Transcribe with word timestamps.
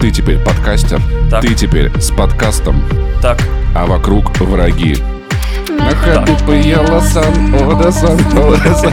Ты 0.00 0.10
теперь 0.12 0.38
подкастер. 0.38 1.00
Так. 1.30 1.42
Ты 1.42 1.54
теперь 1.54 1.90
с 2.00 2.10
подкастом. 2.10 2.82
Так, 3.20 3.38
А 3.74 3.84
вокруг 3.86 4.38
враги. 4.40 4.96
На 5.68 5.90
ходу 5.90 6.32
поела 6.46 7.00
сан, 7.00 7.54
о 7.54 7.74
да 7.74 7.90
сан, 7.90 8.18
о 8.36 8.56
да 8.56 8.74
сан. 8.74 8.92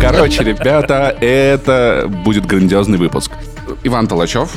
Короче, 0.00 0.42
ребята, 0.44 1.14
это 1.20 2.06
будет 2.08 2.46
грандиозный 2.46 2.98
выпуск. 2.98 3.32
Иван 3.84 4.06
Толачев, 4.06 4.50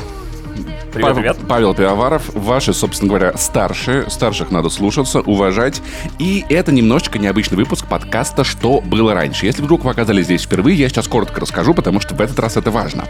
привет, 0.92 1.08
Пав- 1.08 1.16
привет. 1.16 1.36
Павел 1.48 1.74
Пивоваров, 1.74 2.30
ваши, 2.34 2.72
собственно 2.72 3.08
говоря, 3.08 3.36
старшие. 3.36 4.10
Старших 4.10 4.50
надо 4.50 4.68
слушаться, 4.68 5.20
уважать. 5.20 5.82
И 6.18 6.44
это 6.48 6.72
немножечко 6.72 7.18
необычный 7.18 7.56
выпуск 7.56 7.86
подкаста 7.86 8.44
«Что 8.44 8.80
было 8.80 9.14
раньше». 9.14 9.46
Если 9.46 9.62
вдруг 9.62 9.84
вы 9.84 9.90
оказались 9.90 10.26
здесь 10.26 10.42
впервые, 10.42 10.76
я 10.76 10.88
сейчас 10.88 11.08
коротко 11.08 11.40
расскажу, 11.40 11.74
потому 11.74 12.00
что 12.00 12.14
в 12.14 12.20
этот 12.20 12.38
раз 12.38 12.56
это 12.56 12.70
важно. 12.70 13.06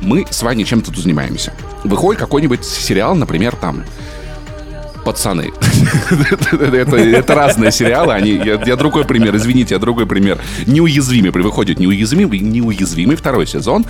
Мы 0.00 0.26
с 0.28 0.42
вами 0.42 0.62
чем-то 0.62 0.92
тут 0.92 1.02
занимаемся. 1.02 1.52
Выходит 1.84 2.20
какой-нибудь 2.20 2.64
сериал, 2.64 3.14
например, 3.14 3.56
там 3.56 3.84
пацаны. 5.04 5.52
это, 6.50 6.96
это 6.96 7.34
разные 7.34 7.70
сериалы. 7.70 8.12
Они, 8.12 8.32
я, 8.32 8.60
я 8.66 8.76
другой 8.76 9.04
пример, 9.04 9.36
извините, 9.36 9.74
я 9.74 9.78
другой 9.78 10.04
пример. 10.04 10.40
Неуязвимый. 10.66 11.30
Выходит 11.30 11.78
неуязвимый, 11.78 12.40
неуязвимый 12.40 13.14
второй 13.14 13.46
сезон. 13.46 13.86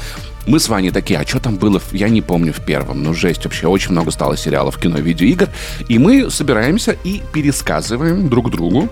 Мы 0.47 0.61
с 0.61 0.69
вами 0.69 0.91
такие, 0.91 1.19
а 1.19 1.27
что 1.27 1.41
там 1.41 1.57
было? 1.57 1.83
Я 1.91 2.09
не 2.09 2.23
помню 2.23 2.53
в 2.53 2.65
первом. 2.65 3.03
Ну, 3.03 3.15
жесть 3.15 3.45
вообще. 3.45 3.67
Очень 3.67 3.93
много 3.93 4.13
стало 4.13 4.37
сериалов, 4.37 4.79
кино, 4.79 4.99
видеоигр. 4.99 5.49
И 5.89 5.99
мы 5.99 6.31
собираемся 6.31 6.97
и 7.03 7.21
пересказываем 7.33 8.29
друг 8.29 8.51
другу. 8.53 8.89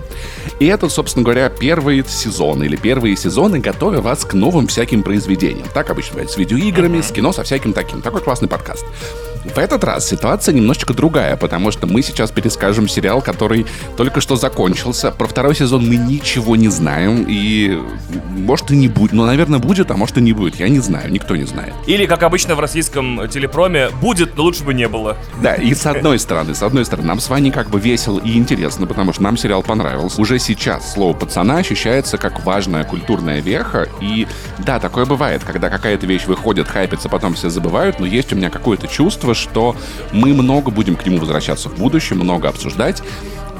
И 0.58 0.66
это, 0.66 0.88
собственно 0.88 1.22
говоря, 1.22 1.48
первый 1.48 2.04
сезон 2.08 2.64
или 2.64 2.74
первые 2.74 3.16
сезоны, 3.16 3.60
готовя 3.60 4.00
вас 4.00 4.24
к 4.24 4.34
новым 4.34 4.66
всяким 4.66 5.04
произведениям. 5.04 5.68
Так 5.72 5.90
обычно 5.90 6.14
бывает 6.14 6.30
с 6.32 6.36
видеоиграми, 6.36 7.00
с 7.00 7.12
кино, 7.12 7.32
со 7.32 7.44
всяким 7.44 7.72
таким. 7.72 8.02
Такой 8.02 8.20
классный 8.20 8.48
подкаст. 8.48 8.84
В 9.44 9.58
этот 9.58 9.84
раз 9.84 10.08
ситуация 10.08 10.54
немножечко 10.54 10.94
другая, 10.94 11.36
потому 11.36 11.70
что 11.70 11.86
мы 11.86 12.02
сейчас 12.02 12.30
перескажем 12.30 12.88
сериал, 12.88 13.20
который 13.20 13.66
только 13.96 14.22
что 14.22 14.36
закончился. 14.36 15.10
Про 15.10 15.26
второй 15.28 15.54
сезон 15.54 15.86
мы 15.86 15.96
ничего 15.96 16.56
не 16.56 16.68
знаем, 16.68 17.26
и 17.28 17.78
может 18.30 18.70
и 18.70 18.76
не 18.76 18.88
будет. 18.88 19.12
Ну, 19.12 19.26
наверное, 19.26 19.58
будет, 19.58 19.90
а 19.90 19.96
может 19.96 20.16
и 20.16 20.22
не 20.22 20.32
будет. 20.32 20.56
Я 20.56 20.68
не 20.68 20.80
знаю, 20.80 21.12
никто 21.12 21.36
не 21.36 21.43
знает. 21.46 21.74
Или, 21.86 22.06
как 22.06 22.22
обычно 22.22 22.54
в 22.54 22.60
российском 22.60 23.28
телепроме, 23.28 23.88
будет, 24.00 24.36
но 24.36 24.44
лучше 24.44 24.64
бы 24.64 24.74
не 24.74 24.88
было. 24.88 25.16
Да, 25.42 25.54
и 25.54 25.74
с 25.74 25.86
одной 25.86 26.18
стороны, 26.18 26.54
с 26.54 26.62
одной 26.62 26.84
стороны, 26.84 27.08
нам 27.08 27.20
с 27.20 27.28
вами 27.28 27.50
как 27.50 27.70
бы 27.70 27.80
весело 27.80 28.20
и 28.20 28.36
интересно, 28.36 28.86
потому 28.86 29.12
что 29.12 29.22
нам 29.22 29.36
сериал 29.36 29.62
понравился. 29.62 30.20
Уже 30.20 30.38
сейчас 30.38 30.92
слово 30.92 31.14
«пацана» 31.14 31.58
ощущается 31.58 32.18
как 32.18 32.44
важная 32.44 32.84
культурная 32.84 33.40
веха, 33.40 33.88
и 34.00 34.26
да, 34.58 34.78
такое 34.78 35.06
бывает, 35.06 35.42
когда 35.44 35.70
какая-то 35.70 36.06
вещь 36.06 36.26
выходит, 36.26 36.68
хайпится, 36.68 37.08
потом 37.08 37.34
все 37.34 37.50
забывают, 37.50 38.00
но 38.00 38.06
есть 38.06 38.32
у 38.32 38.36
меня 38.36 38.50
какое-то 38.50 38.88
чувство, 38.88 39.34
что 39.34 39.76
мы 40.12 40.32
много 40.32 40.70
будем 40.70 40.96
к 40.96 41.04
нему 41.06 41.18
возвращаться 41.18 41.68
в 41.68 41.76
будущем, 41.76 42.18
много 42.18 42.48
обсуждать, 42.48 43.02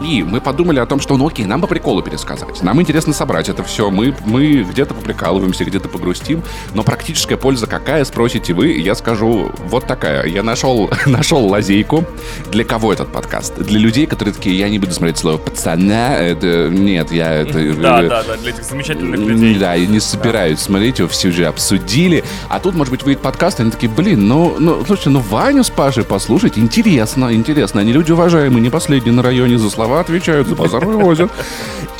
и 0.01 0.23
мы 0.23 0.41
подумали 0.41 0.79
о 0.79 0.87
том, 0.87 1.01
что, 1.01 1.17
ну 1.17 1.29
окей, 1.29 1.47
нам 1.47 1.61
по 1.61 1.67
приколу 1.67 2.03
пересказать. 2.03 2.63
Нам 2.63 2.81
интересно 2.81 3.13
собрать 3.13 3.49
это 3.49 3.63
все. 3.63 3.91
Мы, 3.91 4.15
мы 4.25 4.63
где-то 4.63 4.95
поприкалываемся, 4.95 5.65
где-то 5.65 5.89
погрустим. 5.89 6.43
Но 6.75 6.83
практическая 6.83 7.37
польза 7.37 7.67
какая, 7.67 8.05
спросите 8.05 8.53
вы. 8.53 8.73
Я 8.73 8.95
скажу 8.95 9.51
вот 9.69 9.87
такая. 9.87 10.27
Я 10.27 10.43
нашел, 10.43 10.91
нашел 11.07 11.47
лазейку. 11.47 12.05
Для 12.51 12.65
кого 12.65 12.93
этот 12.93 13.13
подкаст? 13.13 13.57
Для 13.59 13.79
людей, 13.79 14.07
которые 14.07 14.35
такие, 14.35 14.59
я 14.59 14.69
не 14.69 14.79
буду 14.79 14.93
смотреть 14.93 15.19
слово 15.19 15.39
пацана. 15.39 16.17
Это, 16.17 16.69
нет, 16.71 17.13
я 17.13 17.33
это... 17.33 17.75
Да, 17.75 18.03
э, 18.03 18.09
да, 18.09 18.23
да, 18.23 18.37
для 18.37 18.51
этих 18.51 18.65
замечательных 18.65 19.21
людей. 19.21 19.59
да, 19.59 19.77
и 19.77 19.87
не 19.87 20.01
собираюсь 20.01 20.59
смотреть, 20.59 20.99
его 20.99 21.09
все 21.09 21.29
уже 21.29 21.47
обсудили. 21.47 22.25
А 22.49 22.61
тут, 22.61 22.75
может 22.75 22.91
быть, 22.91 23.03
выйдет 23.03 23.23
подкаст, 23.23 23.61
и 23.61 23.63
они 23.63 23.71
такие, 23.71 23.91
блин, 23.91 24.27
ну, 24.27 24.57
ну, 24.59 24.85
слушайте, 24.85 25.11
ну 25.11 25.21
Ваню 25.21 25.65
с 25.65 25.71
Пашей 25.71 26.05
послушать, 26.05 26.59
интересно, 26.59 27.35
интересно. 27.35 27.81
Они 27.81 27.93
люди 27.93 28.13
уважаемые, 28.13 28.61
не 28.61 28.71
последние 28.71 29.13
на 29.13 29.23
районе, 29.23 29.59
за 29.59 29.71
слова 29.85 30.01
отвечают, 30.01 30.49
за 30.49 30.55
базар 30.55 30.85
вывозят. 30.85 31.31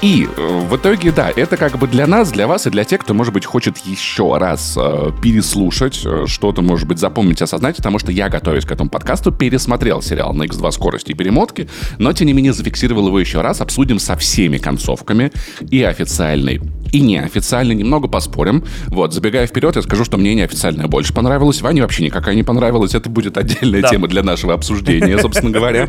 И 0.01 0.27
э, 0.37 0.61
в 0.69 0.77
итоге, 0.77 1.13
да, 1.13 1.31
это 1.35 1.57
как 1.57 1.79
бы 1.79 1.87
для 1.87 2.07
нас, 2.07 2.31
для 2.33 2.47
вас 2.47 2.67
и 2.67 2.71
для 2.71 2.85
тех, 2.85 3.01
кто, 3.01 3.15
может 3.15 3.33
быть, 3.33 3.45
хочет 3.47 3.79
еще 3.79 4.37
раз 4.37 4.75
э, 4.77 5.11
переслушать, 5.23 6.01
э, 6.05 6.25
что-то, 6.27 6.63
может 6.63 6.87
быть, 6.89 6.99
запомнить, 6.99 7.41
осознать, 7.43 7.77
потому 7.77 7.99
что 7.99 8.11
я, 8.13 8.29
готовясь 8.29 8.65
к 8.65 8.73
этому 8.73 8.91
подкасту, 8.91 9.33
пересмотрел 9.33 10.03
сериал 10.03 10.35
на 10.35 10.45
X2 10.45 10.73
скорости 10.73 11.13
и 11.13 11.15
перемотки, 11.15 11.69
но, 11.99 12.13
тем 12.13 12.27
не 12.27 12.33
менее, 12.33 12.53
зафиксировал 12.53 13.07
его 13.07 13.21
еще 13.21 13.41
раз, 13.41 13.61
обсудим 13.61 13.99
со 13.99 14.17
всеми 14.17 14.59
концовками, 14.59 15.33
и 15.71 15.83
официальной, 15.83 16.61
и 16.93 17.01
неофициальной, 17.01 17.75
немного 17.75 18.09
поспорим. 18.09 18.65
Вот, 18.89 19.15
забегая 19.15 19.47
вперед, 19.47 19.77
я 19.77 19.83
скажу, 19.83 20.05
что 20.05 20.17
мне 20.19 20.35
неофициальная 20.35 20.87
больше 20.87 21.15
понравилась, 21.15 21.63
Ване 21.63 21.81
вообще 21.83 22.05
никакая 22.05 22.35
не 22.35 22.43
понравилась, 22.43 22.95
это 22.95 23.09
будет 23.09 23.39
отдельная 23.39 23.81
Да. 23.83 23.89
тема 23.89 24.09
для 24.09 24.23
нашего 24.23 24.53
обсуждения, 24.55 25.19
собственно 25.19 25.51
говоря. 25.51 25.89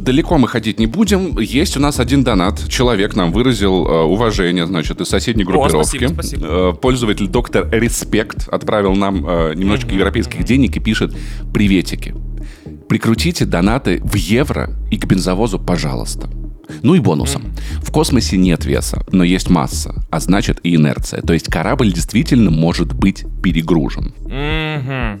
Далеко 0.00 0.38
мы 0.38 0.48
ходить 0.48 0.78
не 0.78 0.86
будем. 0.86 1.38
Есть 1.38 1.76
у 1.76 1.80
нас 1.80 2.00
один 2.00 2.24
донат. 2.24 2.68
Человек 2.68 3.14
нам 3.14 3.32
выразил 3.32 3.86
э, 3.86 4.02
уважение, 4.02 4.66
значит, 4.66 5.00
из 5.00 5.08
соседней 5.08 5.44
группировки. 5.44 5.86
спасибо, 5.86 6.12
спасибо. 6.14 6.46
Э, 6.46 6.72
пользователь 6.72 7.28
доктор 7.28 7.68
Респект 7.70 8.48
отправил 8.48 8.94
нам 8.94 9.26
э, 9.28 9.54
немножечко 9.54 9.94
европейских 9.94 10.44
денег 10.44 10.76
и 10.76 10.80
пишет 10.80 11.14
«Приветики. 11.52 12.14
Прикрутите 12.88 13.44
донаты 13.44 14.00
в 14.02 14.14
евро 14.14 14.70
и 14.90 14.96
к 14.96 15.04
бензовозу, 15.04 15.58
пожалуйста». 15.58 16.30
Ну 16.82 16.94
и 16.94 16.98
бонусом. 17.00 17.54
В 17.82 17.90
космосе 17.90 18.36
нет 18.36 18.64
веса, 18.64 19.04
но 19.12 19.24
есть 19.24 19.50
масса, 19.50 20.04
а 20.10 20.20
значит 20.20 20.60
и 20.62 20.76
инерция. 20.76 21.22
То 21.22 21.32
есть 21.32 21.46
корабль 21.46 21.92
действительно 21.92 22.50
может 22.50 22.92
быть 22.92 23.24
перегружен. 23.42 24.14
Мгм. 24.24 25.20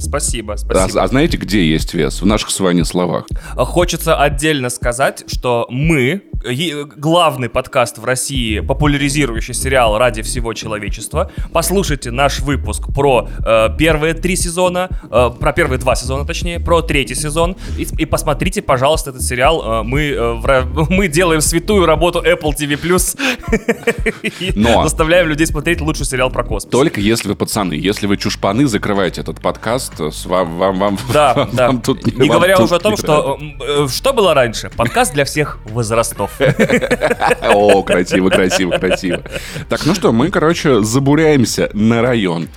Спасибо, 0.00 0.54
А, 0.54 0.58
спасибо. 0.58 1.02
а 1.02 1.06
знаете, 1.08 1.36
где 1.36 1.68
есть 1.68 1.94
вес? 1.94 2.20
В 2.22 2.26
наших 2.26 2.50
с 2.50 2.60
вами 2.60 2.82
словах. 2.82 3.26
Хочется 3.56 4.16
отдельно 4.20 4.68
сказать, 4.70 5.24
что 5.26 5.66
мы, 5.70 6.22
главный 6.42 7.48
подкаст 7.48 7.98
в 7.98 8.04
России, 8.04 8.60
популяризирующий 8.60 9.54
сериал 9.54 9.98
ради 9.98 10.22
всего 10.22 10.52
человечества, 10.54 11.30
послушайте 11.52 12.10
наш 12.10 12.40
выпуск 12.40 12.92
про 12.94 13.28
э, 13.44 13.68
первые 13.78 14.14
три 14.14 14.36
сезона, 14.36 14.88
э, 15.10 15.30
про 15.38 15.52
первые 15.52 15.78
два 15.78 15.96
сезона, 15.96 16.24
точнее, 16.24 16.60
про 16.60 16.82
третий 16.82 17.14
сезон, 17.14 17.56
и, 17.78 17.86
и 17.98 18.04
посмотрите, 18.06 18.62
пожалуйста, 18.62 19.10
этот 19.10 19.22
сериал. 19.22 19.80
Э, 19.80 19.82
мы, 19.82 20.02
э, 20.10 20.32
в 20.34 20.86
мы 20.90 21.08
делаем 21.08 21.40
святую 21.40 21.86
работу 21.86 22.20
Apple 22.22 22.52
TV+, 22.54 22.76
и 24.40 24.52
Но- 24.58 24.82
заставляем 24.82 25.28
людей 25.28 25.46
смотреть 25.46 25.80
лучший 25.80 26.06
сериал 26.06 26.30
про 26.30 26.44
космос. 26.44 26.70
Только 26.70 27.00
если 27.00 27.28
вы 27.28 27.36
пацаны, 27.36 27.74
если 27.74 28.06
вы 28.06 28.16
чушпаны, 28.16 28.66
закрывайте 28.66 29.20
этот 29.20 29.40
подкаст. 29.40 29.94
С 30.00 30.26
вам, 30.26 30.58
вам, 30.58 30.78
вам, 30.78 30.98
Да, 31.12 31.34
вам- 31.34 31.50
да. 31.52 31.66
вам 31.68 31.80
тут 31.82 32.06
Не 32.06 32.28
вам 32.28 32.38
говоря 32.38 32.56
тут 32.56 32.66
уже 32.66 32.76
о 32.76 32.78
том, 32.78 32.96
что 32.96 33.38
э, 33.40 33.88
что 33.88 34.12
было 34.12 34.34
раньше. 34.34 34.70
Подкаст 34.76 35.14
для 35.14 35.24
всех 35.24 35.58
возрастов. 35.66 36.25
Надо. 36.38 37.36
О, 37.42 37.82
красиво, 37.82 38.30
красиво, 38.30 38.78
красиво. 38.78 39.22
Так, 39.68 39.86
ну 39.86 39.94
что, 39.94 40.12
мы, 40.12 40.30
короче, 40.30 40.82
забуряемся 40.82 41.70
на 41.72 42.02
район. 42.02 42.48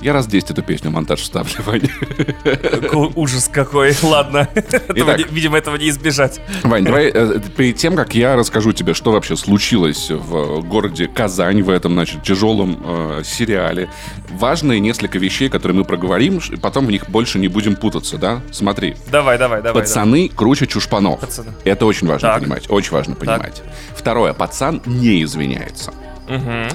Я 0.00 0.12
раз 0.14 0.26
10 0.26 0.50
эту 0.50 0.62
песню 0.62 0.90
монтаж 0.90 1.20
вставлю, 1.20 1.52
Ваня. 1.66 1.90
Какой 2.42 3.10
ужас 3.14 3.50
какой. 3.52 3.94
Ладно. 4.02 4.48
Итак. 4.54 5.30
Видимо, 5.30 5.58
этого 5.58 5.76
не 5.76 5.90
избежать. 5.90 6.40
Вань, 6.62 6.84
давай 6.84 7.10
э, 7.12 7.40
перед 7.54 7.76
тем, 7.76 7.96
как 7.96 8.14
я 8.14 8.34
расскажу 8.36 8.72
тебе, 8.72 8.94
что 8.94 9.12
вообще 9.12 9.36
случилось 9.36 10.10
в 10.10 10.62
городе 10.62 11.06
Казань 11.06 11.62
в 11.62 11.68
этом, 11.68 11.92
значит, 11.92 12.22
тяжелом 12.22 12.78
э, 12.82 13.22
сериале, 13.24 13.90
важные 14.30 14.80
несколько 14.80 15.18
вещей, 15.18 15.50
которые 15.50 15.76
мы 15.76 15.84
проговорим, 15.84 16.40
потом 16.62 16.86
в 16.86 16.90
них 16.90 17.10
больше 17.10 17.38
не 17.38 17.48
будем 17.48 17.76
путаться, 17.76 18.16
да? 18.16 18.40
Смотри, 18.52 18.96
Давай, 19.10 19.38
давай, 19.38 19.62
давай. 19.62 19.82
Пацаны 19.82 20.30
круче 20.34 20.66
чушпанов. 20.74 21.20
Пацаны. 21.20 21.52
Это 21.64 21.86
очень 21.86 22.06
важно 22.08 22.28
Так. 22.28 22.40
понимать. 22.40 22.64
Очень 22.70 22.92
важно 22.92 23.14
понимать. 23.14 23.62
Второе. 23.96 24.32
Пацан 24.32 24.82
не 24.84 25.22
извиняется. 25.22 25.92
давай. 26.28 26.68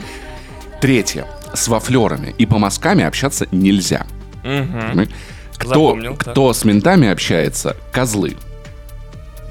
Третье. 0.81 1.25
С 1.53 1.67
вафлерами 1.67 2.33
и 2.37 2.45
помазками 2.45 3.03
общаться 3.03 3.47
нельзя. 3.51 4.05
Понимаешь? 4.43 5.09
Кто, 5.57 5.67
Запомнил, 5.69 6.15
так. 6.15 6.31
кто 6.31 6.53
с 6.53 6.63
ментами 6.63 7.09
общается, 7.09 7.75
козлы. 7.91 8.37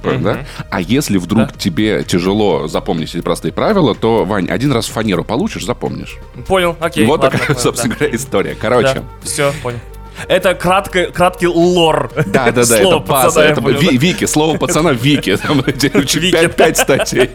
Понял, 0.02 0.20
да? 0.20 0.46
А 0.70 0.80
если 0.80 1.18
вдруг 1.18 1.48
Да. 1.48 1.52
тебе 1.58 2.02
тяжело 2.04 2.66
запомнить 2.68 3.14
эти 3.14 3.20
простые 3.20 3.52
правила, 3.52 3.94
то, 3.94 4.24
Вань, 4.24 4.48
один 4.48 4.72
раз 4.72 4.86
фанеру 4.86 5.24
получишь, 5.24 5.66
запомнишь. 5.66 6.16
Понял, 6.46 6.76
окей. 6.80 7.04
вот 7.04 7.20
ладно, 7.20 7.30
такая, 7.32 7.48
понял, 7.48 7.60
собственно 7.60 7.92
да. 7.94 7.98
говоря, 7.98 8.16
история. 8.16 8.54
Короче, 8.58 9.02
все, 9.22 9.52
понял. 9.62 9.80
Это 10.26 10.54
кратко, 10.54 11.06
краткий 11.12 11.46
лор. 11.46 12.10
Да, 12.26 12.50
да, 12.50 12.64
да, 12.64 12.78
это 12.78 12.98
база. 12.98 13.42
Это. 13.42 13.60
Вики, 13.60 14.24
слово 14.26 14.58
пацана 14.58 14.92
Вики. 14.92 15.36
Там 15.36 15.60
Вики. 15.66 16.30
5, 16.32 16.56
5 16.56 16.76
статей. 16.78 17.30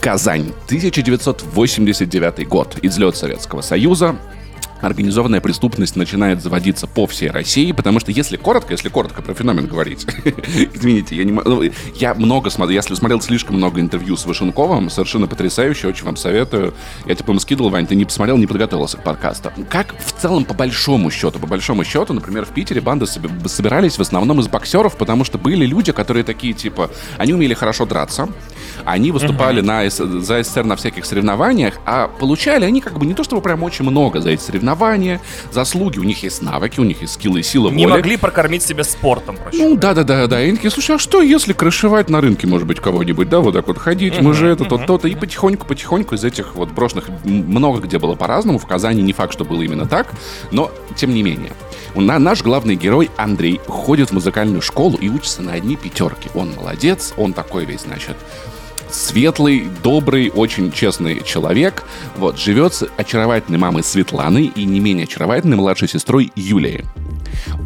Казань, 0.00 0.52
1989 0.66 2.48
год. 2.48 2.76
Излет 2.82 3.16
Советского 3.16 3.60
Союза. 3.60 4.16
Организованная 4.82 5.40
преступность 5.40 5.96
начинает 5.96 6.42
заводиться 6.42 6.86
по 6.86 7.06
всей 7.06 7.30
России, 7.30 7.72
потому 7.72 8.00
что 8.00 8.10
если 8.10 8.36
коротко, 8.36 8.72
если 8.72 8.88
коротко 8.88 9.22
про 9.22 9.32
феномен 9.34 9.66
говорить, 9.66 10.06
извините, 10.74 11.16
я 11.16 11.24
не 11.24 11.32
ну, 11.32 11.62
я 11.94 12.14
много 12.14 12.50
смотрел, 12.50 12.74
я 12.74 12.82
смотрел 12.82 13.20
слишком 13.20 13.56
много 13.56 13.80
интервью 13.80 14.16
с 14.16 14.26
Вышенковым, 14.26 14.90
совершенно 14.90 15.26
потрясающе, 15.26 15.88
очень 15.88 16.04
вам 16.04 16.16
советую. 16.16 16.74
Я 17.06 17.14
типа 17.14 17.30
ему 17.30 17.40
скидывал, 17.40 17.70
Вань, 17.70 17.86
ты 17.86 17.94
не 17.94 18.04
посмотрел, 18.04 18.36
не 18.36 18.46
подготовился 18.46 18.98
к 18.98 19.04
подкасту. 19.04 19.52
Как 19.70 19.94
в 19.98 20.20
целом 20.20 20.44
по 20.44 20.54
большому 20.54 21.10
счету, 21.10 21.38
по 21.38 21.46
большому 21.46 21.84
счету, 21.84 22.12
например, 22.12 22.44
в 22.44 22.50
Питере 22.50 22.80
банды 22.80 23.06
собирались 23.06 23.96
в 23.96 24.00
основном 24.00 24.40
из 24.40 24.48
боксеров, 24.48 24.96
потому 24.96 25.24
что 25.24 25.38
были 25.38 25.64
люди, 25.64 25.92
которые 25.92 26.24
такие 26.24 26.52
типа, 26.52 26.90
они 27.18 27.32
умели 27.32 27.54
хорошо 27.54 27.86
драться, 27.86 28.28
они 28.84 29.12
выступали 29.12 29.60
на, 29.60 29.88
за 29.88 30.42
СССР 30.42 30.64
на 30.64 30.76
всяких 30.76 31.04
соревнованиях, 31.04 31.74
а 31.86 32.08
получали 32.08 32.64
они 32.64 32.80
как 32.80 32.98
бы 32.98 33.06
не 33.06 33.14
то 33.14 33.24
чтобы 33.24 33.42
прям 33.42 33.62
очень 33.62 33.84
много 33.84 34.20
за 34.20 34.30
эти 34.30 34.42
соревнования, 34.42 35.20
заслуги, 35.50 35.98
у 35.98 36.02
них 36.02 36.22
есть 36.22 36.42
навыки, 36.42 36.80
у 36.80 36.84
них 36.84 37.00
есть 37.02 37.14
скиллы 37.14 37.40
и 37.40 37.42
сила 37.42 37.70
Не 37.70 37.86
могли 37.86 38.16
прокормить 38.16 38.62
себя 38.62 38.84
спортом, 38.84 39.36
проще. 39.36 39.58
Ну, 39.58 39.76
да-да-да-да. 39.76 40.42
И 40.42 40.52
такие, 40.52 40.70
слушай, 40.70 40.96
а 40.96 40.98
что 40.98 41.22
если 41.22 41.52
крышевать 41.52 42.08
на 42.10 42.20
рынке, 42.20 42.46
может 42.46 42.66
быть, 42.66 42.80
кого-нибудь, 42.80 43.28
да, 43.28 43.40
вот 43.40 43.54
так 43.54 43.66
вот 43.66 43.78
ходить, 43.78 44.20
мы 44.20 44.34
же 44.34 44.48
это, 44.48 44.64
то, 44.64 44.78
то-то, 44.78 45.08
и 45.08 45.14
потихоньку-потихоньку 45.14 46.14
из 46.14 46.24
этих 46.24 46.54
вот 46.54 46.70
брошенных 46.70 47.08
много 47.24 47.80
где 47.80 47.98
было 47.98 48.14
по-разному, 48.14 48.58
в 48.58 48.66
Казани 48.66 49.02
не 49.02 49.12
факт, 49.12 49.32
что 49.32 49.44
было 49.44 49.62
именно 49.62 49.86
так, 49.86 50.08
но 50.50 50.70
тем 50.96 51.14
не 51.14 51.22
менее. 51.22 51.52
На, 51.94 52.18
наш 52.18 52.42
главный 52.42 52.74
герой 52.74 53.10
Андрей 53.16 53.60
ходит 53.66 54.10
в 54.10 54.12
музыкальную 54.12 54.62
школу 54.62 54.96
и 54.96 55.08
учится 55.08 55.42
на 55.42 55.52
одни 55.52 55.76
пятерки. 55.76 56.30
Он 56.34 56.52
молодец, 56.54 57.12
он 57.16 57.32
такой 57.32 57.64
весь, 57.64 57.82
значит, 57.82 58.16
светлый, 58.92 59.68
добрый, 59.82 60.30
очень 60.30 60.70
честный 60.70 61.22
человек. 61.24 61.84
Вот, 62.16 62.38
живет 62.38 62.74
с 62.74 62.86
очаровательной 62.96 63.58
мамой 63.58 63.82
Светланой 63.82 64.44
и 64.46 64.64
не 64.64 64.80
менее 64.80 65.04
очаровательной 65.04 65.56
младшей 65.56 65.88
сестрой 65.88 66.30
Юлией. 66.36 66.84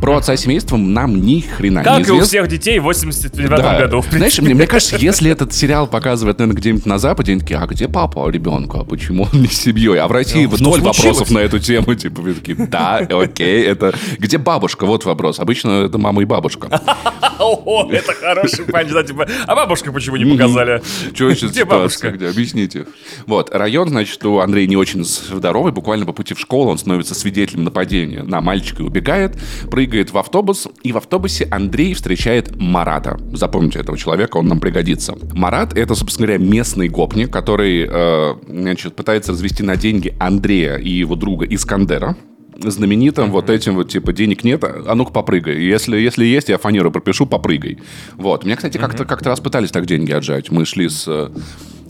Про 0.00 0.18
отца 0.18 0.36
семейства 0.36 0.76
нам 0.76 1.20
ни 1.20 1.40
хрена 1.40 1.82
как 1.82 1.98
не 1.98 2.02
известно. 2.02 2.14
Как 2.14 2.20
и 2.20 2.24
у 2.24 2.26
всех 2.26 2.48
детей 2.48 2.78
в 2.78 2.84
89 2.84 3.50
да. 3.50 3.78
году. 3.78 4.04
Знаешь, 4.10 4.38
мне, 4.38 4.54
мне 4.54 4.66
кажется, 4.66 4.96
если 4.96 5.30
этот 5.30 5.52
сериал 5.52 5.86
показывает, 5.86 6.38
наверное, 6.38 6.58
где-нибудь 6.58 6.86
на 6.86 6.98
Западе, 6.98 7.32
они 7.32 7.40
такие, 7.40 7.58
а 7.58 7.66
где 7.66 7.88
папа 7.88 8.28
ребенка? 8.28 8.84
Почему 8.84 9.28
он 9.32 9.40
не 9.40 9.48
с 9.48 9.60
семьей? 9.60 9.98
А 9.98 10.08
в 10.08 10.12
России 10.12 10.46
ну, 10.46 10.70
ноль 10.70 10.80
вопросов 10.80 11.30
на 11.30 11.38
эту 11.38 11.58
тему. 11.58 11.94
Типа, 11.94 12.22
такие, 12.22 12.56
да, 12.66 12.98
окей, 12.98 13.64
это... 13.64 13.94
Где 14.18 14.38
бабушка? 14.38 14.86
Вот 14.86 15.04
вопрос. 15.04 15.40
Обычно 15.40 15.84
это 15.84 15.98
мама 15.98 16.22
и 16.22 16.24
бабушка. 16.24 16.68
О, 17.38 17.88
это 17.90 18.12
хороший 18.12 18.64
панч, 18.64 18.90
да, 18.90 19.02
типа, 19.02 19.26
а 19.46 19.54
бабушка 19.54 19.92
почему 19.92 20.16
не 20.16 20.24
показали? 20.24 20.82
Что 21.14 21.32
сейчас 21.34 21.50
Где 21.56 21.64
бабушка? 21.64 22.10
Где? 22.10 22.28
Объясните. 22.28 22.86
Вот, 23.26 23.54
район, 23.54 23.88
значит, 23.88 24.24
у 24.24 24.38
Андрея 24.38 24.66
не 24.66 24.76
очень 24.76 25.04
здоровый, 25.04 25.72
буквально 25.72 26.06
по 26.06 26.12
пути 26.12 26.34
в 26.34 26.40
школу 26.40 26.70
он 26.70 26.78
становится 26.78 27.14
свидетелем 27.14 27.64
нападения 27.64 28.22
на 28.22 28.40
мальчика 28.40 28.82
и 28.82 28.86
убегает, 28.86 29.36
прыгает 29.70 30.12
в 30.12 30.18
автобус, 30.18 30.68
и 30.82 30.92
в 30.92 30.96
автобусе 30.96 31.46
Андрей 31.50 31.94
встречает 31.94 32.56
Марата. 32.56 33.18
Запомните 33.32 33.80
этого 33.80 33.98
человека, 33.98 34.36
он 34.36 34.48
нам 34.48 34.60
пригодится. 34.60 35.16
Марат— 35.32 35.72
это, 35.76 35.94
собственно 35.94 36.28
говоря, 36.28 36.44
местный 36.44 36.88
гопник, 36.88 37.30
который, 37.30 37.86
э, 37.88 38.34
значит, 38.48 38.96
пытается 38.96 39.32
развести 39.32 39.62
на 39.62 39.76
деньги 39.76 40.14
Андрея 40.18 40.76
и 40.76 40.90
его 40.90 41.16
друга 41.16 41.46
Искандера, 41.46 42.16
знаменитым 42.58 43.28
mm-hmm. 43.28 43.32
вот 43.32 43.50
этим 43.50 43.74
вот, 43.74 43.90
типа, 43.90 44.12
денег 44.12 44.44
нет, 44.44 44.64
а 44.64 44.94
ну-ка 44.94 45.12
попрыгай. 45.12 45.62
Если, 45.62 45.98
если 45.98 46.24
есть, 46.24 46.48
я 46.48 46.58
фанеру 46.58 46.90
пропишу, 46.90 47.26
попрыгай. 47.26 47.78
Вот. 48.16 48.44
Меня, 48.44 48.56
кстати, 48.56 48.76
mm-hmm. 48.76 48.80
как-то, 48.80 49.04
как-то 49.04 49.30
раз 49.30 49.40
пытались 49.40 49.70
так 49.70 49.86
деньги 49.86 50.12
отжать. 50.12 50.50
Мы 50.50 50.64
шли 50.64 50.88
с 50.88 51.04
э, 51.06 51.30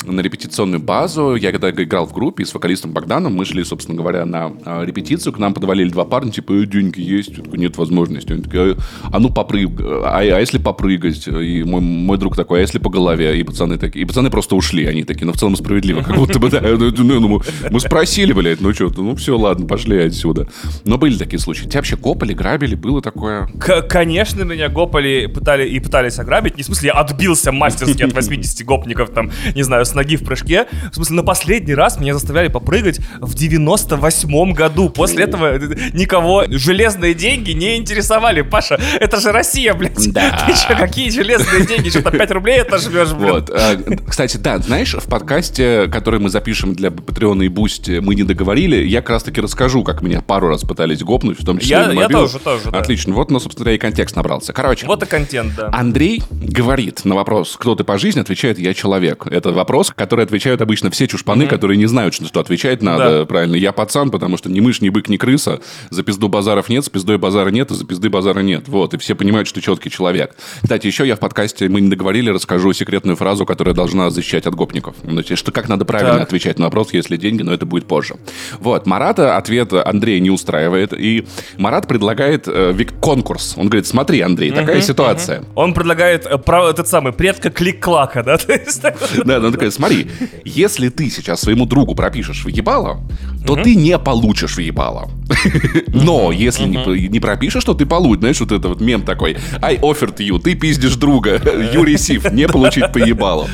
на 0.07 0.21
репетиционную 0.21 0.81
базу. 0.81 1.35
Я 1.35 1.53
когда 1.53 1.71
играл 1.71 2.07
в 2.07 2.13
группе 2.13 2.45
с 2.45 2.55
вокалистом 2.55 2.93
Богданом, 2.93 3.35
мы 3.35 3.45
шли, 3.45 3.65
собственно 3.65 3.97
говоря, 3.97 4.25
на 4.25 4.53
а, 4.65 4.85
репетицию. 4.85 5.33
К 5.33 5.39
нам 5.39 5.55
подвалили 5.55 5.89
два 5.89 6.05
парня, 6.05 6.31
типа, 6.31 6.53
э, 6.53 6.67
деньги 6.67 7.01
есть? 7.01 7.37
Такой, 7.37 7.59
нет 7.59 7.77
возможности. 7.77 8.33
Они 8.33 8.43
такие, 8.43 8.77
а 9.05 9.19
ну 9.19 9.31
попрыг... 9.31 9.81
а, 9.81 10.21
а 10.21 10.41
если 10.41 10.59
попрыгать? 10.59 11.27
И 11.27 11.65
мой, 11.65 11.81
мой 11.81 12.19
друг 12.19 12.37
такой, 12.37 12.59
а 12.59 12.63
если 12.63 12.79
по 12.79 12.91
голове? 12.91 13.39
И 13.39 13.43
пацаны 13.43 13.79
такие, 13.79 14.05
и 14.05 14.07
пацаны 14.07 14.31
просто 14.31 14.57
ушли. 14.57 14.87
Они 14.87 15.05
такие, 15.05 15.27
ну 15.27 15.33
в 15.33 15.39
целом 15.39 15.57
справедливо, 15.57 16.03
как 16.03 16.17
будто 16.17 16.39
бы, 16.39 16.51
да. 16.51 16.61
Ну, 16.61 16.93
ну, 16.97 17.21
ну, 17.21 17.43
мы 17.71 17.81
спросили, 17.81 18.33
блядь, 18.33 18.61
ну 18.61 18.73
что, 18.73 18.91
ну 18.97 19.15
все, 19.17 19.37
ладно, 19.37 19.67
пошли 19.67 19.99
отсюда. 19.99 20.49
Но 20.85 20.99
были 20.99 21.17
такие 21.17 21.39
случаи. 21.39 21.65
Тебя 21.65 21.81
вообще 21.81 21.97
копали, 21.97 22.33
грабили, 22.33 22.75
было 22.75 23.03
такое? 23.03 23.49
Конечно, 23.89 24.43
меня 24.43 24.69
гопали 24.69 25.27
пытали, 25.27 25.69
и 25.69 25.81
пытались 25.81 26.19
ограбить. 26.19 26.57
Не 26.57 26.63
в 26.63 26.67
смысле, 26.67 26.89
я 26.89 26.93
отбился 26.95 27.53
мастерски 27.53 28.03
от 28.03 28.13
80 28.13 28.65
гопников, 28.65 29.11
там, 29.11 29.31
не 29.55 29.63
знаю, 29.63 29.85
с 29.85 29.95
ноги 29.97 30.17
в 30.17 30.25
прыжке. 30.25 30.67
В 30.93 30.95
смысле, 30.95 31.17
на 31.17 31.23
последний 31.23 31.75
раз 31.75 31.99
меня 31.99 32.15
заставляли 32.15 32.49
попрыгать 32.49 33.01
в 33.21 33.35
98-м 33.35 34.53
году. 34.53 34.89
После 34.91 35.25
этого 35.25 35.59
никого 35.93 36.45
железные 36.49 37.15
деньги 37.15 37.51
не 37.51 37.77
интересовали. 37.77 38.43
Паша, 38.43 38.81
это 39.01 39.21
же 39.21 39.33
Россия, 39.33 39.75
блядь. 39.75 40.13
Да. 40.13 40.45
Ты 40.47 40.55
что, 40.55 40.77
какие 40.77 41.11
железные 41.11 41.67
деньги? 41.67 41.89
Что-то 41.89 42.13
5 42.13 42.31
рублей 42.31 42.63
отожмешь, 42.63 43.13
блядь. 43.13 43.31
Вот. 43.31 43.51
А, 43.51 43.77
кстати, 44.07 44.37
да, 44.37 44.59
знаешь, 44.59 44.95
в 44.95 45.09
подкасте, 45.09 45.89
который 45.89 46.21
мы 46.21 46.29
запишем 46.29 46.75
для 46.75 46.91
Patreon 46.91 47.36
а 47.36 47.43
и 47.43 47.49
Boosty, 47.49 48.01
мы 48.01 48.15
не 48.15 48.23
договорили, 48.23 48.77
я 48.85 49.01
как 49.01 49.11
раз-таки 49.11 49.41
расскажу, 49.41 49.83
как 49.83 50.03
меня 50.03 50.21
пару 50.21 50.49
раз 50.49 50.63
пытались 50.63 51.03
гопнуть, 51.03 51.41
в 51.41 51.45
том 51.45 51.59
числе 51.59 51.77
я, 51.77 51.93
я 51.93 52.09
тоже, 52.09 52.39
тоже, 52.39 52.71
да. 52.71 52.79
Отлично. 52.79 53.15
Вот, 53.15 53.31
ну, 53.31 53.41
собственно, 53.41 53.71
и 53.71 53.79
контекст 53.79 54.17
набрался. 54.17 54.53
Короче. 54.53 54.87
Вот 54.87 55.03
и 55.03 55.07
контент, 55.07 55.55
да. 55.57 55.71
Андрей 55.73 56.23
говорит 56.31 57.05
на 57.05 57.15
вопрос, 57.15 57.57
кто 57.59 57.75
ты 57.75 57.85
по 57.85 57.99
жизни, 57.99 58.21
отвечает, 58.21 58.59
я 58.59 58.75
человек. 58.75 59.27
Это 59.27 59.53
вопрос, 59.53 59.86
который 59.95 60.25
отвечают 60.25 60.61
обычно 60.61 60.91
все 60.91 61.07
чушпаны, 61.07 61.45
mm-hmm. 61.45 61.49
которые 61.49 61.77
не 61.77 61.87
знают, 61.87 62.15
что 62.15 62.41
отвечать 62.41 62.83
надо 62.83 63.21
да. 63.21 63.27
правильно. 63.27 63.57
Я 63.57 63.73
пацан, 63.73 64.11
потому 64.11 64.37
что 64.37 64.51
ни 64.51 64.61
мышь, 64.61 64.81
ни 64.81 64.89
бык, 64.89 65.09
ни 65.09 65.17
крыса. 65.17 65.61
За 65.91 66.03
пизду 66.03 66.29
базаров 66.29 66.69
нет, 66.69 66.85
с 66.85 66.89
пиздой 66.89 67.19
базара 67.19 67.51
нет, 67.51 67.71
и 67.71 67.75
за 67.75 67.85
пизды 67.85 68.09
базара 68.09 68.41
нет. 68.41 68.69
Вот, 68.69 68.95
и 68.95 68.99
все 68.99 69.15
понимают, 69.15 69.49
что 69.49 69.61
четкий 69.61 69.91
человек. 69.91 70.35
Кстати, 70.63 70.87
еще 70.87 71.07
я 71.07 71.17
в 71.17 71.21
подкасте, 71.21 71.69
мы 71.69 71.81
не 71.81 71.89
договорили, 71.89 72.31
расскажу 72.31 72.73
секретную 72.73 73.17
фразу, 73.17 73.47
которая 73.47 73.75
должна 73.75 74.11
защищать 74.11 74.47
от 74.47 74.55
гопников. 74.55 74.97
Значит, 75.03 75.39
что 75.39 75.53
как 75.53 75.69
надо 75.69 75.85
правильно 75.85 76.15
так. 76.15 76.29
отвечать 76.29 76.59
на 76.59 76.67
вопрос, 76.67 76.93
если 76.93 77.17
деньги, 77.17 77.43
но 77.43 77.53
это 77.53 77.67
будет 77.67 77.87
позже. 77.87 78.17
Вот, 78.59 78.87
Марата 78.87 79.37
ответ 79.37 79.73
Андрея 79.73 80.21
не 80.21 80.31
устраивает, 80.31 80.93
и 80.93 81.27
Марат 81.59 81.87
предлагает 81.87 82.49
э, 82.49 82.75
конкурс. 83.01 83.55
Он 83.57 83.69
говорит, 83.69 83.87
смотри, 83.87 84.21
Андрей, 84.21 84.51
такая 84.51 84.79
uh-huh, 84.79 84.83
ситуация. 84.83 85.41
Uh-huh. 85.41 85.53
Он 85.55 85.75
предлагает 85.75 86.27
э, 86.27 86.39
про, 86.39 86.71
этот 86.71 86.89
самый 86.89 87.13
предка 87.13 87.51
клик-клака, 87.51 88.23
да? 88.23 88.39
Да, 89.25 89.39
он 89.39 89.53
такой, 89.53 89.73
смотри, 89.77 90.09
если 90.45 90.89
ты 90.89 91.11
сейчас 91.11 91.41
своему 91.41 91.67
другу 91.67 91.95
пропишешь 91.95 92.45
въебало, 92.45 93.01
то 93.47 93.55
угу. 93.55 93.63
ты 93.63 93.75
не 93.75 93.99
получишь 93.99 94.57
въебало. 94.57 95.09
Но 95.89 96.33
если 96.33 96.65
не, 96.65 97.09
не 97.09 97.21
пропишешь, 97.21 97.65
то 97.65 97.75
ты 97.75 97.87
получишь. 97.87 98.21
Знаешь, 98.21 98.41
вот 98.41 98.53
это 98.53 98.69
вот 98.69 98.81
мем 98.81 99.03
такой. 99.03 99.37
I 99.63 99.77
offered 99.77 100.17
you, 100.19 100.41
ты 100.41 100.55
пиздишь 100.55 100.97
друга. 100.97 101.37
You 101.77 101.85
receive, 101.85 102.33
не 102.33 102.47
получить 102.49 102.93
поебало. 102.93 103.49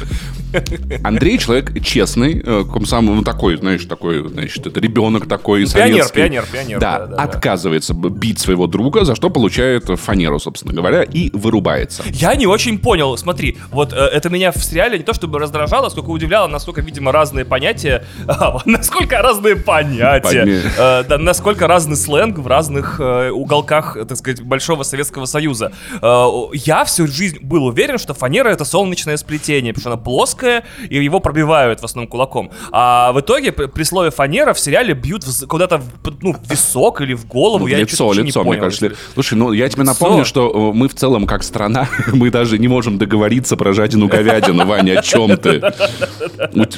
Андрей 1.03 1.39
человек 1.39 1.83
честный, 1.83 2.43
э, 2.45 2.65
сам, 2.85 3.07
ну, 3.07 3.23
такой, 3.23 3.57
знаешь, 3.57 3.85
такой, 3.85 4.29
значит, 4.29 4.67
это 4.67 4.81
ребенок 4.81 5.27
такой 5.29 5.67
Пионер, 5.67 6.09
пионер, 6.13 6.45
пионер. 6.51 6.79
Да, 6.79 6.99
да, 7.01 7.07
да 7.07 7.23
отказывается 7.23 7.95
да. 7.95 8.09
бить 8.09 8.39
своего 8.39 8.67
друга, 8.67 9.05
за 9.05 9.15
что 9.15 9.31
получает 9.31 9.87
фанеру, 9.99 10.39
собственно 10.39 10.75
говоря, 10.75 11.03
и 11.03 11.31
вырубается. 11.33 12.03
Я 12.07 12.35
не 12.35 12.47
очень 12.47 12.79
понял, 12.79 13.17
смотри, 13.17 13.59
вот 13.71 13.93
э, 13.93 13.97
это 13.97 14.29
меня 14.29 14.53
в 14.53 14.59
сериале 14.59 14.99
не 14.99 15.05
то 15.05 15.15
чтобы 15.15 15.39
раздражало, 15.39 15.89
сколько 15.89 16.11
удивляло, 16.11 16.47
насколько, 16.49 16.81
видимо, 16.81 17.13
разные 17.13 17.45
понятия, 17.45 18.05
а, 18.27 18.59
насколько 18.65 19.19
разные 19.19 19.57
понятия, 19.57 20.63
э, 20.77 21.05
да, 21.05 21.19
насколько 21.19 21.67
разный 21.67 21.97
сленг 21.97 22.39
в 22.39 22.47
разных 22.47 23.01
э, 23.01 23.31
уголках, 23.31 23.97
так 24.09 24.17
сказать, 24.17 24.43
Большого 24.43 24.83
Советского 24.83 25.27
Союза. 25.27 25.73
Э, 26.01 26.27
я 26.53 26.85
всю 26.85 27.07
жизнь 27.07 27.39
был 27.41 27.67
уверен, 27.67 27.99
что 27.99 28.15
фанера 28.15 28.49
это 28.49 28.65
солнечное 28.65 29.17
сплетение, 29.17 29.73
потому 29.73 29.83
что 29.83 29.93
она 29.93 30.03
плоская, 30.03 30.42
узкое, 30.43 30.65
и 30.89 31.03
его 31.03 31.21
пробивают 31.21 31.81
в 31.81 31.85
основном 31.85 32.09
кулаком. 32.09 32.51
А 32.71 33.13
в 33.13 33.21
итоге 33.21 33.53
при 33.53 33.83
слове 33.85 34.11
фанера 34.11 34.53
в 34.53 34.59
сериале 34.59 34.95
бьют 34.95 35.25
куда-то 35.49 35.83
ну, 36.21 36.33
в 36.33 36.51
висок 36.51 37.01
или 37.01 37.15
в 37.15 37.27
голову. 37.27 37.61
Ну, 37.61 37.67
я 37.67 37.79
лицо, 37.79 38.13
лицо, 38.13 38.23
не 38.23 38.33
понял, 38.33 38.51
мне 38.51 38.61
кажется. 38.61 38.87
Если... 38.87 38.99
Слушай, 39.15 39.35
ну 39.35 39.53
я 39.53 39.69
тебе 39.69 39.83
лицо. 39.83 39.93
напомню, 39.93 40.25
что 40.25 40.73
э, 40.73 40.77
мы 40.77 40.89
в 40.89 40.95
целом 40.95 41.27
как 41.27 41.43
страна, 41.43 41.89
мы 42.13 42.31
даже 42.31 42.59
не 42.59 42.69
можем 42.69 42.99
договориться 42.99 43.57
про 43.57 43.73
жадину 43.73 44.09
говядину, 44.09 44.67
Ваня, 44.67 44.99
о 44.99 45.03
чем 45.03 45.37
ты? 45.37 45.63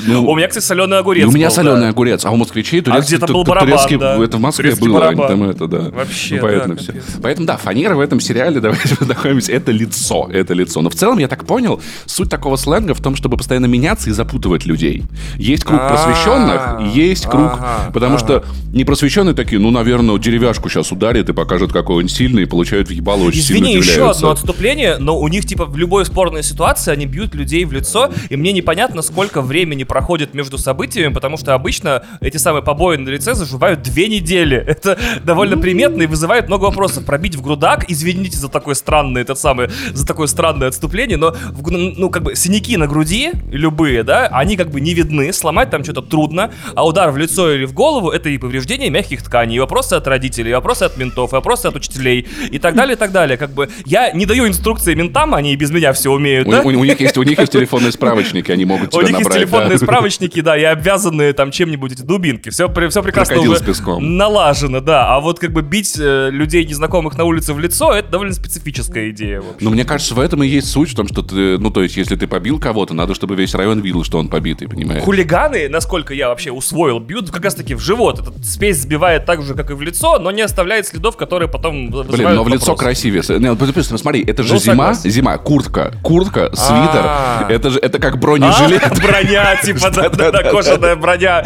Ну, 0.06 0.30
у 0.30 0.37
меня, 0.37 0.49
кстати, 0.49 0.64
соленый 0.64 0.99
огурец 0.99 1.26
У 1.26 1.33
меня 1.33 1.50
соленый 1.50 1.88
огурец, 1.88 2.25
а 2.25 2.30
у 2.30 2.37
москвичей 2.37 2.80
турецкий... 2.80 3.16
А 3.16 3.44
барабан, 3.44 4.23
Это 4.23 4.37
в 4.37 4.40
Москве 4.40 4.75
было, 4.75 5.14
там 5.14 5.44
это, 5.44 5.66
да. 5.66 5.90
Вообще, 5.90 6.38
Поэтому 6.40 6.76
все. 6.76 6.94
Поэтому, 7.23 7.47
да, 7.47 7.56
фанера 7.56 7.94
в 7.94 8.00
этом 8.00 8.21
сериале, 8.21 8.61
давайте 8.64 8.97
познакомимся, 8.97 9.52
это 9.52 9.73
лицо, 9.73 10.28
это 10.33 10.54
лицо. 10.54 10.83
Но 10.83 10.90
в 10.90 10.94
целом, 10.94 11.18
я 11.18 11.28
так 11.28 11.47
понял, 11.47 11.80
суть 12.06 12.30
такого 12.30 12.56
сленга 12.56 12.94
в 12.94 13.00
том, 13.00 13.16
чтобы 13.16 13.37
постоянно 13.37 13.53
постоянно 13.54 13.66
меняться 13.66 14.11
и 14.11 14.12
запутывать 14.12 14.66
людей. 14.66 15.04
Есть 15.37 15.64
круг 15.64 15.80
просвещенных, 15.80 16.94
есть 16.94 17.26
круг... 17.26 17.61
Потому 17.92 18.18
что 18.18 18.44
непросвещенные 18.73 19.34
такие, 19.34 19.61
ну, 19.61 19.70
наверное, 19.70 20.18
деревяшку 20.18 20.68
сейчас 20.68 20.90
ударит 20.90 21.28
и 21.28 21.32
покажет, 21.32 21.73
какой 21.73 22.02
он 22.02 22.08
сильный, 22.08 22.42
и 22.42 22.46
получают 22.46 22.88
в 22.88 22.90
ебало 22.90 23.23
очень 23.25 23.40
Извини, 23.40 23.66
сильно 23.66 23.78
еще 23.78 24.11
одно 24.11 24.30
отступление, 24.30 24.96
но 24.99 25.18
у 25.18 25.28
них, 25.28 25.46
типа, 25.46 25.66
в 25.66 25.76
любой 25.76 26.04
спорной 26.04 26.42
ситуации 26.42 26.90
они 26.92 27.06
бьют 27.06 27.34
людей 27.34 27.64
в 27.64 27.73
лицо, 27.73 28.11
и 28.28 28.37
мне 28.37 28.52
непонятно, 28.52 29.02
сколько 29.02 29.40
времени 29.40 29.84
проходит 29.84 30.34
между 30.34 30.58
событиями, 30.58 31.12
потому 31.12 31.37
что 31.37 31.54
обычно 31.54 32.02
эти 32.20 32.38
самые 32.38 32.62
побои 32.62 32.96
на 32.96 33.08
лице 33.11 33.34
заживают 33.34 33.82
две 33.82 34.08
недели. 34.08 34.56
Это 34.66 34.99
довольно 35.23 35.56
приметно 35.56 36.02
и 36.02 36.06
вызывает 36.06 36.49
много 36.49 36.64
вопросов. 36.64 37.04
Пробить 37.04 37.37
в 37.37 37.42
грудак, 37.42 37.84
извините 37.88 38.37
за 38.37 38.49
такой 38.49 38.75
странный, 38.75 39.20
этот 39.20 39.38
самый, 39.38 39.68
за 39.92 40.06
такое 40.06 40.26
странное 40.26 40.68
отступление, 40.68 41.16
но, 41.16 41.37
в, 41.52 41.70
ну, 41.70 42.11
как 42.11 42.25
бы, 42.25 42.34
синяки 42.34 42.76
на 42.76 42.87
груди, 42.88 43.30
любые, 43.51 44.03
да, 44.03 44.27
они 44.27 44.57
как 44.57 44.71
бы 44.71 44.81
не 44.81 44.95
видны, 44.95 45.33
сломать 45.33 45.71
там 45.71 45.85
что-то 45.85 46.03
трудно, 46.03 46.53
а 46.75 46.87
удар 46.87 47.11
в 47.11 47.17
лицо 47.17 47.53
или 47.53 47.65
в 47.65 47.73
голову— 47.73 48.11
это 48.11 48.29
и 48.29 48.39
повреждение 48.39 48.91
мягких 48.91 49.23
тканей, 49.23 49.57
и 49.57 49.61
вопросы 49.61 49.95
от 49.95 50.07
родителей, 50.07 50.51
и 50.51 50.55
вопросы 50.55 50.85
от 50.85 50.97
ментов, 50.97 51.33
и 51.33 51.37
вопросы 51.37 51.67
от 51.67 51.77
учителей, 51.77 52.27
и 52.51 52.59
так 52.59 52.75
далее, 52.75 52.95
и 52.95 52.99
так 52.99 53.13
далее. 53.13 53.37
Как 53.37 53.51
бы 53.51 53.69
я 53.85 54.13
не 54.13 54.27
даю 54.27 54.47
инструкции 54.47 54.95
ментам, 54.95 55.35
они 55.35 55.53
и 55.53 55.57
без 55.57 55.71
меня 55.71 55.93
все 55.93 56.11
умеют, 56.11 56.49
у, 56.49 56.51
да? 56.51 56.63
У, 56.63 56.69
у, 56.69 56.85
них 56.85 57.01
есть, 57.01 57.17
у 57.17 57.23
них 57.23 57.39
есть 57.39 57.53
телефонные 57.53 57.93
справочники, 57.93 58.51
они 58.51 58.65
могут 58.65 58.91
тебя 58.91 59.01
У 59.01 59.03
них 59.03 59.13
набрать, 59.13 59.27
есть 59.27 59.51
телефонные 59.51 59.79
да. 59.79 59.85
справочники, 59.85 60.41
да, 60.41 60.57
и 60.57 60.65
обвязанные 60.65 61.33
там 61.33 61.51
чем-нибудь 61.51 61.93
эти 61.93 62.03
дубинки. 62.03 62.51
Все, 62.51 62.69
все 62.69 63.03
прекрасно 63.03 63.37
Крокодил 63.37 63.53
уже 63.53 64.01
налажено, 64.01 64.81
да. 64.81 65.15
А 65.15 65.21
вот 65.21 65.39
как 65.39 65.53
бы 65.53 65.63
бить 65.63 65.97
э, 65.99 66.31
людей 66.31 66.65
незнакомых 66.65 67.17
на 67.17 67.25
улице 67.25 67.53
в 67.53 67.59
лицо, 67.59 67.93
это 67.93 68.11
довольно 68.11 68.35
специфическая 68.35 69.11
идея. 69.11 69.43
Но 69.61 69.71
мне 69.71 69.85
кажется, 69.85 70.15
в 70.15 70.21
этом 70.21 70.43
и 70.43 70.47
есть 70.47 70.69
суть, 70.69 70.91
в 70.91 70.95
том, 70.95 71.09
что 71.09 71.23
ты, 71.23 71.59
ну, 71.59 71.71
то 71.71 71.83
есть, 71.83 71.97
если 71.97 72.17
ты 72.17 72.27
побил 72.27 72.59
кого-то, 72.59 72.95
надо, 72.95 73.15
чтобы 73.15 73.34
весь 73.35 73.55
район 73.55 73.81
видел, 73.81 74.05
что 74.05 74.19
он 74.19 74.29
побитый, 74.29 74.69
понимаешь? 74.69 75.03
Хулиганы, 75.03 75.69
насколько 75.69 76.14
я 76.14 76.29
вообще 76.29 76.50
усвоил, 76.50 76.99
бьют 76.99 77.31
как 77.31 77.45
раз 77.45 77.55
таки 77.55 77.75
в 77.75 77.81
живот. 77.81 78.21
Этот 78.21 78.45
спесь 78.45 78.79
сбивает 78.79 79.26
так 79.26 79.43
же, 79.43 79.55
как 79.55 79.71
и 79.71 79.75
в 79.75 79.83
лицо, 79.83 80.19
но 80.19 80.31
не 80.31 80.43
оставляет 80.43 80.87
следов, 80.87 81.17
которые 81.17 81.49
потом 81.49 81.91
вызывают 81.91 82.17
Блин, 82.17 82.35
но 82.35 82.45
в 82.45 82.49
лицо 82.49 82.73
вопросы. 82.73 82.85
красивее. 82.85 83.23
Не, 83.38 83.55
ну, 83.55 83.83
смотри, 83.99 84.25
это 84.25 84.43
же 84.43 84.55
Ну, 84.55 84.59
зима, 84.61 84.95
согласен. 84.95 85.11
зима, 85.11 85.38
куртка, 85.38 85.95
куртка, 86.03 86.50
свитер. 86.55 87.03
А. 87.05 87.47
Это 87.49 87.71
же, 87.71 87.79
это 87.79 87.99
как 87.99 88.14
А, 88.14 88.19
бронежилет. 88.19 88.83
броня, 89.03 89.57
типа, 89.57 89.91
да, 89.95 90.09
да, 90.09 90.31
да, 90.31 90.43
кожаная 90.50 90.97
броня. 90.97 91.45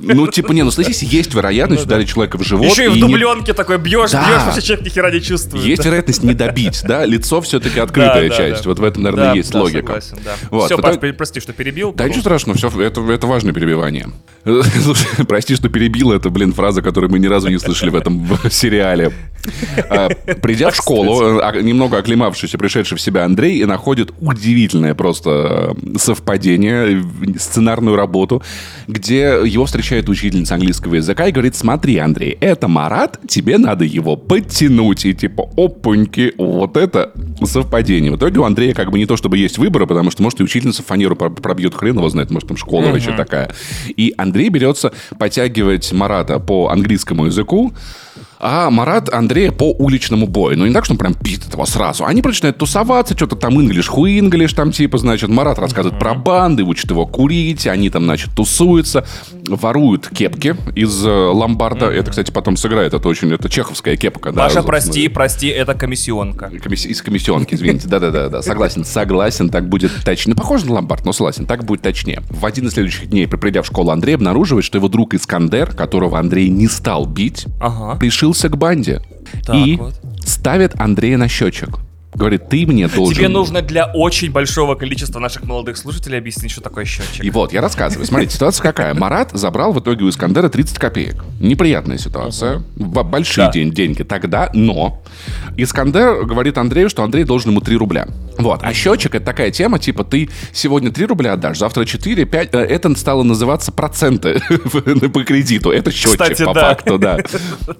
Ну, 0.00 0.26
типа, 0.26 0.52
не, 0.52 0.62
ну, 0.62 0.70
здесь 0.70 1.02
есть 1.02 1.34
вероятность 1.34 1.84
ударить 1.84 2.08
человека 2.08 2.38
в 2.38 2.42
живот. 2.42 2.70
Еще 2.70 2.86
и 2.86 2.88
в 2.88 2.98
дубленке 3.00 3.52
такой 3.52 3.78
бьешь, 3.78 4.12
бьешь, 4.12 4.44
вообще 4.44 4.62
человек 4.62 4.84
ни 4.86 4.90
хера 4.90 5.10
не 5.10 5.20
чувствует. 5.20 5.64
Есть 5.64 5.84
вероятность 5.84 6.22
не 6.22 6.34
добить, 6.34 6.82
да? 6.84 7.04
Лицо 7.04 7.40
все-таки 7.40 7.80
открытая 7.80 8.30
часть. 8.30 8.66
Вот 8.66 8.78
в 8.78 8.84
этом, 8.84 9.02
наверное, 9.02 9.34
есть 9.34 9.54
логика. 9.54 10.00
Все, 10.00 10.76
прости, 11.12 11.40
что 11.40 11.52
перебил. 11.52 11.92
Да 11.92 12.08
ничего 12.08 12.20
страшного, 12.20 12.58
все, 12.58 12.68
это, 12.80 13.00
это 13.10 13.26
важное 13.26 13.52
перебивание. 13.52 14.08
Слушай, 14.44 15.24
прости, 15.26 15.56
что 15.56 15.68
перебил, 15.68 16.12
это, 16.12 16.30
блин, 16.30 16.52
фраза, 16.52 16.82
которую 16.82 17.10
мы 17.10 17.18
ни 17.18 17.26
разу 17.26 17.48
не 17.48 17.58
слышали 17.58 17.90
в 17.90 17.96
этом 17.96 18.26
сериале. 18.50 19.12
А, 19.90 20.08
Придя 20.42 20.70
в 20.70 20.76
школу, 20.76 21.40
а, 21.40 21.52
немного 21.60 21.98
оклемавшись 21.98 22.54
и 22.54 22.56
пришедший 22.56 22.96
в 22.96 23.00
себя 23.00 23.24
Андрей 23.24 23.64
находит 23.64 24.12
удивительное 24.20 24.94
просто 24.94 25.76
э, 25.76 25.98
совпадение, 25.98 27.04
сценарную 27.38 27.96
работу, 27.96 28.42
где 28.86 29.40
его 29.44 29.66
встречает 29.66 30.08
учительница 30.08 30.54
английского 30.54 30.96
языка 30.96 31.26
и 31.26 31.32
говорит, 31.32 31.54
смотри, 31.54 31.98
Андрей, 31.98 32.36
это 32.40 32.68
Марат, 32.68 33.18
тебе 33.28 33.58
надо 33.58 33.84
его 33.84 34.16
подтянуть. 34.16 35.04
И 35.04 35.14
типа, 35.14 35.48
опаньки, 35.56 36.32
вот 36.38 36.76
это 36.76 37.12
совпадение. 37.44 38.12
В 38.12 38.16
итоге 38.16 38.40
у 38.40 38.44
Андрея 38.44 38.74
как 38.74 38.90
бы 38.90 38.98
не 38.98 39.06
то, 39.06 39.16
чтобы 39.16 39.38
есть 39.38 39.58
выбора, 39.58 39.86
потому 39.86 40.10
что, 40.10 40.22
может, 40.22 40.40
и 40.40 40.42
учительница 40.42 40.82
фанеру 40.96 41.14
про- 41.16 41.30
пробьет, 41.30 41.74
хрен 41.74 41.96
его 41.98 42.08
знает, 42.08 42.30
может, 42.30 42.48
там 42.48 42.56
школа 42.56 42.86
вообще 42.92 43.10
такая. 43.16 43.50
И 43.96 44.14
Андрей 44.16 44.48
берется 44.48 44.92
подтягивать 45.18 45.92
Марата 45.92 46.38
по 46.40 46.68
английскому 46.68 47.26
языку, 47.26 47.72
а 48.38 48.70
Марат 48.70 49.12
Андрея 49.12 49.52
по 49.52 49.72
уличному 49.72 50.26
бою. 50.26 50.58
Ну, 50.58 50.66
не 50.66 50.72
так, 50.72 50.84
что 50.84 50.94
он 50.94 50.98
прям 50.98 51.14
пиздит 51.14 51.52
его 51.52 51.64
сразу. 51.66 52.04
Они 52.04 52.22
начинают 52.22 52.58
тусоваться, 52.58 53.14
что-то 53.16 53.36
там 53.36 53.54
инглиш, 53.60 53.88
хуинглиш, 53.88 54.52
там 54.52 54.72
типа, 54.72 54.98
значит, 54.98 55.28
Марат 55.30 55.58
рассказывает 55.58 55.98
про 55.98 56.14
банды, 56.14 56.62
учит 56.64 56.90
его 56.90 57.06
курить, 57.06 57.66
они 57.66 57.88
там, 57.90 58.04
значит, 58.04 58.30
тусуются, 58.34 59.06
воруют 59.48 60.08
кепки 60.08 60.56
из 60.74 61.04
э, 61.04 61.08
ломбарда. 61.10 61.86
Это, 61.86 62.10
кстати, 62.10 62.30
потом 62.30 62.56
сыграет, 62.56 62.94
это 62.94 63.08
очень, 63.08 63.32
это 63.32 63.48
чеховская 63.48 63.96
кепка. 63.96 64.32
да, 64.32 64.42
Паша, 64.42 64.54
собственно. 64.54 64.66
прости, 64.66 65.08
прости, 65.08 65.46
это 65.48 65.74
комиссионка. 65.74 66.50
Комисси- 66.64 66.88
Из 66.88 67.02
комиссионки, 67.02 67.54
извините. 67.54 67.88
Да-да-да, 67.88 68.28
да, 68.28 68.42
согласен, 68.42 68.84
согласен, 68.84 69.48
так 69.48 69.68
будет 69.68 69.92
точнее. 70.04 70.32
Ну, 70.34 70.36
похоже 70.40 70.66
на 70.66 70.74
ломбард, 70.74 71.04
но 71.04 71.12
согласен, 71.12 71.46
так 71.46 71.64
будет 71.64 71.82
точнее. 71.82 72.22
В 72.30 72.44
один 72.44 72.66
из 72.66 72.72
следующих 72.72 73.08
дней, 73.08 73.26
придя 73.28 73.62
в 73.62 73.66
школу, 73.66 73.90
Андрей 73.90 74.14
обнаруживает, 74.16 74.64
что 74.64 74.78
его 74.78 74.88
друг 74.88 75.14
Искандер, 75.14 75.72
которого 75.74 76.18
Андрей 76.18 76.48
не 76.48 76.68
стал 76.68 77.06
бить, 77.06 77.46
Ага. 77.60 77.98
Пришился 78.26 78.48
к 78.48 78.56
банде 78.56 79.00
Так 79.44 79.54
и 79.54 79.76
вот. 79.76 79.94
ставит 80.24 80.78
Андрея 80.80 81.16
на 81.16 81.28
счетчик. 81.28 81.78
Говорит, 82.16 82.48
ты 82.48 82.66
мне 82.66 82.88
должен... 82.88 83.14
Тебе 83.14 83.28
нужно 83.28 83.60
для 83.60 83.84
очень 83.92 84.32
большого 84.32 84.74
количества 84.74 85.18
наших 85.20 85.44
молодых 85.44 85.76
слушателей 85.76 86.16
объяснить, 86.18 86.50
что 86.50 86.62
такое 86.62 86.86
счетчик. 86.86 87.22
И 87.22 87.28
вот, 87.30 87.52
я 87.52 87.60
рассказываю. 87.60 88.06
Смотрите, 88.06 88.34
ситуация 88.34 88.62
какая. 88.62 88.94
Марат 88.94 89.32
забрал 89.32 89.72
в 89.74 89.80
итоге 89.80 90.04
у 90.04 90.08
Искандера 90.08 90.48
30 90.48 90.78
копеек. 90.78 91.22
Неприятная 91.40 91.98
ситуация. 91.98 92.62
Б- 92.76 93.02
Большие 93.02 93.46
Да. 93.48 93.52
день- 93.52 93.70
деньги 93.70 94.02
тогда, 94.02 94.48
но 94.54 95.02
Искандер 95.58 96.24
говорит 96.24 96.56
Андрею, 96.58 96.88
что 96.88 97.02
Андрей 97.02 97.24
должен 97.24 97.50
ему 97.50 97.60
3 97.60 97.76
рубля. 97.76 98.08
Вот. 98.38 98.60
А 98.62 98.72
счетчик 98.72 99.14
это 99.14 99.24
такая 99.26 99.50
тема, 99.50 99.78
типа 99.78 100.02
ты 100.04 100.28
сегодня 100.52 100.90
3 100.90 101.06
рубля 101.06 101.34
отдашь, 101.34 101.58
завтра 101.58 101.84
4, 101.84 102.24
5. 102.24 102.54
Э, 102.54 102.58
Это 102.60 102.94
стало 102.96 103.22
называться 103.22 103.72
проценты 103.72 104.40
по 105.12 105.22
кредиту. 105.24 105.70
Это 105.70 105.90
счетчик 105.90 106.12
Кстати, 106.20 106.44
по 106.44 106.54
да. 106.54 106.60
факту, 106.60 106.98
да. 106.98 107.18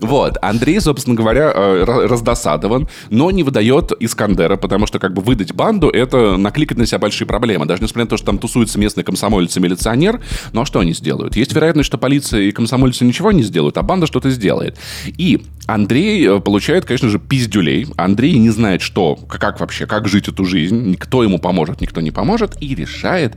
Вот. 0.01 0.37
Андрей, 0.43 0.81
собственно 0.81 1.17
говоря, 1.17 1.53
э, 1.55 1.85
ра- 1.87 2.07
раздосадован, 2.07 2.89
но 3.11 3.31
не 3.31 3.43
выдает 3.43 3.93
Искандера, 4.27 4.57
потому 4.57 4.87
что 4.87 4.99
как 4.99 5.15
бы 5.15 5.23
выдать 5.23 5.55
банду— 5.55 5.89
это 5.93 6.37
накликать 6.37 6.79
на 6.79 6.87
себя 6.87 6.99
большие 6.99 7.27
проблемы. 7.27 7.67
Даже 7.67 7.83
несмотря 7.83 8.05
на 8.05 8.11
то, 8.11 8.17
что 8.17 8.27
там 8.27 8.39
тусуется 8.39 8.79
местный 8.79 9.05
комсомолец 9.05 9.57
и 9.57 9.61
милиционер, 9.61 10.21
ну 10.53 10.63
а 10.63 10.67
что 10.67 10.81
они 10.81 10.93
сделают? 10.93 11.37
Есть 11.37 11.53
вероятность, 11.55 11.87
что 11.87 11.99
полиция 11.99 12.43
и 12.43 12.53
комсомольцы 12.53 13.05
ничего 13.05 13.33
не 13.33 13.43
сделают, 13.43 13.79
а 13.79 13.83
банда 13.83 14.07
что-то 14.07 14.31
сделает. 14.31 14.79
И 15.07 15.43
Андрей 15.67 16.27
э, 16.27 16.41
получает, 16.41 16.85
конечно 16.85 17.09
же, 17.09 17.19
пиздюлей. 17.19 17.87
Андрей 17.97 18.39
не 18.39 18.51
знает, 18.51 18.83
что, 18.83 19.17
как 19.17 19.61
вообще, 19.61 19.87
как 19.87 20.09
жить 20.09 20.29
эту 20.29 20.45
жизнь. 20.45 20.91
Никто 20.91 21.23
ему 21.23 21.39
поможет, 21.39 21.81
никто 21.81 22.01
не 22.01 22.11
поможет. 22.11 22.61
И 22.61 22.75
решает 22.75 23.37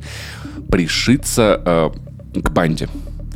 пришиться 0.69 1.62
э, 1.65 1.89
к 2.39 2.50
банде. 2.51 2.89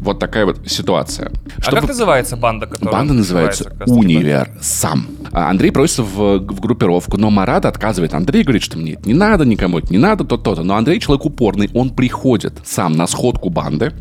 Вот 0.03 0.19
такая 0.19 0.45
вот 0.45 0.59
ситуация. 0.67 1.31
А 1.57 1.61
Чтобы- 1.61 1.77
как 1.77 1.87
называется 1.87 2.35
банда, 2.35 2.67
которая... 2.67 2.91
Банда 2.91 3.13
называется 3.13 3.63
таки 3.63 3.89
Универ 3.89 4.49
сам. 4.61 5.07
А 5.31 5.49
Андрей 5.49 5.71
просится 5.71 6.03
в, 6.03 6.39
в 6.39 6.59
группировку, 6.59 7.17
но 7.17 7.29
Марат 7.29 7.65
отказывает. 7.65 8.13
Андрей 8.13 8.43
говорит, 8.43 8.61
что 8.61 8.77
мне 8.77 8.93
это 8.93 9.07
не 9.07 9.13
надо, 9.13 9.45
никому 9.45 9.79
это 9.79 9.91
не 9.91 9.97
надо, 9.97 10.25
то-то. 10.25 10.61
Но 10.61 10.75
Андрей 10.75 10.99
человек 10.99 11.25
упорный, 11.25 11.69
он 11.73 11.89
приходит 11.89 12.53
сам 12.65 12.93
на 12.93 13.07
сходку 13.07 13.49
банды, 13.49 13.93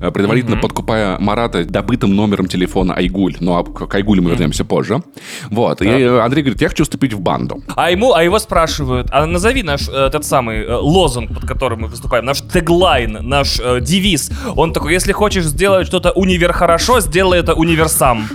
э, 0.00 0.10
предварительно 0.10 0.56
подкупая 0.56 1.18
Марата 1.18 1.64
добытым 1.64 2.14
номером 2.14 2.46
телефона 2.46 2.94
Айгуль. 2.94 3.36
Ну, 3.40 3.56
а 3.56 3.64
к 3.64 3.94
Айгулю 3.94 4.22
мы 4.22 4.30
вернемся 4.30 4.64
позже. 4.64 5.02
Вот. 5.50 5.82
И 5.82 5.88
э, 5.88 6.20
Андрей 6.20 6.42
говорит, 6.42 6.60
я 6.62 6.68
хочу 6.68 6.84
вступить 6.84 7.12
в 7.12 7.20
банду. 7.20 7.62
А 7.76 7.90
ему, 7.90 8.12
а 8.12 8.22
его 8.22 8.38
спрашивают, 8.38 9.08
а 9.10 9.26
назови 9.26 9.62
наш 9.62 9.88
э, 9.88 10.06
этот 10.06 10.24
самый 10.24 10.58
э, 10.64 10.74
лозунг, 10.74 11.32
под 11.34 11.46
которым 11.46 11.82
мы 11.82 11.88
выступаем, 11.88 12.24
наш 12.24 12.40
теглайн, 12.40 13.18
наш 13.22 13.60
э, 13.60 13.80
девиз. 13.80 14.30
Он 14.56 14.72
такой, 14.72 14.92
если 14.92 15.12
хочешь 15.12 15.44
сделать 15.44 15.86
что-то 15.86 16.12
универ 16.12 16.52
хорошо, 16.52 17.00
сделай 17.00 17.40
это 17.40 17.54
универсам. 17.54 18.28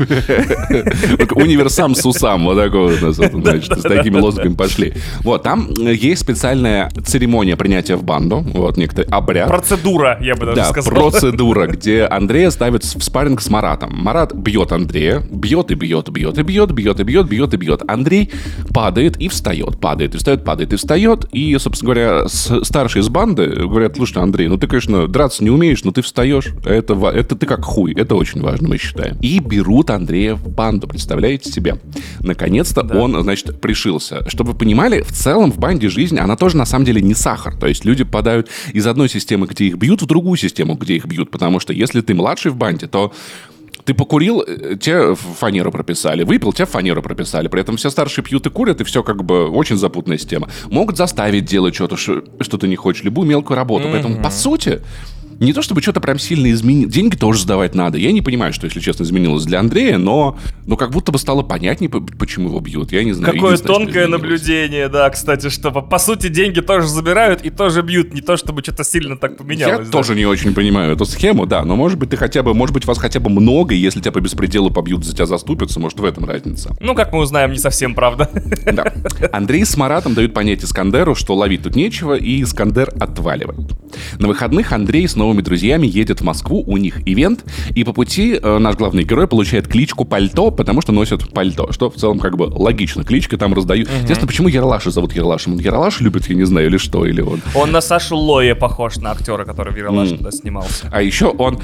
Универсам 1.35 1.95
Сусам, 1.95 2.45
вот 2.45 2.57
такой 2.57 2.97
у 2.97 3.05
нас, 3.05 3.15
значит, 3.15 3.79
с 3.79 3.81
такими 3.81 4.19
лозунгами 4.19 4.55
пошли. 4.55 4.93
Вот, 5.21 5.43
там 5.43 5.69
э, 5.79 5.93
есть 5.93 6.21
специальная 6.21 6.89
церемония 7.05 7.55
принятия 7.55 7.95
в 7.95 8.03
банду, 8.03 8.39
вот, 8.39 8.77
некоторый 8.77 9.07
обряд. 9.09 9.47
Процедура, 9.47 10.17
я 10.21 10.35
бы 10.35 10.45
даже 10.45 10.55
Да, 10.55 10.65
сказал. 10.69 10.93
Процедура, 11.35 11.67
где 11.67 12.05
Андрея 12.05 12.49
ставит 12.49 12.83
в 12.83 13.03
спарринг 13.03 13.41
с 13.41 13.49
Маратом. 13.49 13.93
Марат 13.93 14.33
бьет 14.33 14.71
Андрея, 14.71 15.21
бьет 15.29 15.69
и 15.71 15.75
бьет, 15.75 16.09
бьет 16.09 16.37
и 16.37 16.43
бьет, 16.43 16.71
бьет 16.71 16.99
и 16.99 17.03
бьет, 17.03 17.27
бьет 17.27 17.53
и 17.53 17.57
бьет. 17.57 17.81
Андрей 17.87 18.31
падает 18.73 19.17
и 19.17 19.27
встает, 19.27 19.79
падает 19.79 20.15
и 20.15 20.17
встает, 20.17 20.45
падает 20.45 20.73
и 20.73 20.75
встает. 20.77 21.25
И, 21.33 21.57
собственно 21.57 21.93
говоря, 21.93 22.27
старшие 22.27 23.01
из 23.01 23.09
банды 23.09 23.47
говорят, 23.47 23.97
слушай, 23.97 24.23
Андрей, 24.23 24.47
ну 24.47 24.57
ты, 24.57 24.67
конечно, 24.67 25.07
драться 25.07 25.43
не 25.43 25.49
умеешь, 25.49 25.83
но 25.83 25.91
ты 25.91 26.01
встаешь. 26.01 26.47
Это, 26.63 26.93
это 26.93 27.35
ты 27.35 27.45
как 27.45 27.65
хуй, 27.65 27.93
это 27.93 28.15
очень 28.15 28.41
важно, 28.41 28.69
мы 28.69 28.77
считаем. 28.77 29.17
И 29.21 29.39
берут 29.39 29.89
Андрея 29.89 30.35
в 30.35 30.47
банду, 30.49 30.87
представляете 30.87 31.51
себе? 31.51 31.79
Наконец-то 32.21 32.81
он, 32.81 33.21
значит, 33.21 33.59
пришился. 33.59 34.27
Чтобы 34.29 34.53
вы 34.53 34.57
понимали, 34.57 35.01
в 35.01 35.11
целом 35.11 35.51
в 35.51 35.59
банде 35.59 35.89
жизнь, 35.89 36.17
она 36.17 36.37
тоже 36.37 36.55
на 36.55 36.65
самом 36.65 36.85
деле 36.85 37.01
не 37.01 37.13
сахар. 37.13 37.57
То 37.57 37.67
есть 37.67 37.83
люди 37.83 38.03
попадают 38.03 38.49
из 38.73 38.87
одной 38.87 39.09
системы, 39.09 39.47
где 39.47 39.65
их 39.65 39.75
бьют, 39.75 40.01
в 40.01 40.05
другую 40.05 40.37
систему, 40.37 40.75
где 40.75 40.95
их 40.95 41.05
бьют. 41.05 41.24
Потому 41.31 41.59
что 41.59 41.73
если 41.73 42.01
ты 42.01 42.13
младший 42.13 42.51
в 42.51 42.55
банде, 42.55 42.87
то 42.87 43.11
Ты 43.85 43.93
покурил, 43.93 44.41
э, 44.41 44.77
тебе 44.81 45.15
фанеру 45.15 45.71
прописали. 45.71 46.23
Выпил, 46.23 46.53
тебе 46.53 46.65
фанеру 46.65 47.03
прописали. 47.03 47.47
При 47.47 47.61
этом 47.61 47.77
все 47.77 47.91
старшие 47.91 48.23
пьют 48.25 48.47
и 48.47 48.49
курят, 48.49 48.81
и 48.81 48.83
все 48.83 49.03
как 49.03 49.23
бы 49.23 49.47
очень 49.47 49.77
запутанная 49.77 50.17
система. 50.17 50.49
Могут 50.71 50.97
заставить 50.97 51.45
делать 51.45 51.75
что-то, 51.75 51.95
что 51.95 52.57
ты 52.57 52.67
не 52.67 52.75
хочешь, 52.75 53.03
любую 53.03 53.27
мелкую 53.27 53.55
работу. 53.55 53.87
Mm-hmm. 53.87 53.91
Поэтому, 53.91 54.23
по 54.23 54.31
сути, 54.31 54.81
не 55.39 55.53
то 55.53 55.61
чтобы 55.61 55.81
что-то 55.81 55.99
прям 55.99 56.19
сильно 56.19 56.51
изменилось. 56.51 56.93
Деньги 56.93 57.15
тоже 57.15 57.39
сдавать 57.39 57.75
надо. 57.75 57.97
Я 57.97 58.11
не 58.11 58.21
понимаю, 58.21 58.53
что, 58.53 58.65
если 58.65 58.79
честно, 58.79 59.03
изменилось 59.03 59.45
для 59.45 59.59
Андрея, 59.59 59.97
но, 59.97 60.37
но 60.65 60.77
как 60.77 60.91
будто 60.91 61.11
бы 61.11 61.17
стало 61.17 61.43
понятнее, 61.43 61.89
почему 61.89 62.49
его 62.49 62.59
бьют. 62.59 62.91
Я 62.91 63.03
не 63.03 63.13
знаю. 63.13 63.33
Какое 63.33 63.57
тонкое 63.57 64.07
наблюдение, 64.07 64.89
да, 64.89 65.09
кстати, 65.09 65.49
что 65.49 65.71
по, 65.71 65.81
по 65.81 65.99
сути 65.99 66.27
деньги 66.27 66.61
тоже 66.61 66.87
забирают 66.87 67.41
и 67.43 67.49
тоже 67.49 67.81
бьют. 67.81 68.13
Не 68.13 68.21
то, 68.21 68.37
чтобы 68.37 68.61
что-то 68.61 68.83
сильно 68.83 69.17
так 69.17 69.37
поменялось. 69.37 69.79
Я 69.79 69.85
да. 69.85 69.91
тоже 69.91 70.15
не 70.15 70.25
очень 70.25 70.53
понимаю 70.53 70.93
эту 70.93 71.05
схему, 71.05 71.45
да. 71.45 71.63
Но 71.63 71.75
может 71.75 71.99
быть 71.99 72.09
ты 72.09 72.17
хотя 72.17 72.43
бы, 72.43 72.53
может 72.53 72.73
быть 72.73 72.85
вас 72.85 72.97
хотя 72.97 73.19
бы 73.19 73.29
много, 73.29 73.73
если 73.73 73.99
тебя 73.99 74.11
по 74.11 74.21
беспределу 74.21 74.71
побьют, 74.71 75.05
за 75.05 75.13
тебя 75.13 75.25
заступятся, 75.25 75.79
может 75.79 75.99
в 75.99 76.05
этом 76.05 76.25
разница. 76.25 76.75
Ну, 76.79 76.95
как 76.95 77.11
мы 77.13 77.19
узнаем, 77.19 77.51
не 77.51 77.59
совсем 77.59 77.95
правда. 77.95 78.29
Да. 78.65 78.93
Андрей 79.31 79.65
с 79.65 79.77
Маратом 79.77 80.13
дают 80.13 80.33
понять 80.33 80.63
Искандеру, 80.63 81.15
что 81.15 81.35
ловить 81.35 81.63
тут 81.63 81.75
нечего, 81.75 82.15
и 82.15 82.41
Искандер 82.41 82.91
отваливает. 82.99 83.71
На 84.19 84.27
выходных 84.27 84.71
Андрей 84.71 85.07
снова 85.07 85.24
новыми 85.25 85.41
друзьями 85.41 85.87
едет 85.87 86.21
в 86.21 86.23
Москву, 86.23 86.63
у 86.65 86.77
них 86.77 87.01
ивент, 87.07 87.43
и 87.73 87.83
по 87.83 87.93
пути 87.93 88.39
э, 88.41 88.57
наш 88.59 88.75
главный 88.75 89.03
герой 89.03 89.27
получает 89.27 89.67
кличку 89.67 90.05
Пальто, 90.05 90.51
потому 90.51 90.81
что 90.81 90.91
носит 90.91 91.29
пальто, 91.31 91.71
что 91.71 91.89
в 91.89 91.95
целом 91.95 92.19
как 92.19 92.37
бы 92.37 92.43
логично, 92.43 93.03
кличка 93.03 93.37
там 93.37 93.53
раздают. 93.53 93.87
Угу. 93.87 93.97
Интересно, 94.01 94.27
почему 94.27 94.47
Ералаша 94.47 94.91
зовут 94.91 95.13
Ералашем? 95.13 95.53
Он 95.53 95.59
Ералаш 95.59 96.01
любит, 96.01 96.29
я 96.29 96.35
не 96.35 96.43
знаю, 96.45 96.67
или 96.67 96.77
что, 96.77 97.05
или 97.05 97.21
он... 97.21 97.41
Он 97.55 97.71
на 97.71 97.81
Сашу 97.81 98.15
Лоя 98.15 98.55
похож, 98.55 98.97
на 98.97 99.11
актера, 99.11 99.45
который 99.45 99.73
в 99.73 99.77
Ералаш 99.77 100.09
mm. 100.09 100.31
снимался. 100.31 100.89
А 100.91 101.01
еще 101.01 101.27
он... 101.27 101.59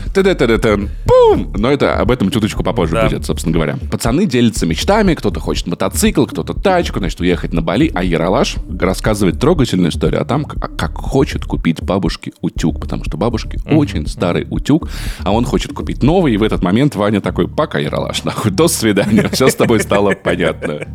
Пум! 1.06 1.54
Но 1.56 1.72
это 1.72 1.96
об 1.98 2.12
этом 2.12 2.32
чуточку 2.32 2.64
попозже 2.64 2.96
да. 2.96 3.08
будет, 3.08 3.26
собственно 3.26 3.54
говоря. 3.54 3.78
Пацаны 3.92 4.26
делятся 4.26 4.66
мечтами, 4.66 5.14
кто-то 5.14 5.40
хочет 5.40 5.68
мотоцикл, 5.68 6.26
кто-то 6.26 6.54
тачку, 6.54 7.00
значит, 7.00 7.20
уехать 7.20 7.54
на 7.54 7.62
Бали, 7.62 7.92
а 7.94 8.04
Ералаш 8.04 8.56
рассказывает 8.80 9.40
трогательную 9.40 9.92
историю 9.92 10.22
о 10.22 10.26
том, 10.26 10.46
как, 10.46 10.98
хочет 10.98 11.46
купить 11.46 11.82
бабушке 11.82 12.32
утюг, 12.42 12.80
потому 12.82 13.04
что 13.04 13.18
бабушке 13.18 13.51
бабушки. 13.52 13.68
Mm-hmm. 13.68 13.78
Очень 13.78 14.08
старый 14.08 14.48
утюг, 14.50 14.90
а 15.24 15.32
он 15.32 15.46
хочет 15.46 15.74
купить 15.74 16.04
новый, 16.04 16.34
и 16.34 16.38
в 16.38 16.44
этот 16.44 16.62
момент 16.62 16.96
Ваня 16.96 17.22
такой, 17.22 17.48
пока, 17.48 17.80
Яралаш, 17.80 18.24
нахуй, 18.24 18.52
до 18.52 18.68
свидания, 18.68 19.30
все 19.32 19.48
с 19.48 19.56
тобой 19.56 19.80
стало 19.80 20.12
понятно. 20.24 20.88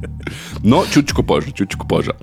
Но 0.62 0.84
чуточку 0.86 1.22
позже, 1.22 1.52
чуточку 1.52 1.86
позже. 1.86 2.16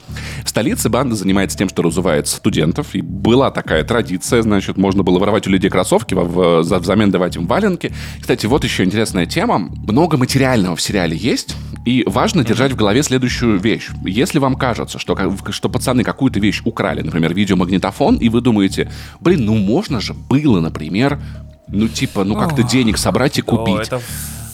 В 0.43 0.49
столице 0.49 0.89
банда 0.89 1.15
занимается 1.15 1.57
тем, 1.57 1.69
что 1.69 1.81
разувает 1.81 2.27
студентов, 2.27 2.95
и 2.95 3.01
была 3.01 3.51
такая 3.51 3.83
традиция, 3.83 4.41
значит, 4.41 4.77
можно 4.77 5.03
было 5.03 5.19
воровать 5.19 5.47
у 5.47 5.49
людей 5.49 5.69
кроссовки, 5.69 6.13
взамен 6.13 7.11
давать 7.11 7.35
им 7.35 7.47
валенки. 7.47 7.93
Кстати, 8.19 8.45
вот 8.45 8.63
еще 8.63 8.83
интересная 8.83 9.25
тема. 9.25 9.59
Много 9.87 10.17
материального 10.17 10.75
в 10.75 10.81
сериале 10.81 11.15
есть, 11.15 11.55
и 11.85 12.03
важно 12.07 12.45
держать 12.45 12.71
в 12.71 12.75
голове 12.75 13.03
следующую 13.03 13.59
вещь. 13.59 13.89
Если 14.05 14.39
вам 14.39 14.55
кажется, 14.55 14.99
что, 14.99 15.17
что 15.49 15.69
пацаны 15.69 16.03
какую-то 16.03 16.39
вещь 16.39 16.61
украли, 16.63 17.01
например, 17.01 17.33
видеомагнитофон, 17.33 18.17
и 18.17 18.29
вы 18.29 18.41
думаете, 18.41 18.91
блин, 19.19 19.45
ну 19.45 19.55
можно 19.55 19.99
же 19.99 20.15
было, 20.29 20.59
например, 20.59 21.19
ну, 21.67 21.87
типа, 21.87 22.23
ну, 22.23 22.35
как-то 22.35 22.63
денег 22.63 22.97
собрать 22.97 23.37
и 23.37 23.41
купить. 23.41 23.75
О, 23.75 23.81
это 23.97 24.01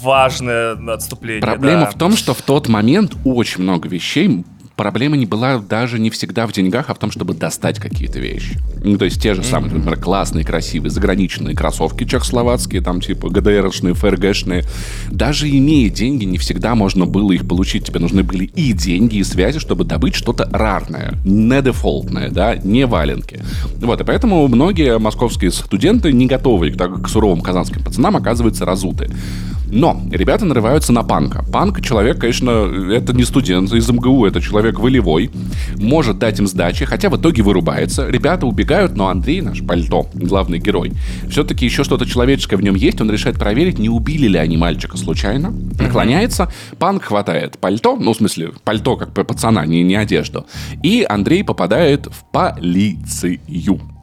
важное 0.02 0.74
отступление. 0.94 1.42
Проблема 1.42 1.82
да. 1.82 1.92
в 1.92 1.96
том, 1.96 2.16
что 2.16 2.34
в 2.34 2.42
тот 2.42 2.68
момент 2.68 3.16
очень 3.26 3.64
много 3.64 3.90
вещей 3.90 4.46
проблема 4.80 5.18
не 5.18 5.26
была 5.26 5.58
даже 5.58 6.00
не 6.00 6.10
всегда 6.10 6.48
в 6.48 6.54
деньгах, 6.54 6.86
а 6.88 6.94
в 6.94 7.00
том, 7.00 7.12
чтобы 7.12 7.34
достать 7.34 7.80
какие-то 7.80 8.20
вещи. 8.20 8.58
Ну, 8.82 8.98
то 8.98 9.04
есть 9.04 9.22
те 9.22 9.34
же 9.34 9.44
самые, 9.44 9.74
например, 9.74 10.00
классные, 10.00 10.46
красивые, 10.46 10.90
заграничные 10.90 11.54
кроссовки 11.54 12.06
чехословацкие, 12.06 12.82
там 12.82 13.02
типа 13.02 13.30
ГДРшные, 13.30 13.94
ФРГшные. 13.94 14.64
Даже 15.12 15.50
имея 15.50 15.90
деньги, 15.90 16.24
не 16.24 16.38
всегда 16.38 16.76
можно 16.76 17.06
было 17.06 17.34
их 17.34 17.46
получить. 17.46 17.84
Тебе 17.84 18.00
нужны 18.00 18.24
были 18.24 18.46
и 18.46 18.72
деньги, 18.72 19.18
и 19.18 19.24
связи, 19.26 19.60
чтобы 19.60 19.84
добыть 19.84 20.16
что-то 20.16 20.48
рарное, 20.50 21.14
не 21.26 21.62
дефолтное, 21.62 22.30
да, 22.30 22.56
не 22.56 22.86
валенки. 22.86 23.44
Вот, 23.82 24.00
и 24.00 24.06
поэтому 24.06 24.48
многие 24.48 24.98
московские 24.98 25.52
студенты, 25.52 26.14
не 26.14 26.26
готовые 26.26 26.72
к, 26.72 27.02
к 27.02 27.10
суровым 27.10 27.42
казанским 27.42 27.84
пацанам, 27.84 28.16
оказываются 28.16 28.64
разуты. 28.64 29.10
Но 29.72 30.02
ребята 30.12 30.46
нарываются 30.46 30.92
на 30.92 31.04
панка. 31.04 31.44
Панк 31.52 31.82
человек, 31.82 32.20
конечно, 32.20 32.50
это 32.92 33.14
не 33.14 33.24
студент 33.24 33.72
из 33.72 33.90
МГУ, 33.90 34.26
это 34.26 34.42
человек 34.42 34.80
волевой, 34.80 35.30
может 35.78 36.20
дать 36.20 36.40
им 36.40 36.48
сдачи, 36.48 36.86
хотя 36.86 37.10
в 37.10 37.18
итоге 37.18 37.44
вырубается. 37.44 38.08
Ребята 38.08 38.46
убегают, 38.46 38.96
но 38.96 39.10
Андрей, 39.10 39.42
наш 39.42 39.64
пальто, 39.64 40.08
главный 40.14 40.60
герой, 40.60 40.94
все-таки 41.30 41.66
еще 41.66 41.84
что-то 41.84 42.06
человеческое 42.06 42.58
в 42.58 42.64
нем 42.64 42.76
есть, 42.76 43.00
он 43.02 43.12
решает 43.12 43.38
проверить, 43.38 43.80
не 43.80 43.90
убили 43.90 44.28
ли 44.28 44.38
они 44.38 44.58
мальчика 44.58 44.98
случайно. 44.98 45.54
Наклоняется, 45.80 46.52
панк 46.78 47.04
хватает 47.04 47.58
пальто, 47.60 47.96
ну, 47.96 48.14
в 48.14 48.18
смысле, 48.18 48.52
пальто 48.64 48.96
как 48.96 49.14
пацана, 49.14 49.66
не, 49.66 49.84
не 49.84 49.96
одежду. 49.96 50.46
И 50.84 51.06
Андрей 51.08 51.44
попадает 51.44 52.08
в 52.08 52.32
полицию. 52.32 53.40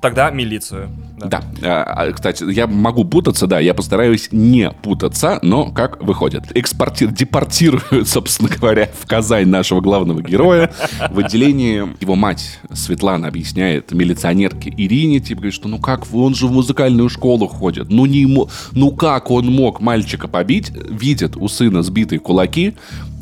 Тогда 0.00 0.30
милицию. 0.30 0.90
Да. 1.18 1.42
да. 1.60 1.82
А, 1.82 2.12
кстати, 2.12 2.44
я 2.50 2.66
могу 2.66 3.04
путаться, 3.04 3.46
да, 3.46 3.58
я 3.58 3.72
постараюсь 3.74 4.28
не 4.30 4.70
путаться, 4.70 5.38
но 5.42 5.70
как 5.70 6.02
выходит. 6.02 6.44
Экспорти... 6.54 7.06
Депортируют, 7.06 8.08
собственно 8.08 8.50
говоря, 8.50 8.90
в 9.00 9.06
Казань 9.06 9.48
нашего 9.48 9.80
главного 9.80 10.22
героя. 10.22 10.70
В 11.10 11.18
отделении 11.18 11.84
его 12.00 12.14
мать 12.14 12.60
Светлана 12.72 13.28
объясняет 13.28 13.92
милиционерке 13.92 14.72
Ирине, 14.76 15.20
типа, 15.20 15.40
говорит, 15.40 15.54
что 15.54 15.68
ну 15.68 15.78
как, 15.78 16.06
он 16.12 16.34
же 16.34 16.46
в 16.46 16.52
музыкальную 16.52 17.08
школу 17.08 17.46
ходит. 17.46 17.88
Ну, 17.88 18.06
не 18.06 18.18
ему... 18.18 18.50
ну 18.72 18.92
как 18.92 19.30
он 19.30 19.46
мог 19.46 19.80
мальчика 19.80 20.28
побить? 20.28 20.70
Видит 20.70 21.36
у 21.36 21.48
сына 21.48 21.82
сбитые 21.82 22.18
кулаки, 22.18 22.74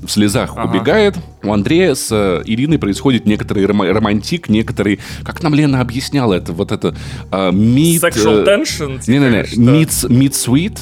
в 0.05 0.11
слезах 0.11 0.53
ага. 0.57 0.71
убегает. 0.71 1.17
У 1.43 1.53
Андрея 1.53 1.95
с 1.95 2.09
э, 2.11 2.43
Ириной 2.45 2.79
происходит 2.79 3.27
некоторый 3.27 3.65
ром- 3.67 3.91
романтик, 3.91 4.49
некоторый... 4.49 5.01
Как 5.25 5.43
нам 5.43 5.55
Лена 5.55 5.81
объясняла 5.81 6.35
это? 6.35 6.53
Вот 6.53 6.73
это... 6.73 6.95
Э, 7.31 7.51
meet, 7.51 8.01
Sexual 8.01 8.43
э, 8.43 8.57
tension? 8.57 9.01
Не-не-не. 9.07 9.43
Meet, 9.43 10.09
meet 10.09 10.33
sweet? 10.33 10.79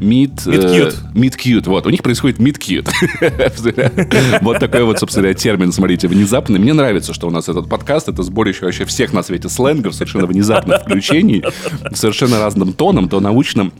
Meet, 0.00 0.46
meet 0.46 0.64
cute. 0.64 0.94
Э, 0.94 1.18
meet 1.18 1.36
cute. 1.36 1.68
Вот, 1.68 1.86
у 1.86 1.90
них 1.90 2.02
происходит 2.02 2.38
meet 2.38 2.58
cute. 2.58 2.88
вот 4.42 4.58
такой 4.58 4.84
вот, 4.84 4.98
собственно, 4.98 5.32
термин, 5.32 5.72
смотрите, 5.72 6.06
внезапный. 6.06 6.58
Мне 6.58 6.74
нравится, 6.74 7.14
что 7.14 7.28
у 7.28 7.30
нас 7.30 7.48
этот 7.48 7.68
подкаст, 7.68 8.08
это 8.08 8.22
сборище 8.22 8.66
вообще 8.66 8.84
всех 8.84 9.12
на 9.14 9.22
свете 9.22 9.48
сленгов, 9.48 9.94
совершенно 9.94 10.26
внезапных 10.26 10.82
включений, 10.84 11.42
совершенно 11.94 12.40
разным 12.40 12.74
тоном, 12.74 13.08
то 13.08 13.20
научным, 13.20 13.72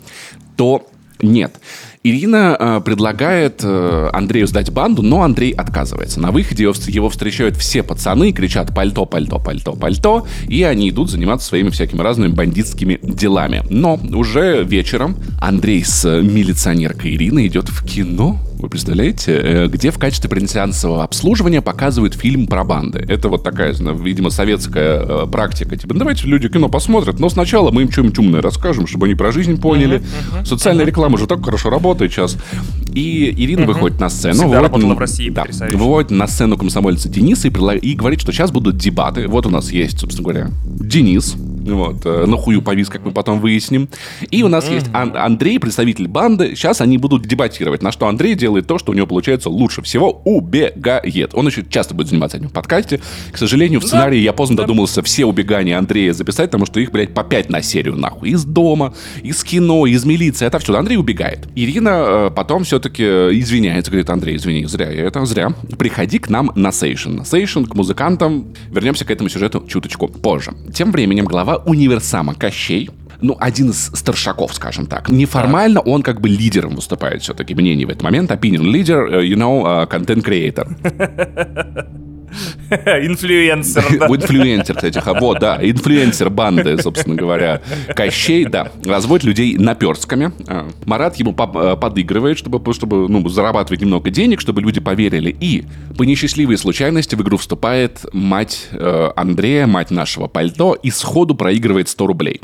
то 0.56 0.86
нет. 1.20 1.60
Ирина 2.02 2.56
э, 2.58 2.80
предлагает 2.84 3.60
э, 3.62 4.10
Андрею 4.12 4.46
сдать 4.46 4.70
банду, 4.70 5.02
но 5.02 5.22
Андрей 5.22 5.52
отказывается. 5.52 6.20
На 6.20 6.30
выходе 6.30 6.64
его 6.64 7.08
встречают 7.10 7.56
все 7.56 7.82
пацаны, 7.82 8.32
кричат 8.32 8.74
«пальто, 8.74 9.06
пальто, 9.06 9.38
пальто, 9.38 9.72
пальто», 9.72 10.26
и 10.48 10.62
они 10.62 10.90
идут 10.90 11.10
заниматься 11.10 11.48
своими 11.48 11.70
всякими 11.70 12.00
разными 12.02 12.32
бандитскими 12.32 12.98
делами. 13.02 13.62
Но 13.70 13.98
уже 14.14 14.64
вечером 14.64 15.16
Андрей 15.40 15.84
с 15.84 16.04
милиционеркой 16.04 17.14
Ириной 17.14 17.46
идет 17.46 17.68
в 17.68 17.84
кино 17.84 18.38
вы 18.58 18.70
представляете? 18.70 19.38
Э, 19.42 19.66
где 19.66 19.90
в 19.90 19.98
качестве 19.98 20.30
пренсиансового 20.30 21.04
обслуживания 21.04 21.60
показывают 21.60 22.14
фильм 22.14 22.46
про 22.46 22.64
банды. 22.64 23.04
Это 23.06 23.28
вот 23.28 23.44
такая, 23.44 23.74
видимо, 23.74 24.30
советская 24.30 25.00
э, 25.00 25.26
практика. 25.30 25.76
Типа, 25.76 25.94
давайте 25.94 26.26
люди 26.26 26.48
кино 26.48 26.70
посмотрят, 26.70 27.20
но 27.20 27.28
сначала 27.28 27.70
мы 27.70 27.82
им 27.82 27.92
что-нибудь 27.92 28.18
умное 28.18 28.40
расскажем, 28.40 28.86
чтобы 28.86 29.06
они 29.06 29.14
про 29.14 29.30
жизнь 29.30 29.60
поняли. 29.60 29.98
Uh-huh, 29.98 30.40
uh-huh, 30.40 30.46
Социальная 30.46 30.84
uh-huh. 30.84 30.88
реклама 30.88 31.18
же 31.18 31.26
так 31.26 31.44
хорошо 31.44 31.68
работает 31.68 31.85
сейчас. 31.94 32.36
И 32.94 33.30
Ирина 33.36 33.60
uh-huh. 33.60 33.66
выходит 33.66 34.00
на 34.00 34.08
сцену. 34.08 34.34
Всегда 34.34 34.62
выводит, 34.62 34.96
в 34.96 34.98
России, 34.98 35.28
да, 35.28 35.44
выводит 35.74 36.10
на 36.10 36.26
сцену 36.26 36.56
комсомольца 36.56 37.10
Дениса 37.10 37.48
и, 37.48 37.78
и 37.78 37.94
говорит, 37.94 38.20
что 38.20 38.32
сейчас 38.32 38.50
будут 38.50 38.78
дебаты. 38.78 39.28
Вот 39.28 39.44
у 39.44 39.50
нас 39.50 39.70
есть, 39.70 40.00
собственно 40.00 40.24
говоря, 40.24 40.50
Денис, 40.64 41.36
вот, 41.74 42.06
э, 42.06 42.26
на 42.26 42.36
хую 42.36 42.62
повис, 42.62 42.88
как 42.88 43.04
мы 43.04 43.12
потом 43.12 43.40
выясним. 43.40 43.88
И 44.30 44.42
у 44.42 44.48
нас 44.48 44.68
есть 44.70 44.86
Ан- 44.92 45.16
Андрей, 45.16 45.58
представитель 45.58 46.08
банды. 46.08 46.54
Сейчас 46.54 46.80
они 46.80 46.96
будут 46.96 47.26
дебатировать, 47.26 47.82
на 47.82 47.92
что 47.92 48.08
Андрей 48.08 48.34
делает 48.34 48.66
то, 48.66 48.78
что 48.78 48.92
у 48.92 48.94
него 48.94 49.06
получается 49.06 49.50
лучше 49.50 49.82
всего, 49.82 50.22
убегает. 50.24 51.34
Он 51.34 51.46
еще 51.46 51.64
часто 51.68 51.94
будет 51.94 52.08
заниматься 52.08 52.38
этим 52.38 52.48
в 52.48 52.52
подкасте. 52.52 53.00
К 53.30 53.36
сожалению, 53.36 53.80
в 53.80 53.84
сценарии 53.84 54.18
да, 54.18 54.24
я 54.24 54.32
поздно 54.32 54.56
да. 54.56 54.62
додумался 54.62 55.02
все 55.02 55.26
убегания 55.26 55.78
Андрея 55.78 56.12
записать, 56.12 56.46
потому 56.46 56.66
что 56.66 56.80
их, 56.80 56.92
блядь, 56.92 57.12
по 57.12 57.24
пять 57.24 57.50
на 57.50 57.62
серию, 57.62 57.96
нахуй. 57.96 58.30
Из 58.30 58.44
дома, 58.44 58.94
из 59.22 59.42
кино, 59.44 59.86
из 59.86 60.04
милиции, 60.04 60.46
это 60.46 60.58
все. 60.58 60.74
Андрей 60.76 60.96
убегает. 60.96 61.48
Ирина 61.54 61.75
э, 61.84 62.30
потом 62.34 62.64
все-таки 62.64 63.02
извиняется, 63.02 63.90
говорит, 63.90 64.10
Андрей, 64.10 64.36
извини, 64.36 64.66
зря 64.66 64.90
я 64.90 65.04
это, 65.04 65.24
зря. 65.24 65.52
Приходи 65.78 66.18
к 66.18 66.30
нам 66.30 66.52
на 66.54 66.72
сейшн. 66.72 67.16
На 67.16 67.24
сейшн, 67.24 67.64
к 67.64 67.74
музыкантам. 67.74 68.54
Вернемся 68.70 69.04
к 69.04 69.10
этому 69.10 69.28
сюжету 69.28 69.64
чуточку 69.66 70.08
позже. 70.08 70.52
Тем 70.74 70.92
временем 70.92 71.24
глава 71.24 71.56
универсама 71.56 72.34
Кощей 72.34 72.90
ну, 73.22 73.36
один 73.40 73.70
из 73.70 73.90
старшаков, 73.94 74.54
скажем 74.54 74.86
так. 74.86 75.08
Неформально 75.08 75.80
он 75.80 76.02
как 76.02 76.20
бы 76.20 76.28
лидером 76.28 76.74
выступает 76.74 77.22
все-таки 77.22 77.54
мнение 77.54 77.86
в 77.86 77.90
этот 77.90 78.02
момент. 78.02 78.30
Opinion 78.30 78.62
leader, 78.70 79.10
uh, 79.10 79.22
you 79.22 79.36
know, 79.36 79.88
content 79.88 80.22
creator. 80.22 80.66
Инфлюенсер. 82.70 83.84
Инфлюенсер, 83.84 84.74
кстати, 84.74 84.98
ха, 84.98 85.14
вот, 85.14 85.38
да, 85.38 85.58
инфлюенсер 85.60 86.30
банды, 86.30 86.78
собственно 86.78 87.16
говоря. 87.16 87.60
Кощей, 87.94 88.44
да, 88.44 88.70
разводит 88.84 89.24
людей 89.24 89.56
наперстками. 89.56 90.32
А, 90.46 90.68
Марат 90.84 91.16
ему 91.16 91.32
э, 91.32 91.76
подыгрывает, 91.76 92.38
чтобы, 92.38 92.72
чтобы 92.74 93.08
ну, 93.08 93.26
зарабатывать 93.28 93.80
немного 93.80 94.10
денег, 94.10 94.40
чтобы 94.40 94.60
люди 94.62 94.80
поверили. 94.80 95.36
И 95.40 95.64
по 95.96 96.02
несчастливой 96.02 96.58
случайности 96.58 97.14
в 97.14 97.22
игру 97.22 97.36
вступает 97.36 98.04
мать 98.12 98.68
э, 98.72 99.10
Андрея, 99.16 99.66
мать 99.66 99.90
нашего 99.90 100.26
пальто, 100.26 100.74
и 100.74 100.90
сходу 100.90 101.34
проигрывает 101.34 101.88
100 101.88 102.06
рублей. 102.06 102.40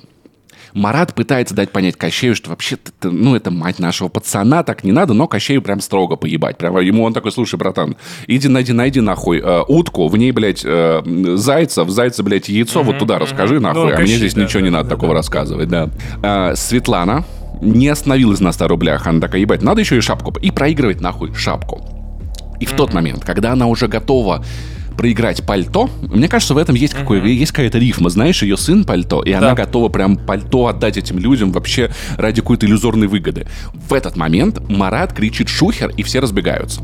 Марат 0.74 1.14
пытается 1.14 1.54
дать 1.54 1.70
понять 1.70 1.96
Кощею, 1.96 2.34
что 2.34 2.50
вообще-то, 2.50 3.10
ну, 3.10 3.36
это 3.36 3.50
мать 3.50 3.78
нашего 3.78 4.08
пацана, 4.08 4.62
так 4.62 4.84
не 4.84 4.92
надо, 4.92 5.12
но 5.14 5.28
Кощею 5.28 5.62
прям 5.62 5.80
строго 5.80 6.16
поебать. 6.16 6.56
Прямо 6.58 6.80
ему 6.80 7.04
он 7.04 7.12
такой, 7.12 7.32
слушай, 7.32 7.56
братан, 7.56 7.96
иди 8.26 8.48
найди, 8.48 8.72
найди 8.72 9.00
нахуй 9.00 9.40
э, 9.40 9.62
утку, 9.68 10.08
в 10.08 10.16
ней, 10.16 10.32
блядь, 10.32 10.62
э, 10.64 11.02
зайца, 11.36 11.84
в 11.84 11.90
зайце, 11.90 12.22
блядь, 12.22 12.48
яйцо, 12.48 12.82
вот 12.82 12.98
туда 12.98 13.18
расскажи 13.18 13.60
нахуй, 13.60 13.82
Ну, 13.82 13.88
а 13.88 13.90
мне 13.90 13.96
Кощей, 13.96 14.16
здесь 14.16 14.34
да, 14.34 14.42
ничего 14.42 14.60
да, 14.60 14.64
не 14.64 14.70
надо 14.70 14.88
да, 14.88 14.94
такого 14.94 15.12
да. 15.12 15.18
рассказывать, 15.18 15.68
да. 15.68 15.90
А, 16.22 16.54
Светлана 16.54 17.24
не 17.60 17.88
остановилась 17.88 18.40
на 18.40 18.52
100 18.52 18.68
рублях, 18.68 19.06
она 19.06 19.20
такая, 19.20 19.40
ебать, 19.40 19.62
надо 19.62 19.80
еще 19.80 19.96
и 19.96 20.00
шапку, 20.00 20.34
и 20.40 20.50
проигрывает 20.50 21.00
нахуй 21.00 21.34
шапку. 21.34 21.82
И 22.60 22.64
в 22.64 22.72
тот 22.72 22.94
момент, 22.94 23.24
когда 23.24 23.52
она 23.52 23.66
уже 23.66 23.88
готова 23.88 24.44
проиграть 24.92 25.44
пальто, 25.44 25.90
мне 26.02 26.28
кажется, 26.28 26.54
в 26.54 26.58
этом 26.58 26.74
есть, 26.74 26.94
какой, 26.94 27.20
есть 27.32 27.52
какая-то 27.52 27.78
рифма. 27.78 28.10
Знаешь, 28.10 28.42
ее 28.42 28.56
сын 28.56 28.84
пальто, 28.84 29.22
и 29.22 29.32
она 29.32 29.54
готова 29.54 29.88
прям 29.88 30.16
пальто 30.16 30.66
отдать 30.66 30.96
этим 30.96 31.18
людям 31.18 31.52
вообще 31.52 31.90
ради 32.16 32.40
какой-то 32.40 32.66
иллюзорной 32.66 33.06
выгоды. 33.06 33.46
В 33.72 33.94
этот 33.94 34.16
момент 34.16 34.60
Марат 34.68 35.12
кричит 35.12 35.48
«шухер», 35.48 35.90
и 35.96 36.02
все 36.02 36.20
разбегаются. 36.20 36.82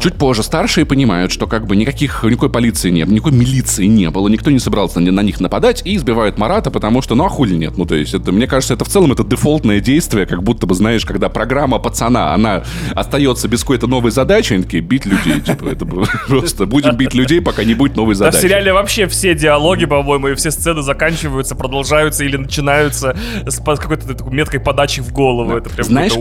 Чуть 0.00 0.14
позже 0.14 0.42
старшие 0.42 0.86
понимают, 0.86 1.32
что 1.32 1.46
как 1.46 1.66
бы 1.66 1.76
никаких, 1.76 2.22
никакой 2.24 2.50
полиции 2.50 2.90
нет, 2.90 3.08
никакой 3.08 3.32
милиции 3.32 3.86
не 3.86 4.10
было, 4.10 4.28
никто 4.28 4.50
не 4.50 4.58
собирался 4.58 5.00
на, 5.00 5.12
на 5.12 5.20
них 5.20 5.40
нападать, 5.40 5.82
и 5.84 5.96
избивают 5.96 6.38
Марата, 6.38 6.70
потому 6.70 7.02
что, 7.02 7.14
ну 7.14 7.24
а 7.24 7.28
хули 7.28 7.54
нет? 7.54 7.76
Ну, 7.76 7.84
то 7.84 7.94
есть, 7.94 8.14
это, 8.14 8.32
мне 8.32 8.46
кажется, 8.46 8.74
это 8.74 8.84
в 8.84 8.88
целом 8.88 9.12
это 9.12 9.24
дефолтное 9.24 9.80
действие, 9.80 10.26
как 10.26 10.42
будто 10.42 10.66
бы, 10.66 10.74
знаешь, 10.74 11.04
когда 11.04 11.28
программа 11.28 11.78
пацана, 11.78 12.34
она 12.34 12.62
остается 12.94 13.48
без 13.48 13.60
какой-то 13.60 13.86
новой 13.86 14.10
задачи, 14.10 14.54
они 14.54 14.62
такие, 14.62 14.82
бить 14.82 15.06
людей, 15.06 15.40
типа, 15.40 15.66
это 15.66 15.86
просто 16.28 16.66
будем 16.66 16.96
бить 16.96 17.14
людей, 17.14 17.40
пока 17.40 17.64
не 17.64 17.74
будет 17.74 17.96
новой 17.96 18.14
Да, 18.14 18.30
в 18.30 18.32
задачи. 18.32 18.42
сериале 18.42 18.72
вообще 18.72 19.06
все 19.06 19.34
диалоги, 19.34 19.84
по-моему, 19.84 20.28
и 20.28 20.34
все 20.34 20.50
сцены 20.50 20.82
заканчиваются, 20.82 21.54
продолжаются 21.54 22.24
или 22.24 22.36
начинаются 22.36 23.16
с 23.46 23.58
какой-то 23.60 24.14
такой 24.14 24.32
меткой 24.32 24.60
подачи 24.60 25.00
в 25.00 25.12
голову. 25.12 25.56
Это 25.56 25.70
прям 25.70 25.86
Знаешь, 25.86 26.12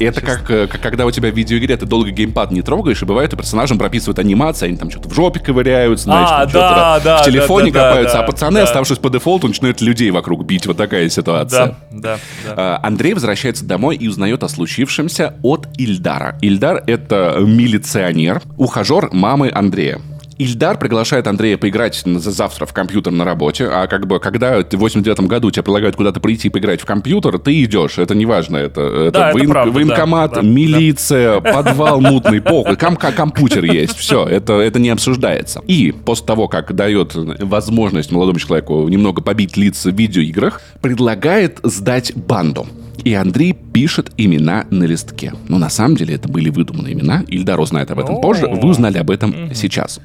это, 0.00 0.20
как, 0.20 0.50
э, 0.50 0.66
как 0.66 0.80
когда 0.80 1.06
у 1.06 1.10
тебя 1.10 1.30
в 1.30 1.36
видеоигре 1.36 1.76
ты 1.76 1.86
долго 1.86 2.10
геймпад 2.10 2.50
не 2.50 2.62
трогаешь, 2.62 3.02
и 3.02 3.06
бывает, 3.12 3.32
у 3.34 3.36
персонажам 3.36 3.78
прописывают 3.78 4.18
анимации, 4.18 4.68
они 4.68 4.76
там 4.76 4.90
что-то 4.90 5.08
в 5.08 5.14
жопе 5.14 5.40
ковыряются, 5.40 6.04
знаешь, 6.04 6.28
А, 6.30 6.40
там 6.40 6.48
что-то 6.48 6.74
да, 6.74 7.00
в 7.00 7.04
да, 7.04 7.24
телефоне 7.24 7.70
да, 7.70 7.80
да, 7.80 7.88
копаются, 7.88 8.16
да, 8.16 8.22
а 8.22 8.26
пацаны, 8.26 8.56
да. 8.56 8.64
оставшись 8.64 8.98
по 8.98 9.10
дефолту, 9.10 9.48
начинают 9.48 9.80
людей 9.80 10.10
вокруг 10.10 10.44
бить. 10.44 10.66
Вот 10.66 10.76
такая 10.76 11.08
ситуация. 11.08 11.76
Да, 11.90 11.90
да, 11.90 12.18
да. 12.44 12.54
А, 12.56 12.80
Андрей 12.82 13.14
возвращается 13.14 13.64
домой 13.64 13.96
и 13.96 14.08
узнает 14.08 14.42
о 14.42 14.48
случившемся 14.48 15.34
от 15.42 15.68
Ильдара.Ильдар— 15.78 16.82
это 16.86 17.36
милиционер, 17.40 18.42
ухажер 18.56 19.10
мамы 19.12 19.50
Андрея. 19.52 20.00
Ильдар 20.38 20.78
приглашает 20.78 21.26
Андрея 21.26 21.56
поиграть 21.58 22.02
завтра 22.04 22.66
в 22.66 22.72
компьютер 22.72 23.12
на 23.12 23.24
работе, 23.24 23.66
а 23.66 23.86
как 23.86 24.06
бы 24.06 24.18
когда 24.20 24.60
в 24.62 24.74
89 24.76 25.20
году 25.28 25.50
тебе 25.50 25.62
предлагают 25.62 25.96
куда-то 25.96 26.20
прийти 26.20 26.48
и 26.48 26.50
поиграть 26.50 26.80
в 26.80 26.84
компьютер, 26.84 27.38
ты 27.38 27.62
идешь, 27.64 27.98
это 27.98 28.14
не 28.14 28.26
важно, 28.26 28.56
это, 28.56 28.80
это, 28.80 29.10
Да, 29.10 29.28
это 29.30 29.38
воен- 29.38 29.48
правда, 29.48 29.72
военкомат, 29.72 30.30
да, 30.34 30.40
да, 30.42 30.46
милиция, 30.46 31.40
подвал 31.40 32.00
мутный, 32.00 32.40
похуй, 32.40 32.76
ком- 32.76 32.96
ко- 32.96 33.12
компьютер 33.12 33.64
есть, 33.64 33.96
все, 33.96 34.24
это, 34.26 34.54
это 34.54 34.78
не 34.78 34.90
обсуждается. 34.90 35.60
И 35.66 35.92
после 35.92 36.26
того, 36.26 36.48
как 36.48 36.74
дает 36.74 37.14
возможность 37.14 38.10
молодому 38.10 38.38
человеку 38.38 38.88
немного 38.88 39.22
побить 39.22 39.56
лица 39.56 39.90
в 39.90 39.94
видеоиграх, 39.94 40.60
предлагает 40.80 41.58
сдать 41.62 42.12
банду. 42.14 42.66
И 43.04 43.14
Андрей 43.14 43.52
пишет 43.72 44.12
имена 44.16 44.64
на 44.70 44.84
листке. 44.84 45.32
Но 45.48 45.58
на 45.58 45.70
самом 45.70 45.96
деле 45.96 46.14
это 46.14 46.28
были 46.28 46.50
выдуманные 46.50 46.92
имена. 46.92 47.24
Ильдар 47.26 47.58
узнает 47.58 47.90
об 47.90 47.98
этом 47.98 48.16
О. 48.16 48.20
позже. 48.20 48.46
Вы 48.46 48.68
узнали 48.68 48.98
об 48.98 49.10
этом 49.10 49.52
сейчас. 49.54 49.98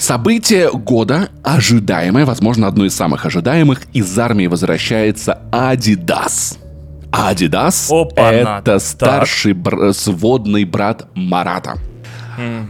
Событие 0.00 0.70
года 0.72 1.28
ожидаемое, 1.44 2.24
возможно, 2.24 2.66
одно 2.66 2.86
из 2.86 2.96
самых 2.96 3.26
ожидаемых. 3.26 3.82
Из 3.92 4.18
армии 4.18 4.46
возвращается 4.46 5.40
Адидас. 5.52 6.58
Адидас 7.12 7.90
это 8.62 8.78
старший 8.78 9.52
бр- 9.52 9.92
сводный 9.92 10.64
брат 10.64 11.06
Марата. 11.14 11.74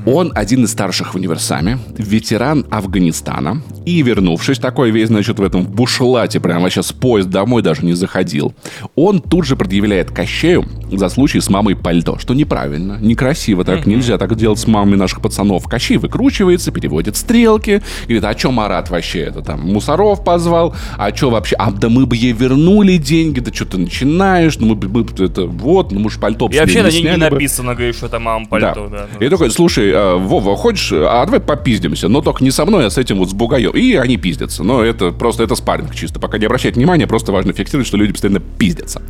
Он 0.06 0.32
один 0.34 0.64
из 0.64 0.72
старших 0.72 1.14
в 1.14 1.16
универсаме, 1.16 1.78
ветеран 1.96 2.66
Афганистана. 2.70 3.62
И 3.86 4.02
вернувшись, 4.02 4.58
такой 4.58 4.90
весь, 4.90 5.08
значит, 5.08 5.38
в 5.38 5.42
этом 5.42 5.64
бушлате, 5.64 6.38
прямо 6.38 6.70
сейчас 6.70 6.92
поезд 6.92 7.28
домой 7.30 7.62
даже 7.62 7.84
не 7.84 7.94
заходил, 7.94 8.54
он 8.94 9.20
тут 9.20 9.46
же 9.46 9.56
предъявляет 9.56 10.10
Кощею 10.10 10.66
за 10.92 11.08
случай 11.08 11.40
с 11.40 11.48
мамой 11.48 11.76
пальто, 11.76 12.18
что 12.18 12.34
неправильно, 12.34 12.98
некрасиво, 13.00 13.64
так 13.64 13.86
нельзя 13.86 14.18
так 14.18 14.36
делать 14.36 14.58
с 14.58 14.66
мамами 14.66 14.96
наших 14.96 15.20
пацанов. 15.22 15.66
Кощей 15.66 15.96
выкручивается, 15.96 16.72
переводит 16.72 17.16
стрелки, 17.16 17.82
говорит, 18.04 18.24
а 18.24 18.34
чё 18.34 18.50
Марат 18.50 18.90
вообще 18.90 19.20
это 19.20 19.42
там, 19.42 19.60
мусоров 19.60 20.24
позвал, 20.24 20.74
а 20.98 21.10
чё 21.12 21.30
вообще, 21.30 21.56
а 21.56 21.70
да 21.70 21.88
мы 21.88 22.06
бы 22.06 22.16
ей 22.16 22.32
вернули 22.32 22.96
деньги, 22.96 23.40
да 23.40 23.52
что 23.52 23.64
ты 23.64 23.78
начинаешь, 23.78 24.58
ну 24.58 24.66
мы 24.68 24.74
бы, 24.74 24.88
бы 24.88 25.24
это, 25.24 25.46
вот, 25.46 25.92
ну 25.92 26.00
мы 26.00 26.10
же 26.10 26.18
пальто 26.18 26.48
И 26.48 26.54
с 26.54 26.58
вообще 26.58 26.82
на 26.82 26.88
не 26.88 27.02
ней 27.02 27.12
не 27.12 27.18
бы». 27.18 27.30
написано, 27.30 27.74
говорю, 27.74 27.92
что 27.92 28.06
это 28.06 28.18
мама 28.18 28.46
пальто. 28.46 28.88
Да. 28.90 29.06
И 29.24 29.28
такой, 29.28 29.49
слушай, 29.50 29.90
э, 29.90 30.14
Вова, 30.16 30.56
хочешь, 30.56 30.92
а 30.92 31.24
давай 31.24 31.40
попиздимся, 31.40 32.08
но 32.08 32.20
только 32.20 32.42
не 32.44 32.50
со 32.50 32.64
мной, 32.64 32.86
а 32.86 32.90
с 32.90 32.98
этим 32.98 33.18
вот 33.18 33.30
с 33.30 33.32
бугаем. 33.32 33.70
И 33.70 33.94
они 33.94 34.16
пиздятся. 34.16 34.64
Но 34.64 34.82
это 34.82 35.12
просто, 35.12 35.42
это 35.42 35.54
спарринг 35.54 35.94
чисто. 35.94 36.18
Пока 36.20 36.38
не 36.38 36.46
обращать 36.46 36.76
внимания, 36.76 37.06
просто 37.06 37.32
важно 37.32 37.52
фиксировать, 37.52 37.86
что 37.86 37.96
люди 37.96 38.12
постоянно 38.12 38.40
пиздятся. 38.40 39.02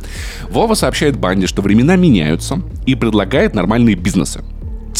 Вова 0.49 0.73
сообщает 0.73 1.17
банде, 1.17 1.47
что 1.47 1.61
времена 1.61 1.95
меняются 1.95 2.61
и 2.85 2.95
предлагает 2.95 3.53
нормальные 3.53 3.95
бизнесы. 3.95 4.41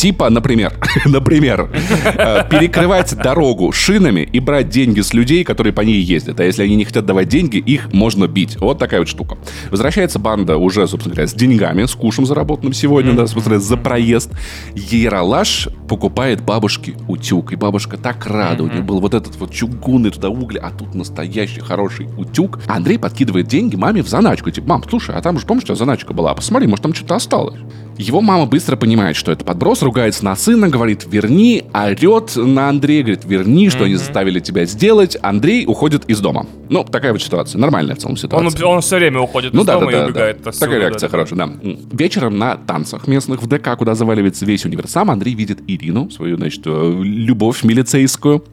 Типа, 0.01 0.31
например, 0.31 0.73
например, 1.05 1.69
э, 1.71 2.49
перекрывать 2.49 3.15
дорогу 3.15 3.71
шинами 3.71 4.21
и 4.21 4.39
брать 4.39 4.67
деньги 4.69 4.99
с 4.99 5.13
людей, 5.13 5.43
которые 5.43 5.73
по 5.73 5.81
ней 5.81 6.01
ездят. 6.01 6.39
А 6.39 6.43
если 6.43 6.63
они 6.63 6.75
не 6.75 6.85
хотят 6.85 7.05
давать 7.05 7.27
деньги, 7.27 7.57
их 7.57 7.93
можно 7.93 8.27
бить. 8.27 8.59
Вот 8.59 8.79
такая 8.79 9.01
вот 9.01 9.09
штука. 9.09 9.37
Возвращается 9.69 10.17
банда 10.17 10.57
уже, 10.57 10.87
собственно 10.87 11.13
говоря, 11.13 11.27
с 11.27 11.35
деньгами, 11.35 11.85
с 11.85 11.93
кушем 11.93 12.25
заработанным 12.25 12.73
сегодня, 12.73 13.13
да, 13.13 13.27
собственно, 13.27 13.59
за 13.59 13.77
проезд. 13.77 14.31
Ералаш 14.73 15.67
покупает 15.87 16.41
бабушке 16.41 16.95
утюг. 17.07 17.53
И 17.53 17.55
бабушка 17.55 17.97
так 17.97 18.25
рада. 18.25 18.63
У 18.63 18.69
нее 18.69 18.81
был 18.81 19.01
вот 19.01 19.13
этот 19.13 19.35
вот 19.35 19.53
чугунный 19.53 20.09
туда 20.09 20.29
угли, 20.29 20.57
а 20.57 20.71
тут 20.71 20.95
настоящий 20.95 21.61
хороший 21.61 22.07
утюг. 22.17 22.59
А 22.65 22.77
Андрей 22.77 22.97
подкидывает 22.97 23.45
деньги 23.45 23.75
маме 23.75 24.01
в 24.01 24.07
заначку. 24.07 24.49
Типа, 24.49 24.67
мам, 24.67 24.83
слушай, 24.89 25.13
а 25.13 25.21
там 25.21 25.37
же, 25.37 25.45
помнишь, 25.45 25.65
у 25.65 25.67
тебя 25.67 25.75
заначка 25.75 26.11
была? 26.11 26.33
Посмотри, 26.33 26.67
может, 26.67 26.81
там 26.81 26.95
что-то 26.95 27.13
осталось. 27.13 27.59
Его 28.01 28.21
мама 28.21 28.47
быстро 28.47 28.77
понимает, 28.77 29.15
что 29.15 29.31
это 29.31 29.45
подброс, 29.45 29.83
ругается 29.83 30.25
на 30.25 30.35
сына, 30.35 30.69
говорит, 30.69 31.05
верни, 31.07 31.63
орет 31.71 32.35
на 32.35 32.67
Андрея, 32.67 33.03
говорит, 33.03 33.25
верни, 33.25 33.69
что 33.69 33.83
они 33.83 33.93
заставили 33.95 34.39
тебя 34.39 34.65
сделать. 34.65 35.17
Андрей 35.21 35.65
уходит 35.67 36.05
из 36.09 36.19
дома. 36.19 36.47
Ну, 36.69 36.83
такая 36.83 37.11
вот 37.11 37.21
ситуация. 37.21 37.59
Нормальная 37.59 37.93
в 37.93 37.99
целом 37.99 38.13
Он, 38.13 38.17
ситуация. 38.17 38.65
он 38.65 38.81
все 38.81 38.95
время 38.95 39.19
уходит 39.19 39.53
Ну 39.53 39.61
из 39.61 39.67
да, 39.67 39.73
да, 39.73 39.79
дома 39.79 39.91
и 39.91 39.95
да, 39.95 40.05
убегает 40.05 40.41
да. 40.41 40.49
отсюда, 40.49 40.65
Такая 40.65 40.79
да, 40.79 40.87
реакция 40.87 41.07
да. 41.09 41.11
хорошая, 41.11 41.37
да. 41.37 41.43
М. 41.43 41.77
Вечером 41.91 42.37
на 42.39 42.55
танцах 42.55 43.07
местных 43.07 43.43
в 43.43 43.47
ДК, 43.47 43.77
куда 43.77 43.93
заваливается 43.93 44.45
весь 44.45 44.65
универсам, 44.65 45.11
Андрей 45.11 45.35
видит 45.35 45.59
Ирину, 45.67 46.09
свою, 46.09 46.37
значит, 46.37 46.63
э, 46.65 47.01
любовь 47.03 47.63
милицейскую, 47.63 48.43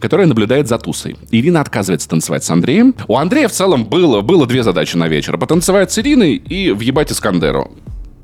которая 0.00 0.26
наблюдает 0.26 0.66
за 0.66 0.76
тусой. 0.78 1.16
Ирина 1.30 1.60
отказывается 1.60 2.08
танцевать 2.08 2.42
с 2.42 2.50
Андреем. 2.50 2.96
У 3.06 3.16
Андрея 3.16 3.46
в 3.46 3.52
целом 3.52 3.84
было, 3.84 4.22
было 4.22 4.44
две 4.44 4.64
задачи 4.64 4.96
на 4.96 5.06
вечер. 5.06 5.38
Потанцевать 5.38 5.92
с 5.92 5.98
Ириной 6.00 6.34
и 6.34 6.72
въебать 6.72 7.12
Искандеру. 7.12 7.70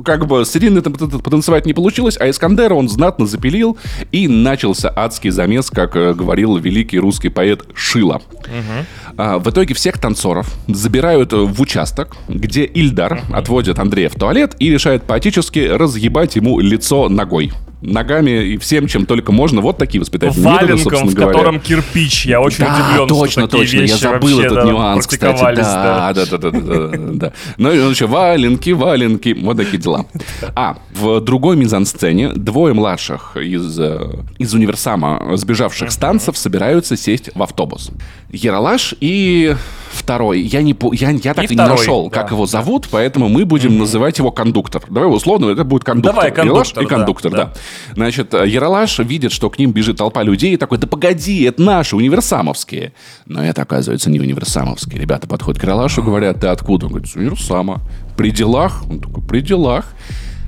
Как 0.02 0.26
бы 0.26 0.44
с 0.44 0.56
Ириной 0.56 0.82
потанцевать 0.82 1.66
не 1.66 1.74
получилось, 1.74 2.16
а 2.18 2.28
Искандера 2.28 2.74
он 2.74 2.88
знатно 2.88 3.26
запилил, 3.26 3.78
и 4.10 4.26
начался 4.26 4.92
адский 4.94 5.30
замес, 5.30 5.70
как 5.70 5.94
э, 5.96 6.14
говорил 6.14 6.56
великий 6.56 6.98
русский 6.98 7.28
поэт 7.28 7.62
Шила. 7.74 8.20
А, 8.44 9.03
в 9.16 9.50
итоге 9.50 9.74
всех 9.74 9.98
танцоров 9.98 10.52
забирают 10.66 11.32
в 11.32 11.60
участок, 11.60 12.16
где 12.28 12.64
Ильдар 12.64 13.20
отводит 13.32 13.78
Андрея 13.78 14.08
в 14.08 14.14
туалет 14.14 14.56
и 14.58 14.70
решает 14.70 15.04
поэтически 15.04 15.60
разъебать 15.60 16.36
ему 16.36 16.58
лицо 16.60 17.08
ногой. 17.08 17.52
Ногами 17.84 18.30
и 18.30 18.56
всем, 18.56 18.86
чем 18.86 19.04
только 19.04 19.30
можно. 19.30 19.60
Вот 19.60 19.76
такие 19.76 20.00
воспитательные 20.00 20.52
методы, 20.52 20.72
Валенком, 20.72 20.90
собственно 20.90 21.10
в 21.10 21.14
говоря. 21.14 21.32
котором 21.34 21.60
кирпич. 21.60 22.24
Я 22.24 22.40
очень 22.40 22.64
да, 22.64 22.74
удивлен, 22.74 23.08
точно, 23.08 23.42
что 23.42 23.58
такие 23.58 23.64
точно. 23.64 23.76
вещи 23.76 23.90
Я 23.90 23.96
забыл 23.98 24.36
вообще, 24.36 24.46
этот 24.46 24.54
да, 24.54 24.64
нюанс, 24.64 25.06
кстати. 25.06 25.40
Да, 25.40 26.12
да, 26.14 26.24
да, 26.24 26.38
да, 26.38 26.50
да, 26.50 26.90
да. 26.96 27.32
Ну 27.58 27.72
и 27.72 27.90
еще 27.90 28.06
валенки, 28.06 28.70
валенки, 28.70 29.36
вот 29.38 29.58
такие 29.58 29.78
дела. 29.78 30.06
А 30.56 30.78
в 30.94 31.20
другой 31.20 31.56
мизансцене 31.56 32.30
двое 32.30 32.72
младших 32.72 33.36
из, 33.36 33.78
э, 33.78 33.98
из 34.38 34.54
универсама, 34.54 35.36
сбежавших 35.36 35.90
с 35.90 35.96
танцев, 35.96 36.38
собираются 36.38 36.96
сесть 36.96 37.30
в 37.34 37.42
автобус. 37.42 37.90
Ералаш 38.30 38.94
и 39.04 39.54
второй. 39.90 40.40
Я, 40.40 40.62
не, 40.62 40.74
я, 40.92 41.10
я 41.10 41.34
так 41.34 41.44
и, 41.44 41.52
и 41.52 41.54
второй, 41.54 41.72
не 41.72 41.76
нашел, 41.76 42.08
да. 42.08 42.22
как 42.22 42.30
его 42.30 42.46
зовут, 42.46 42.88
поэтому 42.90 43.28
мы 43.28 43.44
будем 43.44 43.72
mm-hmm. 43.72 43.78
называть 43.80 44.16
его 44.16 44.32
кондуктор. 44.32 44.82
Давай 44.88 45.14
условно, 45.14 45.50
это 45.50 45.62
будет 45.62 45.84
кондуктор. 45.84 46.14
Давай, 46.14 46.32
кондуктор, 46.32 46.82
Ералаш 46.82 46.86
и 46.86 46.88
кондуктор, 46.88 47.30
да, 47.30 47.36
да. 47.36 47.44
да. 47.44 47.94
Значит, 47.94 48.32
Ералаш 48.32 48.98
видит, 49.00 49.30
что 49.30 49.50
к 49.50 49.58
ним 49.58 49.72
бежит 49.72 49.98
толпа 49.98 50.22
людей, 50.22 50.54
и 50.54 50.56
такой, 50.56 50.78
да 50.78 50.86
погоди, 50.86 51.42
это 51.42 51.60
наши, 51.60 51.96
универсамовские. 51.96 52.94
Но 53.26 53.44
это, 53.44 53.60
оказывается, 53.60 54.10
не 54.10 54.20
универсамовские. 54.20 55.02
Ребята 55.02 55.28
подходят 55.28 55.60
к 55.60 55.64
Ералашу, 55.64 56.02
говорят, 56.02 56.40
ты 56.40 56.46
откуда? 56.46 56.86
Он 56.86 56.92
говорит, 56.92 57.10
с 57.10 57.16
универсама. 57.16 57.82
При 58.16 58.30
делах? 58.30 58.84
Он 58.88 59.00
такой, 59.00 59.22
при 59.22 59.40
делах. 59.42 59.84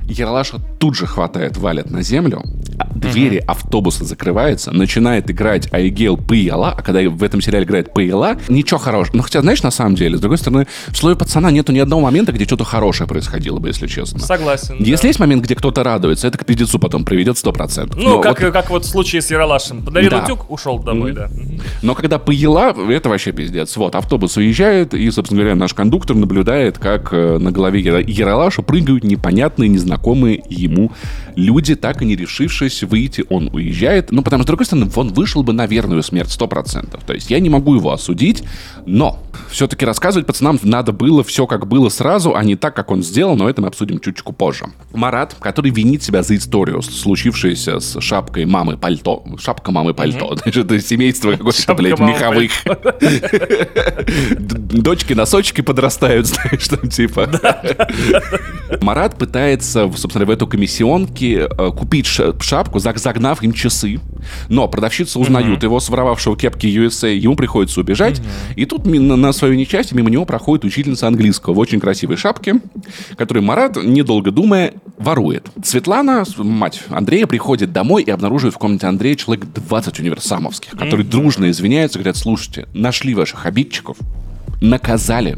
Ералаша 0.07 0.59
тут 0.79 0.95
же 0.95 1.05
хватает, 1.05 1.57
валит 1.57 1.91
на 1.91 2.01
землю, 2.01 2.43
а 2.79 2.87
двери 2.93 3.39
mm-hmm. 3.39 3.45
автобуса 3.45 4.05
закрываются, 4.05 4.71
начинает 4.71 5.29
играть 5.29 5.71
Айгел 5.73 6.17
Пыяла, 6.17 6.71
а 6.71 6.81
когда 6.81 7.01
в 7.09 7.23
этом 7.23 7.41
сериале 7.41 7.65
играет 7.65 7.93
Пыяла, 7.93 8.37
ничего 8.47 8.79
хорошего. 8.79 9.17
Ну, 9.17 9.23
хотя, 9.23 9.41
знаешь, 9.41 9.63
на 9.63 9.71
самом 9.71 9.95
деле, 9.95 10.17
с 10.17 10.21
другой 10.21 10.37
стороны, 10.37 10.67
в 10.87 10.97
слове 10.97 11.15
пацана 11.15 11.51
нету 11.51 11.71
ни 11.71 11.79
одного 11.79 12.01
момента, 12.01 12.31
где 12.31 12.45
что-то 12.45 12.63
хорошее 12.63 13.07
происходило 13.07 13.59
бы, 13.59 13.67
если 13.67 13.87
честно. 13.87 14.19
Согласен. 14.19 14.77
Если 14.79 15.03
да. 15.03 15.07
есть 15.09 15.19
момент, 15.19 15.43
где 15.43 15.55
кто-то 15.55 15.83
радуется, 15.83 16.27
это 16.27 16.37
к 16.37 16.45
пиздецу 16.45 16.79
потом 16.79 17.03
приведет 17.03 17.35
100%. 17.35 17.93
Ну, 17.95 18.03
Но 18.03 18.21
как, 18.21 18.41
вот... 18.41 18.53
как 18.53 18.69
вот 18.69 18.85
в 18.85 18.87
случае 18.87 19.21
с 19.21 19.29
Ералашем. 19.29 19.83
Подарил 19.83 20.11
да. 20.11 20.23
утюг, 20.23 20.49
ушел 20.49 20.79
домой, 20.79 21.11
mm-hmm. 21.11 21.15
да. 21.15 21.29
Но 21.81 21.95
когда 21.95 22.17
Пыяла, 22.19 22.73
это 22.89 23.09
вообще 23.09 23.33
пиздец. 23.33 23.75
Вот, 23.75 23.95
автобус 23.95 24.37
уезжает, 24.37 24.93
и, 24.93 25.09
собственно 25.11 25.41
говоря, 25.41 25.55
наш 25.55 25.73
кондуктор 25.73 26.15
наблюдает, 26.15 26.77
как 26.77 27.09
э, 27.11 27.37
на 27.37 27.51
голове 27.51 27.81
Ералаша 27.81 28.61
прыгают 28.61 29.03
непонятные, 29.03 29.69
незнакомые 29.69 29.96
знакомые 29.97 30.43
ему 30.49 30.91
люди, 31.35 31.75
так 31.75 32.01
и 32.01 32.05
не 32.05 32.15
решившись 32.15 32.83
выйти, 32.83 33.25
он 33.29 33.49
уезжает. 33.53 34.11
Ну, 34.11 34.21
потому 34.21 34.41
что, 34.41 34.47
с 34.47 34.47
другой 34.47 34.65
стороны, 34.65 34.91
он 34.95 35.13
вышел 35.13 35.43
бы 35.43 35.53
на 35.53 35.65
верную 35.65 36.03
смерть 36.03 36.29
100%. 36.29 36.99
То 37.05 37.13
есть 37.13 37.29
я 37.29 37.39
не 37.39 37.49
могу 37.49 37.75
его 37.75 37.91
осудить, 37.91 38.43
но 38.85 39.19
все-таки 39.49 39.85
рассказывать 39.85 40.27
пацанам 40.27 40.59
надо 40.63 40.91
было 40.91 41.23
все 41.23 41.47
как 41.47 41.67
было 41.67 41.89
сразу, 41.89 42.35
а 42.35 42.43
не 42.43 42.55
так, 42.55 42.75
как 42.75 42.91
он 42.91 43.03
сделал, 43.03 43.35
но 43.35 43.49
это 43.49 43.61
мы 43.61 43.67
обсудим 43.67 43.99
чуть-чуть 43.99 44.35
позже. 44.35 44.65
Марат, 44.93 45.35
который 45.39 45.71
винит 45.71 46.03
себя 46.03 46.23
за 46.23 46.35
историю, 46.35 46.81
случившуюся 46.81 47.79
с 47.79 47.99
шапкой 48.01 48.45
мамы 48.45 48.77
пальто. 48.77 49.23
Шапка 49.39 49.71
мамы 49.71 49.93
пальто. 49.93 50.27
Mm-hmm. 50.37 50.61
Это 50.61 50.79
семейство 50.81 51.31
какое-то, 51.31 51.73
блядь, 51.73 51.99
меховых. 51.99 52.51
Дочки 54.81 55.13
носочки 55.13 55.61
подрастают, 55.61 56.27
знаешь, 56.27 56.67
там 56.67 56.89
типа. 56.89 57.29
Марат 58.81 59.17
пытается, 59.17 59.86
собственно, 59.95 60.25
в 60.25 60.29
эту 60.29 60.47
комиссионке 60.47 61.47
э, 61.49 61.71
купить 61.71 62.05
шапку, 62.05 62.79
загнав 62.79 63.43
им 63.43 63.53
часы. 63.53 63.99
Но 64.49 64.67
продавщица 64.67 65.19
узнают 65.19 65.63
его, 65.63 65.79
своровавшего 65.79 66.35
кепки 66.37 66.65
USA, 66.65 67.13
ему 67.13 67.35
приходится 67.35 67.79
убежать. 67.79 68.21
И 68.55 68.65
тут 68.65 68.85
на 68.85 69.33
свою 69.33 69.55
несчастье 69.55 69.95
мимо 69.95 70.09
него 70.09 70.25
проходит 70.25 70.65
учительница 70.65 71.07
английского 71.07 71.53
в 71.53 71.59
очень 71.59 71.79
красивой 71.79 72.17
шапке, 72.17 72.55
которую 73.15 73.43
Марат, 73.43 73.77
недолго 73.77 74.31
думая, 74.31 74.73
ворует. 74.97 75.47
Светлана, 75.63 76.23
мать 76.37 76.81
Андрея, 76.89 77.27
приходит 77.27 77.71
домой 77.71 78.03
и 78.03 78.11
обнаруживает 78.11 78.55
в 78.55 78.57
комнате 78.57 78.87
Андрея 78.87 79.15
человек 79.15 79.45
20 79.45 79.99
универсамовских, 79.99 80.71
которые 80.71 81.05
дружно 81.05 81.49
извиняются, 81.49 81.99
говорят, 81.99 82.17
слушайте, 82.17 82.67
нашли 82.73 83.13
ваших 83.13 83.45
обидчиков, 83.45 83.97
наказали, 84.61 85.37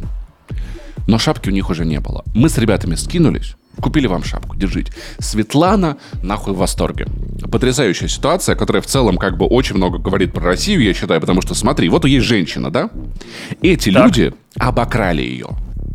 но 1.08 1.18
шапки 1.18 1.50
у 1.50 1.52
них 1.52 1.70
уже 1.70 1.86
не 1.86 2.00
было. 2.00 2.24
Мы 2.34 2.50
с 2.50 2.58
ребятами 2.58 2.96
скинулись, 2.96 3.56
Купили 3.82 4.08
вам 4.08 4.24
шапку, 4.24 4.56
держите. 4.56 4.92
Светлана 5.20 5.98
нахуй 6.22 6.54
в 6.54 6.58
восторге. 6.58 7.08
Потрясающая 7.52 8.08
ситуация, 8.08 8.56
которая 8.56 8.82
в 8.82 8.88
целом 8.88 9.18
как 9.18 9.38
бы 9.38 9.46
очень 9.46 9.76
много 9.76 9.98
говорит 9.98 10.34
про 10.34 10.44
Россию, 10.44 10.84
я 10.84 10.94
считаю, 10.94 11.22
потому 11.22 11.42
что 11.42 11.56
смотри, 11.56 11.90
вот 11.90 12.06
есть 12.06 12.26
женщина, 12.26 12.70
да? 12.70 12.90
Эти 13.62 13.92
так. 13.92 14.06
люди 14.06 14.34
обокрали 14.58 15.22
ее. 15.22 15.48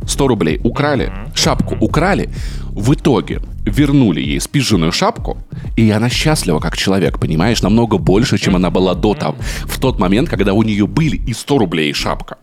100 0.07 0.29
рублей 0.29 0.61
украли, 0.65 1.13
шапку 1.35 1.77
украли, 1.81 2.31
в 2.71 2.93
итоге 2.95 3.41
вернули 3.65 4.21
ей 4.21 4.41
спиженную 4.41 4.93
шапку, 4.93 5.39
и 5.77 5.91
она 5.91 6.09
счастлива 6.09 6.61
как 6.61 6.77
человек, 6.77 7.19
понимаешь, 7.19 7.63
намного 7.63 7.99
больше, 7.99 8.39
чем 8.39 8.57
она 8.57 8.71
была 8.71 8.95
до 8.95 9.15
того, 9.15 9.37
в 9.65 9.79
тот 9.81 9.99
момент, 9.99 10.29
когда 10.29 10.53
у 10.53 10.63
нее 10.63 10.87
были 10.87 11.17
и 11.17 11.33
100 11.33 11.59
рублей 11.59 11.91
и 11.91 11.95
шапка. 11.95 12.37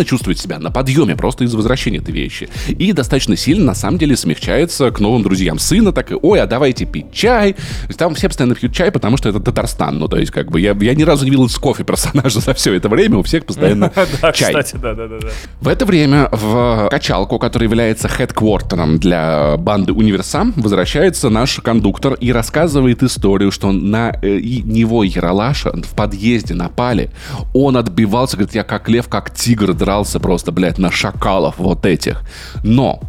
Она 0.00 0.04
чувствует 0.04 0.38
себя 0.38 0.58
на 0.58 0.70
подъеме 0.70 1.14
просто 1.14 1.44
из-за 1.44 1.56
возвращения 1.56 1.98
этой 1.98 2.12
вещи. 2.12 2.48
И 2.68 2.92
достаточно 2.92 3.36
сильно, 3.36 3.66
на 3.66 3.74
самом 3.74 3.98
деле, 3.98 4.16
смягчается 4.16 4.90
к 4.90 5.00
новым 5.00 5.22
друзьям 5.22 5.58
сына. 5.58 5.92
Так 5.92 6.10
и, 6.12 6.16
ой, 6.20 6.40
а 6.40 6.46
давайте 6.46 6.84
пить 6.84 7.12
чай. 7.12 7.56
Там 7.96 8.14
все 8.14 8.28
постоянно 8.28 8.54
пьют 8.54 8.72
чай, 8.72 8.90
потому 8.90 9.16
что 9.16 9.28
это 9.28 9.40
Татарстан. 9.40 9.98
Ну, 9.98 10.08
то 10.08 10.16
есть, 10.16 10.32
как 10.32 10.50
бы, 10.50 10.60
я, 10.60 10.76
я 10.80 10.94
ни 10.94 11.02
разу 11.02 11.24
не 11.24 11.30
видел 11.30 11.46
из 11.46 11.56
кофе 11.56 11.84
персонажа 11.84 12.40
за 12.40 12.54
все 12.54 12.74
это 12.74 12.88
время. 12.88 13.18
У 13.18 13.22
всех 13.22 13.46
постоянно 13.46 13.92
чай. 14.34 14.54
кстати, 14.54 14.76
да, 14.76 14.94
да, 14.94 15.06
да. 15.08 15.18
В 15.60 15.68
это 15.68 15.86
время 15.86 16.28
в 16.30 16.88
качалку, 16.90 17.38
которая 17.38 17.68
является 17.68 18.08
хедквартером 18.08 18.98
для 18.98 19.56
банды 19.56 19.92
Универсам, 19.92 20.52
возвращается 20.56 21.30
наш 21.30 21.58
кондуктор 21.60 22.14
и 22.14 22.32
рассказывает 22.32 23.02
историю, 23.02 23.50
что 23.50 23.72
на 23.72 24.12
э, 24.22 24.40
него 24.40 25.04
Яралаша 25.04 25.72
в 25.72 25.94
подъезде 25.94 26.54
напали. 26.54 27.10
Он 27.54 27.76
отбивался, 27.76 28.36
говорит, 28.36 28.54
я 28.54 28.64
как 28.64 28.88
лев, 28.88 29.08
как 29.08 29.34
тигр 29.34 29.59
тигр 29.60 29.74
дрался 29.74 30.20
просто, 30.20 30.52
блядь, 30.52 30.78
на 30.78 30.90
шакалов 30.90 31.58
вот 31.58 31.84
этих. 31.84 32.22
Но 32.64 33.00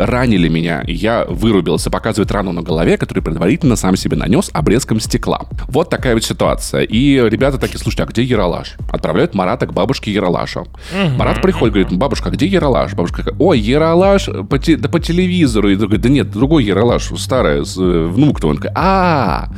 ранили 0.00 0.48
меня, 0.48 0.82
и 0.82 0.92
я 0.92 1.24
вырубился. 1.28 1.90
Показывает 1.90 2.30
рану 2.32 2.52
на 2.52 2.62
голове, 2.62 2.96
которую 2.96 3.22
предварительно 3.22 3.76
сам 3.76 3.96
себе 3.96 4.16
нанес 4.16 4.50
обрезком 4.52 5.00
стекла. 5.00 5.42
Вот 5.68 5.90
такая 5.90 6.14
вот 6.14 6.24
ситуация. 6.24 6.82
И 6.82 7.16
ребята 7.28 7.58
такие, 7.58 7.78
слушайте, 7.78 8.02
а 8.04 8.06
где 8.06 8.22
Яралаш? 8.22 8.76
Отправляют 8.90 9.34
Марата 9.34 9.66
к 9.66 9.72
бабушке 9.72 10.12
Яралаша. 10.12 10.60
Угу, 10.60 11.16
Марат 11.16 11.42
приходит, 11.42 11.74
говорит, 11.74 11.98
бабушка, 11.98 12.28
а 12.28 12.32
где 12.32 12.46
Яралаш? 12.46 12.94
Бабушка 12.94 13.34
ой, 13.38 13.58
Яралаш 13.58 14.28
по, 14.48 14.58
те, 14.58 14.76
да 14.76 14.88
по 14.88 15.00
телевизору. 15.00 15.70
И 15.70 15.76
говорит, 15.76 16.00
да 16.00 16.08
нет, 16.08 16.30
другой 16.30 16.64
Яралаш, 16.64 17.10
старая, 17.16 17.62
э, 17.62 18.06
внук-то. 18.06 18.48
Он 18.48 18.56
говорит, 18.56 18.72
а, 18.76 19.48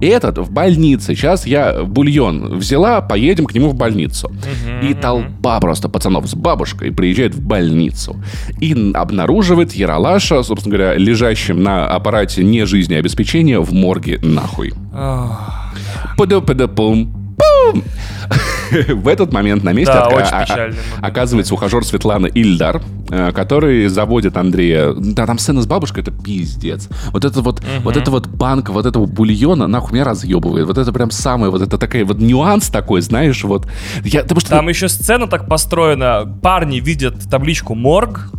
этот 0.00 0.38
в 0.38 0.50
больнице. 0.50 1.14
Сейчас 1.14 1.46
я 1.46 1.84
бульон 1.84 2.58
взяла, 2.58 3.00
поедем 3.00 3.46
к 3.46 3.54
нему 3.54 3.70
в 3.70 3.74
больницу. 3.74 4.28
Угу, 4.28 4.86
и 4.86 4.94
толпа 4.94 5.60
просто 5.60 5.88
пацанов 5.88 6.26
с 6.26 6.34
бабушкой 6.34 6.92
приезжает 6.92 7.34
в 7.34 7.40
больницу. 7.40 8.16
И 8.60 8.92
обнаруживает 8.94 9.72
Яралаша, 9.92 10.42
собственно 10.42 10.74
говоря, 10.76 10.94
лежащим 10.96 11.62
на 11.62 11.86
аппарате 11.86 12.42
не 12.42 12.64
жизнеобеспечения 12.64 13.60
в 13.60 13.74
морге 13.74 14.18
нахуй. 14.22 14.72
Пуда-пуда-пум. 16.16 17.14
В 18.88 19.08
этот 19.08 19.34
момент 19.34 19.64
на 19.64 19.72
месте 19.74 19.92
да, 19.92 20.08
отка- 20.08 20.46
а- 20.48 21.06
оказывается 21.06 21.52
ухажер 21.52 21.84
Светланы 21.84 22.30
Ильдар, 22.32 22.80
э, 23.10 23.32
который 23.32 23.86
заводит 23.88 24.38
Андрея. 24.38 24.94
Да, 24.96 25.26
там 25.26 25.38
сцена 25.38 25.60
с 25.60 25.66
бабушкой, 25.66 26.02
это 26.02 26.10
пиздец. 26.10 26.88
Вот 27.10 27.26
это 27.26 27.42
вот, 27.42 27.60
угу. 27.60 27.82
вот 27.82 27.96
это 27.98 28.10
вот 28.10 28.28
банка, 28.28 28.72
вот 28.72 28.86
этого 28.86 29.04
бульона, 29.04 29.66
нахуй 29.66 29.92
меня 29.92 30.04
разъебывает. 30.04 30.66
Вот 30.66 30.78
это 30.78 30.90
прям 30.92 31.10
самое, 31.10 31.50
вот 31.50 31.60
это 31.60 31.76
такой 31.76 32.04
вот 32.04 32.18
нюанс 32.18 32.68
такой, 32.68 33.02
знаешь, 33.02 33.44
вот. 33.44 33.68
Я, 34.04 34.22
потому 34.22 34.40
что... 34.40 34.50
Там 34.50 34.68
еще 34.70 34.88
сцена 34.88 35.26
так 35.26 35.48
построена. 35.48 36.24
Парни 36.42 36.80
видят 36.80 37.28
табличку 37.30 37.74
«Морг», 37.74 38.30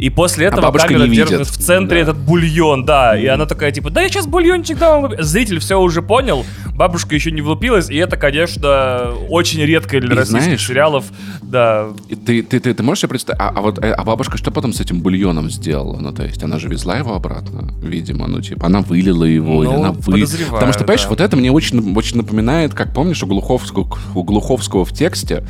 и 0.00 0.08
после 0.08 0.46
этого 0.46 0.68
а 0.68 0.72
камера 0.72 1.06
держит 1.06 1.46
в 1.46 1.58
центре 1.58 1.98
да. 2.02 2.10
этот 2.10 2.16
бульон, 2.16 2.86
да. 2.86 3.18
И 3.18 3.26
она 3.26 3.44
такая, 3.44 3.70
типа, 3.70 3.90
да 3.90 4.00
я 4.00 4.08
сейчас 4.08 4.26
бульончик 4.26 4.78
дам. 4.78 5.12
Зритель 5.18 5.58
все 5.58 5.78
уже 5.78 6.00
понял, 6.00 6.46
бабушка 6.74 7.14
еще 7.14 7.30
не 7.30 7.42
влупилась, 7.42 7.90
и 7.90 7.96
это, 7.96 8.16
конечно, 8.16 9.12
очень 9.28 9.60
редко 9.60 10.00
для 10.00 10.14
и 10.14 10.16
российских 10.16 10.42
знаешь, 10.44 10.66
сериалов, 10.66 11.04
да. 11.42 11.88
Ты, 12.24 12.42
ты, 12.42 12.60
ты, 12.60 12.72
ты 12.72 12.82
можешь 12.82 13.02
себе 13.02 13.10
представить, 13.10 13.40
а, 13.42 13.50
а 13.50 13.60
вот 13.60 13.78
э, 13.78 13.92
а 13.92 14.02
бабушка 14.02 14.38
что 14.38 14.50
потом 14.50 14.72
с 14.72 14.80
этим 14.80 15.02
бульоном 15.02 15.50
сделала? 15.50 15.98
Ну, 15.98 16.12
то 16.12 16.24
есть 16.24 16.42
она 16.42 16.58
же 16.58 16.68
везла 16.68 16.96
его 16.96 17.14
обратно, 17.14 17.70
видимо, 17.82 18.26
ну, 18.26 18.40
типа, 18.40 18.66
она 18.66 18.80
вылила 18.80 19.24
его, 19.24 19.62
ну, 19.62 19.70
или 19.70 19.74
она 19.74 19.92
вы... 19.92 20.26
Потому 20.50 20.72
что, 20.72 20.84
понимаешь, 20.84 21.02
да. 21.02 21.08
вот 21.10 21.20
это 21.20 21.36
мне 21.36 21.52
очень, 21.52 21.94
очень 21.94 22.16
напоминает, 22.16 22.72
как 22.72 22.94
помнишь, 22.94 23.22
у 23.22 23.26
Глуховского, 23.26 23.86
у 24.14 24.22
Глуховского 24.22 24.86
в 24.86 24.94
тексте 24.94 25.44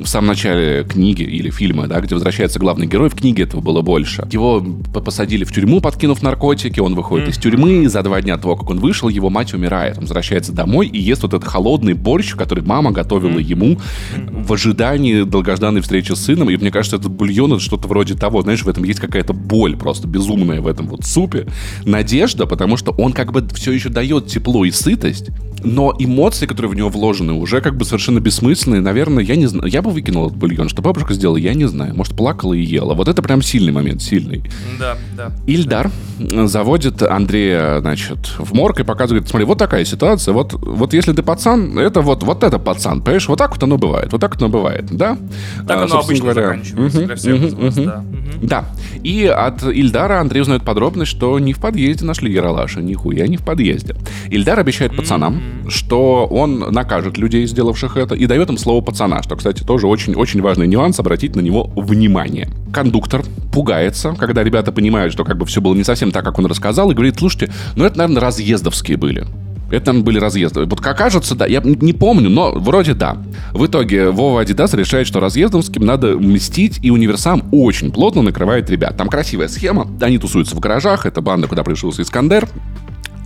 в 0.00 0.06
самом 0.06 0.28
начале 0.28 0.84
книги 0.84 1.22
или 1.22 1.50
фильма, 1.50 1.86
да, 1.86 2.00
где 2.00 2.14
возвращается 2.14 2.58
главный 2.58 2.86
герой, 2.86 3.08
в 3.08 3.14
книге 3.14 3.44
этого 3.44 3.60
было 3.60 3.82
больше. 3.82 4.26
Его 4.30 4.64
посадили 4.92 5.44
в 5.44 5.52
тюрьму, 5.52 5.80
подкинув 5.80 6.22
наркотики, 6.22 6.80
он 6.80 6.94
выходит 6.94 7.28
mm-hmm. 7.28 7.32
из 7.32 7.38
тюрьмы, 7.38 7.88
за 7.88 8.02
два 8.02 8.20
дня 8.20 8.36
до 8.36 8.42
того, 8.42 8.56
как 8.56 8.70
он 8.70 8.78
вышел, 8.78 9.08
его 9.08 9.30
мать 9.30 9.54
умирает. 9.54 9.98
Он 9.98 10.04
возвращается 10.04 10.52
домой 10.52 10.86
и 10.86 10.98
ест 10.98 11.22
вот 11.22 11.34
этот 11.34 11.48
холодный 11.48 11.94
борщ, 11.94 12.34
который 12.34 12.64
мама 12.64 12.92
готовила 12.92 13.38
mm-hmm. 13.38 13.42
ему 13.42 13.66
mm-hmm. 13.66 14.44
в 14.44 14.52
ожидании 14.52 15.22
долгожданной 15.22 15.80
встречи 15.80 16.12
с 16.12 16.20
сыном. 16.20 16.50
И 16.50 16.56
мне 16.56 16.70
кажется, 16.70 16.96
этот 16.96 17.10
бульон 17.10 17.54
это 17.54 17.62
что-то 17.62 17.88
вроде 17.88 18.14
того, 18.14 18.42
знаешь, 18.42 18.62
в 18.62 18.68
этом 18.68 18.84
есть 18.84 19.00
какая-то 19.00 19.32
боль 19.32 19.76
просто 19.76 20.08
безумная 20.08 20.60
в 20.60 20.66
этом 20.66 20.86
вот 20.88 21.04
супе. 21.04 21.46
Надежда, 21.84 22.46
потому 22.46 22.76
что 22.76 22.92
он 22.92 23.12
как 23.12 23.32
бы 23.32 23.46
все 23.54 23.72
еще 23.72 23.88
дает 23.88 24.26
тепло 24.26 24.64
и 24.64 24.70
сытость, 24.70 25.30
но 25.64 25.94
эмоции, 25.98 26.46
которые 26.46 26.70
в 26.70 26.74
него 26.74 26.88
вложены, 26.88 27.32
уже 27.32 27.60
как 27.60 27.76
бы 27.76 27.84
совершенно 27.84 28.20
бессмысленные. 28.20 28.80
Наверное, 28.80 29.24
я 29.24 29.36
не 29.36 29.46
знаю, 29.46 29.70
я 29.70 29.82
баба 29.86 29.94
выкинула 29.94 30.26
этот 30.26 30.38
бульон, 30.38 30.68
что 30.68 30.82
бабушка 30.82 31.14
сделала, 31.14 31.36
я 31.36 31.54
не 31.54 31.66
знаю. 31.66 31.94
Может, 31.94 32.14
плакала 32.14 32.54
и 32.54 32.62
ела. 32.62 32.94
Вот 32.94 33.08
это 33.08 33.22
прям 33.22 33.42
сильный 33.42 33.72
момент, 33.72 34.02
сильный. 34.02 34.42
Да, 34.78 34.96
да. 35.16 35.32
Ильдар 35.46 35.90
заводит 36.18 37.02
Андрея, 37.02 37.80
значит, 37.80 38.18
в 38.38 38.54
морг 38.54 38.80
и 38.80 38.84
показывает, 38.84 39.28
смотри, 39.28 39.46
вот 39.46 39.58
такая 39.58 39.84
ситуация, 39.84 40.32
вот, 40.32 40.54
вот 40.54 40.94
если 40.94 41.12
ты 41.12 41.22
пацан, 41.22 41.78
это 41.78 42.00
вот, 42.00 42.22
вот 42.22 42.42
это 42.42 42.58
пацан, 42.58 43.02
понимаешь, 43.02 43.28
вот 43.28 43.38
так 43.38 43.50
вот 43.52 43.62
оно 43.62 43.76
бывает, 43.76 44.12
вот 44.12 44.20
так 44.20 44.34
вот 44.34 44.42
оно 44.42 44.50
бывает, 44.50 44.86
да? 44.90 45.18
Так 45.66 45.78
А, 45.78 45.84
оно 45.84 46.00
обычно 46.00 46.32
заканчивается 46.32 47.02
для 47.02 47.16
всех 47.16 47.42
из 47.42 47.54
вас, 47.54 47.74
да. 47.74 47.98
Мгм. 47.98 48.46
да. 48.46 48.64
И 49.02 49.26
от 49.26 49.62
Ильдара 49.62 50.20
Андрей 50.20 50.40
узнает 50.40 50.62
подробность, 50.62 51.10
что 51.10 51.38
не 51.38 51.52
в 51.52 51.58
подъезде 51.58 52.04
нашли 52.04 52.32
Яралаша, 52.32 52.80
нихуя 52.80 53.26
не 53.26 53.36
в 53.36 53.44
подъезде. 53.44 53.94
Ильдар 54.30 54.58
обещает 54.58 54.96
пацанам, 54.96 55.40
что 55.68 56.26
он 56.26 56.58
накажет 56.58 57.18
людей, 57.18 57.46
сделавших 57.46 57.96
это, 57.96 58.14
и 58.14 58.26
дает 58.26 58.48
им 58.48 58.58
слово 58.58 58.80
пацана, 58.80 59.22
что, 59.22 59.36
кстати, 59.36 59.62
тоже 59.76 59.88
очень-очень 59.88 60.40
важный 60.40 60.66
нюанс, 60.66 60.98
обратить 60.98 61.36
на 61.36 61.40
него 61.40 61.70
внимание. 61.76 62.48
Кондуктор 62.72 63.22
пугается, 63.52 64.14
когда 64.18 64.42
ребята 64.42 64.72
понимают, 64.72 65.12
что 65.12 65.22
как 65.22 65.36
бы 65.36 65.44
все 65.44 65.60
было 65.60 65.74
не 65.74 65.84
совсем 65.84 66.12
так, 66.12 66.24
как 66.24 66.38
он 66.38 66.46
рассказал, 66.46 66.90
и 66.90 66.94
говорит, 66.94 67.16
слушайте, 67.18 67.52
ну 67.76 67.84
это, 67.84 67.98
наверное, 67.98 68.22
разъездовские 68.22 68.96
были. 68.96 69.26
Это, 69.70 69.86
наверное, 69.88 70.02
были 70.02 70.18
разъезды. 70.18 70.64
Вот 70.64 70.80
как 70.80 70.96
кажется, 70.96 71.34
да, 71.34 71.44
я 71.44 71.60
не 71.62 71.92
помню, 71.92 72.30
но 72.30 72.52
вроде 72.52 72.94
да. 72.94 73.18
В 73.52 73.66
итоге 73.66 74.08
Вова 74.08 74.40
Адидас 74.40 74.72
решает, 74.72 75.06
что 75.06 75.20
разъездовским 75.20 75.84
надо 75.84 76.16
мстить, 76.16 76.78
и 76.82 76.90
универсам 76.90 77.42
очень 77.52 77.92
плотно 77.92 78.22
накрывает 78.22 78.70
ребят. 78.70 78.96
Там 78.96 79.08
красивая 79.08 79.48
схема, 79.48 79.86
они 80.00 80.16
тусуются 80.16 80.56
в 80.56 80.60
гаражах, 80.60 81.04
это 81.04 81.20
банда, 81.20 81.48
куда 81.48 81.64
пришелся 81.64 82.00
Искандер. 82.00 82.48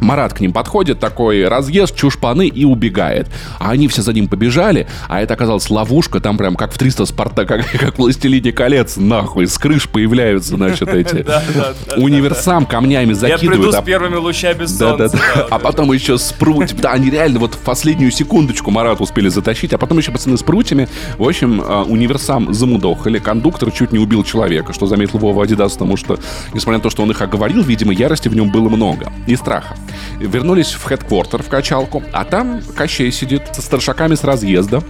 Марат 0.00 0.34
к 0.34 0.40
ним 0.40 0.52
подходит, 0.52 0.98
такой 0.98 1.46
разъезд, 1.46 1.94
чушпаны 1.94 2.48
и 2.48 2.64
убегает. 2.64 3.28
А 3.58 3.70
они 3.70 3.88
все 3.88 4.02
за 4.02 4.12
ним 4.12 4.28
побежали, 4.28 4.86
а 5.08 5.20
это 5.20 5.34
оказалась 5.34 5.68
ловушка, 5.70 6.20
там 6.20 6.36
прям 6.36 6.56
как 6.56 6.72
в 6.72 6.78
300 6.78 7.06
Спарта, 7.06 7.44
как, 7.44 7.70
как 7.72 7.94
в 7.94 7.98
«Властелине 7.98 8.52
колец», 8.52 8.96
нахуй, 8.96 9.46
с 9.46 9.58
крыш 9.58 9.88
появляются, 9.88 10.56
значит, 10.56 10.88
эти... 10.88 11.24
Универсам 11.96 12.66
камнями 12.66 13.12
Я 13.12 13.38
приду 13.38 13.54
закидывают. 13.54 13.74
с 13.74 13.78
а- 13.78 13.82
первыми 13.82 14.16
лучами 14.16 14.66
солнца. 14.66 15.18
А 15.50 15.58
потом 15.58 15.92
еще 15.92 16.18
с 16.18 16.32
прутьями. 16.32 16.80
Да, 16.80 16.92
они 16.92 17.10
реально 17.10 17.38
вот 17.38 17.54
в 17.54 17.58
последнюю 17.58 18.10
секундочку 18.10 18.70
Марат 18.70 19.00
успели 19.00 19.28
затащить, 19.28 19.72
а 19.72 19.78
потом 19.78 19.98
еще 19.98 20.12
пацаны 20.12 20.36
с 20.36 20.42
прутьями. 20.42 20.88
В 21.18 21.28
общем, 21.28 21.62
а, 21.64 21.82
универсам 21.82 22.52
замудохали. 22.54 23.18
Кондуктор 23.18 23.70
чуть 23.70 23.92
не 23.92 23.98
убил 23.98 24.24
человека, 24.24 24.72
что 24.72 24.86
заметил 24.86 25.18
Вова 25.18 25.44
Адидас, 25.44 25.72
потому 25.72 25.96
что, 25.96 26.18
несмотря 26.54 26.78
на 26.78 26.82
то, 26.82 26.90
что 26.90 27.02
он 27.02 27.10
их 27.10 27.20
оговорил, 27.20 27.62
видимо, 27.62 27.92
ярости 27.92 28.28
в 28.28 28.34
нем 28.34 28.50
было 28.50 28.68
много. 28.68 29.12
И 29.26 29.36
страха. 29.36 29.76
Вернулись 30.18 30.72
в 30.72 30.82
хедквартер, 30.84 31.42
в 31.42 31.48
качалку, 31.48 32.02
а 32.12 32.24
там 32.24 32.60
Кощей 32.76 33.10
сидит 33.12 33.42
со 33.52 33.62
старшаками 33.62 34.14
с 34.14 34.24
разъезда. 34.24 34.82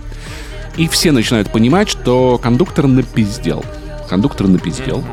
И 0.76 0.88
все 0.88 1.12
начинают 1.12 1.50
понимать, 1.50 1.88
что 1.88 2.38
кондуктор 2.42 2.86
напиздел. 2.86 3.64
Кондуктор 4.08 4.48
напиздел. 4.48 5.04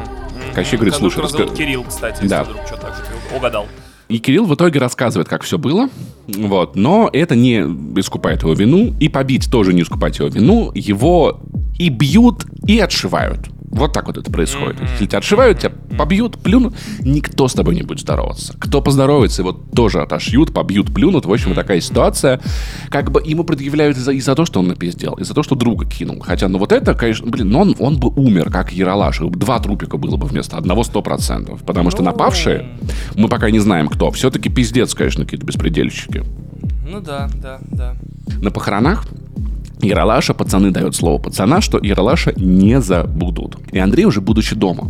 Кощей 0.53 0.77
говорит, 0.77 0.95
слушай, 0.95 1.23
раска- 1.23 1.55
Кирилл, 1.55 1.83
кстати, 1.83 2.25
Да. 2.25 2.43
вдруг 2.43 2.61
что 2.65 2.77
так 2.77 2.95
же 2.95 3.01
угадал. 3.35 3.67
И 4.07 4.19
Кирилл 4.19 4.45
в 4.45 4.55
итоге 4.55 4.79
рассказывает, 4.79 5.27
как 5.27 5.43
все 5.43 5.57
было. 5.57 5.89
Вот. 6.27 6.75
Но 6.77 7.09
это 7.11 7.35
не 7.35 7.57
искупает 7.99 8.41
его 8.43 8.53
вину. 8.53 8.95
И 9.01 9.09
побить 9.09 9.51
тоже 9.51 9.73
не 9.73 9.81
искупает 9.81 10.15
его 10.17 10.29
вину. 10.29 10.71
Его 10.73 11.41
и 11.77 11.89
бьют, 11.89 12.45
и 12.65 12.79
отшивают. 12.79 13.49
Вот 13.67 13.93
так 13.93 14.07
вот 14.07 14.17
это 14.17 14.31
происходит. 14.31 14.79
Если 14.81 15.05
тебя 15.07 15.19
отшивают, 15.19 15.59
тебя 15.59 15.71
побьют, 15.97 16.37
плюнут, 16.39 16.75
никто 17.01 17.47
с 17.47 17.53
тобой 17.53 17.75
не 17.75 17.81
будет 17.81 17.99
здороваться. 17.99 18.55
Кто 18.59 18.81
поздоровается, 18.81 19.41
его 19.41 19.51
тоже 19.51 20.01
отошьют, 20.01 20.53
побьют, 20.53 20.93
плюнут. 20.93 21.25
В 21.25 21.31
общем, 21.31 21.53
такая 21.53 21.81
ситуация. 21.81 22.39
Как 22.89 23.11
бы 23.11 23.21
ему 23.23 23.43
предъявляют 23.43 23.97
и 23.97 23.99
за, 23.99 24.11
и 24.13 24.21
за 24.21 24.35
то, 24.35 24.45
что 24.45 24.61
он 24.61 24.67
напиздел, 24.67 25.13
и 25.15 25.23
за 25.23 25.33
то, 25.33 25.43
что 25.43 25.55
друга 25.55 25.85
кинул. 25.85 26.21
Хотя, 26.21 26.47
ну 26.47 26.59
вот 26.59 26.71
это, 26.71 26.93
конечно, 26.93 27.27
блин, 27.29 27.49
ну 27.49 27.59
он, 27.59 27.75
он 27.79 27.97
бы 27.97 28.09
умер, 28.09 28.49
как 28.51 28.71
Яралаш. 28.71 29.19
Два 29.19 29.59
трупика 29.59 29.97
было 29.97 30.15
бы 30.15 30.27
вместо 30.27 30.57
одного 30.57 30.83
сто 30.83 31.01
процентов. 31.01 31.61
Потому 31.63 31.91
что 31.91 32.03
напавшие, 32.03 32.69
мы 33.15 33.27
пока 33.27 33.51
не 33.51 33.59
знаем 33.59 33.89
кто, 33.89 34.11
все-таки 34.11 34.49
пиздец, 34.49 34.93
конечно, 34.93 35.25
какие-то 35.25 35.45
беспредельщики. 35.45 36.23
Ну 36.87 37.01
да, 37.01 37.29
да, 37.35 37.59
да. 37.71 37.95
На 38.41 38.51
похоронах 38.51 39.05
Яралаша 39.81 40.33
пацаны 40.33 40.71
дают 40.71 40.95
слово 40.95 41.19
пацана, 41.19 41.61
что 41.61 41.79
Яралаша 41.81 42.33
не 42.35 42.81
забудут. 42.81 43.57
И 43.71 43.79
Андрей 43.79 44.05
уже 44.05 44.21
будучи 44.21 44.55
дома, 44.55 44.89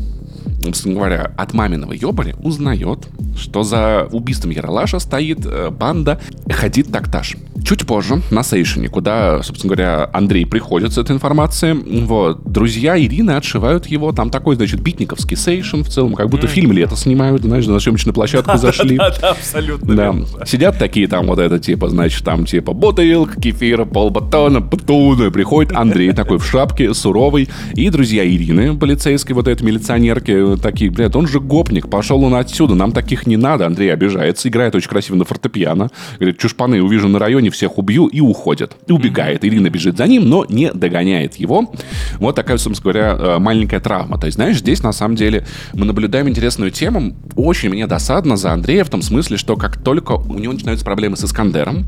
собственно 0.74 0.96
говоря, 0.96 1.32
от 1.38 1.54
маминого 1.54 1.94
ебали 1.94 2.36
узнает, 2.42 3.08
что 3.38 3.64
за 3.64 4.08
убийством 4.12 4.52
Яралаша 4.52 5.00
стоит 5.00 5.46
э, 5.46 5.70
банда 5.70 6.20
Хадид 6.50 6.92
Такташ. 6.92 7.36
Чуть 7.66 7.86
позже, 7.86 8.22
на 8.32 8.44
сейшене, 8.44 8.88
куда, 8.88 9.44
собственно 9.44 9.76
говоря, 9.76 10.10
Андрей 10.14 10.46
приходит 10.46 10.94
с 10.94 10.98
этой 10.98 11.14
информацией, 11.14 11.74
вот, 12.06 12.50
друзья 12.50 12.98
Ирины 12.98 13.32
отшивают 13.32 13.88
его, 13.88 14.12
там 14.12 14.30
такой, 14.30 14.56
значит, 14.56 14.80
битниковский 14.80 15.36
сейшен 15.36 15.84
в 15.84 15.90
целом, 15.90 16.14
как 16.14 16.30
будто 16.30 16.48
фильм 16.48 16.72
лето 16.72 16.96
снимают, 16.96 17.44
знаешь, 17.44 17.66
на 17.68 17.80
съемочную 17.80 18.14
площадку 18.14 18.58
зашли. 18.58 18.98
Да, 18.98 19.32
абсолютно. 19.32 19.96
Да. 19.96 20.46
Сидят 20.46 20.78
такие 20.80 21.08
там 21.08 21.28
вот 21.28 21.40
это 21.40 21.60
типа, 21.60 21.90
значит, 21.90 22.24
там 22.24 22.46
типа 22.46 22.74
бутылка, 22.74 23.40
кефира, 23.40 23.86
полбатона, 23.86 24.62
батоны. 24.62 25.32
Приходит 25.32 25.74
Андрей 25.76 26.14
такой 26.14 26.38
в 26.38 26.46
шапке, 26.46 26.94
суровый. 26.94 27.50
И 27.74 27.90
друзья 27.90 28.26
Ирины, 28.26 28.78
полицейской 28.78 29.36
вот 29.36 29.48
этой 29.48 29.64
милиционерки, 29.64 30.56
такие, 30.60 30.92
блядь, 30.92 31.16
он 31.16 31.28
же 31.28 31.40
гопник, 31.40 31.90
пошел 31.90 32.24
он 32.24 32.36
отсюда, 32.36 32.76
нам 32.76 32.92
таких 32.92 33.28
не 33.28 33.38
надо. 33.38 33.66
Андрей 33.66 33.94
обижается, 33.94 34.48
играет 34.50 34.76
очень 34.76 34.90
красиво 34.90 35.16
на 35.16 35.26
фортепиано. 35.26 35.90
Говорит, 36.18 36.38
чушпаны, 36.38 36.82
увижу 36.82 37.08
на 37.08 37.20
районе, 37.20 37.50
всех 37.50 37.78
убью 37.78 38.08
и 38.08 38.20
уходит. 38.22 38.76
И 38.88 38.92
убегает. 38.92 39.44
Ирина 39.46 39.70
бежит 39.70 39.98
за 39.98 40.08
ним, 40.08 40.28
но 40.30 40.46
не 40.50 40.72
догоняет 40.72 41.36
его. 41.36 41.72
Вот 42.20 42.36
такая, 42.36 42.58
собственно 42.58 42.92
говоря, 42.92 43.18
э, 43.18 43.40
маленькая 43.40 43.80
травма. 43.80 44.18
То 44.18 44.26
есть, 44.26 44.36
знаешь, 44.36 44.58
здесь 44.58 44.84
на 44.84 44.92
самом 44.92 45.16
деле 45.16 45.46
мы 45.74 45.86
наблюдаем 45.86 46.30
интересную 46.30 46.72
тему. 46.72 47.16
Очень 47.36 47.70
мне 47.70 47.88
досадно 47.88 48.38
за 48.38 48.52
Андрея 48.52 48.84
в 48.84 48.90
том 48.90 49.02
смысле, 49.02 49.38
что 49.38 49.56
как 49.56 49.78
только 49.82 50.14
у 50.14 50.40
него 50.40 50.54
начинаются 50.54 50.86
проблемы 50.86 51.18
с 51.18 51.24
Искандером, 51.24 51.86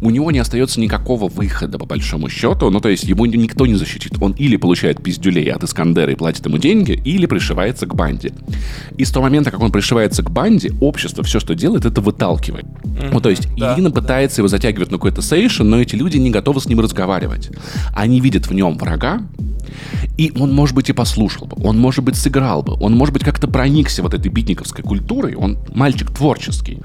у 0.00 0.10
него 0.10 0.30
не 0.30 0.38
остается 0.38 0.80
никакого 0.80 1.28
выхода, 1.28 1.78
по 1.78 1.86
большому 1.86 2.28
счету. 2.28 2.70
Ну, 2.70 2.80
то 2.80 2.88
есть, 2.88 3.04
его 3.04 3.26
никто 3.26 3.66
не 3.66 3.74
защитит. 3.74 4.12
Он 4.20 4.32
или 4.32 4.56
получает 4.56 5.02
пиздюлей 5.02 5.50
от 5.50 5.64
Искандера 5.64 6.12
и 6.12 6.16
платит 6.16 6.46
ему 6.46 6.58
деньги, 6.58 6.92
или 7.04 7.26
пришивается 7.26 7.83
к 7.86 7.94
банде. 7.94 8.32
И 8.96 9.04
с 9.04 9.10
того 9.10 9.24
момента, 9.24 9.50
как 9.50 9.60
он 9.60 9.72
пришивается 9.72 10.22
к 10.22 10.30
банде, 10.30 10.72
общество 10.80 11.22
все, 11.24 11.40
что 11.40 11.54
делает, 11.54 11.84
это 11.84 12.00
выталкивает. 12.00 12.66
Ну, 13.12 13.20
то 13.20 13.30
есть, 13.30 13.48
да, 13.56 13.74
Ирина 13.74 13.90
пытается 13.90 14.40
его 14.40 14.48
затягивать 14.48 14.90
на 14.90 14.98
какой-то 14.98 15.22
сейшн, 15.22 15.64
но 15.64 15.80
эти 15.80 15.96
люди 15.96 16.16
не 16.18 16.30
готовы 16.30 16.60
с 16.60 16.66
ним 16.66 16.80
разговаривать. 16.80 17.50
Они 17.94 18.20
видят 18.20 18.46
в 18.46 18.54
нем 18.54 18.78
врага, 18.78 19.20
и 20.16 20.32
он, 20.38 20.52
может 20.52 20.74
быть, 20.76 20.90
и 20.90 20.92
послушал 20.92 21.46
бы, 21.46 21.56
он, 21.66 21.78
может 21.78 22.04
быть, 22.04 22.16
сыграл 22.16 22.62
бы, 22.62 22.74
он, 22.80 22.94
может 22.94 23.12
быть, 23.12 23.24
как-то 23.24 23.48
проникся 23.48 24.02
вот 24.02 24.14
этой 24.14 24.28
битниковской 24.28 24.84
культурой, 24.84 25.34
он 25.34 25.58
мальчик 25.74 26.10
творческий. 26.10 26.80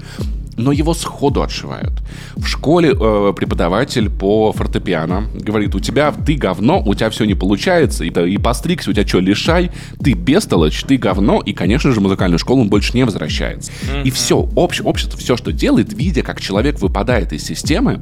Но 0.56 0.72
его 0.72 0.92
сходу 0.92 1.42
отшивают. 1.42 1.92
В 2.36 2.44
школе 2.46 2.90
э, 2.90 3.32
преподаватель 3.34 4.10
по 4.10 4.52
фортепиано 4.52 5.24
говорит, 5.32 5.74
у 5.74 5.80
тебя, 5.80 6.12
ты 6.12 6.34
говно, 6.34 6.82
у 6.84 6.94
тебя 6.94 7.08
все 7.08 7.24
не 7.24 7.34
получается, 7.34 8.04
и, 8.04 8.10
и 8.10 8.36
постригся, 8.36 8.90
у 8.90 8.92
тебя 8.92 9.06
что, 9.06 9.20
лишай, 9.20 9.70
ты 10.02 10.12
бестолочь, 10.12 10.82
ты 10.82 10.98
говно, 10.98 11.40
и, 11.40 11.54
конечно 11.54 11.92
же, 11.92 12.00
в 12.00 12.02
музыкальную 12.02 12.38
школу 12.38 12.60
он 12.62 12.68
больше 12.68 12.94
не 12.94 13.04
возвращается. 13.04 13.72
И 14.04 14.10
все, 14.10 14.46
общ- 14.54 14.82
общество 14.84 15.18
все, 15.18 15.36
что 15.38 15.50
делает, 15.50 15.94
видя, 15.94 16.22
как 16.22 16.40
человек 16.42 16.80
выпадает 16.80 17.32
из 17.32 17.44
системы, 17.44 18.00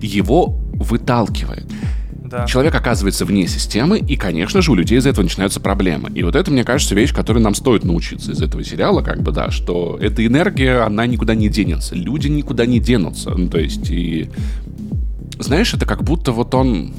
его 0.00 0.58
выталкивает. 0.74 1.66
Да. 2.28 2.46
Человек 2.46 2.74
оказывается 2.74 3.24
вне 3.24 3.46
системы, 3.46 3.98
и, 3.98 4.16
конечно 4.16 4.62
же, 4.62 4.72
у 4.72 4.74
людей 4.74 4.98
из 4.98 5.06
этого 5.06 5.22
начинаются 5.24 5.60
проблемы. 5.60 6.10
И 6.14 6.22
вот 6.22 6.34
это, 6.34 6.50
мне 6.50 6.64
кажется, 6.64 6.94
вещь, 6.94 7.14
которой 7.14 7.38
нам 7.38 7.54
стоит 7.54 7.84
научиться 7.84 8.32
из 8.32 8.42
этого 8.42 8.64
сериала, 8.64 9.02
как 9.02 9.22
бы, 9.22 9.32
да, 9.32 9.50
что 9.50 9.98
эта 10.00 10.24
энергия, 10.26 10.80
она 10.80 11.06
никуда 11.06 11.34
не 11.34 11.48
денется. 11.48 11.94
Люди 11.94 12.28
никуда 12.28 12.66
не 12.66 12.80
денутся. 12.80 13.30
Ну, 13.30 13.48
то 13.48 13.58
есть, 13.58 13.90
и... 13.90 14.30
Знаешь, 15.38 15.74
это 15.74 15.86
как 15.86 16.02
будто 16.02 16.32
вот 16.32 16.54
он... 16.54 16.92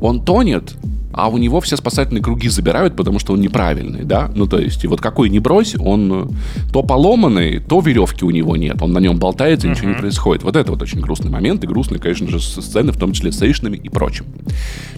Он 0.00 0.24
тонет, 0.24 0.74
а 1.16 1.28
у 1.28 1.38
него 1.38 1.60
все 1.60 1.76
спасательные 1.76 2.22
круги 2.22 2.48
забирают, 2.48 2.94
потому 2.96 3.18
что 3.18 3.32
он 3.32 3.40
неправильный, 3.40 4.04
да? 4.04 4.30
Ну, 4.34 4.46
то 4.46 4.58
есть, 4.58 4.84
и 4.84 4.86
вот 4.86 5.00
какой 5.00 5.30
ни 5.30 5.38
брось, 5.38 5.74
он 5.78 6.12
э, 6.12 6.72
то 6.72 6.82
поломанный, 6.82 7.58
то 7.60 7.80
веревки 7.80 8.24
у 8.24 8.30
него 8.30 8.56
нет. 8.56 8.80
Он 8.82 8.92
на 8.92 8.98
нем 8.98 9.18
болтается, 9.18 9.66
ничего 9.68 9.88
не 9.88 9.94
происходит. 9.94 10.42
Вот 10.44 10.56
это 10.56 10.70
вот 10.72 10.82
очень 10.82 11.00
грустный 11.00 11.30
момент, 11.30 11.64
и 11.64 11.66
грустные, 11.66 11.98
конечно 11.98 12.28
же, 12.28 12.38
с- 12.40 12.60
сцены, 12.60 12.92
в 12.92 12.98
том 12.98 13.12
числе 13.12 13.32
с 13.32 13.40
эйшнами 13.42 13.76
и 13.76 13.88
прочим. 13.88 14.26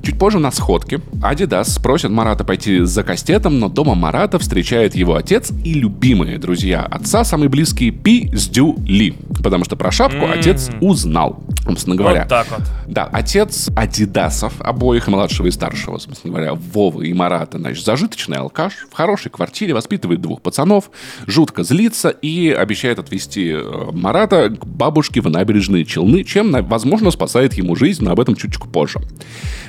Чуть 0.02 0.18
позже 0.18 0.38
на 0.38 0.50
сходке 0.50 1.00
Адидас 1.22 1.78
просит 1.78 2.11
Марата 2.11 2.44
пойти 2.44 2.81
за 2.81 3.02
кастетом, 3.02 3.59
но 3.59 3.68
дома 3.68 3.94
Марата 3.94 4.38
встречает 4.38 4.94
его 4.94 5.14
отец 5.16 5.52
и 5.64 5.74
любимые 5.74 6.38
друзья 6.38 6.83
отца, 6.83 7.24
самые 7.24 7.48
близкие 7.48 7.90
Пи 7.90 8.31
Сдю 8.33 8.76
Ли. 8.87 9.14
Потому 9.42 9.64
что 9.64 9.76
про 9.76 9.90
шапку 9.90 10.26
отец 10.26 10.70
узнал, 10.81 11.42
собственно 11.64 11.94
говоря. 11.96 12.20
Вот 12.20 12.28
так 12.28 12.46
вот. 12.50 12.62
Да, 12.88 13.04
отец 13.04 13.68
Адидасов, 13.76 14.54
обоих, 14.61 15.09
младшего 15.09 15.46
и 15.46 15.50
старшего, 15.50 15.98
собственно 16.09 16.35
говоря, 16.35 16.55
Вова 16.55 17.03
и 17.03 17.12
Марата, 17.12 17.59
значит, 17.59 17.85
зажиточный 17.85 18.38
алкаш, 18.38 18.87
в 18.90 18.94
хорошей 18.94 19.31
квартире, 19.31 19.75
воспитывает 19.75 20.21
двух 20.21 20.40
пацанов, 20.42 20.90
жутко 21.27 21.62
злится 21.62 22.09
и 22.09 22.51
обещает 22.51 22.99
отвезти 22.99 23.53
э, 23.53 23.90
Марата 23.92 24.51
к 24.51 24.66
бабушке 24.66 25.21
в 25.21 25.29
набережные 25.29 25.85
Челны, 25.85 26.25
чем, 26.25 26.53
возможно, 26.66 27.11
спасает 27.11 27.55
ему 27.55 27.77
жизнь, 27.77 28.05
но 28.05 28.12
об 28.12 28.21
этом 28.21 28.35
чуть-чуть 28.35 28.71
позже. 28.73 29.01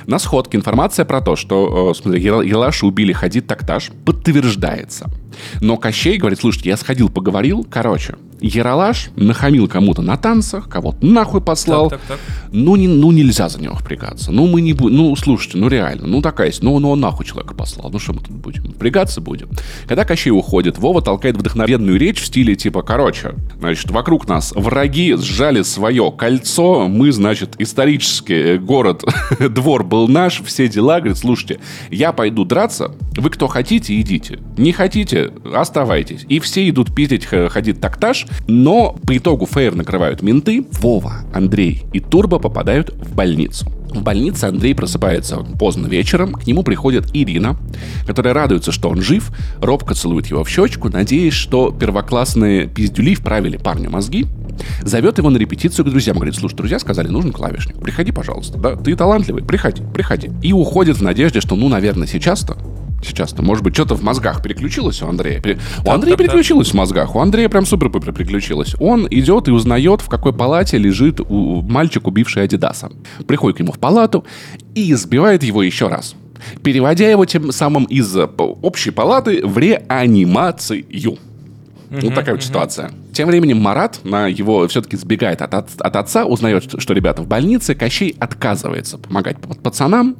На 0.06 0.18
сходке 0.18 0.56
информация 0.56 1.04
про 1.04 1.20
то, 1.20 1.36
что, 1.36 1.92
э, 1.92 1.94
смотри, 2.00 2.22
Елаши 2.22 2.86
убили 2.86 3.12
Хадид 3.12 3.46
Такташ, 3.46 3.90
подтверждается. 4.04 5.10
Но 5.60 5.76
Кощей 5.76 6.18
говорит, 6.18 6.40
слушайте, 6.40 6.70
я 6.70 6.76
сходил, 6.76 7.08
поговорил, 7.08 7.66
короче, 7.68 8.16
Яралаш 8.40 9.10
нахамил 9.16 9.68
кому-то 9.68 10.02
на 10.02 10.16
танцах, 10.16 10.68
кого-то 10.68 11.04
нахуй 11.04 11.40
послал. 11.40 11.90
Так, 11.90 12.00
так, 12.00 12.18
так. 12.18 12.20
Ну, 12.52 12.76
не, 12.76 12.88
ну, 12.88 13.10
нельзя 13.10 13.48
за 13.48 13.60
него 13.60 13.74
впрягаться. 13.74 14.32
Ну, 14.32 14.46
мы 14.46 14.60
не 14.60 14.72
будем. 14.72 14.96
Ну, 14.96 15.16
слушайте, 15.16 15.58
ну 15.58 15.68
реально, 15.68 16.06
ну 16.06 16.22
такая 16.22 16.48
есть. 16.48 16.62
Ну, 16.62 16.78
ну 16.78 16.90
он 16.90 17.00
нахуй 17.00 17.26
человека 17.26 17.54
послал. 17.54 17.90
Ну, 17.90 17.98
что 17.98 18.12
мы 18.12 18.20
тут 18.20 18.32
будем? 18.32 18.64
Впрягаться 18.72 19.20
будем. 19.20 19.48
Когда 19.86 20.04
Кощей 20.04 20.30
уходит, 20.30 20.78
Вова 20.78 21.02
толкает 21.02 21.36
вдохновенную 21.36 21.98
речь 21.98 22.20
в 22.20 22.26
стиле 22.26 22.56
типа, 22.56 22.82
короче, 22.82 23.34
значит, 23.58 23.90
вокруг 23.90 24.28
нас 24.28 24.52
враги 24.54 25.16
сжали 25.16 25.62
свое 25.62 26.12
кольцо, 26.12 26.88
мы, 26.88 27.12
значит, 27.12 27.54
исторический 27.58 28.58
город, 28.58 29.04
двор 29.50 29.84
был 29.84 30.08
наш, 30.08 30.42
все 30.42 30.68
дела. 30.68 30.98
Говорит, 30.98 31.18
слушайте, 31.18 31.60
я 31.90 32.12
пойду 32.12 32.44
драться, 32.44 32.94
вы 33.16 33.30
кто 33.30 33.46
хотите, 33.46 34.00
идите. 34.00 34.38
Не 34.56 34.72
хотите, 34.72 35.32
оставайтесь. 35.54 36.24
И 36.28 36.40
все 36.40 36.68
идут 36.68 36.94
пиздить, 36.94 37.26
ходить 37.26 37.80
тактаж, 37.80 38.26
но 38.46 38.96
по 39.06 39.16
итогу 39.16 39.46
Фейер 39.46 39.74
накрывают 39.74 40.22
менты, 40.22 40.64
Вова, 40.80 41.24
Андрей 41.32 41.84
и 41.92 42.00
Турбо 42.00 42.38
попадают 42.38 42.90
в 42.90 43.14
больницу. 43.14 43.70
В 43.90 44.02
больнице 44.02 44.44
Андрей 44.44 44.74
просыпается 44.74 45.38
поздно 45.58 45.88
вечером, 45.88 46.32
к 46.34 46.46
нему 46.46 46.62
приходит 46.62 47.10
Ирина, 47.12 47.56
которая 48.06 48.34
радуется, 48.34 48.70
что 48.70 48.88
он 48.88 49.02
жив, 49.02 49.32
робко 49.60 49.94
целует 49.94 50.26
его 50.26 50.44
в 50.44 50.48
щечку, 50.48 50.88
надеясь, 50.88 51.32
что 51.32 51.72
первоклассные 51.72 52.68
пиздюли 52.68 53.14
вправили 53.14 53.56
парню 53.56 53.90
мозги, 53.90 54.26
зовет 54.82 55.18
его 55.18 55.30
на 55.30 55.38
репетицию 55.38 55.84
к 55.84 55.90
друзьям, 55.90 56.16
говорит, 56.16 56.36
слушай, 56.36 56.54
друзья 56.54 56.78
сказали, 56.78 57.08
нужен 57.08 57.32
клавишник, 57.32 57.80
приходи, 57.80 58.12
пожалуйста, 58.12 58.58
да, 58.58 58.76
ты 58.76 58.94
талантливый, 58.94 59.42
приходи, 59.42 59.82
приходи. 59.92 60.30
И 60.42 60.52
уходит 60.52 60.98
в 60.98 61.02
надежде, 61.02 61.40
что, 61.40 61.56
ну, 61.56 61.68
наверное, 61.68 62.06
сейчас-то 62.06 62.56
сейчас-то. 63.02 63.42
Может 63.42 63.64
быть, 63.64 63.74
что-то 63.74 63.94
в 63.94 64.02
мозгах 64.02 64.42
переключилось 64.42 65.02
у 65.02 65.08
Андрея. 65.08 65.40
Пере... 65.40 65.58
У 65.84 65.90
Андрея 65.90 66.16
так, 66.16 66.26
переключилось 66.26 66.68
так. 66.68 66.74
в 66.74 66.78
мозгах. 66.78 67.14
У 67.14 67.20
Андрея 67.20 67.48
прям 67.48 67.66
супер-пупер 67.66 68.12
переключилось. 68.12 68.74
Он 68.80 69.06
идет 69.10 69.48
и 69.48 69.50
узнает, 69.50 70.00
в 70.00 70.08
какой 70.08 70.32
палате 70.32 70.78
лежит 70.78 71.20
у... 71.20 71.62
мальчик, 71.62 72.06
убивший 72.06 72.44
Адидаса. 72.44 72.90
Приходит 73.26 73.58
к 73.58 73.60
нему 73.60 73.72
в 73.72 73.78
палату 73.78 74.24
и 74.74 74.92
избивает 74.92 75.42
его 75.42 75.62
еще 75.62 75.88
раз. 75.88 76.14
Переводя 76.62 77.08
его 77.08 77.24
тем 77.26 77.52
самым 77.52 77.84
из 77.84 78.16
общей 78.16 78.90
палаты 78.90 79.46
в 79.46 79.58
реанимацию. 79.58 80.84
Вот 81.90 82.14
такая 82.14 82.34
вот 82.36 82.44
ситуация. 82.44 82.92
Тем 83.12 83.28
временем 83.28 83.58
Марат 83.58 84.00
на 84.04 84.28
его 84.28 84.66
все-таки 84.68 84.96
сбегает 84.96 85.42
от, 85.42 85.52
от, 85.54 85.68
от 85.80 85.96
отца, 85.96 86.24
узнает, 86.24 86.80
что 86.80 86.94
ребята 86.94 87.22
в 87.22 87.26
больнице. 87.26 87.74
Кощей 87.74 88.14
отказывается 88.18 88.96
помогать 88.98 89.38
пацанам. 89.62 90.16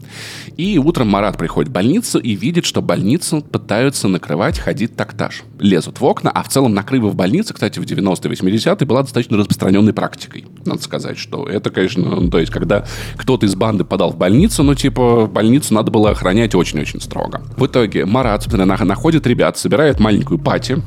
И 0.57 0.79
утром 0.79 1.09
Марат 1.09 1.39
приходит 1.39 1.71
в 1.71 1.73
больницу 1.73 2.19
и 2.19 2.35
видит, 2.35 2.65
что 2.65 2.83
больницу 2.83 3.41
пытаются 3.41 4.09
накрывать, 4.09 4.59
ходить 4.59 4.97
тактаж. 4.97 5.43
Лезут 5.61 6.01
в 6.01 6.05
окна, 6.05 6.31
а 6.31 6.43
в 6.43 6.49
целом 6.49 6.75
накрывы 6.75 7.09
в 7.11 7.15
больнице, 7.15 7.55
кстати, 7.55 7.79
в 7.79 7.83
90-е, 7.83 8.33
80-е 8.33 8.87
была 8.87 9.03
достаточно 9.03 9.37
распространенной 9.37 9.93
практикой. 9.93 10.47
Надо 10.67 10.83
сказать, 10.83 11.19
что 11.19 11.47
это, 11.47 11.71
конечно, 11.71 12.03
ну, 12.03 12.29
то 12.29 12.39
есть, 12.39 12.53
когда 12.53 12.85
кто-то 13.17 13.47
из 13.47 13.55
банды 13.55 13.85
подал 13.85 14.11
в 14.11 14.17
больницу, 14.17 14.63
ну, 14.63 14.75
типа, 14.75 15.27
больницу 15.27 15.73
надо 15.75 15.91
было 15.91 16.11
охранять 16.11 16.55
очень-очень 16.55 17.01
строго. 17.01 17.43
В 17.57 17.67
итоге 17.67 18.07
Марат, 18.07 18.47
находит 18.51 19.27
ребят, 19.27 19.57
собирает 19.57 20.01
маленькую 20.01 20.39
пати, 20.39 20.83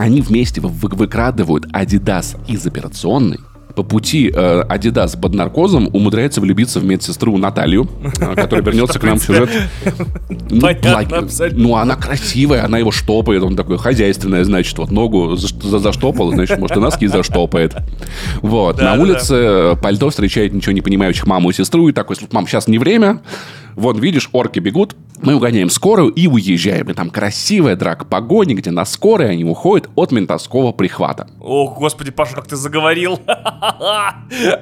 они 0.00 0.22
вместе 0.22 0.62
выкрадывают 0.62 1.66
Adidas 1.74 2.38
из 2.48 2.66
операционной, 2.66 3.40
по 3.80 3.84
пути 3.84 4.30
э, 4.30 4.60
Адидас 4.68 5.16
под 5.16 5.32
наркозом 5.32 5.88
умудряется 5.94 6.42
влюбиться 6.42 6.80
в 6.80 6.84
медсестру 6.84 7.38
Наталью, 7.38 7.88
э, 8.02 8.34
которая 8.34 8.62
вернется 8.62 8.98
к 8.98 9.02
нам 9.04 9.18
в 9.18 9.22
сюжет. 9.22 9.48
Ну, 10.52 10.68
ну, 11.52 11.76
она 11.76 11.94
красивая, 11.94 12.64
она 12.64 12.78
его 12.78 12.90
штопает, 12.90 13.42
он 13.42 13.56
такой 13.56 13.78
хозяйственная, 13.78 14.42
значит, 14.44 14.76
вот 14.78 14.90
ногу 14.90 15.36
заштопал, 15.36 16.32
значит, 16.32 16.58
может, 16.58 16.76
и 16.76 16.80
носки 16.80 17.06
заштопает. 17.06 17.76
Вот. 18.42 18.80
На 18.80 18.94
улице 18.94 19.76
пальто 19.80 20.10
встречает 20.10 20.52
ничего 20.52 20.72
не 20.72 20.80
понимающих 20.80 21.26
маму 21.26 21.50
и 21.50 21.52
сестру, 21.52 21.88
и 21.88 21.92
такой, 21.92 22.16
мам, 22.32 22.48
сейчас 22.48 22.66
не 22.66 22.78
время, 22.78 23.20
Вон, 23.76 23.98
видишь, 23.98 24.28
орки 24.32 24.58
бегут, 24.58 24.96
мы 25.22 25.34
угоняем 25.34 25.70
скорую 25.70 26.10
и 26.10 26.26
уезжаем. 26.26 26.90
И 26.90 26.92
там 26.92 27.10
красивая 27.10 27.76
драка 27.76 28.04
погони, 28.04 28.54
где 28.54 28.70
на 28.70 28.84
скорой 28.84 29.30
они 29.30 29.44
уходят 29.44 29.88
от 29.94 30.12
ментовского 30.12 30.72
прихвата. 30.72 31.28
Ох, 31.40 31.78
господи, 31.78 32.10
Паша, 32.10 32.34
как 32.34 32.46
ты 32.46 32.56
заговорил. 32.56 33.20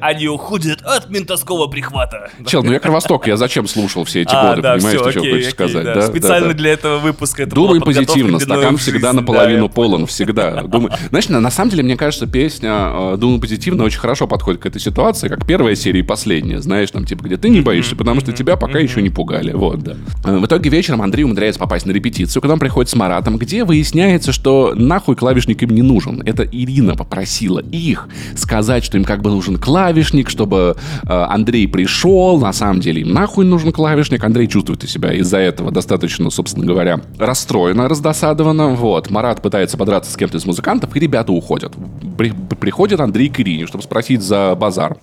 Они 0.01 0.29
уходят 0.29 0.83
от 0.83 1.11
ментовского 1.11 1.67
прихвата. 1.67 2.31
Чел, 2.47 2.63
ну 2.63 2.73
я 2.73 2.81
Кровосток, 2.81 3.27
я 3.27 3.37
зачем 3.37 3.67
слушал 3.67 4.05
все 4.05 4.23
эти 4.23 4.35
а, 4.35 4.51
годы, 4.51 4.63
понимаешь, 4.63 5.01
что 5.01 5.21
хочешь 5.21 5.51
сказать? 5.51 6.05
Специально 6.05 6.55
для 6.55 6.73
этого 6.73 6.99
выпуска. 6.99 7.47
Думай 7.47 7.81
позитивно, 7.81 8.39
стакан 8.39 8.77
всегда 8.77 9.13
наполовину 9.13 9.69
полон, 9.69 10.07
всегда. 10.07 10.65
Знаешь, 11.11 11.29
на 11.29 11.51
самом 11.51 11.71
деле, 11.71 11.83
мне 11.83 11.97
кажется, 11.97 12.27
песня 12.27 12.71
э, 12.73 13.17
«Думай 13.19 13.41
позитивно» 13.41 13.85
очень 13.85 13.99
хорошо 13.99 14.27
подходит 14.27 14.61
к 14.63 14.67
этой 14.67 14.81
ситуации, 14.81 15.29
как 15.29 15.47
первая 15.47 15.75
серия 15.75 16.01
и 16.01 16.03
последняя, 16.03 16.61
знаешь, 16.61 16.91
там, 16.91 17.05
типа, 17.05 17.25
где 17.25 17.37
ты 17.37 17.49
не 17.49 17.61
боишься, 17.61 17.97
потому 17.97 18.21
что 18.21 18.33
тебя 18.33 18.57
пока 18.57 18.79
еще 18.79 19.03
не 19.03 19.11
пугали, 19.11 19.53
вот, 19.53 19.81
да. 19.81 19.97
Э, 20.25 20.37
в 20.37 20.47
итоге 20.47 20.71
вечером 20.71 21.03
Андрей 21.03 21.25
умудряется 21.25 21.59
попасть 21.59 21.87
на 21.87 21.93
репетицию, 21.93 22.43
когда 22.43 22.55
он 22.55 22.61
приходит 22.61 22.91
с 22.91 22.95
Маратом, 22.95 23.39
где 23.39 23.65
выясняется, 23.65 24.33
что 24.33 24.75
нахуй 24.75 25.17
клавишник 25.17 25.63
им 25.63 25.71
не 25.71 25.83
нужен. 25.83 26.23
Это 26.23 26.45
Ирина 26.45 26.95
попросила 26.95 27.61
их 27.61 28.09
сказать, 28.37 28.85
что 28.85 28.98
им 28.99 29.05
как 29.05 29.23
бы 29.23 29.31
нужен 29.31 29.57
клавишник, 29.57 30.29
чтобы 30.29 30.77
э, 31.05 31.07
Андрей 31.09 31.67
пришел. 31.67 32.39
На 32.39 32.53
самом 32.53 32.81
деле 32.81 33.03
им 33.03 33.13
нахуй 33.13 33.45
нужен 33.45 33.73
клавишник. 33.73 34.23
Андрей 34.23 34.47
чувствует 34.49 34.89
себя 34.89 35.13
из-за 35.15 35.39
этого 35.39 35.71
достаточно, 35.71 36.31
собственно 36.31 36.67
говоря, 36.67 37.01
расстроенно, 37.19 37.89
раздосадованно. 37.89 38.69
Вот. 38.69 39.11
Марат 39.11 39.43
пытается 39.43 39.77
подраться 39.77 40.13
с 40.13 40.17
кем-то 40.17 40.37
из 40.37 40.45
музыкантов, 40.45 40.95
и 40.95 41.01
ребята 41.01 41.33
уходят. 41.33 41.75
При, 42.17 42.33
приходит 42.61 43.01
Андрей 43.01 43.29
к 43.29 43.41
Ирине, 43.41 43.67
чтобы 43.67 43.85
спросить 43.85 44.23
за 44.23 44.55
базар. 44.55 44.97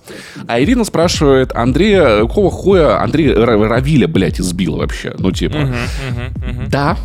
А 0.46 0.60
Ирина 0.60 0.84
спрашивает 0.84 1.54
Андрея, 1.54 2.20
какого 2.20 2.50
хуя 2.50 3.02
Андрей 3.02 3.32
Равиля, 3.32 4.08
блядь, 4.08 4.40
избил 4.40 4.76
вообще? 4.76 5.14
Ну, 5.18 5.32
типа, 5.32 5.74
да, 6.68 6.96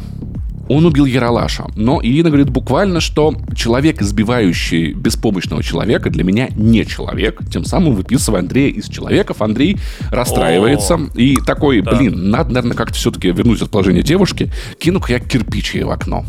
он 0.71 0.85
убил 0.85 1.05
Яралаша. 1.05 1.65
Но 1.75 1.99
Ирина 2.01 2.29
говорит 2.29 2.49
буквально, 2.49 3.01
что 3.01 3.35
человек, 3.55 4.01
избивающий 4.01 4.93
беспомощного 4.93 5.61
человека, 5.61 6.09
для 6.09 6.23
меня 6.23 6.47
не 6.55 6.85
человек. 6.85 7.41
Тем 7.51 7.65
самым 7.65 7.95
выписывая 7.95 8.39
Андрея 8.39 8.71
из 8.71 8.87
человеков, 8.87 9.41
Андрей 9.41 9.77
расстраивается. 10.11 10.95
О, 10.95 11.09
и 11.15 11.35
такой, 11.35 11.81
да. 11.81 11.95
блин, 11.95 12.29
надо, 12.29 12.53
наверное, 12.53 12.77
как-то 12.77 12.95
все-таки 12.95 13.31
вернуть 13.31 13.61
расположение 13.61 14.01
девушки. 14.01 14.51
Кину-ка 14.79 15.13
я 15.13 15.19
кирпич 15.19 15.75
ей 15.75 15.83
в 15.83 15.91
окно. 15.91 16.25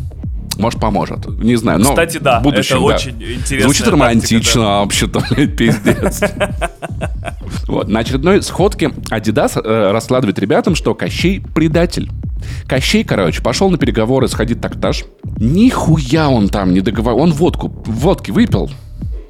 Может, 0.59 0.81
поможет. 0.81 1.27
Не 1.43 1.57
знаю. 1.57 1.79
Но 1.79 1.91
Кстати, 1.91 2.19
да. 2.19 2.41
В 2.41 2.43
будущем, 2.43 2.77
это 2.77 2.89
да. 2.89 2.95
очень 2.95 3.23
интересно. 3.23 3.73
Звучит 3.73 3.89
романтично, 3.89 4.61
да. 4.61 4.81
вообще-то, 4.81 5.21
пиздец. 5.57 6.21
Вот. 7.69 7.89
На 7.89 8.01
очередной 8.01 8.43
сходке 8.43 8.87
Adidas 9.11 9.61
э, 9.63 9.93
раскладывает 9.93 10.39
ребятам, 10.39 10.75
что 10.75 10.95
Кощей 10.95 11.41
предатель. 11.55 12.11
Кощей, 12.67 13.05
короче, 13.05 13.43
пошел 13.43 13.71
на 13.71 13.79
переговоры 13.79 14.29
с 14.29 14.35
Хадид 14.35 14.61
Такташ. 14.61 15.05
Нихуя 15.39 16.29
он 16.29 16.49
там 16.49 16.73
не 16.73 16.81
договорил. 16.81 17.21
Он 17.21 17.33
водку, 17.33 17.69
водки 17.87 18.31
выпил. 18.31 18.71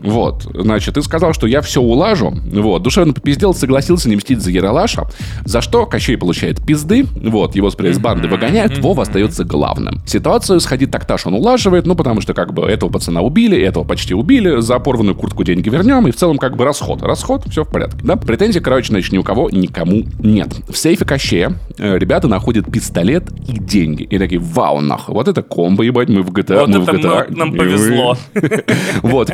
Вот, 0.03 0.46
значит, 0.55 0.96
и 0.96 1.03
сказал, 1.03 1.32
что 1.32 1.46
я 1.46 1.61
все 1.61 1.80
улажу. 1.80 2.34
Вот, 2.53 2.82
душевно 2.82 3.12
попиздел, 3.12 3.55
согласился 3.55 4.09
не 4.09 4.16
мстить 4.16 4.40
за 4.40 4.50
Яралаша, 4.50 5.07
за 5.44 5.61
что 5.61 5.86
Кощей 5.86 6.16
получает 6.16 6.64
пизды. 6.64 7.07
Вот, 7.14 7.57
его 7.57 7.70
с 7.70 7.98
банды 7.98 8.28
выгоняют, 8.28 8.78
Вова 8.78 9.03
остается 9.03 9.44
главным. 9.44 10.00
Ситуацию 10.07 10.61
сходить 10.61 10.90
такташ 10.90 11.26
он 11.26 11.34
улаживает, 11.34 11.86
ну, 11.86 11.94
потому 11.94 12.20
что, 12.20 12.34
как 12.34 12.53
бы, 12.53 12.62
этого 12.64 12.90
пацана 12.90 13.20
убили, 13.20 13.59
этого 13.59 13.84
почти 13.84 14.14
убили, 14.14 14.61
за 14.61 14.78
порванную 14.78 15.14
куртку 15.14 15.44
деньги 15.44 15.68
вернем, 15.68 16.07
и 16.07 16.11
в 16.11 16.16
целом, 16.16 16.38
как 16.38 16.57
бы, 16.57 16.64
расход. 16.64 17.03
Расход, 17.03 17.44
все 17.48 17.64
в 17.64 17.68
порядке, 17.68 17.98
да? 18.03 18.16
Претензий, 18.16 18.61
короче, 18.61 18.88
значит, 18.88 19.12
ни 19.12 19.18
у 19.18 19.22
кого 19.22 19.50
никому 19.50 20.05
нет. 20.18 20.48
В 20.68 20.76
сейфе 20.76 21.05
Кощея 21.05 21.55
э, 21.78 21.98
ребята 21.98 22.28
находят 22.28 22.70
пистолет 22.70 23.24
и 23.48 23.59
деньги. 23.59 24.03
И 24.03 24.18
такие, 24.18 24.40
вау, 24.40 24.80
нахуй, 24.80 25.14
вот 25.14 25.28
это 25.28 25.42
комбо, 25.42 25.82
ебать, 25.82 26.09
мы 26.09 26.22
в 26.22 26.30
GTA, 26.30 26.61
вот 26.61 26.68
мы 26.68 26.80
в 26.80 26.88
GTA. 26.88 27.34
нам 27.34 27.53
повезло. 27.53 28.16
Вот, 29.03 29.30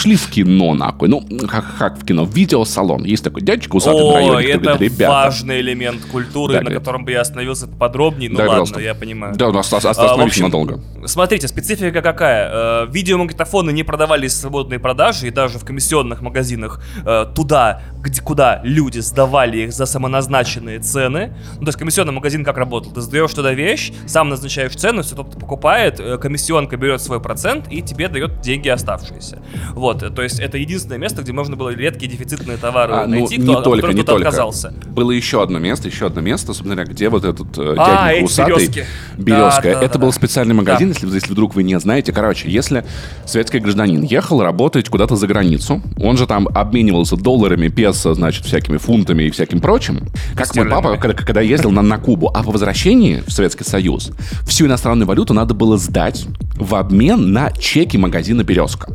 пошли 0.00 0.16
в 0.16 0.30
кино, 0.30 0.74
нахуй. 0.74 1.08
Ну, 1.08 1.22
как, 1.48 1.76
как 1.78 1.98
в 1.98 2.06
кино, 2.06 2.24
в 2.24 2.34
видеосалон. 2.34 3.04
Есть 3.04 3.22
такой 3.24 3.42
дядечка 3.42 3.76
усатый 3.76 4.02
в 4.02 4.14
районе, 4.14 4.46
это 4.48 4.58
говорит, 4.60 4.92
ребята. 4.92 5.12
важный 5.12 5.60
элемент 5.60 6.04
культуры, 6.06 6.54
Да, 6.54 6.58
на 6.60 6.64
говорит. 6.64 6.78
котором 6.80 7.04
бы 7.04 7.12
я 7.12 7.20
остановился 7.20 7.68
подробнее. 7.68 8.30
Ну 8.30 8.36
Да, 8.36 8.42
ладно, 8.44 8.52
пожалуйста. 8.60 8.80
я 8.80 8.94
понимаю. 8.94 9.34
Да, 9.36 9.48
у 9.48 9.52
нас 9.52 9.70
ост- 9.72 9.84
А, 9.84 10.16
надолго. 10.42 10.80
Смотрите, 11.06 11.48
специфика 11.48 12.00
какая. 12.02 12.50
Э, 12.50 12.86
Видеомагнитофоны 12.90 13.72
не 13.72 13.82
продавались 13.82 14.32
в 14.32 14.36
свободной 14.36 14.78
продаже, 14.78 15.26
и 15.28 15.30
даже 15.30 15.58
в 15.58 15.64
комиссионных 15.64 16.22
магазинах 16.22 16.82
э, 17.04 17.26
туда, 17.34 17.82
где, 18.02 18.22
куда 18.22 18.60
люди 18.64 19.00
сдавали 19.00 19.58
их 19.58 19.72
за 19.72 19.84
самоназначенные 19.86 20.78
цены. 20.78 21.32
Ну, 21.54 21.60
то 21.60 21.68
есть 21.68 21.78
комиссионный 21.78 22.12
магазин 22.12 22.44
как 22.44 22.56
работал? 22.56 22.92
Ты 22.92 23.00
сдаешь 23.02 23.32
туда 23.32 23.52
вещь, 23.52 23.92
сам 24.06 24.28
назначаешь 24.30 24.74
цену, 24.74 25.02
все 25.02 25.14
тот 25.14 25.38
покупает, 25.38 26.00
э, 26.00 26.16
комиссионка 26.18 26.76
берет 26.76 27.02
свой 27.02 27.20
процент 27.20 27.66
и 27.70 27.82
тебе 27.82 28.08
дает 28.08 28.40
деньги 28.40 28.68
оставшиеся. 28.68 29.42
Вот, 29.72 29.89
э, 30.02 30.10
то 30.10 30.22
есть 30.22 30.40
это 30.40 30.58
единственное 30.58 30.98
место, 30.98 31.22
где 31.22 31.32
можно 31.32 31.56
было 31.56 31.70
редкие 31.70 32.10
дефицитные 32.10 32.56
товары 32.56 32.94
А, 32.94 33.06
ну, 33.06 33.20
найти, 33.20 33.36
не 33.36 33.44
кто, 33.44 33.58
от 33.58 33.64
только, 33.64 33.86
не 33.88 33.92
кто-то 33.94 34.12
только. 34.12 34.28
отказался. 34.28 34.72
Было 34.86 35.10
еще 35.10 35.42
одно 35.42 35.58
место, 35.58 35.88
еще 35.88 36.06
одно 36.06 36.20
место, 36.20 36.48
собственно 36.48 36.74
говоря, 36.74 36.92
где 36.92 37.08
вот 37.08 37.24
этот 37.24 37.58
э, 37.58 37.74
А, 37.78 38.08
дяденька 38.08 38.24
усатый. 38.24 38.54
березки. 38.56 38.84
Березка. 39.16 39.62
Да, 39.62 39.80
да, 39.80 39.82
Это 39.84 39.94
да, 39.94 39.98
был 40.00 40.08
да. 40.08 40.14
специальный 40.14 40.54
магазин, 40.54 40.88
Да. 40.88 40.94
если, 41.00 41.14
если 41.14 41.32
вдруг 41.32 41.54
вы 41.54 41.62
не 41.62 41.78
знаете. 41.78 42.12
Короче, 42.12 42.50
если 42.50 42.84
советский 43.26 43.58
гражданин 43.58 44.02
ехал 44.02 44.42
работать 44.42 44.88
куда-то 44.88 45.16
за 45.16 45.26
границу, 45.26 45.82
он 45.98 46.16
же 46.16 46.26
там 46.26 46.48
обменивался 46.48 47.16
долларами, 47.16 47.68
песо, 47.68 48.14
значит, 48.14 48.44
всякими 48.44 48.76
фунтами 48.78 49.24
и 49.24 49.30
всяким 49.30 49.60
прочим. 49.60 50.00
Как 50.36 50.54
мой 50.56 50.68
папа, 50.68 50.96
когда, 50.96 51.16
когда 51.16 51.40
ездил 51.40 51.70
на, 51.70 51.82
на 51.82 51.98
Кубу. 51.98 52.30
А 52.34 52.42
по 52.42 52.50
возвращении 52.52 53.22
в 53.26 53.32
Советский 53.32 53.64
Союз 53.64 54.10
всю 54.46 54.66
иностранную 54.66 55.06
валюту 55.06 55.34
надо 55.34 55.54
было 55.54 55.76
сдать 55.76 56.26
в 56.56 56.74
обмен 56.74 57.32
на 57.32 57.50
чеки 57.52 57.96
магазина 57.96 58.42
«Березка». 58.44 58.92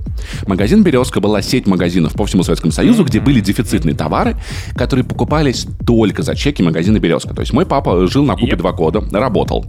Магазин 0.47 0.83
«Березка» 0.85 1.19
была 1.19 1.41
сеть 1.41 1.67
магазинов 1.67 2.13
по 2.13 2.25
всему 2.25 2.43
Советскому 2.43 2.71
Союзу, 2.71 3.03
где 3.03 3.19
были 3.19 3.39
дефицитные 3.41 3.95
товары, 3.95 4.37
которые 4.75 5.03
покупались 5.03 5.67
только 5.85 6.23
за 6.23 6.35
чеки 6.35 6.63
магазина 6.63 6.99
«Березка». 6.99 7.33
То 7.33 7.41
есть 7.41 7.51
мой 7.53 7.65
папа 7.65 8.07
жил 8.07 8.23
на 8.23 8.35
Кубе 8.35 8.53
Yep. 8.53 8.57
два 8.57 8.71
года, 8.71 9.03
работал. 9.11 9.65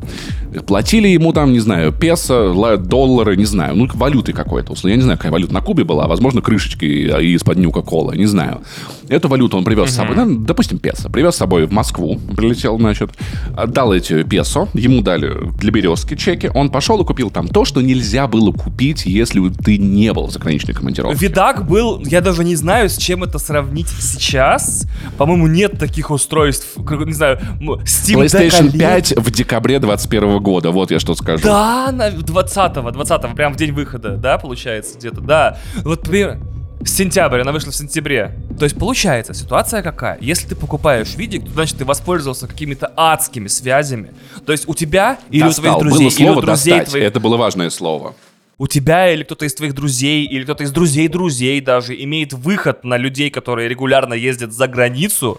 Платили 0.66 1.08
ему 1.08 1.32
там, 1.32 1.52
не 1.52 1.60
знаю, 1.60 1.92
песо, 1.92 2.52
ла- 2.52 2.76
доллары, 2.76 3.36
не 3.36 3.44
знаю, 3.44 3.74
ну, 3.76 3.88
валютой 3.94 4.34
какой-то. 4.34 4.74
Я 4.84 4.96
не 4.96 5.02
знаю, 5.02 5.18
какая 5.18 5.32
валюта 5.32 5.54
на 5.54 5.60
Кубе 5.60 5.84
была, 5.84 6.06
возможно, 6.06 6.40
крышечки 6.42 6.84
из-под 6.84 7.58
Нюка-Кола, 7.58 8.12
не 8.12 8.26
знаю. 8.26 8.60
Эту 9.08 9.28
валюту 9.28 9.56
он 9.56 9.64
привез 9.64 9.90
с 9.90 9.94
собой, 9.94 10.16
ну, 10.16 10.38
допустим, 10.44 10.78
песо. 10.78 11.08
Привез 11.10 11.34
с 11.34 11.38
собой 11.38 11.66
в 11.66 11.72
Москву, 11.72 12.20
прилетел, 12.36 12.78
значит, 12.78 13.10
отдал 13.56 13.92
эти 13.92 14.22
песо, 14.22 14.68
ему 14.74 15.02
дали 15.02 15.32
для 15.58 15.70
березки 15.70 16.16
чеки, 16.16 16.50
он 16.54 16.70
пошел 16.70 17.00
и 17.02 17.04
купил 17.06 17.30
там 17.30 17.48
то, 17.48 17.64
что 17.64 17.80
нельзя 17.80 18.26
было 18.26 18.52
купить, 18.52 19.06
если 19.06 19.48
ты 19.48 19.78
не 19.78 20.12
был 20.12 20.26
в 20.26 20.32
заграничной 20.32 20.74
командировке. 20.74 21.05
Видак 21.12 21.66
был, 21.66 22.00
я 22.04 22.20
даже 22.20 22.44
не 22.44 22.56
знаю, 22.56 22.88
с 22.88 22.96
чем 22.96 23.24
это 23.24 23.38
сравнить 23.38 23.88
сейчас. 23.88 24.86
По-моему, 25.18 25.46
нет 25.46 25.78
таких 25.78 26.10
устройств, 26.10 26.76
не 26.76 27.12
знаю, 27.12 27.38
Steam 27.60 28.22
Deck 28.22 28.26
PlayStation 28.26 28.70
OLED. 28.72 28.78
5 28.78 29.16
в 29.16 29.30
декабре 29.30 29.78
21 29.78 30.38
года, 30.42 30.70
вот 30.70 30.90
я 30.90 30.98
что 30.98 31.14
скажу. 31.14 31.44
Да, 31.44 31.90
на 31.92 32.08
20-го, 32.08 32.88
20-го, 32.90 33.34
прям 33.34 33.54
в 33.54 33.56
день 33.56 33.72
выхода, 33.72 34.16
да, 34.16 34.38
получается, 34.38 34.98
где-то, 34.98 35.20
да. 35.20 35.58
Вот, 35.82 36.04
например, 36.04 36.38
сентябрь, 36.84 37.40
она 37.40 37.52
вышла 37.52 37.72
в 37.72 37.76
сентябре. 37.76 38.36
То 38.58 38.64
есть, 38.64 38.78
получается, 38.78 39.34
ситуация 39.34 39.82
какая? 39.82 40.18
Если 40.20 40.48
ты 40.48 40.54
покупаешь 40.56 41.14
видик, 41.16 41.44
то, 41.44 41.50
значит, 41.52 41.78
ты 41.78 41.84
воспользовался 41.84 42.46
какими-то 42.46 42.92
адскими 42.96 43.48
связями. 43.48 44.12
То 44.44 44.52
есть, 44.52 44.68
у 44.68 44.74
тебя 44.74 45.18
или 45.30 45.42
у 45.42 45.46
Достал. 45.46 45.62
твоих 45.62 45.78
друзей, 45.78 45.98
Было 45.98 46.08
или 46.08 46.24
слово 46.24 46.38
у 46.38 46.42
друзей 46.42 46.72
«достать», 46.72 46.88
твоих... 46.90 47.04
это 47.04 47.20
было 47.20 47.36
важное 47.36 47.70
слово. 47.70 48.14
У 48.58 48.66
тебя 48.66 49.12
или 49.12 49.22
кто-то 49.22 49.44
из 49.44 49.54
твоих 49.54 49.74
друзей, 49.74 50.24
или 50.24 50.44
кто-то 50.44 50.64
из 50.64 50.72
друзей 50.72 51.08
друзей 51.08 51.60
даже 51.60 51.94
имеет 52.02 52.32
выход 52.32 52.84
на 52.84 52.96
людей, 52.96 53.28
которые 53.30 53.68
регулярно 53.68 54.14
ездят 54.14 54.52
за 54.52 54.66
границу 54.66 55.38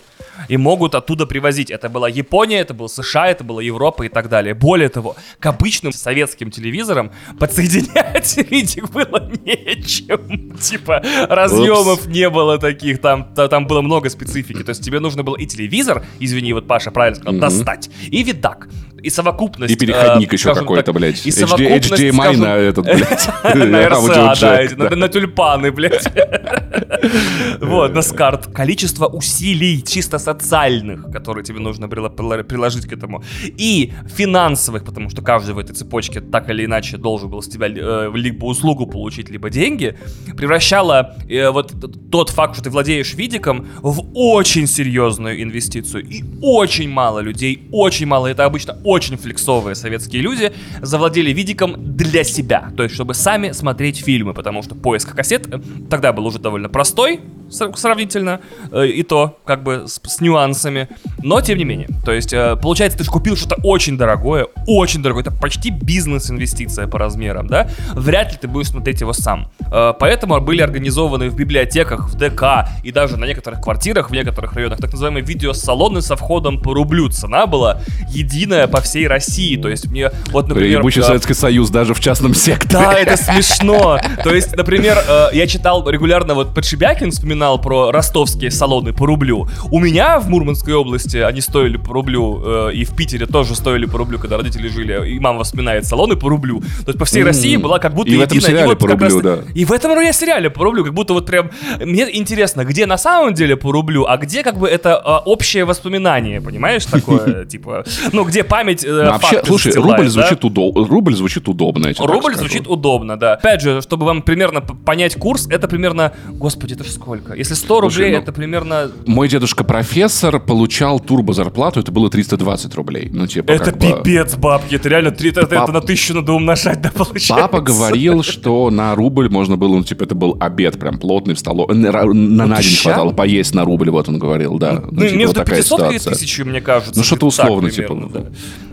и 0.49 0.57
могут 0.57 0.93
оттуда 0.93 1.26
привозить. 1.26 1.72
Это 1.72 1.89
была 1.89 2.09
Япония, 2.09 2.59
это 2.59 2.76
был 2.76 2.89
США, 2.89 3.30
это 3.30 3.43
была 3.43 3.63
Европа 3.63 4.03
и 4.03 4.09
так 4.09 4.30
далее. 4.30 4.53
Более 4.53 4.89
того, 4.89 5.15
к 5.39 5.45
обычным 5.47 5.93
советским 5.93 6.51
телевизорам 6.51 7.11
подсоединять 7.39 8.38
видик 8.51 8.91
было 8.91 9.32
нечем. 9.43 10.55
Типа 10.59 11.01
разъемов 11.28 12.05
не 12.05 12.30
было 12.30 12.59
таких, 12.59 13.01
там, 13.01 13.34
та- 13.34 13.47
там 13.47 13.65
было 13.65 13.82
много 13.82 14.09
специфики. 14.11 14.61
То 14.63 14.70
есть 14.70 14.84
тебе 14.84 14.99
нужно 14.99 15.24
было 15.24 15.38
и 15.38 15.47
телевизор, 15.47 16.05
извини, 16.20 16.53
вот 16.53 16.68
Паша 16.68 16.91
правильно 16.91 17.20
сказал, 17.20 17.39
достать, 17.39 17.89
и 18.11 18.22
видак. 18.22 18.70
И 19.04 19.10
совокупность... 19.10 19.74
И 19.74 19.78
переходник 19.78 20.34
э, 20.34 20.36
еще 20.36 20.54
какой-то, 20.54 20.93
блядь. 20.93 21.26
И 21.26 21.32
совокупность, 21.32 21.91
HDMI 21.91 22.14
скажем, 22.14 22.41
на 22.41 22.56
этот, 22.56 22.86
блядь. 22.86 23.30
на 23.56 23.88
аудиоджек, 23.88 24.78
да, 24.78 24.95
на, 24.95 25.08
тюльпаны, 25.08 25.72
блядь. 25.72 26.04
Вот, 27.62 27.93
на 27.93 28.02
скарт. 28.02 28.48
Количество 28.48 29.08
усилий 29.08 29.84
чисто 29.84 30.20
социальных, 30.20 31.12
которые 31.12 31.43
тебе 31.43 31.60
нужно 31.60 31.88
приложить 31.88 32.86
к 32.88 32.93
этому. 32.93 33.24
И 33.43 33.93
финансовых, 34.08 34.84
потому 34.84 35.10
что 35.10 35.22
каждый 35.22 35.54
в 35.54 35.60
этой 35.60 35.76
цепочке 35.76 36.22
так 36.22 36.50
или 36.50 36.66
иначе 36.66 36.98
должен 36.98 37.30
был 37.30 37.41
с 37.41 37.48
тебя 37.48 37.68
э, 37.68 38.12
либо 38.14 38.45
услугу 38.45 38.88
получить, 38.88 39.30
либо 39.30 39.50
деньги, 39.50 39.98
превращало 40.36 41.16
э, 41.30 41.50
вот 41.50 41.74
тот 42.12 42.30
факт, 42.30 42.56
что 42.56 42.64
ты 42.64 42.70
владеешь 42.70 43.14
видиком, 43.14 43.68
в 43.82 44.06
очень 44.14 44.68
серьезную 44.68 45.41
инвестицию. 45.41 46.06
И 46.08 46.24
очень 46.41 46.89
мало 46.89 47.20
людей, 47.20 47.68
очень 47.72 48.08
мало, 48.08 48.28
это 48.28 48.45
обычно 48.45 48.78
очень 48.84 48.97
флексовые 49.18 49.76
советские 49.76 50.22
люди, 50.22 50.52
завладели 50.82 51.32
видиком 51.32 51.76
для 51.95 52.24
себя. 52.24 52.72
То 52.76 52.84
есть, 52.84 52.95
чтобы 52.95 53.14
сами 53.14 53.52
смотреть 53.52 53.98
фильмы, 54.04 54.34
потому 54.34 54.64
что 54.64 54.76
поиск 54.76 55.16
кассет 55.16 55.48
э, 55.54 55.60
тогда 55.89 56.14
был 56.14 56.26
уже 56.26 56.39
довольно 56.39 56.70
простой, 56.70 57.22
сравнительно, 57.50 58.39
э, 58.72 58.88
и 58.88 59.04
то, 59.04 59.38
как 59.45 59.64
бы, 59.64 59.88
с, 59.88 60.00
с 60.04 60.22
нюансами. 60.22 60.89
Но, 61.24 61.41
тем 61.41 61.58
не 61.58 61.66
менее, 61.66 61.88
то 62.06 62.12
есть, 62.12 62.34
э, 62.34 62.56
получается, 62.62 62.98
ты 62.98 63.04
же 63.04 63.12
купил 63.12 63.36
что-то 63.36 63.56
очень 63.64 63.98
дорогое, 63.98 64.48
очень 64.68 65.02
дорогое, 65.02 65.24
это 65.24 65.32
почти 65.32 65.70
бизнес-инвестиция 65.70 66.88
по 66.88 67.00
размерам, 67.00 67.48
да? 67.48 67.70
Вряд 67.93 68.32
ли 68.32 68.38
ты 68.39 68.48
будешь 68.48 68.68
смотреть 68.68 69.02
его 69.02 69.14
сам. 69.14 69.50
Э, 69.72 69.93
Поэтому 69.98 70.39
были 70.41 70.62
организованы 70.62 71.30
в 71.30 71.36
библиотеках, 71.36 72.10
в 72.10 72.16
ДК 72.16 72.70
и 72.84 72.91
даже 72.91 73.18
на 73.18 73.26
некоторых 73.26 73.62
квартирах, 73.62 74.10
в 74.10 74.14
некоторых 74.14 74.54
районах, 74.54 74.80
так 74.80 74.91
называемые 74.91 75.24
видеосалоны 75.24 76.02
со 76.02 76.16
входом 76.16 76.62
по 76.62 76.74
рублю. 76.74 77.10
Цена 77.10 77.48
была 77.48 77.82
единая 78.10 78.68
по 78.68 78.82
всей 78.82 79.08
России. 79.08 79.56
То 79.58 79.70
есть 79.70 79.88
мне, 79.88 80.12
вот, 80.32 80.48
например... 80.48 80.80
Ебучий 80.80 81.02
э, 81.02 81.06
Советский 81.06 81.34
Союз 81.34 81.70
даже 81.70 81.93
в 81.93 82.00
частном 82.00 82.34
секторе. 82.34 82.86
да, 82.86 82.93
это 82.93 83.18
смешно. 83.18 84.00
То 84.24 84.34
есть, 84.34 84.56
например, 84.56 84.98
я 85.34 85.48
читал 85.48 85.88
регулярно, 85.89 86.34
вот 86.34 86.54
Подшибякин 86.54 87.12
вспоминал 87.12 87.36
про 87.61 87.91
ростовские 87.91 88.51
салоны 88.51 88.93
по 88.93 89.05
рублю. 89.05 89.47
У 89.71 89.79
меня 89.79 90.19
в 90.19 90.29
Мурманской 90.29 90.73
области 90.73 91.17
они 91.17 91.41
стоили 91.41 91.77
по 91.77 91.93
рублю, 91.93 92.41
э, 92.69 92.73
и 92.73 92.83
в 92.83 92.95
Питере 92.95 93.25
тоже 93.25 93.55
стоили 93.55 93.85
по 93.85 93.97
рублю, 93.97 94.19
когда 94.19 94.38
родители 94.38 94.67
жили. 94.67 95.09
И 95.11 95.19
мама 95.19 95.43
вспоминает 95.43 95.85
салоны 95.85 96.15
по 96.15 96.29
рублю. 96.29 96.61
То 96.61 96.88
есть 96.88 96.99
по 96.99 97.05
всей. 97.05 97.23
России 97.23 97.57
была 97.57 97.79
как 97.79 97.93
будто 97.93 98.09
И 98.09 98.17
в 98.17 98.21
этом 98.21 98.38
единая. 98.38 98.51
сериале 98.51 98.67
вот 98.69 98.79
по 98.79 98.88
как 98.88 99.01
раз- 99.01 99.13
рублю, 99.13 99.35
да. 99.38 99.43
И 99.53 99.65
в 99.65 99.71
этом 99.71 99.99
я 99.99 100.13
сериале 100.13 100.49
по 100.49 100.63
рублю, 100.63 100.83
как 100.83 100.93
будто 100.93 101.13
вот 101.13 101.25
прям... 101.25 101.51
Мне 101.79 102.07
интересно, 102.17 102.63
где 102.65 102.85
на 102.85 102.97
самом 102.97 103.33
деле 103.33 103.55
по 103.55 103.71
рублю, 103.71 104.05
а 104.07 104.17
где 104.17 104.43
как 104.43 104.57
бы 104.57 104.67
это 104.67 105.01
э, 105.03 105.29
общее 105.29 105.65
воспоминание, 105.65 106.41
понимаешь, 106.41 106.85
такое, 106.91 107.45
типа... 107.45 107.83
Ну, 108.13 108.23
где 108.23 108.43
память 108.43 108.83
э, 108.83 108.89
Ну, 108.89 109.11
Вообще, 109.11 109.41
слушай, 109.45 109.73
рубль 109.73 110.07
звучит 110.07 110.43
удобно. 110.43 110.85
Рубль 110.88 111.15
звучит 111.15 112.67
удобно. 112.67 113.17
да. 113.17 113.33
Опять 113.33 113.61
же, 113.61 113.81
чтобы 113.81 114.05
вам 114.05 114.21
примерно 114.21 114.61
понять 114.61 115.15
курс, 115.15 115.47
это 115.49 115.67
примерно... 115.67 116.13
Господи, 116.29 116.73
это 116.73 116.83
же 116.83 116.91
сколько? 116.91 117.26
Если 117.36 117.53
100 117.53 117.82
рублей, 117.82 118.11
ну, 118.11 118.17
это 118.19 118.32
примерно... 118.32 118.91
Мой 119.05 119.28
дедушка 119.28 119.63
профессор 119.63 120.39
получал 120.39 120.99
турбо 120.99 121.34
зарплату, 121.34 121.80
это 121.80 121.91
было 121.91 122.09
320 122.09 122.73
рублей. 122.75 123.09
Ну, 123.11 123.28
типа, 123.28 123.51
Это 123.51 123.65
как 123.65 123.78
бы- 123.78 123.97
пипец, 124.03 124.36
бабки. 124.36 124.75
Это 124.75 124.89
реально 124.89 125.11
три, 125.11 125.30
это, 125.30 125.41
это 125.41 125.55
Пап- 125.55 125.71
на 125.73 125.82
тысячу 125.82 126.13
надо 126.13 126.34
умножать, 126.34 126.82
да, 126.82 126.91
получается? 126.91 127.36
Папа 127.36 127.61
говорил, 127.61 128.23
что 128.23 128.69
на 128.69 128.95
рубль 128.95 129.30
можно 129.30 129.57
было, 129.57 129.78
ну, 129.78 129.84
типа, 129.84 130.03
это 130.03 130.15
был 130.15 130.38
обед 130.39 130.80
прям 130.80 130.97
плотный 130.99 131.34
в 131.36 131.39
столовой. 131.39 131.75
На, 131.75 131.91
на, 131.91 132.45
на 132.45 132.61
день 132.61 132.78
хватало 132.78 133.11
поесть 133.11 133.53
на 133.55 133.63
рубль, 133.65 133.89
вот 133.89 134.07
он 134.09 134.19
говорил, 134.19 134.57
да. 134.57 134.84
Ну, 134.91 135.01
типа, 135.01 135.15
между 135.15 135.28
вот 135.28 135.45
такая 135.45 135.59
500 135.61 135.80
и 135.80 135.99
ситуация. 135.99 136.13
1000, 136.13 136.45
мне 136.45 136.61
кажется. 136.61 136.93
Ну, 136.97 137.03
что-то 137.03 137.28
где-то 137.28 137.38
так 137.38 137.45
условно, 137.45 137.69
типа. 137.71 137.88
примерно, 137.88 138.11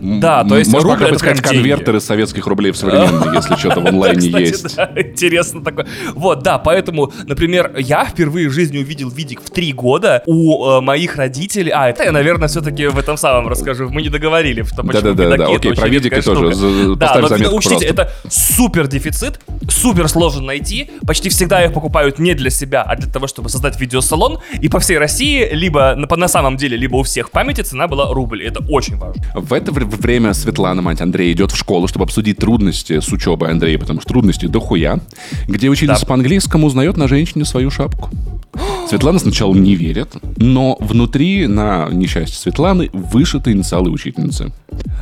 ну, 0.01 0.17
да. 0.21 0.43
Да, 0.43 0.49
то 0.49 0.57
есть 0.57 0.71
Можно 0.71 0.93
рубль 0.97 1.17
деньги. 1.19 1.41
конвертеры 1.41 1.99
советских 1.99 2.45
рублей 2.47 2.71
в 2.71 2.77
современные, 2.77 3.35
если 3.35 3.55
что-то 3.55 3.81
в 3.81 3.85
онлайне 3.87 4.27
есть. 4.29 4.77
интересно 4.95 5.63
такое. 5.63 5.87
Вот, 6.13 6.43
да, 6.43 6.57
поэтому, 6.57 7.11
например, 7.25 7.73
я 7.77 8.05
впервые 8.05 8.44
впервые 8.45 8.49
в 8.49 8.53
жизни 8.53 8.77
увидел 8.77 9.09
видик 9.09 9.41
в 9.41 9.49
три 9.49 9.73
года, 9.73 10.21
у 10.25 10.65
э, 10.65 10.81
моих 10.81 11.15
родителей... 11.15 11.71
А, 11.71 11.89
это 11.89 12.03
я, 12.03 12.11
наверное, 12.11 12.47
все-таки 12.47 12.87
в 12.87 12.97
этом 12.97 13.17
самом 13.17 13.47
расскажу. 13.47 13.89
Мы 13.89 14.01
не 14.01 14.09
договорили, 14.09 14.63
что 14.63 14.83
почему 14.83 15.13
Да-да-да, 15.13 15.37
да, 15.37 15.55
окей, 15.55 15.73
про 15.73 15.87
видики 15.87 16.21
тоже. 16.21 16.53
За, 16.53 16.95
да, 16.95 17.17
но 17.19 17.27
заметку 17.27 17.55
учтите, 17.55 17.85
это 17.85 18.11
супер 18.29 18.87
дефицит, 18.87 19.39
супер 19.69 20.07
сложно 20.07 20.41
найти. 20.41 20.89
Почти 21.05 21.29
всегда 21.29 21.63
их 21.65 21.73
покупают 21.73 22.19
не 22.19 22.33
для 22.33 22.49
себя, 22.49 22.83
а 22.83 22.95
для 22.95 23.11
того, 23.11 23.27
чтобы 23.27 23.49
создать 23.49 23.79
видеосалон. 23.79 24.39
И 24.61 24.69
по 24.69 24.79
всей 24.79 24.97
России, 24.97 25.47
либо 25.51 25.95
на, 25.95 26.15
на 26.15 26.27
самом 26.27 26.57
деле, 26.57 26.77
либо 26.77 26.97
у 26.97 27.03
всех 27.03 27.27
в 27.27 27.31
памяти 27.31 27.61
цена 27.61 27.87
была 27.87 28.13
рубль. 28.13 28.43
Это 28.43 28.63
очень 28.69 28.97
важно. 28.97 29.23
В 29.33 29.53
это 29.53 29.71
время 29.71 30.33
Светлана, 30.33 30.81
мать 30.81 31.01
Андрея, 31.01 31.31
идет 31.31 31.51
в 31.51 31.57
школу, 31.57 31.87
чтобы 31.87 32.03
обсудить 32.03 32.37
трудности 32.37 32.99
с 32.99 33.11
учебой 33.11 33.51
Андрея, 33.51 33.77
потому 33.77 34.01
что 34.01 34.09
трудности 34.09 34.45
дохуя. 34.45 34.99
Где 35.47 35.69
учительница 35.69 36.01
да. 36.01 36.07
по-английскому 36.07 36.67
узнает 36.67 36.97
на 36.97 37.07
женщине 37.07 37.45
свою 37.45 37.71
шапку. 37.71 38.09
Светлана 38.89 39.19
сначала 39.19 39.53
не 39.53 39.75
верит, 39.75 40.13
но 40.37 40.77
внутри 40.79 41.47
на 41.47 41.89
несчастье 41.91 42.37
Светланы 42.37 42.89
вышиты 42.93 43.51
инициалы 43.51 43.89
учительницы. 43.89 44.51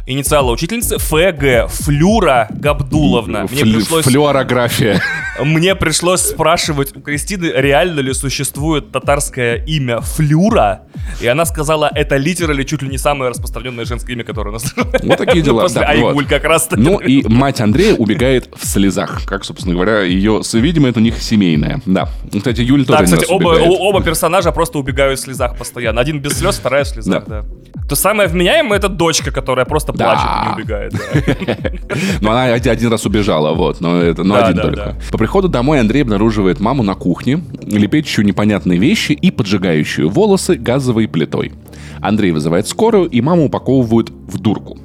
Инициалы 0.06 0.52
учительницы 0.52 0.98
ФГ, 0.98 1.72
Флюра 1.72 2.48
Габдуловна. 2.52 3.48
Мне 3.50 3.64
Флю, 3.64 3.80
пришлось... 3.80 4.06
Флюорография. 4.06 5.02
Мне 5.42 5.76
пришлось 5.76 6.22
спрашивать 6.22 6.96
у 6.96 7.02
Кристины, 7.02 7.52
реально 7.56 8.02
ли 8.02 8.14
существует 8.14 8.92
татарское 8.92 9.64
имя 9.66 10.02
Флюра, 10.02 10.82
и 11.22 11.28
она 11.28 11.46
сказала, 11.46 11.90
это 11.94 12.18
литерали 12.18 12.64
чуть 12.64 12.82
ли 12.82 12.90
не 12.90 12.98
самое 12.98 13.32
распространенное 13.32 13.86
женское 13.86 14.14
имя, 14.14 14.24
которое 14.24 14.50
у 14.50 14.54
нас. 14.54 14.74
Вот 14.76 15.18
такие 15.18 15.42
дела. 15.42 15.62
После 15.62 15.82
Айгуль 15.82 16.26
как 16.26 16.44
раз 16.44 16.68
Ну 16.72 17.00
и 17.00 17.28
мать 17.28 17.62
Андрея 17.62 17.96
убегает 17.96 18.50
в 18.56 18.66
слезах, 18.66 19.26
как, 19.26 19.44
собственно 19.46 19.76
говоря, 19.76 20.02
ее, 20.02 20.42
видимо, 20.54 20.90
это 20.90 21.00
у 21.00 21.04
них 21.04 21.22
семейное. 21.22 21.82
Да. 21.86 22.10
Кстати, 22.36 22.62
Юль 22.62 22.86
тоже 22.86 23.00
Да, 23.00 23.06
кстати, 23.06 23.26
оба, 23.46 23.74
оба 23.80 24.04
персонажа 24.04 24.52
просто 24.52 24.80
убегают 24.80 25.20
в 25.20 25.24
слезах 25.24 25.58
постоянно. 25.58 26.02
Один 26.02 26.20
без 26.20 26.34
слез, 26.38 26.58
вторая 26.58 26.84
в 26.84 26.88
слезах, 26.88 27.26
да. 27.28 27.44
То 27.88 27.96
самое 27.96 28.30
вменяемое 28.30 28.80
это 28.80 28.90
дочка, 28.90 29.32
которая 29.32 29.66
просто 29.66 29.94
плачет 29.94 30.26
и 30.26 30.48
не 30.48 30.54
убегает. 30.56 30.94
Ну, 32.22 32.32
она 32.32 32.46
один 32.54 32.92
раз 32.92 33.06
убежала, 33.06 33.54
вот, 33.54 33.82
но 33.82 34.02
это, 34.02 34.24
но 34.24 34.36
один 34.36 34.62
только. 34.62 34.96
По 35.12 35.18
приходу 35.18 35.50
домой 35.50 35.80
Андрей 35.80 36.04
обнаруживает 36.04 36.60
маму 36.60 36.84
на 36.84 36.96
кухне, 36.96 37.44
лепечущую 37.62 38.26
непонятные 38.26 38.80
вещи 38.80 39.12
и 39.12 39.32
поджигающую 39.32 40.10
волосы 40.10 40.56
газовой 40.56 41.08
плитой. 41.08 41.54
Андрей 42.02 42.32
вызывает 42.32 42.68
скорую, 42.68 43.10
и 43.10 43.22
маму 43.22 43.46
упаковывают 43.46 44.10
в 44.10 44.40
дурку. 44.40 44.78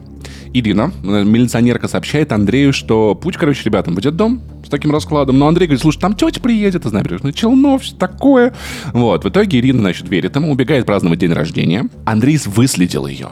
Ирина, 0.52 0.92
милиционерка, 1.02 1.88
сообщает 1.88 2.32
Андрею, 2.32 2.72
что 2.72 3.14
путь, 3.14 3.36
короче, 3.36 3.64
ребятам 3.64 3.94
в 3.94 4.00
дом 4.00 4.42
с 4.64 4.68
таким 4.68 4.90
раскладом. 4.92 5.38
Но 5.38 5.48
Андрей 5.48 5.66
говорит, 5.66 5.82
слушай, 5.82 5.98
там 5.98 6.14
тетя 6.14 6.40
приедет 6.40 6.86
из 6.86 6.92
набережной 6.92 7.32
Челнов, 7.32 7.82
все 7.82 7.96
такое. 7.96 8.54
Вот, 8.92 9.24
в 9.24 9.28
итоге 9.28 9.58
Ирина, 9.58 9.80
значит, 9.80 10.08
верит 10.08 10.36
ему, 10.36 10.50
убегает 10.50 10.86
праздновать 10.86 11.18
день 11.18 11.32
рождения. 11.32 11.88
Андрей 12.04 12.38
выследил 12.46 13.06
ее 13.06 13.28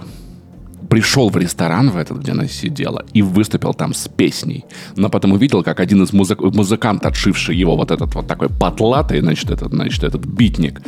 пришел 0.88 1.30
в 1.30 1.36
ресторан 1.36 1.90
в 1.90 1.96
этот, 1.96 2.18
где 2.18 2.32
она 2.32 2.46
сидела, 2.46 3.04
и 3.12 3.22
выступил 3.22 3.74
там 3.74 3.94
с 3.94 4.08
песней. 4.08 4.64
Но 4.96 5.08
потом 5.08 5.32
увидел, 5.32 5.62
как 5.62 5.80
один 5.80 6.02
из 6.02 6.12
музык... 6.12 6.40
музыкантов, 6.40 7.12
отшивший 7.12 7.56
его 7.56 7.76
вот 7.76 7.90
этот 7.90 8.14
вот 8.14 8.26
такой 8.26 8.48
потлатый, 8.48 9.20
значит, 9.20 9.50
этот, 9.50 9.72
значит, 9.72 10.04
этот 10.04 10.24
битник, 10.24 10.80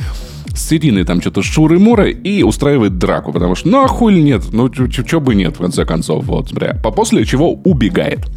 с 0.59 0.73
Ириной 0.73 1.05
там 1.05 1.21
что-то 1.21 1.43
шуры-муры 1.43 2.13
и 2.13 2.43
устраивает 2.43 2.99
драку, 2.99 3.33
потому 3.33 3.55
что 3.55 3.69
ну 3.69 3.85
а 3.85 3.89
хуй 3.89 4.21
нет, 4.21 4.45
ну 4.53 4.69
чё 4.69 5.21
бы 5.21 5.35
нет, 5.35 5.57
в 5.57 5.61
конце 5.61 5.85
концов, 5.85 6.25
вот, 6.25 6.53
бля. 6.53 6.75
После 6.75 7.25
чего 7.25 7.53
убегает. 7.53 8.29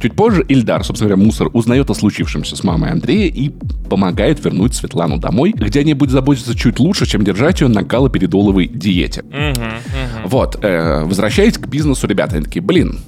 Чуть 0.00 0.14
позже 0.14 0.44
Ильдар, 0.48 0.84
собственно 0.84 1.10
говоря, 1.10 1.24
мусор, 1.26 1.48
узнает 1.52 1.90
о 1.90 1.94
случившемся 1.94 2.56
с 2.56 2.62
мамой 2.62 2.90
Андрея 2.90 3.26
и 3.26 3.50
помогает 3.88 4.44
вернуть 4.44 4.74
Светлану 4.74 5.18
домой, 5.18 5.52
где 5.56 5.80
они 5.80 5.94
будут 5.94 6.12
заботиться 6.12 6.56
чуть 6.56 6.78
лучше, 6.78 7.06
чем 7.06 7.24
держать 7.24 7.60
ее 7.60 7.68
на 7.68 7.82
галоперидоловой 7.82 8.66
диете. 8.66 9.22
Угу, 9.22 9.50
угу. 9.50 10.28
Вот, 10.28 10.58
э, 10.62 11.03
возвращаясь 11.04 11.58
к 11.58 11.66
бизнесу, 11.66 12.06
ребята, 12.06 12.36
они 12.36 12.44
такие, 12.44 12.62
блин, 12.62 13.00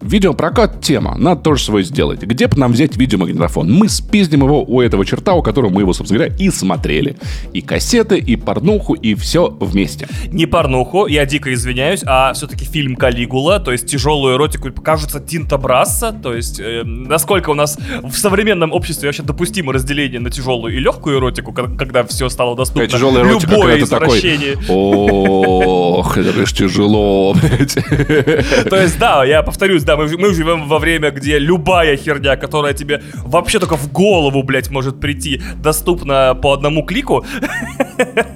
Видеопрокат 0.00 0.80
тема, 0.80 1.16
надо 1.16 1.40
тоже 1.42 1.64
свой 1.64 1.82
сделать. 1.82 2.22
Где 2.22 2.46
бы 2.46 2.56
нам 2.58 2.72
взять 2.72 2.96
видеомагнитофон? 2.96 3.72
Мы 3.72 3.88
спиздим 3.88 4.40
его 4.42 4.64
у 4.64 4.80
этого 4.80 5.04
черта, 5.04 5.34
у 5.34 5.42
которого 5.42 5.70
мы 5.70 5.82
его, 5.82 5.92
собственно 5.92 6.18
говоря, 6.18 6.34
и 6.38 6.50
смотрели. 6.50 7.16
И 7.52 7.60
кассеты, 7.60 8.18
и 8.18 8.36
порнуху, 8.36 8.94
и 8.94 9.14
все 9.14 9.48
вместе. 9.60 10.08
Не 10.28 10.46
порнуху, 10.46 11.06
я 11.06 11.26
дико 11.26 11.52
извиняюсь, 11.52 12.02
а 12.06 12.32
все-таки 12.32 12.64
фильм 12.64 12.96
Калигула, 12.96 13.60
то 13.60 13.72
есть 13.72 13.86
тяжелую 13.86 14.36
эротику, 14.36 14.70
кажется, 14.72 15.20
Тинта 15.20 15.58
Брасса, 15.58 16.12
то 16.12 16.34
есть 16.34 16.60
э, 16.60 16.82
насколько 16.84 17.50
у 17.50 17.54
нас 17.54 17.78
в 18.02 18.12
современном 18.12 18.72
обществе 18.72 19.08
вообще 19.08 19.22
допустимо 19.22 19.72
разделение 19.72 20.20
на 20.20 20.30
тяжелую 20.30 20.76
и 20.76 20.78
легкую 20.78 21.18
эротику, 21.18 21.52
когда 21.52 22.04
все 22.04 22.28
стало 22.28 22.56
доступно. 22.56 22.86
Тяжелая 22.86 23.24
эротика, 23.24 23.52
Любое 23.52 23.80
извращение. 23.80 24.52
Такой, 24.52 24.66
Ох, 24.68 26.16
это 26.18 26.46
же 26.46 26.54
тяжело. 26.54 27.34
То 27.34 28.76
есть, 28.76 28.98
да, 28.98 29.24
я 29.24 29.42
повторюсь, 29.42 29.82
да, 29.86 29.96
мы, 29.96 30.08
мы 30.18 30.34
живем 30.34 30.68
во 30.68 30.78
время, 30.78 31.10
где 31.10 31.38
любая 31.38 31.96
херня, 31.96 32.36
которая 32.36 32.74
тебе 32.74 33.02
вообще 33.24 33.58
только 33.58 33.76
в 33.76 33.90
голову, 33.92 34.42
блядь, 34.42 34.70
может 34.70 35.00
прийти, 35.00 35.40
доступна 35.62 36.34
по 36.34 36.52
одному 36.52 36.84
клику. 36.84 37.24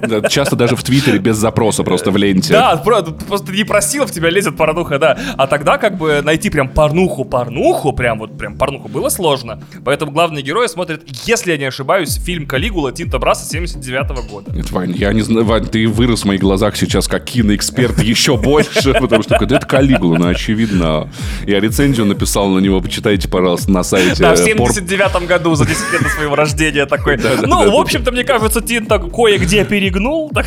Да, 0.01 0.27
часто 0.27 0.55
даже 0.55 0.75
в 0.75 0.83
Твиттере 0.83 1.19
без 1.19 1.37
запроса, 1.37 1.83
просто 1.83 2.11
в 2.11 2.17
ленте. 2.17 2.53
Да, 2.53 2.77
просто 2.77 3.51
не 3.51 3.63
просил, 3.63 4.05
в 4.05 4.11
тебя 4.11 4.29
лезет 4.29 4.57
порнуха, 4.57 4.97
да. 4.97 5.17
А 5.37 5.45
тогда 5.45 5.77
как 5.77 5.97
бы 5.97 6.21
найти 6.23 6.49
прям 6.49 6.69
порнуху-порнуху, 6.69 7.93
прям 7.93 8.19
вот 8.19 8.37
прям 8.37 8.57
порнуху 8.57 8.87
было 8.87 9.09
сложно. 9.09 9.61
Поэтому 9.85 10.11
главные 10.11 10.41
герои 10.43 10.67
смотрят, 10.67 11.03
если 11.25 11.51
я 11.51 11.57
не 11.57 11.65
ошибаюсь, 11.65 12.15
фильм 12.15 12.47
«Калигула» 12.47 12.91
Тинта 12.91 13.19
Браса 13.19 13.45
79 13.47 14.11
-го 14.11 14.29
года. 14.29 14.51
Нет, 14.51 14.71
Вань, 14.71 14.95
я 14.95 15.13
не 15.13 15.21
знаю, 15.21 15.45
Вань, 15.45 15.67
ты 15.67 15.87
вырос 15.87 16.21
в 16.21 16.25
моих 16.25 16.41
глазах 16.41 16.75
сейчас 16.75 17.07
как 17.07 17.25
киноэксперт 17.25 18.01
еще 18.03 18.37
больше, 18.37 18.93
потому 18.93 19.23
что 19.23 19.35
это 19.35 19.59
Калигула, 19.59 20.17
ну, 20.17 20.27
очевидно. 20.29 21.09
Я 21.45 21.59
рецензию 21.59 22.05
написал 22.05 22.49
на 22.49 22.59
него, 22.59 22.81
почитайте, 22.81 23.27
пожалуйста, 23.27 23.71
на 23.71 23.83
сайте. 23.83 24.21
Да, 24.21 24.35
в 24.35 24.37
79 24.37 25.27
году, 25.27 25.55
за 25.55 25.65
10 25.65 25.93
лет 25.93 26.03
до 26.03 26.09
своего 26.09 26.35
рождения 26.35 26.85
такой. 26.85 27.17
Ну, 27.43 27.71
в 27.71 27.75
общем-то, 27.75 28.11
мне 28.11 28.23
кажется, 28.23 28.61
Тин 28.61 28.85
так 28.85 29.11
кое-где 29.11 29.65
перегнул. 29.65 30.31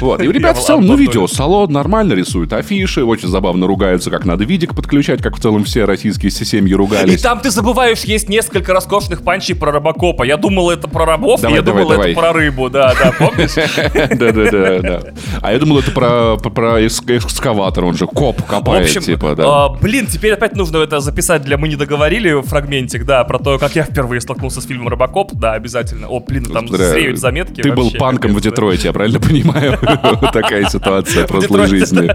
Вот, 0.00 0.20
и 0.20 0.30
ребята 0.30 0.60
в 0.60 0.64
целом, 0.64 0.86
ну, 0.86 0.96
видео, 0.96 1.26
салон 1.26 1.72
нормально 1.72 2.14
рисуют 2.14 2.52
афиши, 2.52 3.04
очень 3.04 3.28
забавно 3.28 3.66
ругаются, 3.66 4.10
как 4.10 4.24
надо 4.24 4.44
видик 4.44 4.74
подключать, 4.74 5.22
как 5.22 5.36
в 5.36 5.40
целом 5.40 5.64
все 5.64 5.84
российские 5.84 6.30
семьи 6.30 6.74
ругались. 6.74 7.20
И 7.20 7.22
там 7.22 7.40
ты 7.40 7.50
забываешь, 7.50 8.00
есть 8.00 8.28
несколько 8.28 8.72
роскошных 8.72 9.22
панчей 9.22 9.54
про 9.54 9.72
Робокопа. 9.72 10.24
Я 10.24 10.36
думал, 10.36 10.70
это 10.70 10.88
про 10.88 11.04
рабов, 11.04 11.40
я 11.42 11.62
думал, 11.62 11.92
это 11.92 12.14
про 12.14 12.32
рыбу, 12.32 12.70
да, 12.70 12.94
да, 12.94 13.12
помнишь? 13.12 13.52
Да, 14.14 14.32
да, 14.32 14.50
да, 14.50 14.78
да. 14.80 15.00
А 15.40 15.52
я 15.52 15.58
думал, 15.58 15.78
это 15.78 15.90
про 15.90 16.36
про 16.36 16.86
экскаватор, 16.86 17.84
он 17.84 17.96
же 17.96 18.06
коп 18.06 18.42
копает, 18.42 18.88
типа, 18.88 19.34
да. 19.34 19.43
А, 19.46 19.68
блин, 19.68 20.06
теперь 20.06 20.32
опять 20.32 20.56
нужно 20.56 20.78
это 20.78 21.00
записать 21.00 21.42
для 21.42 21.58
«Мы 21.58 21.68
не 21.68 21.76
договорили» 21.76 22.42
фрагментик, 22.42 23.04
да, 23.04 23.24
про 23.24 23.38
то, 23.38 23.58
как 23.58 23.76
я 23.76 23.84
впервые 23.84 24.20
столкнулся 24.20 24.60
с 24.60 24.66
фильмом 24.66 24.88
«Робокоп», 24.88 25.32
да, 25.34 25.52
обязательно. 25.52 26.08
О, 26.08 26.20
блин, 26.20 26.44
там 26.46 26.68
зреют 26.68 27.18
заметки. 27.18 27.60
Ты 27.60 27.72
был 27.72 27.90
панком 27.92 28.34
в 28.34 28.40
Детройте, 28.40 28.88
я 28.88 28.92
правильно 28.92 29.20
понимаю? 29.20 29.78
Такая 30.32 30.68
ситуация 30.68 31.26
прошлой 31.26 31.66
жизни. 31.66 32.10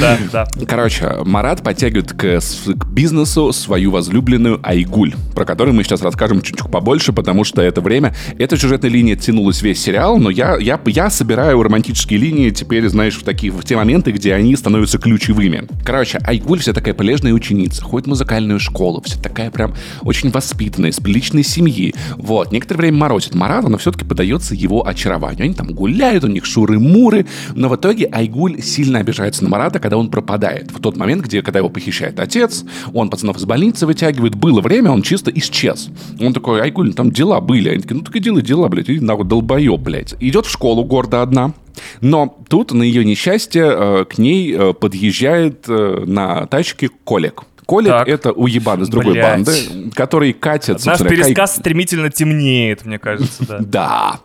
Да, 0.00 0.18
да. 0.32 0.46
Короче, 0.66 1.18
Марат 1.24 1.62
подтягивает 1.62 2.12
к 2.12 2.84
бизнесу 2.86 3.52
свою 3.52 3.90
возлюбленную 3.90 4.60
Айгуль, 4.62 5.14
про 5.34 5.44
которую 5.44 5.74
мы 5.74 5.84
сейчас 5.84 6.02
расскажем 6.02 6.40
чуть-чуть 6.42 6.70
побольше, 6.70 7.12
потому 7.12 7.44
что 7.44 7.62
это 7.62 7.80
время, 7.80 8.14
эта 8.38 8.56
сюжетная 8.56 8.90
линия 8.90 9.16
тянулась 9.16 9.62
весь 9.62 9.82
сериал, 9.82 10.18
но 10.18 10.30
я, 10.30 10.56
я, 10.58 10.80
я 10.86 11.10
собираю 11.10 11.62
романтические 11.62 12.18
линии 12.18 12.50
теперь, 12.50 12.88
знаешь, 12.88 13.16
в 13.16 13.24
такие 13.24 13.52
в 13.52 13.64
те 13.64 13.76
моменты, 13.76 14.12
где 14.12 14.34
они 14.34 14.56
становятся 14.56 14.98
ключевыми. 14.98 15.66
Короче, 15.84 16.19
Айгуль 16.24 16.60
вся 16.60 16.72
такая 16.72 16.94
полезная 16.94 17.32
ученица, 17.32 17.82
ходит 17.82 18.06
в 18.06 18.10
музыкальную 18.10 18.60
школу, 18.60 19.02
вся 19.04 19.20
такая 19.20 19.50
прям 19.50 19.74
очень 20.02 20.30
воспитанная, 20.30 20.90
из 20.90 21.00
приличной 21.00 21.42
семьи. 21.42 21.94
Вот, 22.16 22.52
некоторое 22.52 22.78
время 22.78 22.98
морозит 22.98 23.34
Марата, 23.34 23.68
но 23.68 23.78
все-таки 23.78 24.04
подается 24.04 24.54
его 24.54 24.86
очарованию. 24.86 25.44
Они 25.44 25.54
там 25.54 25.68
гуляют, 25.68 26.24
у 26.24 26.28
них 26.28 26.44
шуры-муры, 26.44 27.26
но 27.54 27.68
в 27.68 27.76
итоге 27.76 28.06
Айгуль 28.06 28.60
сильно 28.62 28.98
обижается 28.98 29.44
на 29.44 29.50
Марата, 29.50 29.78
когда 29.78 29.96
он 29.96 30.10
пропадает. 30.10 30.70
В 30.70 30.80
тот 30.80 30.96
момент, 30.96 31.24
где, 31.24 31.42
когда 31.42 31.58
его 31.58 31.68
похищает 31.68 32.20
отец, 32.20 32.64
он 32.92 33.10
пацанов 33.10 33.36
из 33.36 33.44
больницы 33.44 33.86
вытягивает, 33.86 34.34
было 34.34 34.60
время, 34.60 34.90
он 34.90 35.02
чисто 35.02 35.30
исчез. 35.30 35.88
Он 36.20 36.32
такой, 36.32 36.62
Айгуль, 36.62 36.94
там 36.94 37.10
дела 37.10 37.40
были. 37.40 37.70
Они 37.70 37.80
такие, 37.80 37.96
ну 37.96 38.02
так 38.02 38.14
и 38.16 38.20
делай 38.20 38.42
дела, 38.42 38.68
блядь, 38.68 38.90
иди 38.90 39.00
нахуй, 39.00 39.26
долбоеб, 39.26 39.80
блядь. 39.80 40.14
Идет 40.20 40.46
в 40.46 40.50
школу 40.50 40.84
гордо 40.84 41.22
одна, 41.22 41.52
но 42.00 42.38
тут, 42.48 42.72
на 42.72 42.82
ее 42.82 43.04
несчастье, 43.04 43.64
э, 43.64 44.04
к 44.04 44.18
ней 44.18 44.52
э, 44.52 44.72
подъезжает 44.72 45.64
э, 45.68 46.04
на 46.06 46.46
тачке 46.46 46.88
Колик. 47.04 47.42
Колик 47.70 48.08
это 48.08 48.32
уебан 48.32 48.82
из 48.82 48.88
другой 48.88 49.12
Блядь. 49.12 49.36
банды, 49.36 49.90
который 49.94 50.32
катит, 50.32 50.74
Наш 50.74 50.82
собственно, 50.82 51.08
кай- 51.08 51.18
пересказ 51.18 51.56
стремительно 51.56 52.10
темнеет, 52.10 52.84
мне 52.84 52.98
кажется, 52.98 53.44
да. 53.46 53.58
Да. 53.70 54.20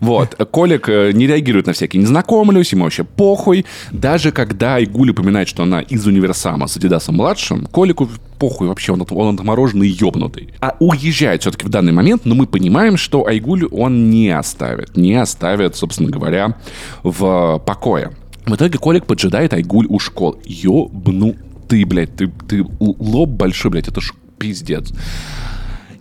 Вот. 0.00 0.34
Колик 0.50 0.88
э, 0.88 1.12
не 1.12 1.26
реагирует 1.26 1.66
на 1.66 1.72
всякие 1.72 2.02
«незнакомлюсь», 2.02 2.72
ему 2.72 2.84
вообще 2.84 3.04
похуй. 3.04 3.64
Даже 3.90 4.32
когда 4.32 4.74
Айгуль 4.76 5.10
упоминает, 5.10 5.48
что 5.48 5.62
она 5.62 5.80
из 5.80 6.06
универсама 6.06 6.66
с 6.66 6.76
Адидасом 6.76 7.16
младшим, 7.16 7.66
Колику 7.66 8.08
похуй 8.38 8.68
вообще, 8.68 8.92
он, 8.92 9.06
он 9.10 9.34
отмороженный 9.34 9.88
и 9.88 9.96
ёбнутый. 9.98 10.52
А 10.60 10.76
уезжает 10.78 11.40
все-таки 11.40 11.66
в 11.66 11.70
данный 11.70 11.92
момент, 11.92 12.26
но 12.26 12.34
мы 12.34 12.46
понимаем, 12.46 12.96
что 12.98 13.26
Айгуль 13.26 13.64
он 13.70 14.10
не 14.10 14.28
оставит. 14.28 14.96
Не 14.96 15.14
оставит, 15.14 15.74
собственно 15.76 16.10
говоря, 16.10 16.56
в 17.02 17.62
покое. 17.66 18.12
В 18.46 18.54
итоге 18.54 18.78
Колик 18.78 19.06
поджидает 19.06 19.52
Айгуль 19.52 19.86
у 19.88 19.98
школы. 19.98 20.38
Ёбну 20.44 21.36
ты, 21.70 21.86
блядь, 21.86 22.14
ты, 22.16 22.26
ты 22.48 22.66
лоб 22.80 23.30
большой, 23.30 23.70
блядь, 23.70 23.86
это 23.88 24.00
ж 24.00 24.12
пиздец. 24.38 24.92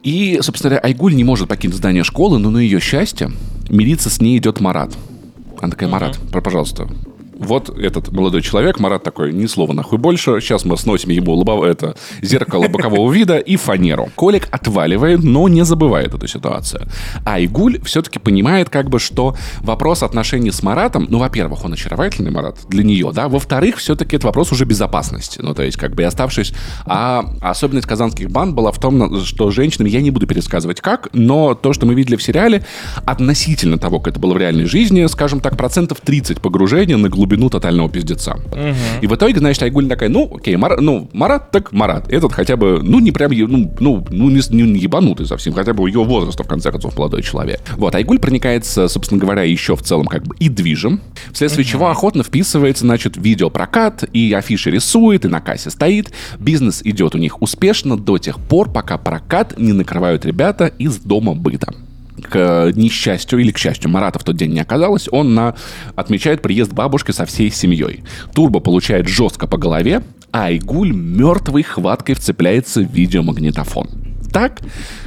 И, 0.02 0.40
собственно 0.42 0.72
говоря, 0.72 0.86
Айгуль 0.88 1.14
не 1.16 1.24
может 1.24 1.48
покинуть 1.48 1.78
здание 1.78 2.04
школы, 2.04 2.40
но 2.40 2.50
на 2.50 2.58
ее 2.58 2.80
счастье 2.80 3.32
мириться 3.70 4.10
с 4.10 4.20
ней 4.20 4.38
идет 4.40 4.60
Марат. 4.60 4.98
Она 5.62 5.70
такая, 5.72 5.88
Марат, 5.90 6.18
пр- 6.32 6.42
пожалуйста, 6.42 6.90
вот 7.40 7.70
этот 7.70 8.12
молодой 8.12 8.42
человек, 8.42 8.80
Марат 8.80 9.04
такой, 9.04 9.34
ни 9.34 9.46
слова 9.48 9.74
нахуй 9.74 9.98
больше, 9.98 10.40
сейчас 10.42 10.66
мы 10.66 10.78
сносим 10.78 11.10
ему 11.10 11.34
лобов- 11.34 11.64
это, 11.64 11.96
зеркало 12.22 12.68
бокового 12.68 13.12
вида 13.12 13.38
и 13.38 13.56
фанеру. 13.56 14.10
Колик 14.16 14.48
отваливает, 14.52 15.24
но 15.24 15.48
не 15.48 15.64
забывает 15.64 16.14
эту 16.14 16.28
ситуацию. 16.28 16.88
А 17.26 17.36
Айгуль 17.36 17.82
все-таки 17.84 18.20
понимает, 18.20 18.70
как 18.70 18.90
бы, 18.90 19.00
что 19.00 19.36
вопрос 19.62 20.04
отношений 20.04 20.52
с 20.52 20.62
Маратом, 20.62 21.08
ну, 21.10 21.20
во-первых, 21.20 21.64
он 21.64 21.74
очаровательный 21.74 22.32
Марат 22.32 22.58
для 22.68 22.84
нее, 22.84 23.12
да, 23.14 23.30
во-вторых, 23.30 23.78
все-таки 23.78 24.18
это 24.18 24.28
вопрос 24.28 24.52
уже 24.52 24.66
безопасности, 24.66 25.40
ну, 25.42 25.54
то 25.54 25.64
есть, 25.64 25.78
как 25.78 25.96
бы, 25.96 26.04
и 26.04 26.06
оставшись... 26.06 26.54
А 26.86 27.26
особенность 27.42 27.88
казанских 27.88 28.30
банд 28.30 28.54
была 28.54 28.72
в 28.72 28.80
том, 28.80 29.24
что 29.24 29.50
женщинам, 29.52 29.88
я 29.88 30.02
не 30.02 30.12
буду 30.12 30.28
пересказывать 30.28 30.82
как, 30.82 31.08
но 31.14 31.56
то, 31.56 31.74
что 31.74 31.86
мы 31.86 31.94
видели 31.94 32.16
в 32.16 32.24
сериале, 32.24 32.66
относительно 33.06 33.78
того, 33.78 34.00
как 34.00 34.14
это 34.14 34.20
было 34.20 34.34
в 34.34 34.38
реальной 34.38 34.66
жизни, 34.66 35.06
скажем 35.06 35.40
так, 35.40 35.56
процентов 35.58 36.02
30 36.02 36.42
погружения 36.42 36.98
на 36.98 37.10
глубину 37.10 37.29
тотального 37.50 37.90
пиздеца. 37.90 38.38
И 39.02 39.08
в 39.08 39.16
итоге, 39.16 39.40
значит, 39.40 39.64
Айгуль 39.64 39.88
такая, 39.88 40.10
ну, 40.10 40.32
окей, 40.36 40.56
Мар- 40.56 40.82
ну, 40.82 41.10
Марат 41.14 41.52
так 41.52 41.72
Марат. 41.72 42.12
Этот 42.12 42.34
хотя 42.34 42.58
бы, 42.58 42.82
ну, 42.84 43.00
не 43.00 43.12
прям, 43.12 43.32
ну, 43.32 43.74
ну, 43.80 44.06
ну 44.10 44.30
не, 44.30 44.42
не 44.50 44.80
ебанутый 44.80 45.26
совсем, 45.26 45.54
хотя 45.54 45.74
бы 45.74 45.90
его 45.90 46.04
возраста, 46.04 46.44
в 46.44 46.48
конце 46.48 46.72
концов, 46.72 46.98
молодой 46.98 47.22
человек. 47.22 47.62
Вот, 47.78 47.96
Айгуль 47.96 48.20
проникается, 48.20 48.88
собственно 48.88 49.20
говоря, 49.20 49.44
еще 49.44 49.76
в 49.76 49.84
целом 49.84 50.06
как 50.08 50.24
бы 50.24 50.36
и 50.40 50.50
движем, 50.50 51.02
вследствие 51.32 51.66
чего 51.66 51.90
охотно 51.90 52.24
вписывается, 52.24 52.86
значит, 52.86 53.18
видеопрокат, 53.18 54.04
и 54.14 54.34
афиши 54.34 54.72
рисует, 54.72 55.26
и 55.26 55.28
на 55.28 55.42
кассе 55.42 55.70
стоит. 55.70 56.12
Бизнес 56.40 56.82
идет 56.84 57.16
у 57.16 57.18
них 57.18 57.42
успешно 57.42 57.98
до 57.98 58.18
тех 58.18 58.40
пор, 58.40 58.72
пока 58.72 58.98
прокат 58.98 59.58
не 59.58 59.74
накрывают 59.74 60.26
ребята 60.26 60.68
из 60.68 60.98
дома 60.98 61.36
быта 61.36 61.74
к 62.22 62.72
несчастью 62.76 63.40
или 63.40 63.52
к 63.52 63.58
счастью, 63.58 63.90
Марата 63.90 64.20
в 64.20 64.24
тот 64.24 64.36
день 64.36 64.54
не 64.54 64.60
оказалось, 64.60 65.08
он 65.12 65.34
на... 65.34 65.56
отмечает 65.96 66.42
приезд 66.42 66.74
бабушки 66.74 67.12
со 67.12 67.26
всей 67.26 67.52
семьей. 67.52 68.04
Турбо 68.34 68.60
получает 68.60 69.08
жестко 69.08 69.48
по 69.48 69.58
голове, 69.58 70.04
а 70.32 70.46
Айгуль 70.46 70.92
мертвой 70.94 71.64
хваткой 71.64 72.16
вцепляется 72.16 72.82
в 72.82 72.92
видеомагнитофон. 72.92 73.90
Так, 74.32 74.62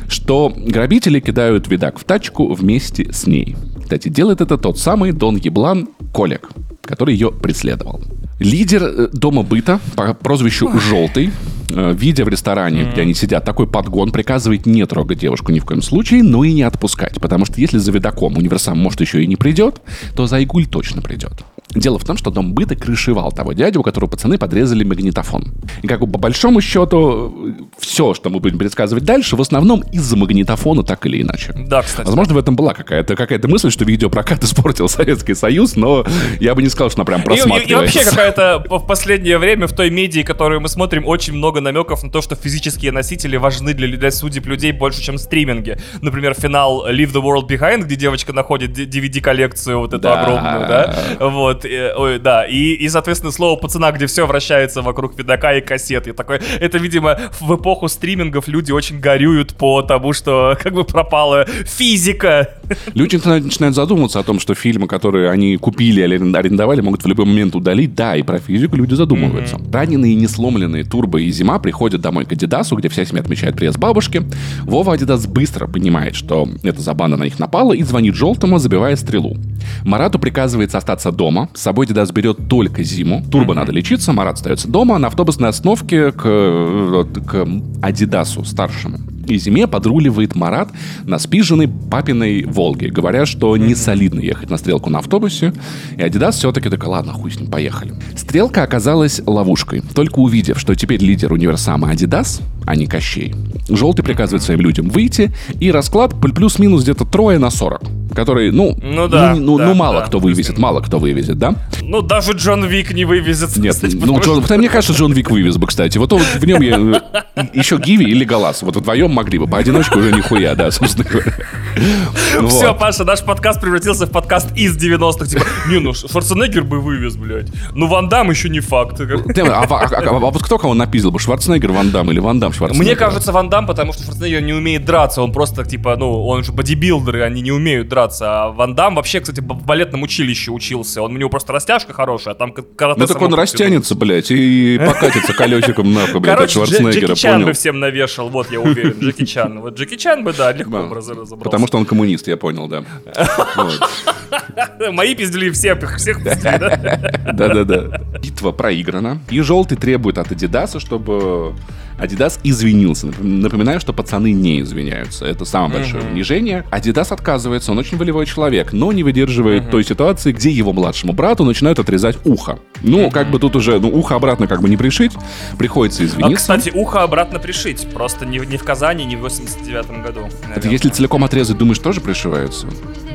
что 0.08 0.52
грабители 0.54 1.20
кидают 1.20 1.68
видак 1.68 1.98
в 1.98 2.04
тачку 2.04 2.52
вместе 2.52 3.12
с 3.12 3.26
ней. 3.26 3.56
Кстати, 3.82 4.08
делает 4.08 4.40
это 4.40 4.58
тот 4.58 4.78
самый 4.78 5.12
Дон 5.12 5.36
Еблан 5.36 5.88
Колек, 6.12 6.50
который 6.82 7.14
ее 7.14 7.30
преследовал. 7.30 8.02
Лидер 8.42 8.82
э, 8.82 9.08
дома 9.12 9.42
быта 9.42 9.80
по 9.96 10.14
прозвищу 10.14 10.70
Желтый, 10.78 11.30
э, 11.70 11.94
видя 11.96 12.24
в 12.24 12.28
ресторане, 12.28 12.88
где 12.90 13.02
они 13.02 13.14
сидят, 13.14 13.44
такой 13.44 13.66
подгон 13.66 14.10
приказывает 14.10 14.66
не 14.66 14.84
трогать 14.86 15.18
девушку 15.18 15.52
ни 15.52 15.58
в 15.58 15.64
коем 15.64 15.82
случае, 15.82 16.22
но 16.22 16.44
и 16.44 16.52
не 16.52 16.62
отпускать. 16.62 17.20
Потому 17.20 17.46
что 17.46 17.60
если 17.60 17.78
за 17.78 17.92
видаком 17.92 18.36
универсам, 18.36 18.78
может, 18.78 19.00
еще 19.00 19.22
и 19.22 19.26
не 19.26 19.36
придет, 19.36 19.80
то 20.16 20.26
за 20.26 20.36
Айгуль 20.36 20.66
точно 20.66 21.02
придет. 21.02 21.44
Дело 21.74 21.98
в 21.98 22.04
том, 22.04 22.16
что 22.16 22.30
дом 22.30 22.52
быта 22.54 22.76
крышевал 22.76 23.32
того 23.32 23.52
дядю, 23.52 23.80
у 23.80 23.82
которого 23.82 24.08
пацаны 24.10 24.38
подрезали 24.38 24.84
магнитофон. 24.84 25.54
И 25.82 25.86
как 25.86 26.00
бы 26.00 26.06
по 26.10 26.18
большому 26.18 26.60
счету, 26.60 27.56
все, 27.78 28.14
что 28.14 28.30
мы 28.30 28.40
будем 28.40 28.58
предсказывать 28.58 29.04
дальше, 29.04 29.36
в 29.36 29.40
основном 29.40 29.80
из-за 29.92 30.16
магнитофона, 30.16 30.82
так 30.82 31.06
или 31.06 31.22
иначе. 31.22 31.52
Да, 31.56 31.82
кстати. 31.82 32.06
Возможно, 32.06 32.34
в 32.34 32.38
этом 32.38 32.56
была 32.56 32.74
какая-то 32.74 33.16
какая 33.16 33.40
мысль, 33.44 33.70
что 33.70 33.84
видеопрокат 33.84 34.42
испортил 34.44 34.88
Советский 34.88 35.34
Союз, 35.34 35.76
но 35.76 36.04
я 36.40 36.54
бы 36.54 36.62
не 36.62 36.68
сказал, 36.68 36.90
что 36.90 37.00
она 37.00 37.04
прям 37.06 37.20
И- 37.20 37.22
И, 37.22 37.26
просматривается. 37.26 37.72
и 37.72 37.74
вообще 37.74 38.04
какая-то 38.04 38.64
в 38.68 38.86
последнее 38.86 39.38
время 39.38 39.66
в 39.66 39.72
той 39.72 39.90
медии, 39.90 40.22
которую 40.22 40.60
мы 40.60 40.68
смотрим, 40.68 41.06
очень 41.06 41.34
много 41.34 41.60
намеков 41.60 42.02
на 42.02 42.10
то, 42.10 42.20
что 42.22 42.34
физические 42.36 42.92
носители 42.92 43.36
важны 43.36 43.74
для, 43.74 43.88
для 43.96 44.10
судеб 44.10 44.46
людей 44.46 44.72
больше, 44.72 45.00
чем 45.02 45.18
стриминги. 45.18 45.78
Например, 46.00 46.34
финал 46.34 46.86
Leave 46.88 47.12
the 47.12 47.22
World 47.22 47.48
Behind, 47.48 47.82
где 47.84 47.96
девочка 47.96 48.32
находит 48.32 48.70
DVD-коллекцию 48.78 49.78
вот 49.78 49.92
эту 49.92 50.02
Да. 50.02 50.22
огромную, 50.22 50.68
да? 50.68 50.96
Вот, 51.20 51.61
э, 51.64 51.92
ой, 51.96 52.18
да. 52.18 52.44
И, 52.46 52.72
и, 52.74 52.88
соответственно, 52.88 53.32
слово 53.32 53.58
пацана, 53.58 53.92
где 53.92 54.06
все 54.06 54.26
вращается 54.26 54.82
вокруг 54.82 55.18
видака 55.18 55.54
и 55.54 55.60
кассет. 55.60 56.06
И 56.06 56.12
такой, 56.12 56.40
это, 56.60 56.78
видимо, 56.78 57.18
в 57.40 57.54
эпоху 57.56 57.88
стримингов 57.88 58.48
люди 58.48 58.72
очень 58.72 59.00
горюют 59.00 59.54
по 59.54 59.82
тому, 59.82 60.12
что 60.12 60.56
как 60.62 60.74
бы 60.74 60.84
пропала 60.84 61.46
физика. 61.64 62.48
Люди 62.94 63.16
начинают- 63.16 63.74
задумываться 63.74 64.18
о 64.20 64.22
том, 64.22 64.40
что 64.40 64.54
фильмы, 64.54 64.86
которые 64.86 65.30
они 65.30 65.56
купили 65.56 66.02
или 66.02 66.16
арен- 66.16 66.36
арендовали, 66.36 66.80
могут 66.80 67.04
в 67.04 67.06
любой 67.06 67.26
момент 67.26 67.54
удалить. 67.54 67.94
Да, 67.94 68.16
и 68.16 68.22
про 68.22 68.38
физику 68.38 68.76
люди 68.76 68.94
задумываются. 68.94 69.58
Раненые 69.72 70.12
и 70.12 70.16
не 70.16 70.26
сломленные 70.26 70.84
Турбо 70.84 71.18
и 71.20 71.30
Зима 71.30 71.58
приходят 71.58 72.00
домой 72.00 72.24
к 72.24 72.32
Адидасу, 72.32 72.76
где 72.76 72.88
вся 72.88 73.04
семья 73.04 73.22
отмечает 73.22 73.56
приезд 73.56 73.78
бабушки. 73.78 74.22
Вова 74.62 74.94
Адидас 74.94 75.26
быстро 75.26 75.66
понимает, 75.66 76.14
что 76.14 76.48
это 76.62 76.80
за 76.80 76.94
банда 76.94 77.16
на 77.16 77.24
них 77.24 77.38
напала, 77.38 77.72
и 77.72 77.82
звонит 77.82 78.14
Желтому, 78.14 78.58
забивая 78.58 78.96
стрелу. 78.96 79.36
Марату 79.84 80.18
приказывается 80.18 80.78
остаться 80.78 81.12
дома. 81.12 81.48
С 81.54 81.62
собой 81.62 81.86
Адидас 81.86 82.10
берет 82.12 82.48
только 82.48 82.82
Зиму. 82.82 83.24
Турбо 83.30 83.54
надо 83.54 83.72
лечиться, 83.72 84.12
Марат 84.12 84.36
остается 84.36 84.68
дома. 84.68 84.98
На 84.98 85.08
автобусной 85.08 85.48
остановке 85.48 86.12
к, 86.12 87.06
к 87.26 87.48
Адидасу 87.82 88.44
старшему. 88.44 88.98
И 89.26 89.38
зиме 89.38 89.66
подруливает 89.66 90.34
Марат 90.34 90.70
на 91.04 91.18
спиженной 91.18 91.68
папиной 91.68 92.44
Волге, 92.44 92.88
говоря, 92.88 93.24
что 93.24 93.56
не 93.56 93.74
солидно 93.74 94.20
ехать 94.20 94.50
на 94.50 94.56
стрелку 94.56 94.90
на 94.90 94.98
автобусе. 94.98 95.52
И 95.96 96.02
Адидас 96.02 96.38
все-таки 96.38 96.68
такой, 96.68 96.88
ладно, 96.88 97.12
хуй 97.12 97.30
с 97.30 97.38
ним, 97.38 97.50
поехали. 97.50 97.94
Стрелка 98.16 98.62
оказалась 98.62 99.20
ловушкой. 99.24 99.82
Только 99.94 100.18
увидев, 100.18 100.58
что 100.58 100.74
теперь 100.74 101.00
лидер 101.00 101.32
универсама 101.32 101.90
Адидас, 101.90 102.40
а 102.66 102.76
не 102.76 102.86
Кощей, 102.86 103.34
Желтый 103.68 104.04
приказывает 104.04 104.42
своим 104.42 104.60
людям 104.60 104.88
выйти, 104.88 105.32
и 105.60 105.70
расклад 105.70 106.12
пл- 106.14 106.32
плюс-минус 106.34 106.82
где-то 106.82 107.04
трое 107.04 107.38
на 107.38 107.50
40. 107.50 107.82
Который, 108.14 108.50
ну, 108.50 108.76
Ну 108.82 109.08
да, 109.08 109.34
ну, 109.34 109.56
да, 109.56 109.66
ну, 109.68 109.74
мало 109.74 110.00
да, 110.00 110.06
кто 110.06 110.18
вывезет, 110.18 110.58
мало 110.58 110.80
кто 110.80 110.98
вывезет, 110.98 111.38
да? 111.38 111.54
Ну, 111.80 112.02
даже 112.02 112.32
Джон 112.32 112.66
Вик 112.66 112.92
не 112.92 113.06
вывезет. 113.06 113.56
Нет, 113.56 113.74
кстати, 113.74 113.96
ну, 113.96 114.20
Джон, 114.20 114.44
мне 114.58 114.68
кажется, 114.68 114.92
Джон 114.92 115.12
Вик 115.12 115.30
вывез 115.30 115.56
бы, 115.56 115.66
кстати. 115.66 115.96
Вот 115.96 116.12
он- 116.12 116.20
в 116.20 116.44
нем 116.44 116.60
я, 116.60 117.00
э, 117.36 117.44
еще 117.54 117.78
Гиви 117.78 118.04
или 118.04 118.24
Галас. 118.24 118.62
Вот 118.62 118.76
вдвоем 118.76 119.10
могли 119.12 119.38
бы. 119.38 119.46
Поодиночке 119.46 119.98
уже 119.98 120.12
нихуя, 120.12 120.54
да, 120.54 120.70
собственно 120.70 121.08
говоря. 121.08 121.32
Все, 122.48 122.68
Вот. 122.68 122.78
Паша, 122.78 123.04
наш 123.04 123.22
подкаст 123.22 123.60
превратился 123.60 124.06
в 124.06 124.10
подкаст 124.10 124.48
из 124.56 124.76
90-х. 124.76 125.26
Типа, 125.26 125.44
не, 125.68 125.78
ну 125.78 125.94
Шварценеггер 125.94 126.64
бы 126.64 126.80
вывез, 126.80 127.16
блядь. 127.16 127.48
Ну, 127.74 127.86
Ван 127.86 128.08
Дам 128.08 128.30
еще 128.30 128.48
не 128.50 128.60
факт. 128.60 129.00
А, 129.00 129.04
а- 129.04 129.64
а- 129.86 130.02
а 130.06 130.12
вот 130.18 130.42
кто 130.42 130.58
кого 130.58 130.74
напиздил 130.74 131.10
бы? 131.10 131.18
Шварценеггер, 131.18 131.72
Ван 131.72 131.90
Дам 131.90 132.10
или 132.10 132.18
Ван 132.18 132.40
Дам 132.40 132.51
Шварценеггер? 132.52 132.84
Мне 132.86 132.96
кажется, 132.96 133.32
Ван 133.32 133.48
Дам, 133.50 133.66
потому 133.66 133.92
что 133.92 134.04
Шварценеггер 134.04 134.42
не 134.42 134.52
умеет 134.52 134.84
драться. 134.84 135.22
Он 135.22 135.32
просто, 135.32 135.64
типа, 135.64 135.96
ну, 135.96 136.26
он 136.26 136.44
же 136.44 136.52
бодибилдеры, 136.52 137.22
они 137.22 137.40
не 137.42 137.52
умеют 137.52 137.88
драться. 137.88 138.44
А 138.44 138.48
Ван 138.50 138.74
Дам 138.74 138.94
вообще, 138.96 139.20
кстати, 139.20 139.40
в 139.40 139.64
балетном 139.66 140.02
училище 140.02 140.50
учился. 140.50 141.02
Он, 141.02 141.14
у 141.14 141.18
него 141.18 141.30
просто 141.30 141.52
растяжка 141.52 141.92
хорошая, 141.92 142.34
а 142.34 142.36
там 142.36 142.52
карате 142.52 143.00
Ну 143.00 143.06
так 143.06 143.20
он 143.20 143.34
растянется, 143.34 143.94
блядь, 143.94 144.30
и 144.30 144.78
покатится 144.86 145.32
колесиком 145.32 145.92
нахуй, 145.92 146.20
блядь, 146.20 146.34
от 146.34 146.38
Короче, 146.38 146.60
Дж- 146.60 146.66
Шварценеггера, 146.66 147.06
Джеки 147.06 147.20
Чан 147.20 147.44
бы 147.44 147.52
всем 147.52 147.80
навешал, 147.80 148.28
вот 148.28 148.50
я 148.50 148.60
уверен. 148.60 148.96
Джеки 149.00 149.24
Чан. 149.24 149.60
Вот 149.60 149.78
Джеки 149.78 149.96
Чан 149.96 150.24
бы, 150.24 150.32
да, 150.32 150.52
легко 150.52 150.70
бы 150.82 150.94
раз- 150.94 151.08
разобрался. 151.08 151.36
Потому 151.44 151.66
что 151.66 151.78
он 151.78 151.84
коммунист, 151.86 152.28
я 152.28 152.36
понял, 152.36 152.68
да. 152.68 152.84
Мои 154.92 155.14
пиздили 155.14 155.50
всех, 155.50 155.78
всех 155.96 156.22
пиздили, 156.22 156.58
да? 156.58 156.76
Да-да-да. 157.32 158.00
Битва 158.20 158.52
проиграна. 158.52 159.20
И 159.30 159.40
желтый 159.40 159.76
требует 159.76 160.18
от 160.18 160.32
Адидаса, 160.32 160.80
чтобы 160.80 161.54
Адидас 162.02 162.40
извинился. 162.42 163.06
Напом- 163.06 163.40
Напоминаю, 163.40 163.78
что 163.80 163.92
пацаны 163.92 164.32
не 164.32 164.60
извиняются. 164.60 165.24
Это 165.24 165.44
самое 165.44 165.74
большое 165.80 166.02
унижение. 166.04 166.64
Адидас 166.70 167.12
отказывается, 167.12 167.70
он 167.72 167.78
очень 167.78 167.96
волевой 167.96 168.26
человек, 168.26 168.72
но 168.72 168.90
не 168.92 169.02
выдерживает 169.04 169.70
той 169.70 169.84
ситуации, 169.84 170.32
где 170.32 170.50
его 170.50 170.72
младшему 170.72 171.12
брату 171.12 171.44
начинают 171.44 171.78
отрезать 171.78 172.18
ухо. 172.24 172.58
Ну, 172.82 173.10
как 173.10 173.30
бы 173.30 173.38
тут 173.38 173.54
уже, 173.56 173.78
ну, 173.78 173.88
ухо 173.88 174.16
обратно 174.16 174.46
как 174.48 174.60
бы 174.62 174.68
не 174.68 174.76
пришить, 174.76 175.12
приходится 175.58 176.02
А, 176.02 176.06
извиниться. 176.06 176.36
кстати, 176.36 176.70
ухо 176.74 177.02
обратно 177.02 177.38
пришить. 177.38 177.86
Просто 177.92 178.26
не, 178.26 178.38
в- 178.40 178.48
не 178.50 178.56
в 178.56 178.64
Казани, 178.64 179.04
не 179.04 179.14
в 179.16 179.20
89 179.20 180.02
году. 180.02 180.20
Это 180.26 180.48
наверное. 180.48 180.70
если 180.72 180.88
целиком 180.88 181.22
отрезать, 181.24 181.56
думаешь, 181.58 181.78
тоже 181.78 182.00
пришивается? 182.00 182.66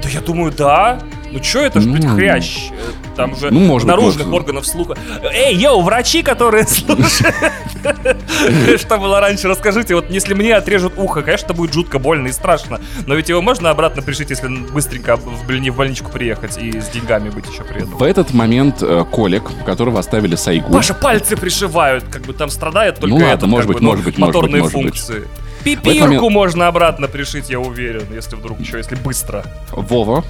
Да 0.02 0.10
я 0.10 0.22
думаю, 0.22 0.54
да. 0.58 1.00
Ну 1.38 1.44
что 1.44 1.60
это 1.60 1.82
ж, 1.82 1.86
блядь, 1.86 2.04
Ну, 2.04 2.16
хрящ? 2.16 2.70
Там 3.16 3.36
же 3.36 3.50
ну, 3.52 3.60
может 3.62 3.88
быть, 3.88 3.96
наружных 3.96 4.28
может. 4.28 4.42
органов 4.42 4.68
слуха. 4.68 4.96
Эй, 5.34 5.56
йоу, 5.56 5.82
врачи, 5.82 6.22
которые 6.24 6.66
слушают. 6.68 7.36
Что 8.80 8.98
было 8.98 9.20
раньше, 9.20 9.48
расскажите. 9.48 9.96
Вот 9.96 10.10
если 10.10 10.34
мне 10.34 10.56
отрежут 10.56 10.94
ухо, 10.98 11.22
конечно, 11.22 11.46
это 11.46 11.54
будет 11.54 11.74
жутко 11.74 12.00
больно 12.00 12.28
и 12.28 12.32
страшно. 12.32 12.80
Но 13.06 13.16
ведь 13.16 13.30
его 13.30 13.42
можно 13.42 13.70
обратно 13.70 14.02
пришить, 14.02 14.30
если 14.30 14.48
быстренько 14.48 15.16
в 15.16 15.48
блин- 15.48 15.72
в 15.72 15.76
больничку 15.76 16.12
приехать 16.12 16.58
и 16.58 16.80
с 16.80 16.90
деньгами 16.90 17.30
быть 17.30 17.46
еще 17.52 17.64
при 17.64 17.78
этом. 17.78 17.98
В 17.98 18.04
этот 18.04 18.34
момент 18.34 18.78
э, 18.82 19.04
Колик, 19.12 19.44
которого 19.66 20.00
оставили 20.00 20.36
Сайгу, 20.36 20.72
Паша, 20.72 20.94
пальцы 20.94 21.36
пришивают, 21.36 22.04
как 22.12 22.22
бы 22.24 22.34
там 22.34 22.50
страдает 22.50 22.96
только 22.96 23.08
Ну 23.08 23.16
ладно, 23.16 23.28
этот, 23.34 23.48
может 23.50 23.68
быть, 23.68 23.78
бы, 23.78 23.84
ну, 23.84 23.90
может 23.90 24.06
быть, 24.06 24.18
моторные 24.18 24.64
быть, 24.64 24.74
быть. 24.74 24.84
функции. 24.84 25.28
Пипирку 25.64 26.06
момент- 26.06 26.30
можно 26.34 26.68
обратно 26.68 27.08
пришить, 27.08 27.50
я 27.50 27.60
уверен, 27.60 28.04
если 28.14 28.36
вдруг 28.36 28.60
еще, 28.60 28.78
если 28.78 28.96
быстро. 28.96 29.44
Вова, 29.72 30.24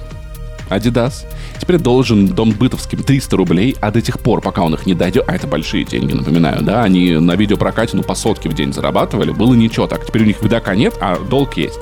Адидас, 0.68 1.26
теперь 1.60 1.78
должен 1.78 2.26
Дом 2.26 2.50
Бытовским 2.50 3.02
300 3.02 3.36
рублей, 3.36 3.76
а 3.80 3.90
до 3.90 4.00
тех 4.00 4.20
пор, 4.20 4.40
пока 4.40 4.62
он 4.62 4.74
их 4.74 4.86
не 4.86 4.94
дойдет, 4.94 5.24
а 5.26 5.34
это 5.34 5.46
большие 5.46 5.84
деньги, 5.84 6.12
напоминаю, 6.12 6.62
да, 6.62 6.82
они 6.82 7.12
на 7.16 7.36
видеопрокате, 7.36 7.96
ну, 7.96 8.02
по 8.02 8.14
сотке 8.14 8.48
в 8.48 8.54
день 8.54 8.72
зарабатывали, 8.72 9.30
было 9.30 9.54
ничего 9.54 9.86
так, 9.86 10.06
теперь 10.06 10.22
у 10.22 10.26
них 10.26 10.42
видака 10.42 10.74
нет, 10.74 10.94
а 11.00 11.18
долг 11.18 11.56
есть. 11.56 11.78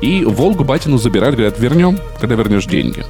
И 0.00 0.24
Волгу 0.24 0.64
Батину 0.64 0.98
забирают, 0.98 1.36
говорят, 1.36 1.58
вернем, 1.58 1.98
когда 2.20 2.34
вернешь 2.34 2.66
деньги. 2.66 3.04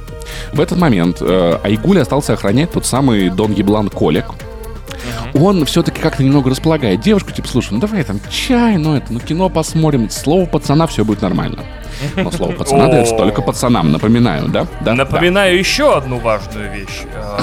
В 0.53 0.59
этот 0.59 0.77
момент 0.77 1.17
э, 1.21 1.59
Айгуль 1.63 1.99
остался 1.99 2.33
охранять 2.33 2.71
тот 2.71 2.85
самый 2.85 3.29
Дон 3.29 3.53
Еблан 3.53 3.89
Колик, 3.89 4.25
он 5.33 5.65
все-таки 5.65 6.01
как-то 6.01 6.23
немного 6.23 6.49
располагает 6.49 7.01
девушку, 7.01 7.31
типа, 7.31 7.47
слушай, 7.47 7.73
ну 7.73 7.79
давай 7.79 8.03
там 8.03 8.19
чай, 8.29 8.77
ну 8.77 8.95
это, 8.95 9.13
ну 9.13 9.19
кино 9.19 9.49
посмотрим, 9.49 10.09
слово 10.09 10.45
пацана, 10.45 10.87
все 10.87 11.05
будет 11.05 11.21
нормально. 11.21 11.63
Но 12.15 12.31
слово 12.31 12.51
пацана 12.53 12.87
дается 12.87 13.15
только 13.15 13.41
пацанам, 13.41 13.91
напоминаю, 13.91 14.47
да? 14.47 14.67
да 14.81 14.93
Напоминаю 14.93 15.57
еще 15.57 15.95
одну 15.95 16.17
важную 16.19 16.71
вещь. 16.71 17.03
Э, 17.13 17.39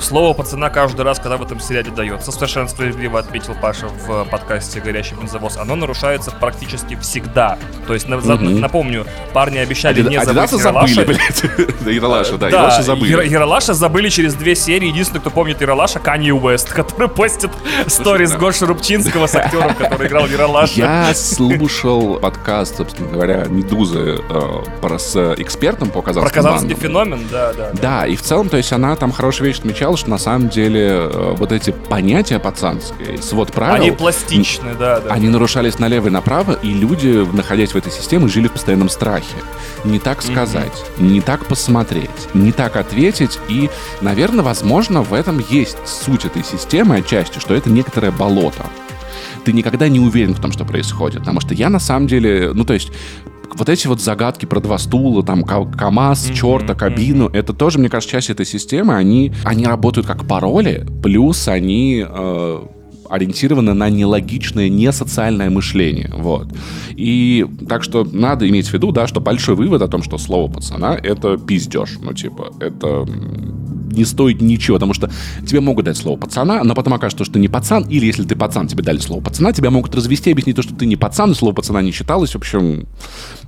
Слово 0.00 0.32
пацана 0.32 0.70
каждый 0.70 1.02
раз, 1.02 1.18
когда 1.18 1.36
в 1.36 1.42
этом 1.42 1.60
сериале 1.60 1.90
дается, 1.90 2.30
совершенно 2.30 2.68
справедливо 2.68 3.18
отметил 3.18 3.54
Паша 3.60 3.88
в 3.88 4.24
подкасте 4.26 4.80
«Горящий 4.80 5.16
бензовоз», 5.16 5.56
оно 5.56 5.74
нарушается 5.74 6.30
практически 6.30 6.96
всегда. 6.96 7.58
То 7.86 7.94
есть, 7.94 8.06
напомню, 8.08 9.06
парни 9.32 9.58
обещали 9.58 10.02
не 10.02 10.22
забыть 10.24 10.50
забыли, 10.50 11.04
блядь. 11.04 11.42
Да, 11.80 11.90
Ералаша, 11.90 12.32
да, 12.32 12.38
Да, 12.38 12.48
Ералаша 12.48 12.82
забыли. 12.82 13.12
Ера- 13.16 13.26
Ералаша 13.28 13.74
забыли 13.74 14.08
через 14.08 14.34
две 14.34 14.54
серии. 14.54 14.88
Единственный, 14.88 15.20
кто 15.20 15.30
помнит 15.30 15.60
Ералаша, 15.60 15.98
Канье 15.98 16.34
Уэст, 16.34 16.72
который 16.72 17.08
постит 17.08 17.50
сторис 17.86 18.32
да. 18.32 18.38
Гоши 18.38 18.66
Рубчинского 18.66 19.26
с 19.26 19.34
актером, 19.34 19.74
который 19.74 20.06
играл 20.08 20.26
Ералаша. 20.28 20.74
Я 20.74 21.14
слушал 21.14 22.18
подкаст, 22.20 22.76
собственно 22.76 23.08
говоря, 23.10 23.46
«Медузы» 23.48 23.97
э, 23.98 24.62
про- 24.80 24.98
с 24.98 25.34
экспертом 25.38 25.88
по 25.88 26.02
Про 26.02 26.12
казахским 26.12 26.34
казанский 26.42 26.68
бандам. 26.74 26.80
феномен, 26.80 27.28
да, 27.30 27.52
да. 27.52 27.70
да. 27.72 27.80
Да, 27.80 28.06
и 28.06 28.16
в 28.16 28.22
целом, 28.22 28.48
то 28.48 28.56
есть 28.56 28.72
она 28.72 28.94
там 28.96 29.12
хорошую 29.12 29.48
вещь 29.48 29.58
отмечала, 29.58 29.96
что 29.96 30.10
на 30.10 30.18
самом 30.18 30.48
деле 30.48 30.88
э, 30.88 31.34
вот 31.36 31.52
эти 31.52 31.70
понятия 31.70 32.38
пацанские, 32.38 33.20
свод 33.22 33.52
правил... 33.52 33.74
Они 33.82 33.90
пластичны, 33.90 34.74
да, 34.78 35.00
да. 35.00 35.10
Они 35.10 35.28
нарушались 35.28 35.78
налево 35.78 36.08
и 36.08 36.10
направо, 36.10 36.52
и 36.62 36.72
люди, 36.72 37.26
находясь 37.32 37.72
в 37.72 37.76
этой 37.76 37.92
системе, 37.92 38.28
жили 38.28 38.48
в 38.48 38.52
постоянном 38.52 38.88
страхе. 38.88 39.26
Не 39.84 39.98
так 39.98 40.22
сказать, 40.22 40.84
не 40.98 41.20
так 41.20 41.46
посмотреть, 41.46 42.10
не 42.34 42.52
так 42.52 42.76
ответить. 42.76 43.38
И, 43.48 43.70
наверное, 44.00 44.44
возможно, 44.44 45.02
в 45.02 45.12
этом 45.14 45.38
есть 45.50 45.78
суть 45.86 46.24
этой 46.24 46.44
системы 46.44 46.96
отчасти, 46.96 47.38
что 47.38 47.54
это 47.54 47.70
некоторое 47.70 48.10
болото. 48.10 48.66
Ты 49.44 49.52
никогда 49.52 49.88
не 49.88 50.00
уверен 50.00 50.34
в 50.34 50.40
том, 50.40 50.52
что 50.52 50.64
происходит. 50.64 51.20
Потому 51.20 51.40
что 51.40 51.54
я 51.54 51.70
на 51.70 51.78
самом 51.78 52.06
деле, 52.06 52.50
ну 52.54 52.64
то 52.64 52.74
есть 52.74 52.92
вот 53.54 53.68
эти 53.68 53.86
вот 53.86 54.00
загадки 54.00 54.46
про 54.46 54.60
два 54.60 54.78
стула, 54.78 55.22
там, 55.24 55.42
ка- 55.44 55.64
КАМАЗ, 55.64 56.30
черта, 56.34 56.74
кабину, 56.74 57.28
это 57.28 57.52
тоже, 57.52 57.78
мне 57.78 57.88
кажется, 57.88 58.12
часть 58.12 58.30
этой 58.30 58.46
системы, 58.46 58.94
они, 58.94 59.32
они 59.44 59.64
работают 59.64 60.06
как 60.06 60.26
пароли, 60.26 60.86
плюс 61.02 61.48
они 61.48 62.04
э, 62.08 62.60
ориентированы 63.08 63.74
на 63.74 63.90
нелогичное, 63.90 64.68
несоциальное 64.68 65.50
мышление, 65.50 66.10
вот. 66.14 66.48
И 66.90 67.46
так 67.68 67.82
что 67.82 68.04
надо 68.04 68.48
иметь 68.48 68.68
в 68.68 68.72
виду, 68.72 68.92
да, 68.92 69.06
что 69.06 69.20
большой 69.20 69.54
вывод 69.54 69.82
о 69.82 69.88
том, 69.88 70.02
что 70.02 70.18
слово 70.18 70.50
пацана— 70.50 70.94
это 71.02 71.36
пиздеж, 71.38 71.98
ну, 72.02 72.12
типа, 72.12 72.52
это 72.60 73.06
не 73.98 74.04
стоит 74.04 74.40
ничего, 74.40 74.76
потому 74.76 74.94
что 74.94 75.10
тебе 75.46 75.60
могут 75.60 75.84
дать 75.84 75.96
слово 75.96 76.18
пацана, 76.18 76.62
но 76.64 76.74
потом 76.74 76.94
окажется, 76.94 77.24
что 77.24 77.34
ты 77.34 77.40
не 77.40 77.48
пацан, 77.48 77.84
или 77.88 78.06
если 78.06 78.24
ты 78.24 78.36
пацан, 78.36 78.68
тебе 78.68 78.82
дали 78.82 78.98
слово 78.98 79.20
пацана, 79.20 79.52
тебя 79.52 79.70
могут 79.70 79.94
развести, 79.94 80.30
объяснить 80.30 80.56
то, 80.56 80.62
что 80.62 80.74
ты 80.74 80.86
не 80.86 80.96
пацан, 80.96 81.32
и 81.32 81.34
слово 81.34 81.54
пацана 81.54 81.82
не 81.82 81.90
считалось, 81.90 82.32
в 82.32 82.36
общем, 82.36 82.86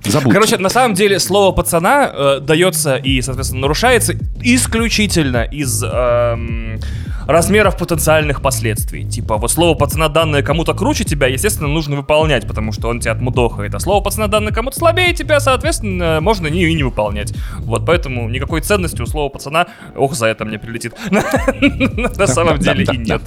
забудь. 0.05 0.33
Короче, 0.33 0.57
на 0.57 0.69
самом 0.69 0.95
деле 0.95 1.19
слово 1.19 1.53
пацана 1.53 2.11
э, 2.13 2.39
дается 2.41 2.95
и, 2.95 3.21
соответственно, 3.21 3.61
нарушается 3.61 4.15
исключительно 4.41 5.43
из 5.43 5.83
эм, 5.83 6.79
размеров 7.27 7.77
потенциальных 7.77 8.41
последствий. 8.41 9.07
Типа, 9.07 9.37
вот 9.37 9.50
слово 9.51 9.75
пацана 9.75 10.09
данное 10.09 10.41
кому-то 10.41 10.73
круче 10.73 11.03
тебя, 11.03 11.27
естественно, 11.27 11.67
нужно 11.67 11.95
выполнять, 11.95 12.47
потому 12.47 12.71
что 12.71 12.87
он 12.87 12.99
тебя 12.99 13.11
отмудохает. 13.13 13.75
А 13.75 13.79
слово 13.79 14.03
пацана 14.03 14.27
данное 14.27 14.51
кому-то 14.51 14.77
слабее 14.77 15.13
тебя, 15.13 15.39
соответственно, 15.39 16.19
можно 16.21 16.47
не, 16.47 16.63
и 16.65 16.73
не 16.73 16.83
выполнять. 16.83 17.33
Вот, 17.59 17.85
поэтому 17.85 18.29
никакой 18.29 18.61
ценности 18.61 19.01
у 19.01 19.05
слова 19.05 19.29
пацана, 19.29 19.67
ох, 19.95 20.13
за 20.13 20.27
это 20.27 20.45
мне 20.45 20.57
прилетит. 20.59 20.93
На 21.11 22.27
самом 22.27 22.59
деле 22.59 22.85
и 22.91 22.97
нет. 22.97 23.21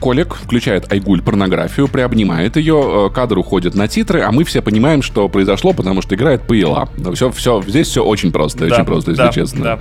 Колик 0.00 0.34
включает 0.34 0.92
Айгуль 0.92 1.22
порнографию, 1.22 1.88
приобнимает 1.88 2.56
ее, 2.56 3.08
э, 3.08 3.14
кадр 3.14 3.38
уходит 3.38 3.74
на 3.74 3.88
титры, 3.88 4.20
а 4.22 4.32
мы 4.32 4.44
все 4.44 4.62
понимаем, 4.62 5.02
что 5.02 5.28
произошло, 5.28 5.72
потому 5.72 6.02
что 6.02 6.14
играет 6.14 6.46
Пейла. 6.46 6.88
Все, 7.14 7.30
все, 7.30 7.62
здесь 7.66 7.88
все 7.88 8.04
очень 8.04 8.32
просто, 8.32 8.66
очень 8.66 8.84
просто, 8.84 9.12
если 9.12 9.30
честно. 9.32 9.80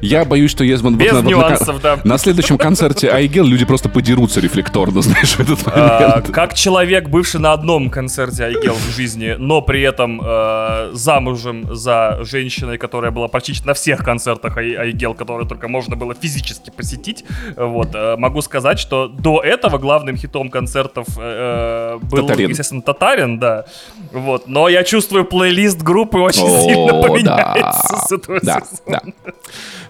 Я 0.00 0.24
боюсь, 0.24 0.50
что 0.50 0.64
если 0.64 0.88
Без 0.90 1.12
нюансов, 1.22 1.80
да. 1.80 1.98
на 2.04 2.18
следующем 2.18 2.58
концерте 2.58 3.08
Айгел 3.12 3.44
люди 3.44 3.64
просто 3.64 3.88
подерутся 3.88 4.40
рефлекторно, 4.40 5.02
знаешь, 5.02 5.31
в 5.36 5.40
этот 5.40 5.60
А, 5.66 6.10
момент. 6.10 6.30
как 6.30 6.54
человек, 6.54 7.08
бывший 7.08 7.40
на 7.40 7.52
одном 7.52 7.90
концерте 7.90 8.44
Айгел 8.44 8.74
в 8.74 8.90
жизни, 8.94 9.34
но 9.38 9.60
при 9.62 9.82
этом 9.82 10.20
э, 10.24 10.90
замужем 10.92 11.74
за 11.74 12.18
женщиной, 12.22 12.78
которая 12.78 13.10
была 13.10 13.28
практически 13.28 13.66
на 13.66 13.74
всех 13.74 14.04
концертах 14.04 14.56
Ай- 14.56 14.74
Айгел, 14.74 15.14
которые 15.14 15.48
только 15.48 15.68
можно 15.68 15.96
было 15.96 16.14
физически 16.14 16.70
посетить, 16.70 17.24
вот, 17.56 17.88
э, 17.94 18.16
могу 18.16 18.42
сказать, 18.42 18.78
что 18.78 19.08
до 19.08 19.40
этого 19.40 19.78
главным 19.78 20.16
хитом 20.16 20.50
концертов 20.50 21.06
э, 21.18 21.98
был, 22.02 22.26
Татарин. 22.26 22.50
естественно, 22.50 22.82
Татарин, 22.82 23.38
да, 23.38 23.64
вот, 24.12 24.48
но 24.48 24.68
я 24.68 24.84
чувствую, 24.84 25.24
плейлист 25.24 25.82
группы 25.82 26.18
очень 26.18 26.46
О, 26.46 26.60
сильно 26.62 26.92
да, 26.92 27.08
поменяется 27.08 27.96
с 28.08 28.12
этого 28.12 28.40
да, 28.42 28.60
сезона. 28.60 29.00
да. 29.04 29.32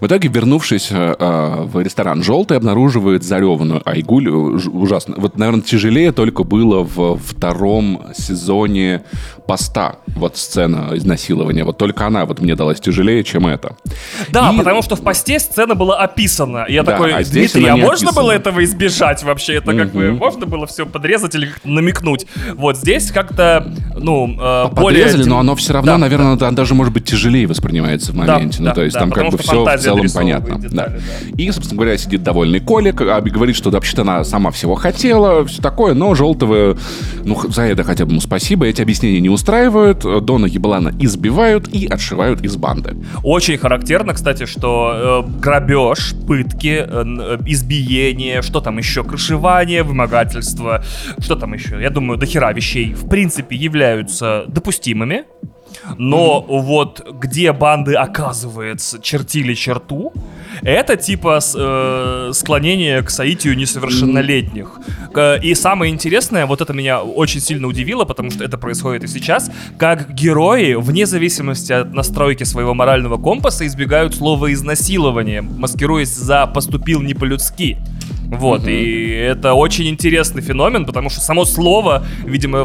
В 0.01 0.07
итоге, 0.07 0.28
вернувшись 0.28 0.88
э, 0.90 1.14
э, 1.18 1.62
в 1.62 1.80
ресторан 1.80 2.22
«Желтый», 2.22 2.57
обнаруживает 2.57 3.22
зареванную 3.22 3.82
Айгуль. 3.88 4.28
э, 4.28 4.32
Ужасно. 4.32 5.14
Вот, 5.18 5.32
наверное, 5.35 5.62
тяжелее 5.62 6.12
только 6.12 6.45
было 6.45 6.83
в 6.83 7.16
втором 7.18 8.03
сезоне 8.14 9.03
«Поста». 9.47 9.97
Вот 10.14 10.37
сцена 10.37 10.91
изнасилования. 10.95 11.64
Вот 11.64 11.78
только 11.78 12.07
она 12.07 12.26
вот 12.26 12.41
мне 12.41 12.55
далась 12.55 12.80
тяжелее, 12.80 13.24
чем 13.24 13.47
это. 13.47 13.76
Да, 14.30 14.51
И- 14.53 14.57
потому 14.59 14.83
что 14.83 14.95
в 14.97 15.03
посте 15.03 15.39
сцена 15.39 15.74
была 15.74 15.99
описана. 15.99 16.66
Я 16.68 16.83
Да, 16.83 16.93
такой, 16.93 17.12
а 17.14 17.22
Дмитрий, 17.24 17.66
а 17.66 17.76
можно 17.76 18.09
описана. 18.09 18.12
было 18.12 18.30
этого 18.33 18.62
избежать 18.64 19.22
вообще? 19.22 19.55
Это 19.55 19.74
как 19.74 19.93
бы 19.93 20.12
можно 20.12 20.47
было 20.47 20.66
все 20.66 20.87
подрезать 20.87 21.35
или 21.35 21.47
как-то 21.47 21.68
намекнуть? 21.68 22.26
Вот 22.55 22.76
здесь 22.76 23.11
как-то, 23.11 23.72
ну, 23.97 24.26
э, 24.41 24.68
более... 24.72 25.05
Подрезали, 25.05 25.28
но 25.28 25.39
оно 25.39 25.57
все 25.57 25.72
равно, 25.72 25.93
Да, 25.93 25.99
наверное, 25.99 26.37
да, 26.37 26.51
даже, 26.51 26.74
может 26.74 26.93
быть, 26.93 27.05
тяжелее 27.05 27.47
воспринимается 27.47 28.12
в 28.12 28.16
Да, 28.16 28.35
моменте. 28.35 28.59
ну, 28.61 28.66
да, 28.66 28.74
то 28.74 28.83
есть 28.83 28.95
да, 28.95 29.01
там 29.01 29.11
как 29.11 29.30
бы 29.30 29.39
все 29.39 29.64
в 29.64 29.78
целом 29.78 30.07
понятно. 30.14 30.57
детали, 30.59 30.72
да. 30.74 30.93
И, 31.37 31.51
собственно 31.51 31.80
говоря, 31.80 31.97
сидит 31.99 32.22
довольный 32.22 32.61
Колик, 32.61 33.01
а, 33.01 33.20
говорит, 33.20 33.57
что 33.57 33.70
вообще-то 33.70 34.03
она 34.03 34.24
сама 34.24 34.51
всего 34.51 34.74
хотела, 34.74 35.21
все 35.46 35.62
такое, 35.62 35.94
но 35.94 36.14
Желтого, 36.14 36.76
ну, 37.24 37.38
за 37.50 37.62
это 37.62 37.84
хотя 37.84 38.04
бы 38.04 38.12
ему 38.12 38.20
спасибо, 38.20 38.66
эти 38.66 38.82
объяснения 38.82 39.20
не 39.20 39.28
устраивают, 39.28 40.00
Дона 40.24 40.46
Еблана 40.46 40.92
избивают 41.00 41.68
и 41.68 41.86
отшивают 41.86 42.42
из 42.42 42.56
банды. 42.56 42.96
Очень 43.22 43.58
характерно, 43.58 44.14
кстати, 44.14 44.46
что 44.46 45.24
э, 45.26 45.40
грабеж, 45.40 46.14
пытки, 46.26 46.84
э, 46.86 47.04
э, 47.04 47.38
избиение, 47.46 48.42
что 48.42 48.60
там 48.60 48.78
еще, 48.78 49.04
крышевание, 49.04 49.82
вымогательство, 49.82 50.84
что 51.18 51.36
там 51.36 51.54
еще, 51.54 51.80
я 51.80 51.90
думаю, 51.90 52.18
до 52.18 52.26
хера 52.26 52.52
вещей, 52.52 52.94
в 52.94 53.08
принципе, 53.08 53.56
являются 53.56 54.44
допустимыми. 54.48 55.24
Но 55.98 56.40
вот 56.42 57.06
где 57.12 57.52
банды, 57.52 57.94
оказывается, 57.94 59.00
чертили 59.00 59.54
черту, 59.54 60.12
это 60.62 60.96
типа 60.96 61.40
э, 61.55 62.30
склонение 62.34 63.03
к 63.03 63.11
соитию 63.11 63.57
несовершеннолетних. 63.57 64.78
И 65.42 65.55
самое 65.55 65.92
интересное, 65.92 66.46
вот 66.46 66.61
это 66.61 66.72
меня 66.72 67.03
очень 67.03 67.40
сильно 67.40 67.66
удивило, 67.66 68.05
потому 68.05 68.30
что 68.30 68.44
это 68.44 68.59
происходит 68.59 69.05
и 69.05 69.07
сейчас, 69.07 69.50
как 69.78 70.12
герои, 70.12 70.74
вне 70.74 71.07
зависимости 71.07 71.72
от 71.72 71.92
настройки 71.92 72.44
своего 72.44 72.74
морального 72.74 73.22
компаса, 73.22 73.66
избегают 73.66 74.14
слова 74.14 74.53
изнасилование, 74.53 75.42
маскируясь 75.42 76.14
за 76.14 76.46
поступил 76.46 77.03
не 77.03 77.14
по-людски. 77.14 77.76
Вот, 78.28 78.66
и 78.66 79.11
это 79.11 79.53
очень 79.53 79.88
интересный 79.88 80.40
феномен, 80.40 80.86
потому 80.86 81.11
что 81.11 81.20
само 81.20 81.44
слово, 81.44 82.07
видимо, 82.24 82.64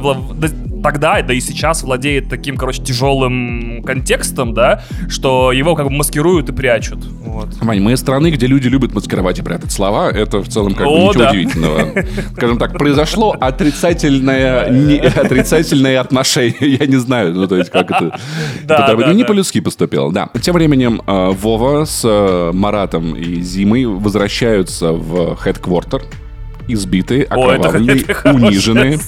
тогда, 0.81 1.21
да 1.21 1.33
и 1.33 1.39
сейчас 1.39 1.83
владеет 1.83 2.29
таким, 2.29 2.57
короче, 2.57 2.81
тяжелым 2.83 3.83
контекстом, 3.83 4.53
да, 4.53 4.83
что 5.09 5.51
его 5.51 5.75
как 5.75 5.87
бы 5.87 5.91
маскируют 5.91 6.49
и 6.49 6.53
прячут. 6.53 7.05
Вот. 7.05 7.55
Вань, 7.61 7.81
мы 7.81 7.93
из 7.93 7.99
страны, 7.99 8.31
где 8.31 8.47
люди 8.47 8.67
любят 8.67 8.93
маскировать 8.93 9.39
и 9.39 9.41
прятать 9.41 9.71
слова. 9.71 10.09
Это 10.09 10.39
в 10.39 10.47
целом 10.47 10.73
как 10.73 10.87
бы 10.87 10.93
ничего 10.93 11.23
да. 11.23 11.29
удивительного. 11.29 12.05
Скажем 12.33 12.57
так, 12.57 12.77
произошло 12.77 13.35
отрицательное, 13.39 14.69
не- 14.69 14.99
отрицательное 14.99 15.99
отношение. 15.99 16.77
Я 16.79 16.85
не 16.85 16.97
знаю, 16.97 17.33
ну 17.33 17.47
то 17.47 17.57
есть 17.57 17.69
как 17.69 17.91
это... 17.91 18.19
Да, 18.63 18.85
это 18.85 18.97
да, 18.97 19.13
не 19.13 19.23
да. 19.23 19.27
по-людски 19.27 19.61
поступил, 19.61 20.11
да. 20.11 20.29
Тем 20.41 20.55
временем 20.55 21.01
э, 21.05 21.31
Вова 21.31 21.85
с 21.85 22.01
э, 22.03 22.51
Маратом 22.53 23.15
и 23.15 23.41
Зимой 23.41 23.85
возвращаются 23.85 24.91
в 24.91 25.37
headquarter 25.43 26.01
избитые, 26.67 27.25
О, 27.29 27.51
это- 27.51 27.67
окровавленные, 27.69 28.01
это 28.01 28.13
хорошая 28.13 28.47
униженные, 28.47 28.99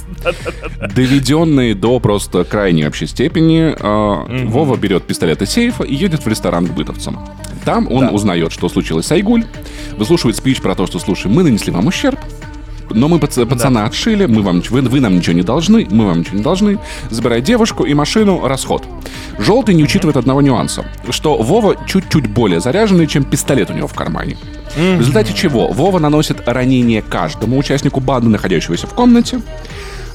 доведенные 0.96 1.76
до 1.76 2.00
просто 2.00 2.44
крайней 2.44 2.84
вообще 2.86 3.08
степени. 3.08 3.76
э, 3.78 4.46
Вова 4.48 4.76
берет 4.78 5.04
пистолет 5.04 5.42
из 5.42 5.50
сейфа 5.52 5.84
и 5.84 5.94
едет 5.96 6.24
в 6.26 6.28
ресторан 6.28 6.68
к 6.68 6.72
бытовцам. 6.72 7.20
Там 7.66 7.92
он 7.92 8.06
узнает, 8.14 8.52
что 8.52 8.70
случилось 8.70 9.06
с 9.08 9.12
Айгуль, 9.12 9.44
выслушивает 9.98 10.36
спич 10.38 10.62
про 10.62 10.76
то, 10.76 10.88
что, 10.88 11.00
слушай, 11.00 11.30
мы 11.32 11.44
нанесли 11.44 11.72
вам 11.72 11.88
ущерб, 11.88 12.20
но 12.92 13.08
мы 13.08 13.18
пац- 13.20 13.46
пацана 13.46 13.86
отшили, 13.86 14.26
мы 14.26 14.42
вам, 14.42 14.64
вы, 14.70 14.82
вы 14.82 15.00
нам 15.00 15.16
ничего 15.18 15.34
не 15.36 15.44
должны, 15.44 15.88
мы 15.92 16.08
вам 16.08 16.20
ничего 16.20 16.38
не 16.38 16.44
должны. 16.44 16.80
Забирай 17.12 17.42
девушку 17.42 17.84
и 17.84 17.94
машину, 17.94 18.48
расход. 18.48 18.84
Желтый 19.38 19.76
не 19.76 19.84
учитывает 19.84 20.18
одного 20.18 20.42
нюанса, 20.42 20.86
что 21.12 21.38
Вова 21.38 21.76
чуть-чуть 21.88 22.28
более 22.28 22.60
заряженный, 22.62 23.06
чем 23.06 23.24
пистолет 23.26 23.70
у 23.70 23.74
него 23.74 23.88
в 23.88 23.94
кармане. 23.94 24.38
В 24.76 25.00
результате 25.00 25.34
чего 25.34 25.68
Вова 25.70 26.00
наносит 26.00 26.48
ранение 26.48 27.02
каждому 27.02 27.58
участнику 27.58 28.00
банды, 28.00 28.30
находящегося 28.30 28.88
в 28.88 28.94
комнате, 28.94 29.42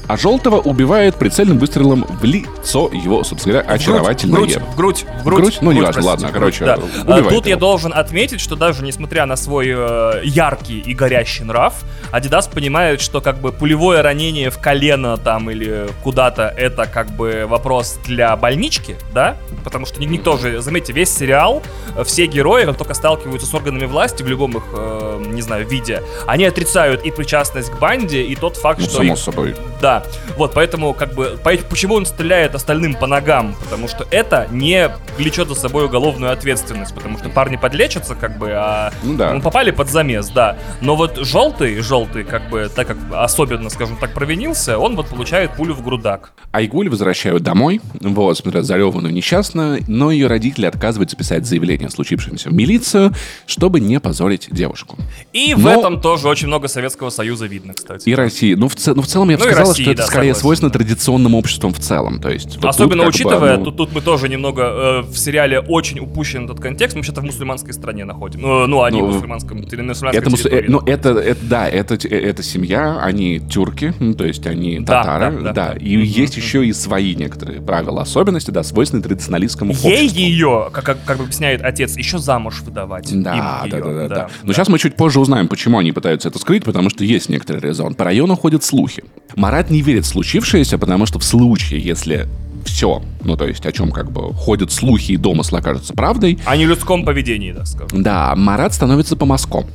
а 0.07 0.17
желтого 0.17 0.57
убивает 0.57 1.15
прицельным 1.15 1.57
выстрелом 1.57 2.05
в 2.07 2.23
лицо 2.23 2.89
его, 2.93 3.23
собственно 3.23 3.53
говоря, 3.53 3.69
очаровательное. 3.73 4.35
В 4.35 4.39
грудь, 4.39 4.57
в 4.71 4.75
грудь, 4.75 5.05
в 5.21 5.23
грудь. 5.23 5.39
грудь? 5.41 5.57
Ну, 5.61 5.71
в 5.71 5.73
грудь, 5.73 5.75
неважно, 5.77 6.01
простите, 6.01 6.07
ладно, 6.07 6.27
в 6.27 6.31
короче, 6.31 6.65
да. 6.65 6.73
убивает 6.75 7.25
А, 7.27 7.29
Тут 7.29 7.45
я 7.45 7.51
его. 7.51 7.59
должен 7.59 7.93
отметить, 7.93 8.39
что 8.39 8.55
даже 8.55 8.83
несмотря 8.83 9.25
на 9.25 9.35
свой 9.35 9.73
э, 9.75 10.21
яркий 10.23 10.79
и 10.79 10.93
горящий 10.93 11.43
нрав, 11.43 11.83
Адидас 12.15 12.47
понимает, 12.47 13.01
что 13.01 13.19
как 13.19 13.39
бы 13.39 13.51
пулевое 13.51 13.99
ранение 13.99 14.49
в 14.49 14.57
колено 14.57 15.17
там 15.17 15.51
или 15.51 15.87
куда-то 16.01 16.53
это 16.55 16.85
как 16.85 17.07
бы 17.11 17.45
вопрос 17.45 17.99
для 18.05 18.33
больнички, 18.37 18.95
да? 19.13 19.35
Потому 19.65 19.85
что 19.85 19.99
ни- 19.99 20.05
никто 20.05 20.37
же, 20.37 20.61
заметьте, 20.61 20.93
весь 20.93 21.13
сериал, 21.13 21.61
все 22.05 22.25
герои, 22.27 22.63
как 22.63 22.77
только 22.77 22.93
сталкиваются 22.93 23.45
с 23.45 23.53
органами 23.53 23.85
власти 23.85 24.23
в 24.23 24.27
любом 24.29 24.55
их, 24.55 24.63
э, 24.71 25.23
не 25.27 25.41
знаю, 25.41 25.67
виде, 25.67 26.03
они 26.25 26.45
отрицают 26.45 27.03
и 27.03 27.11
причастность 27.11 27.69
к 27.69 27.79
банде, 27.79 28.21
и 28.21 28.33
тот 28.37 28.55
факт, 28.55 28.79
Ну, 28.79 28.85
что 28.85 28.95
само 28.99 29.13
их 29.13 29.19
собой. 29.19 29.55
да, 29.81 30.03
вот 30.37 30.53
поэтому 30.53 30.93
как 30.93 31.13
бы 31.15 31.37
по- 31.43 31.57
почему 31.69 31.95
он 31.95 32.05
стреляет 32.05 32.55
остальным 32.55 32.93
по 32.95 33.07
ногам, 33.07 33.55
потому 33.61 33.89
что 33.89 34.07
это 34.09 34.47
не 34.51 34.89
влечет 35.17 35.49
за 35.49 35.55
собой 35.55 35.83
уголовную 35.85 36.31
ответственность, 36.31 36.95
потому 36.95 37.17
что 37.17 37.27
парни 37.27 37.57
подлечатся 37.57 38.15
как 38.15 38.37
бы, 38.37 38.51
а 38.53 38.93
Ну 39.03 39.15
да. 39.15 39.37
попали 39.41 39.71
под 39.71 39.89
замес, 39.89 40.29
да. 40.29 40.55
Но 40.79 40.95
вот 40.95 41.17
желтый, 41.17 41.81
желтый 41.81 42.04
как 42.13 42.49
бы 42.49 42.69
так 42.73 42.87
как 42.87 42.97
особенно, 43.11 43.69
скажем 43.69 43.97
так, 43.97 44.13
провинился, 44.13 44.77
он 44.77 44.95
вот 44.95 45.07
получает 45.07 45.51
пулю 45.55 45.73
в 45.73 45.83
грудак. 45.83 46.31
Айгуль 46.51 46.89
возвращают 46.89 47.43
домой, 47.43 47.81
вот, 48.01 48.37
смотря 48.37 48.61
зареванную 48.63 49.13
несчастную, 49.13 49.81
но 49.87 50.11
ее 50.11 50.27
родители 50.27 50.65
отказываются 50.65 51.17
писать 51.17 51.45
заявление 51.45 51.87
о 51.87 51.91
случившемся 51.91 52.49
в 52.49 52.53
милицию, 52.53 53.11
чтобы 53.45 53.79
не 53.79 53.99
позорить 53.99 54.47
девушку. 54.51 54.97
И 55.33 55.53
в 55.53 55.59
Но- 55.59 55.71
этом 55.79 56.01
тоже 56.01 56.27
очень 56.27 56.47
много 56.47 56.67
Советского 56.67 57.09
Союза 57.09 57.45
видно, 57.47 57.73
кстати. 57.73 58.07
И 58.09 58.15
России. 58.15 58.53
Ну, 58.53 58.67
в, 58.69 58.75
ц- 58.75 58.93
ну, 58.93 59.01
в 59.01 59.07
целом 59.07 59.29
я 59.29 59.37
бы 59.37 59.43
Ну 59.43 59.49
сказал, 59.51 59.69
России, 59.69 59.83
что 59.83 59.91
это 59.91 60.01
да, 60.01 60.07
скорее 60.07 60.21
согласен, 60.27 60.41
свойственно 60.41 60.71
да. 60.71 60.79
традиционным 60.79 61.35
обществам 61.35 61.73
в 61.73 61.79
целом. 61.79 62.19
То 62.21 62.29
есть, 62.29 62.47
вот 62.55 62.61
тут 62.61 62.65
Особенно 62.65 63.03
бы, 63.03 63.09
учитывая, 63.09 63.57
ну, 63.57 63.65
тут, 63.65 63.77
тут 63.77 63.93
мы 63.93 64.01
тоже 64.01 64.29
немного 64.29 64.63
э, 64.63 65.01
в 65.01 65.17
сериале 65.17 65.59
очень 65.59 65.99
упущен 65.99 66.45
этот 66.45 66.59
контекст. 66.59 66.95
Мы 66.95 67.03
сейчас 67.03 67.17
в 67.17 67.23
мусульманской 67.23 67.73
стране 67.73 68.05
находим. 68.05 68.41
Ну, 68.41 68.67
ну 68.67 68.83
они 68.83 69.01
Ну, 69.01 69.07
в 69.07 69.13
мусульманском, 69.13 69.57
на 69.57 69.63
мусульманской 69.63 70.11
это, 70.11 70.29
мус- 70.29 70.45
э, 70.49 70.65
ну, 70.67 70.79
это, 70.85 71.09
это, 71.11 71.45
да, 71.45 71.67
это, 71.67 71.94
т- 71.97 72.07
э, 72.07 72.19
это 72.29 72.43
семья, 72.43 72.99
они 73.01 73.39
тюрки, 73.39 73.93
ну, 73.99 74.13
то 74.13 74.25
есть 74.25 74.45
они 74.47 74.79
Да, 74.79 75.01
татары, 75.03 75.31
да, 75.31 75.41
да, 75.41 75.53
да, 75.53 75.73
да. 75.73 75.79
и 75.79 75.97
есть 76.05 76.37
еще 76.37 76.65
и 76.65 76.73
свои 76.73 77.15
некоторые 77.15 77.61
правила, 77.61 78.01
особенности, 78.01 78.51
да, 78.51 78.63
свойственные 78.63 79.03
традиционалистскому 79.03 79.73
Ей 79.73 79.93
обществу. 80.05 80.19
ее, 80.19 80.69
как, 80.71 80.83
как, 80.85 81.03
как 81.05 81.19
объясняет 81.19 81.61
отец, 81.61 81.95
еще 81.97 82.17
замуж 82.19 82.61
выдавать. 82.65 83.09
Да, 83.23 83.65
да, 83.69 83.77
её, 83.77 83.85
да, 83.85 83.93
да, 83.93 84.15
да. 84.15 84.29
Но 84.43 84.53
сейчас 84.53 84.67
мы 84.69 84.79
чуть 84.79 84.95
позже 84.95 85.19
узнаем, 85.19 85.47
почему 85.47 85.77
они 85.79 85.91
пытаются 85.91 86.29
это 86.29 86.39
скрыть, 86.39 86.63
потому 86.63 86.89
что 86.89 87.03
есть 87.03 87.29
некоторый 87.29 87.61
резон. 87.61 87.95
По 87.95 88.03
району 88.05 88.35
ходят 88.35 88.63
слухи. 88.63 89.03
Марат 89.35 89.69
не 89.69 89.81
верит 89.81 90.05
в 90.05 90.07
случившееся, 90.07 90.77
потому 90.77 91.05
что 91.05 91.19
в 91.19 91.23
случае, 91.23 91.79
если 91.81 92.27
все, 92.65 93.03
ну 93.23 93.37
то 93.37 93.45
есть 93.45 93.63
о 93.67 93.71
чем 93.71 93.91
как 93.91 94.11
бы 94.11 94.33
ходят 94.33 94.71
слухи 94.71 95.11
и 95.11 95.17
домыслы 95.17 95.59
окажутся 95.59 95.93
правдой, 95.93 96.39
О 96.45 96.57
нелюдском 96.57 97.05
поведении, 97.05 97.51
так 97.53 97.67
скажем. 97.67 98.01
да, 98.01 98.33
Марат 98.35 98.73
становится 98.73 99.15
помазком. 99.15 99.65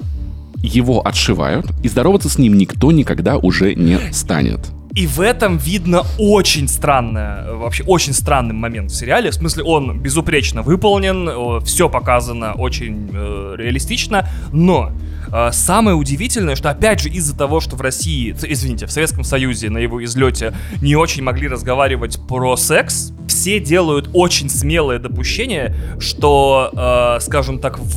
Его 0.62 1.06
отшивают, 1.06 1.66
и 1.82 1.88
здороваться 1.88 2.28
с 2.28 2.38
ним 2.38 2.56
никто 2.58 2.92
никогда 2.92 3.36
уже 3.38 3.74
не 3.74 3.98
станет. 4.12 4.60
И 4.94 5.06
в 5.06 5.20
этом 5.20 5.56
видно 5.56 6.02
очень 6.18 6.66
странное, 6.66 7.44
э, 7.46 7.54
вообще 7.54 7.84
очень 7.84 8.12
странный 8.12 8.54
момент 8.54 8.90
в 8.90 8.94
сериале. 8.94 9.30
В 9.30 9.34
смысле, 9.34 9.62
он 9.62 10.00
безупречно 10.00 10.62
выполнен, 10.62 11.62
все 11.64 11.88
показано 11.88 12.54
очень 12.54 13.08
э, 13.12 13.54
реалистично, 13.56 14.28
но 14.52 14.90
э, 15.32 15.50
самое 15.52 15.96
удивительное, 15.96 16.56
что 16.56 16.70
опять 16.70 17.00
же 17.00 17.08
из-за 17.08 17.38
того, 17.38 17.60
что 17.60 17.76
в 17.76 17.80
России, 17.80 18.34
извините, 18.42 18.86
в 18.86 18.90
Советском 18.90 19.22
Союзе 19.22 19.70
на 19.70 19.78
его 19.78 20.02
излете 20.04 20.54
не 20.82 20.96
очень 20.96 21.22
могли 21.22 21.46
разговаривать 21.46 22.18
про 22.26 22.56
секс, 22.56 23.12
все 23.28 23.60
делают 23.60 24.10
очень 24.12 24.50
смелое 24.50 24.98
допущение, 24.98 25.72
что, 26.00 27.16
э, 27.16 27.20
скажем 27.20 27.60
так, 27.60 27.78
в, 27.78 27.94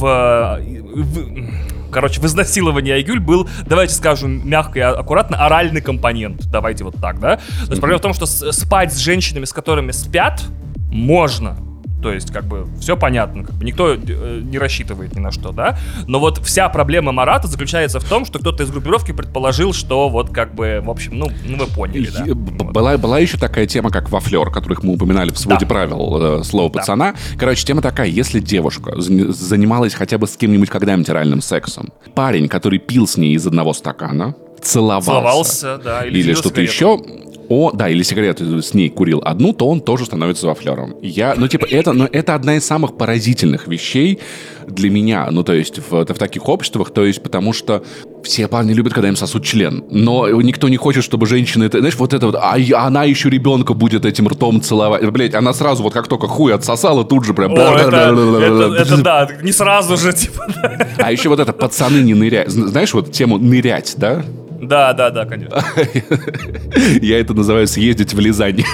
в- 0.59 1.49
короче, 1.93 2.19
в 2.19 2.25
изнасиловании 2.25 2.91
Айгюль 2.91 3.19
был, 3.19 3.47
давайте 3.65 3.93
скажем 3.93 4.47
мягко 4.47 4.79
и 4.79 4.81
аккуратно, 4.81 5.45
оральный 5.45 5.81
компонент. 5.81 6.45
Давайте 6.51 6.83
вот 6.83 6.95
так, 6.99 7.19
да? 7.19 7.37
То 7.37 7.69
есть 7.69 7.79
проблема 7.79 7.99
в 7.99 8.01
том, 8.01 8.13
что 8.13 8.25
спать 8.25 8.93
с 8.93 8.97
женщинами, 8.97 9.45
с 9.45 9.53
которыми 9.53 9.91
спят, 9.91 10.43
можно. 10.91 11.57
То 12.03 12.11
есть, 12.13 12.31
как 12.31 12.43
бы, 12.45 12.67
все 12.79 12.97
понятно, 12.97 13.45
как 13.45 13.55
бы 13.55 13.63
никто 13.63 13.93
э, 13.93 14.41
не 14.43 14.57
рассчитывает 14.57 15.15
ни 15.15 15.19
на 15.19 15.31
что, 15.31 15.51
да? 15.53 15.77
Но 16.05 16.19
вот 16.19 16.39
вся 16.45 16.67
проблема 16.69 17.11
Марата 17.13 17.47
заключается 17.47 17.99
в 17.99 18.03
том, 18.03 18.25
что 18.25 18.39
кто-то 18.39 18.63
из 18.63 18.69
группировки 18.71 19.13
предположил, 19.13 19.71
что 19.73 20.09
вот 20.09 20.29
как 20.31 20.53
бы, 20.53 20.81
в 20.83 20.89
общем, 20.89 21.17
ну, 21.17 21.29
ну 21.45 21.57
вы 21.57 21.67
поняли, 21.67 22.09
да. 22.09 22.25
Была, 22.35 22.97
была 22.97 23.19
еще 23.19 23.37
такая 23.37 23.65
тема, 23.67 23.89
как 23.89 24.09
вафлер, 24.09 24.51
которых 24.51 24.83
мы 24.83 24.93
упоминали 24.95 25.31
в 25.31 25.39
своде 25.39 25.65
Да. 25.65 25.69
правил 25.69 26.39
э, 26.41 26.43
слова 26.43 26.69
Да. 26.69 26.79
пацана. 26.79 27.13
Короче, 27.37 27.65
тема 27.65 27.81
такая, 27.81 28.07
если 28.09 28.39
девушка 28.39 28.91
зан- 28.97 29.31
занималась 29.31 29.93
хотя 29.93 30.17
бы 30.17 30.27
с 30.27 30.35
кем-нибудь 30.35 30.69
когда-нибудь 30.69 31.09
оральным 31.09 31.41
сексом, 31.41 31.89
парень, 32.15 32.49
который 32.49 32.79
пил 32.79 33.07
с 33.07 33.15
ней 33.15 33.35
из 33.35 33.47
одного 33.47 33.73
стакана, 33.73 34.35
целовался, 34.61 35.09
Целовался, 35.11 35.77
да, 35.83 36.05
или, 36.05 36.19
или, 36.19 36.33
что-то 36.33 36.61
еще, 36.61 36.99
о, 37.53 37.71
да, 37.71 37.87
или 37.87 38.01
сигарету 38.01 38.61
с 38.63 38.73
ней 38.73 38.89
курил 38.89 39.21
одну, 39.23 39.53
то 39.53 39.67
он 39.67 39.79
тоже 39.79 40.05
становится 40.05 40.47
вафлером. 40.47 40.95
Я, 41.03 41.35
ну, 41.37 41.47
типа, 41.47 41.67
это, 41.69 41.93
ну, 41.93 42.09
это 42.11 42.33
одна 42.33 42.55
из 42.55 42.65
самых 42.65 42.97
поразительных 42.97 43.67
вещей 43.67 44.19
для 44.67 44.89
меня, 44.89 45.27
ну, 45.29 45.43
то 45.43 45.53
есть 45.53 45.77
в, 45.77 45.91
в 45.91 46.13
таких 46.17 46.49
обществах, 46.49 46.91
то 46.91 47.05
есть 47.05 47.21
потому 47.21 47.53
что 47.53 47.83
все 48.23 48.47
парни 48.47 48.73
любят, 48.73 48.93
когда 48.93 49.09
им 49.09 49.15
сосут 49.15 49.43
член, 49.43 49.83
но 49.91 50.27
никто 50.41 50.67
не 50.69 50.77
хочет, 50.77 51.03
чтобы 51.03 51.27
женщина, 51.27 51.65
это, 51.65 51.77
знаешь, 51.79 51.95
вот 51.95 52.13
это 52.13 52.25
вот, 52.25 52.35
а 52.35 52.55
она 52.87 53.03
еще 53.03 53.29
ребенка 53.29 53.73
будет 53.73 54.05
этим 54.05 54.27
ртом 54.27 54.61
целовать. 54.61 55.07
Блять, 55.11 55.35
она 55.35 55.53
сразу 55.53 55.83
вот 55.83 55.93
как 55.93 56.07
только 56.07 56.27
хуй 56.27 56.53
отсосала, 56.55 57.03
тут 57.03 57.25
же 57.25 57.33
прям... 57.33 57.53
О, 57.53 57.75
это, 57.75 57.97
это, 58.41 58.75
это 58.81 58.97
да, 59.03 59.29
не 59.43 59.51
сразу 59.51 59.97
же, 59.97 60.13
типа. 60.13 60.47
А 60.97 61.11
еще 61.11 61.29
вот 61.29 61.39
это 61.39 61.53
пацаны 61.53 61.99
не 61.99 62.13
нырять. 62.15 62.47
Зн- 62.47 62.67
Знаешь, 62.67 62.93
вот 62.93 63.11
тему 63.11 63.37
нырять, 63.37 63.93
да? 63.97 64.23
Да, 64.67 64.93
да, 64.93 65.09
да, 65.09 65.25
конечно. 65.25 65.63
Я 67.01 67.19
это 67.19 67.33
называю 67.33 67.67
съездить 67.67 68.13
в 68.13 68.19
Лизань. 68.19 68.63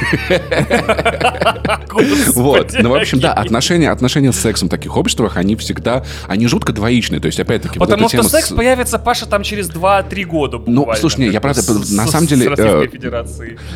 Вот. 2.36 2.74
Ну, 2.80 2.90
в 2.90 2.96
общем, 2.96 3.20
да, 3.20 3.34
отношения, 3.34 3.92
отношения 3.92 4.32
с 4.32 4.40
сексом 4.40 4.68
в 4.68 4.72
таких 4.72 4.96
обществах, 4.98 5.38
они 5.38 5.56
всегда, 5.56 6.04
они 6.28 6.48
жутко 6.48 6.72
двоичные. 6.74 7.20
То 7.20 7.28
есть, 7.28 7.40
опять-таки, 7.40 7.80
Потому 7.80 8.10
что 8.10 8.24
секс 8.24 8.50
появится, 8.50 9.00
Паша, 9.00 9.26
там 9.26 9.44
через 9.44 9.70
2-3 9.70 10.24
года 10.26 10.58
буквально. 10.58 10.86
Ну, 10.86 10.96
слушай, 11.00 11.22
не, 11.22 11.28
я 11.28 11.42
правда, 11.42 11.62
на 11.92 12.08
самом 12.08 12.28
деле, 12.28 12.52
э. 12.58 12.88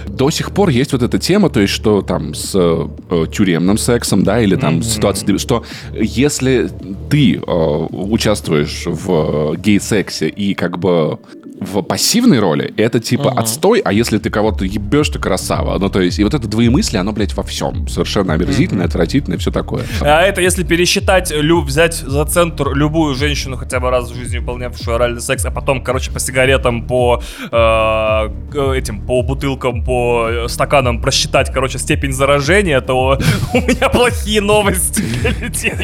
До 0.08 0.30
сих 0.30 0.52
пор 0.52 0.70
есть 0.70 0.94
вот 0.94 1.04
эта 1.04 1.18
тема, 1.20 1.50
то 1.50 1.60
есть, 1.60 1.74
что 1.74 2.02
там 2.02 2.34
с 2.34 2.52
э, 2.56 3.26
тюремным 3.32 3.78
сексом, 3.78 4.24
да, 4.24 4.42
или 4.42 4.56
там 4.56 4.82
ситуация, 4.84 5.38
что 5.38 5.64
если 5.94 6.70
ты 7.10 7.36
э, 7.36 7.40
участвуешь 7.42 8.84
в 8.86 9.54
э, 9.54 9.58
гей-сексе 9.58 10.30
и 10.30 10.54
как 10.54 10.78
бы 10.78 11.20
в, 11.60 11.78
пос- 11.80 11.98
пассивной 12.04 12.40
роли, 12.40 12.74
это 12.76 13.00
типа 13.00 13.30
угу. 13.30 13.40
отстой, 13.40 13.80
а 13.80 13.94
если 13.94 14.18
ты 14.18 14.30
кого-то 14.30 14.66
ебешь, 14.66 15.08
ты 15.08 15.20
красава. 15.20 15.80
Ну, 15.80 15.90
то 15.90 16.02
есть, 16.02 16.20
и 16.20 16.24
вот 16.24 16.34
это 16.34 16.50
двоемыслие, 16.50 17.00
оно, 17.00 17.14
блядь, 17.14 17.34
во 17.34 17.44
всем. 17.44 17.88
Совершенно 17.88 18.34
омерзительное, 18.34 18.86
угу. 18.86 18.90
отвратительное, 18.90 19.38
все 19.38 19.52
такое. 19.52 19.84
А 20.02 20.22
это 20.22 20.42
если 20.42 20.64
пересчитать, 20.64 21.32
люб, 21.32 21.66
взять 21.66 21.96
за 21.96 22.26
центр 22.26 22.74
любую 22.74 23.16
женщину, 23.16 23.56
хотя 23.56 23.80
бы 23.80 23.90
раз 23.90 24.12
в 24.12 24.16
жизни 24.16 24.40
выполнявшую 24.40 24.96
оральный 24.96 25.22
секс, 25.22 25.46
а 25.46 25.52
потом, 25.52 25.82
короче, 25.82 26.12
по 26.12 26.20
сигаретам, 26.20 26.86
по 26.86 27.24
э, 27.50 28.76
этим, 28.76 29.00
по 29.06 29.22
бутылкам, 29.22 29.86
по 29.86 30.48
стаканам 30.48 31.02
просчитать, 31.02 31.54
короче, 31.54 31.80
степень 31.80 32.12
заражения, 32.12 32.82
то 32.82 33.18
у 33.54 33.58
меня 33.58 33.88
плохие 33.88 34.42
новости 34.42 35.02
для 35.02 35.30
людей. 35.30 35.72
Это 35.72 35.84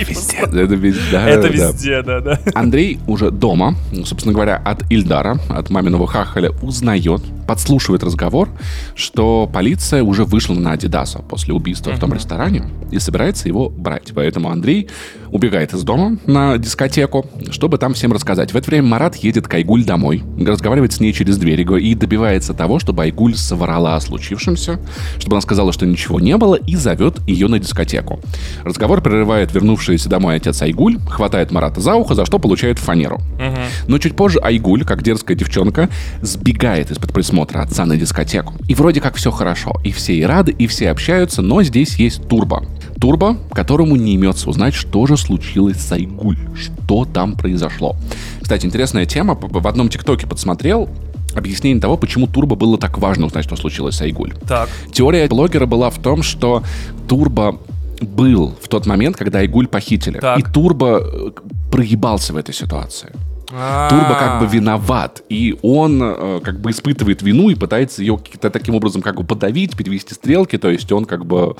везде, 0.76 1.18
Это 1.18 1.48
везде, 1.48 2.02
да, 2.02 2.20
да. 2.20 2.40
Андрей 2.56 3.00
уже 3.08 3.32
дома, 3.32 3.76
собственно 4.04 4.34
говоря, 4.34 4.62
от 4.66 4.84
Ильдара, 4.92 5.40
от 5.48 5.70
маминого 5.70 6.09
хахаля, 6.10 6.52
узнает, 6.62 7.22
подслушивает 7.48 8.04
разговор, 8.04 8.50
что 8.96 9.50
полиция 9.52 10.04
уже 10.04 10.26
вышла 10.26 10.56
на 10.56 10.74
Адидаса 10.74 11.20
после 11.20 11.54
убийства 11.54 11.92
в 11.92 12.00
том 12.00 12.14
ресторане 12.14 12.66
и 12.92 13.00
собирается 13.00 13.48
его 13.48 13.70
брать. 13.70 14.12
Поэтому 14.14 14.50
Андрей 14.50 14.90
убегает 15.32 15.74
из 15.74 15.84
дома 15.84 16.18
на 16.26 16.58
дискотеку, 16.58 17.26
чтобы 17.52 17.78
там 17.78 17.94
всем 17.94 18.12
рассказать. 18.12 18.54
В 18.54 18.58
это 18.58 18.70
время 18.70 18.88
Марат 18.88 19.16
едет 19.16 19.48
к 19.48 19.54
Айгуль 19.54 19.84
домой, 19.84 20.24
разговаривает 20.40 20.94
с 20.94 21.00
ней 21.00 21.14
через 21.14 21.38
дверь 21.38 21.60
и 21.60 21.96
добивается 21.96 22.54
того, 22.54 22.80
чтобы 22.80 23.04
Айгуль 23.04 23.36
соврала 23.36 23.96
о 23.96 24.02
случившемся, 24.02 24.80
чтобы 25.20 25.36
она 25.36 25.42
сказала, 25.42 25.74
что 25.74 25.86
ничего 25.86 26.20
не 26.20 26.38
было, 26.38 26.56
и 26.56 26.76
зовет 26.76 27.20
ее 27.28 27.48
на 27.48 27.60
дискотеку. 27.60 28.20
Разговор 28.64 29.02
прерывает 29.02 29.54
вернувшийся 29.54 30.10
домой 30.10 30.36
отец 30.36 30.62
Айгуль, 30.62 30.98
хватает 31.10 31.52
Марата 31.52 31.82
за 31.82 31.96
ухо, 31.96 32.16
за 32.16 32.26
что 32.26 32.40
получает 32.40 32.80
фанеру. 32.80 33.16
Угу. 33.16 33.62
Но 33.88 33.98
чуть 33.98 34.16
позже 34.16 34.40
Айгуль, 34.40 34.84
как 34.86 35.04
дерзкая 35.04 35.38
девчонка, 35.38 35.90
сбегает 36.22 36.92
из-под 36.92 37.14
присмотра 37.14 37.62
отца 37.62 37.86
на 37.86 37.98
дискотеку. 37.98 38.54
И 38.68 38.76
вроде 38.76 39.02
как 39.02 39.16
все 39.16 39.32
хорошо, 39.32 39.74
и 39.84 39.92
все 39.92 40.14
и 40.16 40.24
рады, 40.24 40.52
и 40.52 40.68
все 40.68 40.90
общаются, 40.90 41.42
но 41.42 41.64
здесь 41.64 41.96
есть 41.96 42.28
Турбо. 42.28 42.66
Турбо, 43.00 43.38
которому 43.52 43.96
не 43.96 44.16
имется 44.16 44.50
узнать, 44.50 44.74
что 44.74 45.06
же 45.06 45.18
случилось 45.18 45.78
с 45.78 45.92
Айгуль, 45.92 46.38
что 46.56 47.06
там 47.06 47.34
произошло. 47.34 47.96
Кстати, 48.42 48.66
интересная 48.66 49.06
тема, 49.06 49.38
в 49.40 49.68
одном 49.68 49.90
ТикТоке 49.90 50.28
подсмотрел, 50.28 50.90
объяснение 51.36 51.82
того, 51.82 51.98
почему 51.98 52.28
Турбо 52.28 52.56
было 52.56 52.78
так 52.78 52.98
важно 52.98 53.28
узнать, 53.28 53.46
что 53.46 53.56
случилось 53.56 53.96
с 53.96 54.02
Айгуль. 54.02 54.34
Так. 54.48 54.70
Теория 54.92 55.28
блогера 55.28 55.66
была 55.66 55.90
в 55.90 56.00
том, 56.00 56.24
что 56.24 56.64
Турбо 57.08 57.60
был 58.02 58.56
в 58.62 58.68
тот 58.68 58.86
момент, 58.86 59.18
когда 59.18 59.40
Айгуль 59.40 59.68
похитили. 59.68 60.20
Так. 60.20 60.40
И 60.40 60.44
Турбо 60.44 61.02
э, 61.02 61.32
проебался 61.72 62.34
в 62.34 62.38
этой 62.38 62.54
ситуации. 62.54 63.12
Турбо 63.50 64.16
как 64.20 64.40
бы 64.40 64.48
виноват, 64.48 65.24
и 65.28 65.58
он 65.64 66.02
э, 66.04 66.40
как 66.44 66.60
бы 66.60 66.70
испытывает 66.70 67.24
вину 67.24 67.50
и 67.50 67.56
пытается 67.56 68.02
ее 68.02 68.20
таким 68.40 68.76
образом 68.76 69.02
как 69.02 69.16
бы 69.16 69.24
подавить, 69.24 69.76
перевести 69.76 70.14
стрелки, 70.14 70.58
то 70.58 70.70
есть 70.70 70.92
он 70.92 71.06
как 71.06 71.26
бы... 71.26 71.56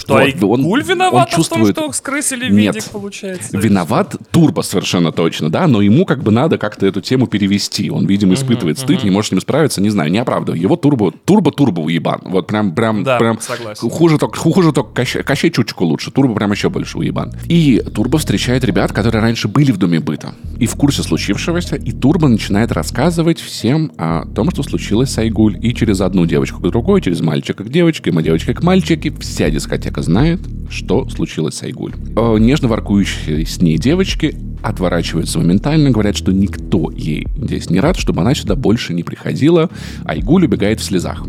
Что, 0.00 0.14
вот, 0.14 0.42
он, 0.42 0.62
Гуль 0.62 0.82
виноват 0.82 1.28
он 1.28 1.36
чувствует... 1.36 1.72
в 1.72 1.74
том, 1.74 1.92
что 1.92 1.98
скрысили 1.98 2.50
Нет, 2.50 2.74
видик, 2.74 2.90
получается? 2.90 3.56
виноват 3.56 4.16
Турбо 4.30 4.62
совершенно 4.62 5.12
точно, 5.12 5.50
да, 5.50 5.66
но 5.66 5.82
ему 5.82 6.06
как 6.06 6.22
бы 6.22 6.30
надо 6.30 6.56
как-то 6.56 6.86
эту 6.86 7.02
тему 7.02 7.26
перевести. 7.26 7.90
Он, 7.90 8.06
видимо, 8.06 8.32
испытывает 8.34 8.78
uh-huh, 8.78 8.82
стыд, 8.82 9.00
uh-huh. 9.00 9.04
не 9.04 9.10
может 9.10 9.28
с 9.28 9.32
ним 9.32 9.40
справиться, 9.42 9.82
не 9.82 9.90
знаю, 9.90 10.10
не 10.10 10.18
оправдываю. 10.18 10.60
Его 10.60 10.76
Турбо, 10.76 11.12
Турбо-Турбо 11.26 11.80
уебан. 11.80 12.22
Вот 12.24 12.46
прям, 12.46 12.74
прям, 12.74 13.04
да, 13.04 13.18
прям... 13.18 13.38
согласен. 13.40 13.90
Хуже 13.90 14.18
только, 14.18 14.38
хуже 14.38 14.72
только 14.72 14.92
Кощей, 14.94 15.22
Кощей 15.22 15.50
чуточку 15.50 15.84
лучше. 15.84 16.10
Турбо 16.10 16.34
прям 16.34 16.50
еще 16.52 16.70
больше 16.70 16.96
уебан. 16.96 17.32
И 17.46 17.82
Турбо 17.94 18.18
встречает 18.18 18.64
ребят, 18.64 18.92
которые 18.92 19.20
раньше 19.20 19.48
были 19.48 19.70
в 19.70 19.76
Доме 19.76 20.00
быта 20.00 20.34
и 20.58 20.66
в 20.66 20.76
курсе 20.76 21.02
случившегося, 21.02 21.76
и 21.76 21.92
Турбо 21.92 22.28
начинает 22.28 22.72
рассказывать 22.72 23.40
всем 23.40 23.92
о 23.98 24.24
том, 24.26 24.50
что 24.50 24.62
случилось 24.62 25.10
с 25.10 25.18
Айгуль. 25.18 25.58
И 25.60 25.74
через 25.74 26.00
одну 26.00 26.26
девочку 26.26 26.60
к 26.60 26.70
другой, 26.70 27.00
через 27.00 27.20
мальчика 27.20 27.64
к 27.64 27.68
девочке, 27.68 28.10
и 28.10 28.22
девочка 28.22 28.54
к 28.54 28.62
мальчике. 28.62 29.12
Вся 29.20 29.50
дискотека 29.50 29.89
знает, 29.98 30.40
что 30.70 31.08
случилось 31.08 31.56
с 31.56 31.62
Айгуль. 31.62 31.94
Э, 32.16 32.36
нежно 32.38 32.68
воркующие 32.68 33.44
с 33.44 33.60
ней 33.60 33.76
девочки 33.78 34.36
отворачиваются 34.62 35.38
моментально, 35.38 35.90
говорят, 35.90 36.16
что 36.16 36.32
никто 36.32 36.90
ей 36.90 37.26
здесь 37.36 37.70
не 37.70 37.80
рад, 37.80 37.96
чтобы 37.96 38.20
она 38.20 38.34
сюда 38.34 38.56
больше 38.56 38.94
не 38.94 39.02
приходила. 39.02 39.70
Айгуль 40.04 40.44
убегает 40.44 40.80
в 40.80 40.84
слезах. 40.84 41.24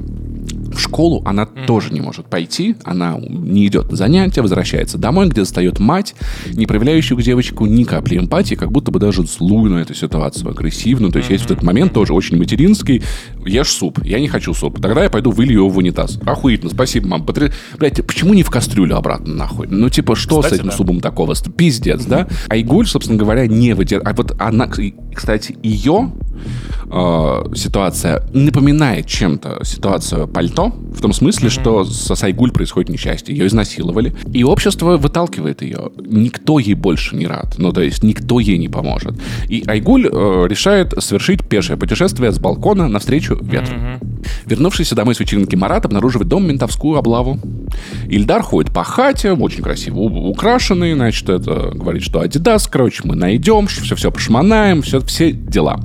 Школу 0.81 1.21
она 1.25 1.43
mm. 1.43 1.65
тоже 1.65 1.93
не 1.93 2.01
может 2.01 2.25
пойти, 2.27 2.75
она 2.83 3.17
не 3.19 3.67
идет 3.67 3.91
на 3.91 3.97
занятия, 3.97 4.41
возвращается 4.41 4.97
домой, 4.97 5.27
где 5.29 5.41
застает 5.41 5.79
мать, 5.79 6.15
не 6.53 6.65
проявляющую 6.65 7.17
к 7.17 7.21
девочку 7.21 7.65
ни 7.65 7.83
капли 7.83 8.17
эмпатии, 8.17 8.55
как 8.55 8.71
будто 8.71 8.91
бы 8.91 8.99
даже 8.99 9.25
злую 9.25 9.71
на 9.71 9.79
эту 9.79 9.93
ситуацию, 9.93 10.49
агрессивную. 10.49 11.11
То 11.11 11.19
есть 11.19 11.29
mm-hmm. 11.29 11.33
есть 11.33 11.43
в 11.45 11.51
этот 11.51 11.63
момент 11.63 11.93
тоже 11.93 12.13
очень 12.13 12.37
материнский. 12.37 13.03
Ешь 13.45 13.71
суп, 13.71 14.03
я 14.03 14.19
не 14.19 14.27
хочу 14.27 14.53
суп. 14.53 14.81
Тогда 14.81 15.03
я 15.03 15.09
пойду 15.09 15.31
вылью 15.31 15.59
его 15.59 15.69
в 15.69 15.77
унитаз. 15.77 16.19
Охуительно, 16.25 16.71
спасибо, 16.71 17.07
мам. 17.07 17.25
Потр... 17.25 17.51
Блять, 17.77 18.05
почему 18.05 18.33
не 18.33 18.43
в 18.43 18.49
кастрюлю 18.49 18.97
обратно 18.97 19.33
нахуй? 19.33 19.67
Ну, 19.69 19.89
типа, 19.89 20.15
что 20.15 20.41
Кстати, 20.41 20.55
с 20.55 20.57
этим 20.59 20.69
да. 20.69 20.75
супом 20.75 20.99
такого? 20.99 21.35
Пиздец, 21.55 22.01
mm-hmm. 22.01 22.09
да? 22.09 22.27
Айгуль, 22.49 22.87
собственно 22.87 23.17
говоря, 23.17 23.47
не 23.47 23.73
выдерживает. 23.73 24.07
А 24.07 24.21
вот 24.21 24.35
она, 24.39 24.67
кстати, 25.13 25.57
ее 25.63 26.11
э, 26.89 27.43
ситуация 27.55 28.23
напоминает 28.33 29.07
чем-то 29.07 29.63
ситуацию 29.63 30.27
пальто, 30.27 30.69
в 30.69 31.01
том 31.01 31.13
смысле, 31.13 31.47
mm-hmm. 31.47 31.61
что 31.61 31.85
со 31.85 32.15
Сайгуль 32.15 32.51
происходит 32.51 32.89
несчастье, 32.89 33.35
ее 33.35 33.47
изнасиловали, 33.47 34.13
и 34.33 34.43
общество 34.43 34.97
выталкивает 34.97 35.61
ее. 35.61 35.91
Никто 35.99 36.59
ей 36.59 36.73
больше 36.73 37.15
не 37.15 37.27
рад, 37.27 37.55
ну 37.57 37.71
то 37.71 37.81
есть 37.81 38.03
никто 38.03 38.39
ей 38.39 38.57
не 38.57 38.69
поможет. 38.69 39.19
И 39.47 39.63
Айгуль 39.67 40.07
э, 40.11 40.45
решает 40.47 40.93
совершить 40.97 41.47
пешее 41.47 41.77
путешествие 41.77 42.31
с 42.31 42.39
балкона 42.39 42.87
навстречу 42.87 43.37
ветру. 43.41 43.75
Mm-hmm. 43.75 44.11
Вернувшийся 44.45 44.95
домой 44.95 45.15
с 45.15 45.19
вечеринки 45.19 45.55
Марат 45.55 45.85
обнаруживает 45.85 46.27
дом 46.27 46.47
ментовскую 46.47 46.97
облаву. 46.97 47.39
Ильдар 48.07 48.41
ходит 48.41 48.73
по 48.73 48.83
хате, 48.83 49.31
очень 49.33 49.63
красиво 49.63 49.99
украшенный, 49.99 50.93
значит, 50.93 51.29
это 51.29 51.71
говорит, 51.73 52.03
что 52.03 52.19
Адидас, 52.19 52.67
короче, 52.67 53.01
мы 53.03 53.15
найдем, 53.15 53.67
все-все 53.67 54.11
пошманаем, 54.11 54.81
все, 54.81 55.00
все 55.05 55.31
дела. 55.31 55.79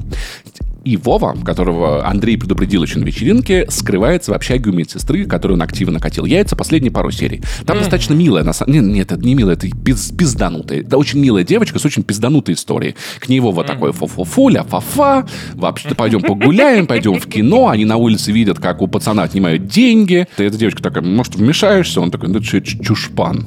И 0.86 0.96
Вова, 0.96 1.36
которого 1.44 2.06
Андрей 2.06 2.38
предупредил 2.38 2.84
еще 2.84 3.00
на 3.00 3.04
вечеринке, 3.04 3.66
скрывается 3.68 4.30
в 4.30 4.34
общаге 4.34 4.70
у 4.70 4.72
медсестры, 4.72 5.24
которую 5.24 5.56
он 5.56 5.62
активно 5.62 5.98
катил 5.98 6.24
яйца 6.26 6.54
последние 6.54 6.92
пару 6.92 7.10
серий. 7.10 7.42
Там 7.66 7.76
mm-hmm. 7.76 7.80
достаточно 7.80 8.14
милая, 8.14 8.44
на 8.44 8.52
самом... 8.52 8.72
Нет, 8.72 8.84
нет, 8.84 9.12
это 9.12 9.20
не 9.20 9.34
милая, 9.34 9.56
это 9.56 9.68
пиз... 9.68 10.12
пизданутая. 10.16 10.82
Это 10.82 10.96
очень 10.96 11.18
милая 11.18 11.42
девочка 11.42 11.80
с 11.80 11.84
очень 11.84 12.04
пизданутой 12.04 12.54
историей. 12.54 12.94
К 13.18 13.28
ней 13.28 13.40
Вова 13.40 13.62
mm-hmm. 13.62 13.66
такой 13.66 13.92
фу-фу-фу, 13.92 14.48
ля-фа-фа, 14.48 15.26
вообще-то 15.54 15.96
пойдем 15.96 16.22
погуляем, 16.22 16.86
пойдем 16.86 17.18
в 17.18 17.26
кино. 17.26 17.66
Они 17.66 17.84
на 17.84 17.96
улице 17.96 18.30
видят, 18.30 18.60
как 18.60 18.80
у 18.80 18.86
пацана 18.86 19.24
отнимают 19.24 19.66
деньги. 19.66 20.28
Эта 20.36 20.56
девочка 20.56 20.84
такая, 20.84 21.02
может, 21.02 21.34
вмешаешься? 21.34 22.00
Он 22.00 22.12
такой, 22.12 22.28
ну, 22.28 22.38
это 22.38 22.62
чушпан. 22.62 23.44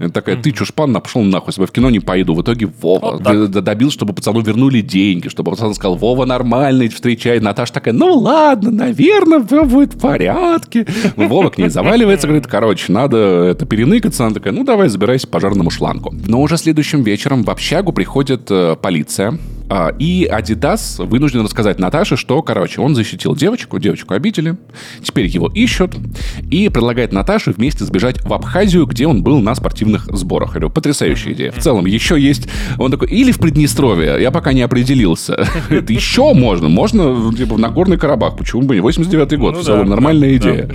Это 0.00 0.14
такая, 0.14 0.36
ты 0.36 0.50
чушпан, 0.52 0.94
пошел 0.94 1.22
нахуй, 1.22 1.52
с 1.52 1.56
тобой 1.56 1.66
в 1.66 1.72
кино 1.72 1.90
не 1.90 2.00
пойду. 2.00 2.34
В 2.34 2.40
итоге 2.40 2.66
Вова 2.80 3.20
вот 3.22 3.50
добился, 3.50 3.94
чтобы 3.94 4.14
пацану 4.14 4.40
вернули 4.40 4.80
деньги, 4.80 5.28
чтобы 5.28 5.50
пацан 5.50 5.74
сказал, 5.74 5.96
Вова 5.96 6.24
нормальный, 6.24 6.88
встречай. 6.88 7.38
Наташа 7.38 7.74
такая, 7.74 7.92
ну 7.92 8.14
ладно, 8.14 8.70
наверное, 8.70 9.44
все 9.44 9.62
будет 9.62 9.92
в 9.92 10.00
порядке. 10.00 10.86
Вова 11.16 11.50
к 11.50 11.58
ней 11.58 11.68
заваливается, 11.68 12.26
говорит, 12.26 12.46
короче, 12.46 12.90
надо 12.90 13.18
это 13.18 13.66
переныкаться. 13.66 14.24
Она 14.24 14.34
такая, 14.34 14.54
ну 14.54 14.64
давай, 14.64 14.88
забирайся 14.88 15.26
по 15.26 15.34
пожарному 15.34 15.68
шлангу. 15.68 16.14
Но 16.26 16.40
уже 16.40 16.56
следующим 16.56 17.02
вечером 17.02 17.42
в 17.42 17.50
общагу 17.50 17.92
приходит 17.92 18.50
э, 18.50 18.76
полиция, 18.80 19.38
а, 19.72 19.94
и 20.00 20.24
Адидас 20.24 20.98
вынужден 20.98 21.42
рассказать 21.44 21.78
Наташе, 21.78 22.16
что, 22.16 22.42
короче, 22.42 22.80
он 22.80 22.96
защитил 22.96 23.36
девочку, 23.36 23.78
девочку 23.78 24.14
обидели, 24.14 24.56
теперь 25.00 25.26
его 25.26 25.48
ищут, 25.48 25.94
и 26.50 26.68
предлагает 26.68 27.12
Наташе 27.12 27.52
вместе 27.52 27.84
сбежать 27.84 28.20
в 28.24 28.34
Абхазию, 28.34 28.84
где 28.86 29.06
он 29.06 29.22
был 29.22 29.38
на 29.38 29.54
спортивных 29.98 30.18
сборах. 30.18 30.50
Я 30.50 30.60
говорю, 30.60 30.70
потрясающая 30.70 31.32
идея. 31.32 31.52
В 31.52 31.58
целом, 31.58 31.86
еще 31.86 32.20
есть... 32.20 32.48
Он 32.78 32.90
такой, 32.90 33.08
или 33.08 33.32
в 33.32 33.38
Приднестровье, 33.38 34.16
я 34.20 34.30
пока 34.30 34.52
не 34.52 34.62
определился. 34.62 35.46
Это 35.70 35.92
еще 35.92 36.32
можно, 36.34 36.68
можно 36.68 37.32
типа, 37.36 37.56
на 37.56 37.68
Горный 37.68 37.98
Карабах, 37.98 38.36
почему 38.36 38.62
бы 38.62 38.74
не? 38.74 38.80
89-й 38.80 39.36
год, 39.36 39.54
ну, 39.54 39.60
в 39.60 39.64
целом, 39.64 39.88
нормальная 39.88 40.36
идея. 40.36 40.68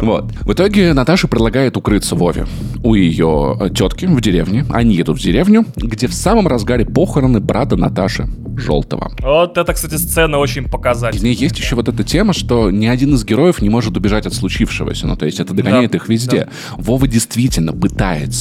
Вот. 0.00 0.32
В 0.42 0.52
итоге 0.52 0.92
Наташа 0.92 1.28
предлагает 1.28 1.76
укрыться 1.76 2.14
Вове 2.14 2.46
у 2.82 2.94
ее 2.94 3.58
тетки 3.74 4.06
в 4.06 4.20
деревне. 4.20 4.64
Они 4.70 4.94
едут 4.94 5.18
в 5.18 5.22
деревню, 5.22 5.66
где 5.76 6.06
в 6.06 6.14
самом 6.14 6.46
разгаре 6.48 6.84
похороны 6.84 7.40
брата 7.40 7.76
Наташи 7.76 8.28
Желтого. 8.56 9.12
Вот 9.20 9.58
это, 9.58 9.72
кстати, 9.72 9.96
сцена 9.96 10.38
очень 10.38 10.68
показательная. 10.68 11.20
В 11.20 11.24
ней 11.24 11.34
есть 11.34 11.58
еще 11.58 11.76
вот 11.76 11.88
эта 11.88 12.04
тема, 12.04 12.32
что 12.32 12.70
ни 12.70 12.86
один 12.86 13.14
из 13.14 13.24
героев 13.24 13.62
не 13.62 13.68
может 13.68 13.96
убежать 13.96 14.26
от 14.26 14.34
случившегося. 14.34 15.06
Ну, 15.06 15.16
то 15.16 15.26
есть 15.26 15.40
это 15.40 15.54
догоняет 15.54 15.94
их 15.94 16.08
везде. 16.08 16.48
Вова 16.76 17.06
действительно 17.06 17.72
пытается 17.72 18.39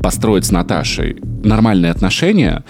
построить 0.00 0.44
с 0.44 0.50
Наташей 0.50 1.16
нормальные 1.44 1.90
отношения, 1.92 2.64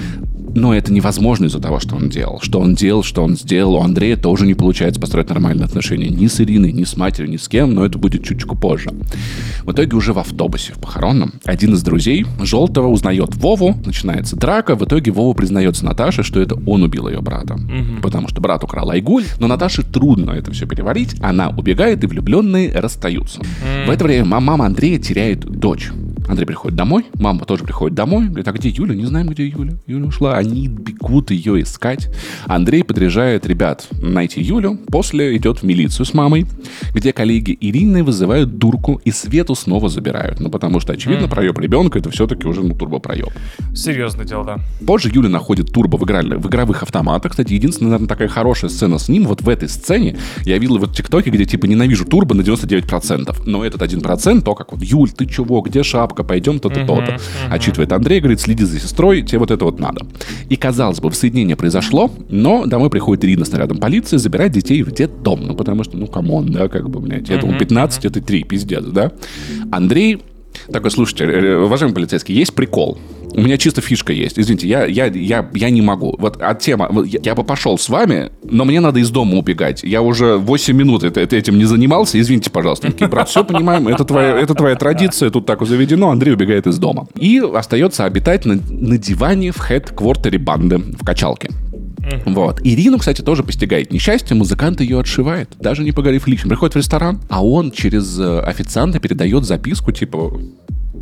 Но 0.56 0.74
это 0.74 0.90
невозможно 0.90 1.44
из-за 1.46 1.60
того, 1.60 1.80
что 1.80 1.96
он 1.96 2.08
делал. 2.08 2.40
Что 2.40 2.60
он 2.60 2.74
делал, 2.74 3.02
что 3.02 3.22
он 3.22 3.36
сделал. 3.36 3.74
У 3.74 3.82
Андрея 3.82 4.16
тоже 4.16 4.46
не 4.46 4.54
получается 4.54 4.98
построить 4.98 5.28
нормальные 5.28 5.66
отношения 5.66 6.08
ни 6.08 6.26
с 6.28 6.40
Ириной, 6.40 6.72
ни 6.72 6.84
с 6.84 6.96
матерью, 6.96 7.30
ни 7.30 7.36
с 7.36 7.46
кем, 7.46 7.74
но 7.74 7.84
это 7.84 7.98
будет 7.98 8.24
чуть-чуть 8.24 8.48
позже. 8.58 8.90
В 9.64 9.72
итоге 9.72 9.94
уже 9.94 10.14
в 10.14 10.18
автобусе 10.18 10.72
в 10.72 10.78
похоронном 10.78 11.34
один 11.44 11.74
из 11.74 11.82
друзей 11.82 12.24
Желтого 12.40 12.88
узнает 12.88 13.36
Вову, 13.36 13.76
начинается 13.84 14.34
драка, 14.36 14.76
в 14.76 14.84
итоге 14.84 15.12
Вова 15.12 15.34
признается 15.34 15.84
Наташе, 15.84 16.22
что 16.22 16.40
это 16.40 16.58
он 16.66 16.82
убил 16.82 17.08
ее 17.08 17.20
брата. 17.20 17.54
Угу. 17.54 18.00
Потому 18.02 18.28
что 18.28 18.40
брат 18.40 18.64
украл 18.64 18.90
Айгуль, 18.90 19.24
но 19.38 19.48
Наташе 19.48 19.82
трудно 19.82 20.30
это 20.30 20.52
все 20.52 20.66
переварить, 20.66 21.16
она 21.20 21.50
убегает, 21.50 22.02
и 22.02 22.06
влюбленные 22.06 22.72
расстаются. 22.72 23.40
Угу. 23.40 23.88
В 23.88 23.90
это 23.90 24.04
время 24.04 24.24
мама 24.24 24.64
Андрея 24.64 24.98
теряет 24.98 25.40
дочь. 25.40 25.90
Андрей 26.28 26.46
приходит 26.46 26.76
домой, 26.76 27.06
мама 27.14 27.44
тоже 27.44 27.64
приходит 27.64 27.94
домой, 27.94 28.26
говорит, 28.26 28.48
а 28.48 28.52
где 28.52 28.68
Юля? 28.68 28.94
Не 28.94 29.06
знаем, 29.06 29.28
где 29.28 29.46
Юля. 29.46 29.74
Юля 29.86 30.06
ушла. 30.06 30.36
Они 30.36 30.68
бегут 30.68 31.30
ее 31.30 31.62
искать. 31.62 32.08
Андрей 32.46 32.82
подряжает 32.84 33.46
ребят 33.46 33.88
найти 34.00 34.40
Юлю, 34.40 34.78
после 34.88 35.36
идет 35.36 35.58
в 35.58 35.62
милицию 35.62 36.06
с 36.06 36.14
мамой, 36.14 36.46
где 36.92 37.12
коллеги 37.12 37.56
Ирины 37.60 38.02
вызывают 38.02 38.58
дурку 38.58 39.00
и 39.04 39.10
Свету 39.10 39.54
снова 39.54 39.88
забирают. 39.88 40.40
Ну, 40.40 40.50
потому 40.50 40.80
что, 40.80 40.92
очевидно, 40.92 41.26
mm. 41.26 41.30
проеб 41.30 41.58
ребенка 41.58 41.98
это 41.98 42.10
все-таки 42.10 42.46
уже 42.46 42.62
ну, 42.62 42.74
турбопроеб. 42.74 43.30
Серьезное 43.74 44.24
дело, 44.24 44.44
да. 44.44 44.58
Позже 44.86 45.10
Юля 45.12 45.28
находит 45.28 45.72
турбо 45.72 45.96
в, 45.96 46.04
играли, 46.04 46.36
в 46.36 46.46
игровых 46.46 46.82
автоматах. 46.82 47.32
Кстати, 47.32 47.52
единственная, 47.52 47.92
наверное, 47.92 48.08
такая 48.08 48.28
хорошая 48.28 48.70
сцена 48.70 48.98
с 48.98 49.08
ним, 49.08 49.26
вот 49.26 49.42
в 49.42 49.48
этой 49.48 49.68
сцене, 49.68 50.16
я 50.44 50.58
видел 50.58 50.78
вот 50.78 50.90
в 50.90 50.94
ТикТоке, 50.94 51.30
где 51.30 51.44
типа 51.44 51.66
ненавижу 51.66 52.04
турбо 52.04 52.34
на 52.34 52.42
99%. 52.42 53.42
Но 53.46 53.64
этот 53.64 53.82
1%, 53.82 54.42
то 54.42 54.54
как 54.54 54.72
вот, 54.72 54.82
Юль, 54.82 55.10
ты 55.10 55.26
чего, 55.26 55.60
где 55.60 55.82
шапка? 55.82 56.15
Бабка, 56.16 56.24
пойдем 56.24 56.58
то-то, 56.58 56.80
uh-huh, 56.80 56.86
то-то. 56.86 57.12
Uh-huh. 57.12 57.50
Отчитывает 57.50 57.92
Андрей, 57.92 58.20
говорит, 58.20 58.40
следи 58.40 58.64
за 58.64 58.80
сестрой, 58.80 59.22
тебе 59.22 59.38
вот 59.38 59.50
это 59.50 59.64
вот 59.64 59.78
надо. 59.78 60.06
И, 60.48 60.56
казалось 60.56 61.00
бы, 61.00 61.12
соединение 61.12 61.56
произошло, 61.56 62.10
но 62.28 62.66
домой 62.66 62.90
приходит 62.90 63.24
Ирина 63.24 63.44
с 63.44 63.52
нарядом 63.52 63.78
полиции, 63.78 64.16
забирать 64.16 64.52
детей 64.52 64.82
в 64.82 64.92
детдом. 64.92 65.46
Ну, 65.46 65.54
потому 65.54 65.84
что, 65.84 65.96
ну, 65.96 66.06
come 66.07 66.32
on, 66.32 66.50
да, 66.50 66.68
как 66.68 66.88
бы, 66.88 67.00
блядь, 67.00 67.28
я 67.28 67.38
думал, 67.38 67.58
15, 67.58 68.04
это 68.04 68.20
3, 68.20 68.44
пиздец, 68.44 68.84
да. 68.84 69.12
Андрей 69.70 70.20
такой, 70.72 70.90
слушайте, 70.90 71.24
э, 71.24 71.28
э, 71.28 71.56
уважаемый 71.58 71.94
полицейский, 71.94 72.34
есть 72.34 72.54
прикол. 72.54 72.98
У 73.32 73.40
меня 73.40 73.58
чисто 73.58 73.80
фишка 73.80 74.12
есть. 74.12 74.38
Извините, 74.38 74.68
я, 74.68 74.86
я, 74.86 75.06
я, 75.06 75.48
я 75.52 75.70
не 75.70 75.82
могу. 75.82 76.14
Вот 76.18 76.40
от 76.40 76.60
тема... 76.60 76.90
Я, 77.04 77.20
я 77.22 77.34
бы 77.34 77.44
пошел 77.44 77.78
с 77.78 77.88
вами, 77.88 78.30
но 78.44 78.64
мне 78.64 78.80
надо 78.80 79.00
из 79.00 79.10
дома 79.10 79.36
убегать. 79.36 79.82
Я 79.82 80.02
уже 80.02 80.36
8 80.36 80.76
минут 80.76 81.04
это, 81.04 81.20
этим 81.20 81.58
не 81.58 81.64
занимался. 81.64 82.20
Извините, 82.20 82.50
пожалуйста. 82.50 82.88
Такие, 82.90 83.08
брат, 83.08 83.28
все 83.28 83.44
понимаем. 83.44 83.88
Это 83.88 84.04
твоя, 84.04 84.38
это 84.38 84.54
твоя 84.54 84.76
традиция. 84.76 85.30
Тут 85.30 85.46
так 85.46 85.64
заведено. 85.66 86.10
Андрей 86.10 86.32
убегает 86.32 86.66
из 86.66 86.78
дома. 86.78 87.08
И 87.18 87.38
остается 87.38 88.04
обитать 88.04 88.44
на, 88.44 88.54
на 88.70 88.98
диване 88.98 89.52
в 89.52 89.58
headquarter 89.59 90.32
е 90.32 90.38
банды 90.38 90.78
в 90.78 91.04
качалке. 91.04 91.50
Вот. 92.24 92.60
Ирину, 92.62 92.98
кстати, 92.98 93.22
тоже 93.22 93.42
постигает 93.42 93.92
несчастье. 93.92 94.36
Музыкант 94.36 94.80
ее 94.80 95.00
отшивает, 95.00 95.50
даже 95.58 95.82
не 95.82 95.92
поговорив 95.92 96.26
лично. 96.26 96.48
Приходит 96.48 96.74
в 96.74 96.78
ресторан, 96.78 97.20
а 97.28 97.44
он 97.44 97.72
через 97.72 98.18
э, 98.18 98.40
официанта 98.40 99.00
передает 99.00 99.44
записку, 99.44 99.92
типа, 99.92 100.40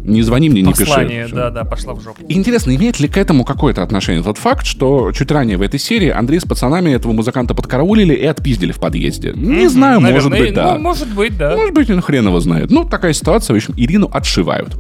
не 0.05 0.23
звони 0.23 0.51
мне, 0.51 0.65
Послание, 0.65 1.19
не 1.19 1.25
пиши. 1.25 1.35
да, 1.35 1.51
да, 1.51 1.65
пошла 1.65 1.95
в 1.95 2.03
жопу. 2.03 2.23
Интересно, 2.29 2.75
имеет 2.77 3.01
ли 3.01 3.09
к 3.09 3.17
этому 3.17 3.45
какое-то 3.45 3.83
отношение 3.83 4.23
тот 4.23 4.39
факт, 4.39 4.67
что 4.67 5.13
чуть 5.13 5.31
ранее 5.31 5.57
в 5.57 5.63
этой 5.63 5.81
серии 5.81 6.11
Андрей 6.11 6.41
с 6.41 6.45
пацанами 6.45 6.91
этого 6.91 7.13
музыканта 7.13 7.55
подкараулили 7.55 8.15
и 8.15 8.25
отпиздили 8.27 8.73
в 8.73 8.79
подъезде? 8.79 9.33
Не 9.35 9.69
знаю, 9.69 10.01
Наверное, 10.01 10.31
может 10.31 10.45
быть, 10.47 10.55
да. 10.55 10.75
Ну, 10.75 10.81
может 10.81 11.15
быть, 11.15 11.37
да. 11.37 11.57
Может 11.57 11.75
быть, 11.75 11.89
ну 11.89 12.03
хрен 12.03 12.27
его 12.27 12.39
знает. 12.41 12.71
Ну, 12.71 12.85
такая 12.85 13.13
ситуация, 13.15 13.55
в 13.55 13.57
общем, 13.57 13.75
Ирину 13.77 14.11
отшивают. 14.13 14.77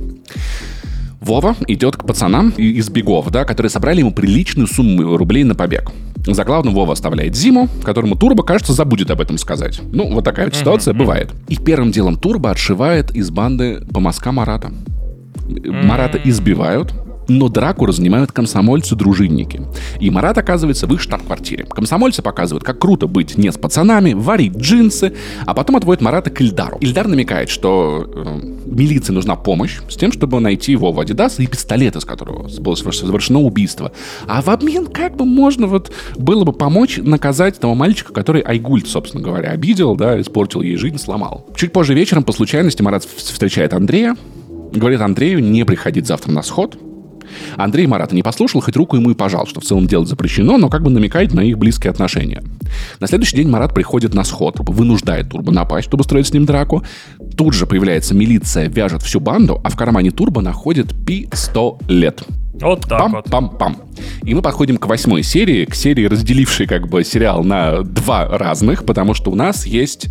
Вова 1.20 1.56
идет 1.66 1.96
к 1.96 2.06
пацанам 2.06 2.50
из 2.50 2.90
бегов, 2.90 3.30
да, 3.30 3.44
которые 3.44 3.70
собрали 3.70 4.00
ему 4.00 4.12
приличную 4.12 4.66
сумму 4.66 5.16
рублей 5.16 5.44
на 5.44 5.54
побег. 5.54 5.90
За 6.26 6.44
главным 6.44 6.74
Вова 6.74 6.92
оставляет 6.92 7.34
Зиму, 7.34 7.68
которому 7.82 8.16
Турбо, 8.16 8.42
кажется, 8.42 8.72
забудет 8.72 9.10
об 9.10 9.20
этом 9.20 9.38
сказать. 9.38 9.80
Ну, 9.92 10.10
вот 10.12 10.24
такая 10.24 10.46
вот 10.46 10.54
ситуация 10.54 10.92
mm-hmm. 10.92 10.98
бывает. 10.98 11.32
И 11.48 11.56
первым 11.56 11.90
делом 11.92 12.16
Турбо 12.16 12.50
отшивает 12.50 13.14
из 13.14 13.30
банды 13.30 13.82
по 13.92 14.00
мазкам 14.00 14.36
Марата. 14.36 14.70
Марата 15.46 16.18
избивают, 16.22 16.94
но 17.28 17.48
драку 17.48 17.86
разнимают 17.86 18.32
комсомольцы-дружинники. 18.32 19.62
И 20.00 20.10
Марат 20.10 20.38
оказывается 20.38 20.86
в 20.86 20.94
их 20.94 21.00
штаб-квартире. 21.00 21.64
Комсомольцы 21.64 22.22
показывают, 22.22 22.64
как 22.64 22.78
круто 22.78 23.06
быть 23.06 23.36
не 23.36 23.50
с 23.50 23.56
пацанами, 23.56 24.12
варить 24.12 24.56
джинсы, 24.56 25.14
а 25.46 25.54
потом 25.54 25.76
отводят 25.76 26.02
Марата 26.02 26.30
к 26.30 26.40
Ильдару. 26.40 26.78
Ильдар 26.80 27.08
намекает, 27.08 27.48
что 27.48 28.10
э, 28.14 28.40
милиции 28.66 29.12
нужна 29.12 29.36
помощь 29.36 29.80
с 29.88 29.96
тем, 29.96 30.12
чтобы 30.12 30.40
найти 30.40 30.72
его 30.72 30.92
в 30.92 31.00
Адидас 31.00 31.38
и 31.40 31.46
пистолет, 31.46 31.96
из 31.96 32.04
которого 32.04 32.48
было 32.60 32.74
совершено 32.74 33.40
убийство. 33.40 33.92
А 34.26 34.42
в 34.42 34.48
обмен 34.48 34.86
как 34.86 35.16
бы 35.16 35.24
можно 35.24 35.66
вот 35.66 35.92
было 36.16 36.44
бы 36.44 36.52
помочь 36.52 36.98
наказать 36.98 37.58
того 37.58 37.74
мальчика, 37.74 38.12
который 38.12 38.42
Айгульт, 38.42 38.86
собственно 38.86 39.22
говоря, 39.22 39.50
обидел, 39.50 39.96
да, 39.96 40.20
испортил 40.20 40.62
ей 40.62 40.76
жизнь, 40.76 40.98
сломал. 40.98 41.46
Чуть 41.56 41.72
позже 41.72 41.94
вечером 41.94 42.24
по 42.24 42.32
случайности 42.32 42.82
Марат 42.82 43.04
встречает 43.04 43.72
Андрея, 43.72 44.16
говорит 44.78 45.00
Андрею 45.00 45.42
не 45.42 45.64
приходить 45.64 46.06
завтра 46.06 46.32
на 46.32 46.42
сход, 46.42 46.78
Андрей 47.56 47.86
Марата 47.86 48.14
не 48.14 48.22
послушал, 48.22 48.60
хоть 48.60 48.76
руку 48.76 48.96
ему 48.96 49.10
и 49.10 49.14
пожал, 49.14 49.46
что 49.46 49.60
в 49.60 49.64
целом 49.64 49.86
делать 49.86 50.08
запрещено, 50.08 50.58
но 50.58 50.68
как 50.68 50.82
бы 50.82 50.90
намекает 50.90 51.32
на 51.32 51.40
их 51.40 51.58
близкие 51.58 51.90
отношения. 51.90 52.42
На 53.00 53.06
следующий 53.06 53.36
день 53.36 53.48
Марат 53.48 53.74
приходит 53.74 54.14
на 54.14 54.24
сход, 54.24 54.56
вынуждает 54.58 55.30
Турбо 55.30 55.52
напасть, 55.52 55.88
чтобы 55.88 56.04
строить 56.04 56.26
с 56.26 56.32
ним 56.32 56.44
драку. 56.44 56.82
Тут 57.36 57.54
же 57.54 57.66
появляется 57.66 58.14
милиция, 58.14 58.68
вяжет 58.68 59.02
всю 59.02 59.20
банду, 59.20 59.60
а 59.64 59.70
в 59.70 59.76
кармане 59.76 60.10
Турбо 60.10 60.40
находит 60.40 60.94
пистолет. 61.06 62.22
Вот 62.60 62.82
так 62.82 63.00
пам, 63.00 63.12
вот. 63.12 63.26
Пам-пам. 63.26 63.76
И 64.22 64.32
мы 64.32 64.40
подходим 64.40 64.76
к 64.76 64.86
восьмой 64.86 65.24
серии, 65.24 65.64
к 65.64 65.74
серии, 65.74 66.04
разделившей 66.04 66.66
как 66.66 66.88
бы 66.88 67.02
сериал 67.02 67.42
на 67.42 67.82
два 67.82 68.26
разных, 68.28 68.84
потому 68.84 69.14
что 69.14 69.32
у 69.32 69.34
нас 69.34 69.66
есть 69.66 70.06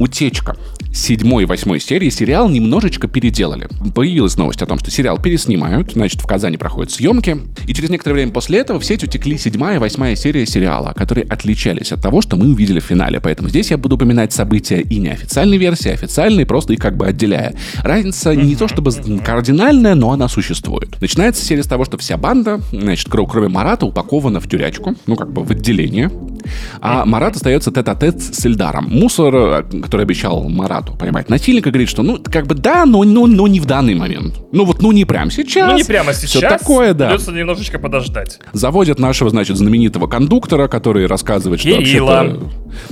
утечка 0.00 0.56
седьмой 0.92 1.44
и 1.44 1.46
восьмой 1.46 1.78
серии 1.78 2.08
сериал 2.08 2.48
немножечко 2.48 3.06
переделали. 3.06 3.68
Появилась 3.94 4.36
новость 4.36 4.62
о 4.62 4.66
том, 4.66 4.78
что 4.78 4.90
сериал 4.90 5.18
переснимают, 5.18 5.92
значит, 5.92 6.20
в 6.20 6.26
Казани 6.26 6.56
проходят 6.56 6.90
съемки, 6.90 7.38
и 7.66 7.74
через 7.74 7.90
некоторое 7.90 8.14
время 8.14 8.32
после 8.32 8.60
этого 8.60 8.80
в 8.80 8.84
сеть 8.84 9.04
утекли 9.04 9.38
седьмая 9.38 9.76
и 9.76 9.78
восьмая 9.78 10.16
серия 10.16 10.46
сериала, 10.46 10.92
которые 10.94 11.26
отличались 11.26 11.85
от 11.92 12.02
того, 12.02 12.20
что 12.20 12.36
мы 12.36 12.46
увидели 12.46 12.80
в 12.80 12.84
финале. 12.84 13.20
Поэтому 13.20 13.48
здесь 13.48 13.70
я 13.70 13.78
буду 13.78 13.96
упоминать 13.96 14.32
события 14.32 14.80
и 14.80 14.98
не 14.98 15.08
официальной 15.08 15.56
версии, 15.56 15.90
а 15.90 15.94
официальной, 15.94 16.46
просто 16.46 16.72
их 16.72 16.80
как 16.80 16.96
бы 16.96 17.06
отделяя. 17.06 17.54
Разница 17.82 18.34
не 18.34 18.56
то 18.56 18.68
чтобы 18.68 18.92
кардинальная, 19.24 19.94
но 19.94 20.12
она 20.12 20.28
существует. 20.28 21.00
Начинается 21.00 21.44
серия 21.44 21.62
с 21.62 21.66
того, 21.66 21.84
что 21.84 21.98
вся 21.98 22.16
банда, 22.16 22.60
значит, 22.72 23.08
кроме 23.10 23.48
Марата, 23.48 23.86
упакована 23.86 24.40
в 24.40 24.48
тюрячку, 24.48 24.94
ну, 25.06 25.16
как 25.16 25.32
бы 25.32 25.44
в 25.44 25.50
отделение, 25.50 26.10
а 26.80 27.04
Марат 27.04 27.36
остается 27.36 27.70
тет-а-тет 27.70 28.22
с 28.22 28.44
Эльдаром. 28.46 28.86
Мусор, 28.88 29.34
э, 29.34 29.62
который 29.82 30.02
обещал 30.02 30.48
Марату 30.48 30.94
поймать 30.94 31.28
насильника, 31.28 31.70
говорит, 31.70 31.88
что 31.88 32.02
ну, 32.02 32.18
как 32.22 32.46
бы 32.46 32.54
да, 32.54 32.84
но, 32.86 33.04
но, 33.04 33.26
но 33.26 33.46
не 33.46 33.60
в 33.60 33.66
данный 33.66 33.94
момент. 33.94 34.40
Ну 34.52 34.64
вот, 34.64 34.82
ну 34.82 34.92
не 34.92 35.04
прямо 35.04 35.30
сейчас. 35.30 35.70
Ну 35.70 35.76
не 35.76 35.84
прямо 35.84 36.12
сейчас. 36.12 36.30
Все 36.30 36.40
такое, 36.40 36.94
да. 36.94 37.08
Придется 37.08 37.32
немножечко 37.32 37.78
подождать. 37.78 38.38
Заводят 38.52 38.98
нашего, 38.98 39.30
значит, 39.30 39.56
знаменитого 39.56 40.06
кондуктора, 40.06 40.68
который 40.68 41.06
рассказывает, 41.06 41.60
что 41.60 41.75
Кирилла. 41.78 42.36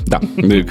Да, 0.06 0.20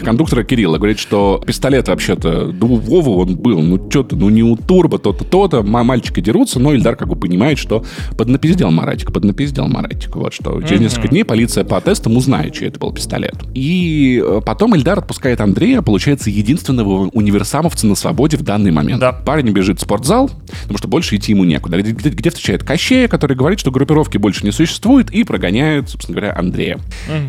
кондуктора 0.04 0.44
Кирилла 0.44 0.78
говорит, 0.78 1.00
что 1.00 1.42
пистолет 1.46 1.88
вообще-то, 1.88 2.54
ну, 2.60 2.74
у 2.74 2.78
Вовы 2.78 3.12
он 3.16 3.36
был, 3.36 3.62
ну, 3.62 3.90
что-то, 3.90 4.16
ну, 4.16 4.30
не 4.30 4.44
у 4.44 4.56
Турбо, 4.56 5.00
то-то, 5.00 5.24
то-то, 5.24 5.64
мальчики 5.64 6.20
дерутся, 6.20 6.60
но 6.60 6.74
Ильдар 6.74 6.96
как 6.96 7.08
бы 7.08 7.16
понимает, 7.16 7.58
что 7.58 7.84
поднапиздел 8.18 8.72
Маратик, 8.72 9.12
поднапиздел 9.12 9.68
Маратик, 9.68 10.16
вот 10.16 10.34
что. 10.34 10.62
Через 10.62 10.82
несколько 10.82 11.08
дней 11.08 11.24
полиция 11.24 11.64
по 11.64 11.80
тестам 11.82 12.18
узнает, 12.18 12.54
чей 12.54 12.68
это 12.68 12.80
был 12.80 12.94
пистолет. 12.94 13.36
И 13.54 14.22
э, 14.24 14.42
потом 14.46 14.76
Эльдар 14.76 15.00
отпускает 15.00 15.42
Андрея, 15.42 15.82
получается, 15.82 16.30
единственного 16.30 17.10
универсамовца 17.10 17.88
на 17.88 17.96
свободе 17.96 18.38
в 18.38 18.44
данный 18.44 18.72
момент. 18.72 19.00
Да. 19.00 19.12
Парень 19.12 19.50
бежит 19.50 19.80
в 19.80 19.82
спортзал, 19.82 20.30
потому 20.64 20.78
что 20.78 20.88
больше 20.88 21.16
идти 21.16 21.32
ему 21.32 21.44
некуда. 21.44 21.82
Где, 21.82 21.92
где, 21.92 22.30
встречает 22.30 22.64
Кощея, 22.64 23.08
который 23.08 23.36
говорит, 23.36 23.60
что 23.60 23.72
группировки 23.72 24.18
больше 24.18 24.46
не 24.46 24.52
существует, 24.52 25.12
и 25.12 25.24
прогоняет, 25.24 25.90
собственно 25.90 26.20
говоря, 26.20 26.36
Андрея. 26.38 26.80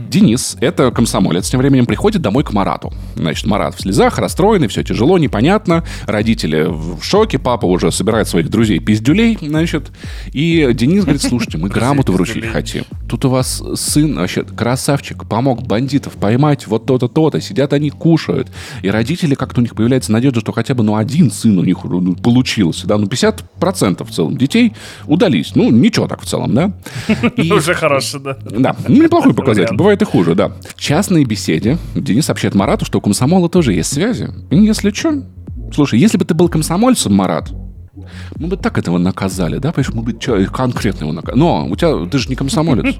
Денис, 0.08 0.56
это 0.60 0.73
комсомолец, 0.76 1.48
тем 1.48 1.60
временем 1.60 1.86
приходит 1.86 2.22
домой 2.22 2.44
к 2.44 2.52
Марату. 2.52 2.92
Значит, 3.16 3.46
Марат 3.46 3.74
в 3.74 3.80
слезах, 3.80 4.18
расстроенный, 4.18 4.68
все 4.68 4.82
тяжело, 4.82 5.18
непонятно. 5.18 5.84
Родители 6.06 6.66
в 6.68 7.02
шоке, 7.02 7.38
папа 7.38 7.66
уже 7.66 7.90
собирает 7.90 8.28
своих 8.28 8.50
друзей 8.50 8.78
пиздюлей, 8.78 9.38
значит. 9.40 9.90
И 10.32 10.70
Денис 10.74 11.04
говорит, 11.04 11.22
слушайте, 11.28 11.58
мы 11.58 11.68
грамоту 11.68 12.12
вручить 12.12 12.44
хотим. 12.46 12.84
Тут 13.08 13.24
у 13.24 13.30
вас 13.30 13.62
сын 13.74 14.16
вообще 14.16 14.44
красавчик, 14.44 15.26
помог 15.26 15.62
бандитов 15.62 16.14
поймать 16.14 16.66
вот 16.66 16.86
то-то, 16.86 17.08
то-то. 17.08 17.40
Сидят 17.40 17.72
они, 17.72 17.90
кушают. 17.90 18.48
И 18.82 18.88
родители, 18.88 19.34
как-то 19.34 19.60
у 19.60 19.62
них 19.62 19.74
появляется 19.74 20.12
надежда, 20.12 20.40
что 20.40 20.52
хотя 20.52 20.74
бы 20.74 20.82
ну 20.82 20.96
один 20.96 21.30
сын 21.30 21.58
у 21.58 21.64
них 21.64 21.84
ну, 21.84 22.14
получился. 22.14 22.86
Да, 22.86 22.98
ну 22.98 23.06
50% 23.06 24.04
в 24.04 24.10
целом 24.10 24.36
детей 24.36 24.74
удались. 25.06 25.54
Ну, 25.54 25.70
ничего 25.70 26.06
так 26.06 26.22
в 26.22 26.26
целом, 26.26 26.54
да. 26.54 26.72
И... 27.36 27.52
Уже 27.52 27.74
хорошо, 27.74 28.18
да. 28.18 28.36
Да, 28.42 28.76
ну, 28.88 29.02
неплохой 29.02 29.34
показатель. 29.34 29.74
Бывает 29.76 30.02
и 30.02 30.04
хуже, 30.04 30.34
да. 30.34 30.52
В 30.64 30.80
частной 30.80 31.24
беседе 31.24 31.78
Денис 31.94 32.26
сообщает 32.26 32.54
Марату, 32.54 32.84
что 32.84 32.98
у 32.98 33.00
комсомола 33.00 33.48
тоже 33.48 33.72
есть 33.72 33.92
связи. 33.92 34.30
И 34.50 34.56
если 34.56 34.90
что, 34.90 35.24
слушай, 35.72 35.98
если 35.98 36.18
бы 36.18 36.24
ты 36.24 36.34
был 36.34 36.48
комсомольцем, 36.48 37.14
Марат, 37.14 37.50
мы 38.38 38.48
бы 38.48 38.56
так 38.56 38.78
этого 38.78 38.98
наказали, 38.98 39.58
да, 39.58 39.72
понимаешь, 39.72 39.94
мы 39.94 40.02
бы 40.02 40.18
чё, 40.18 40.44
конкретно 40.46 41.04
его 41.04 41.12
наказали. 41.12 41.38
Но 41.38 41.66
у 41.66 41.76
тебя, 41.76 42.06
ты 42.10 42.18
же 42.18 42.28
не 42.28 42.34
комсомолец. 42.34 42.96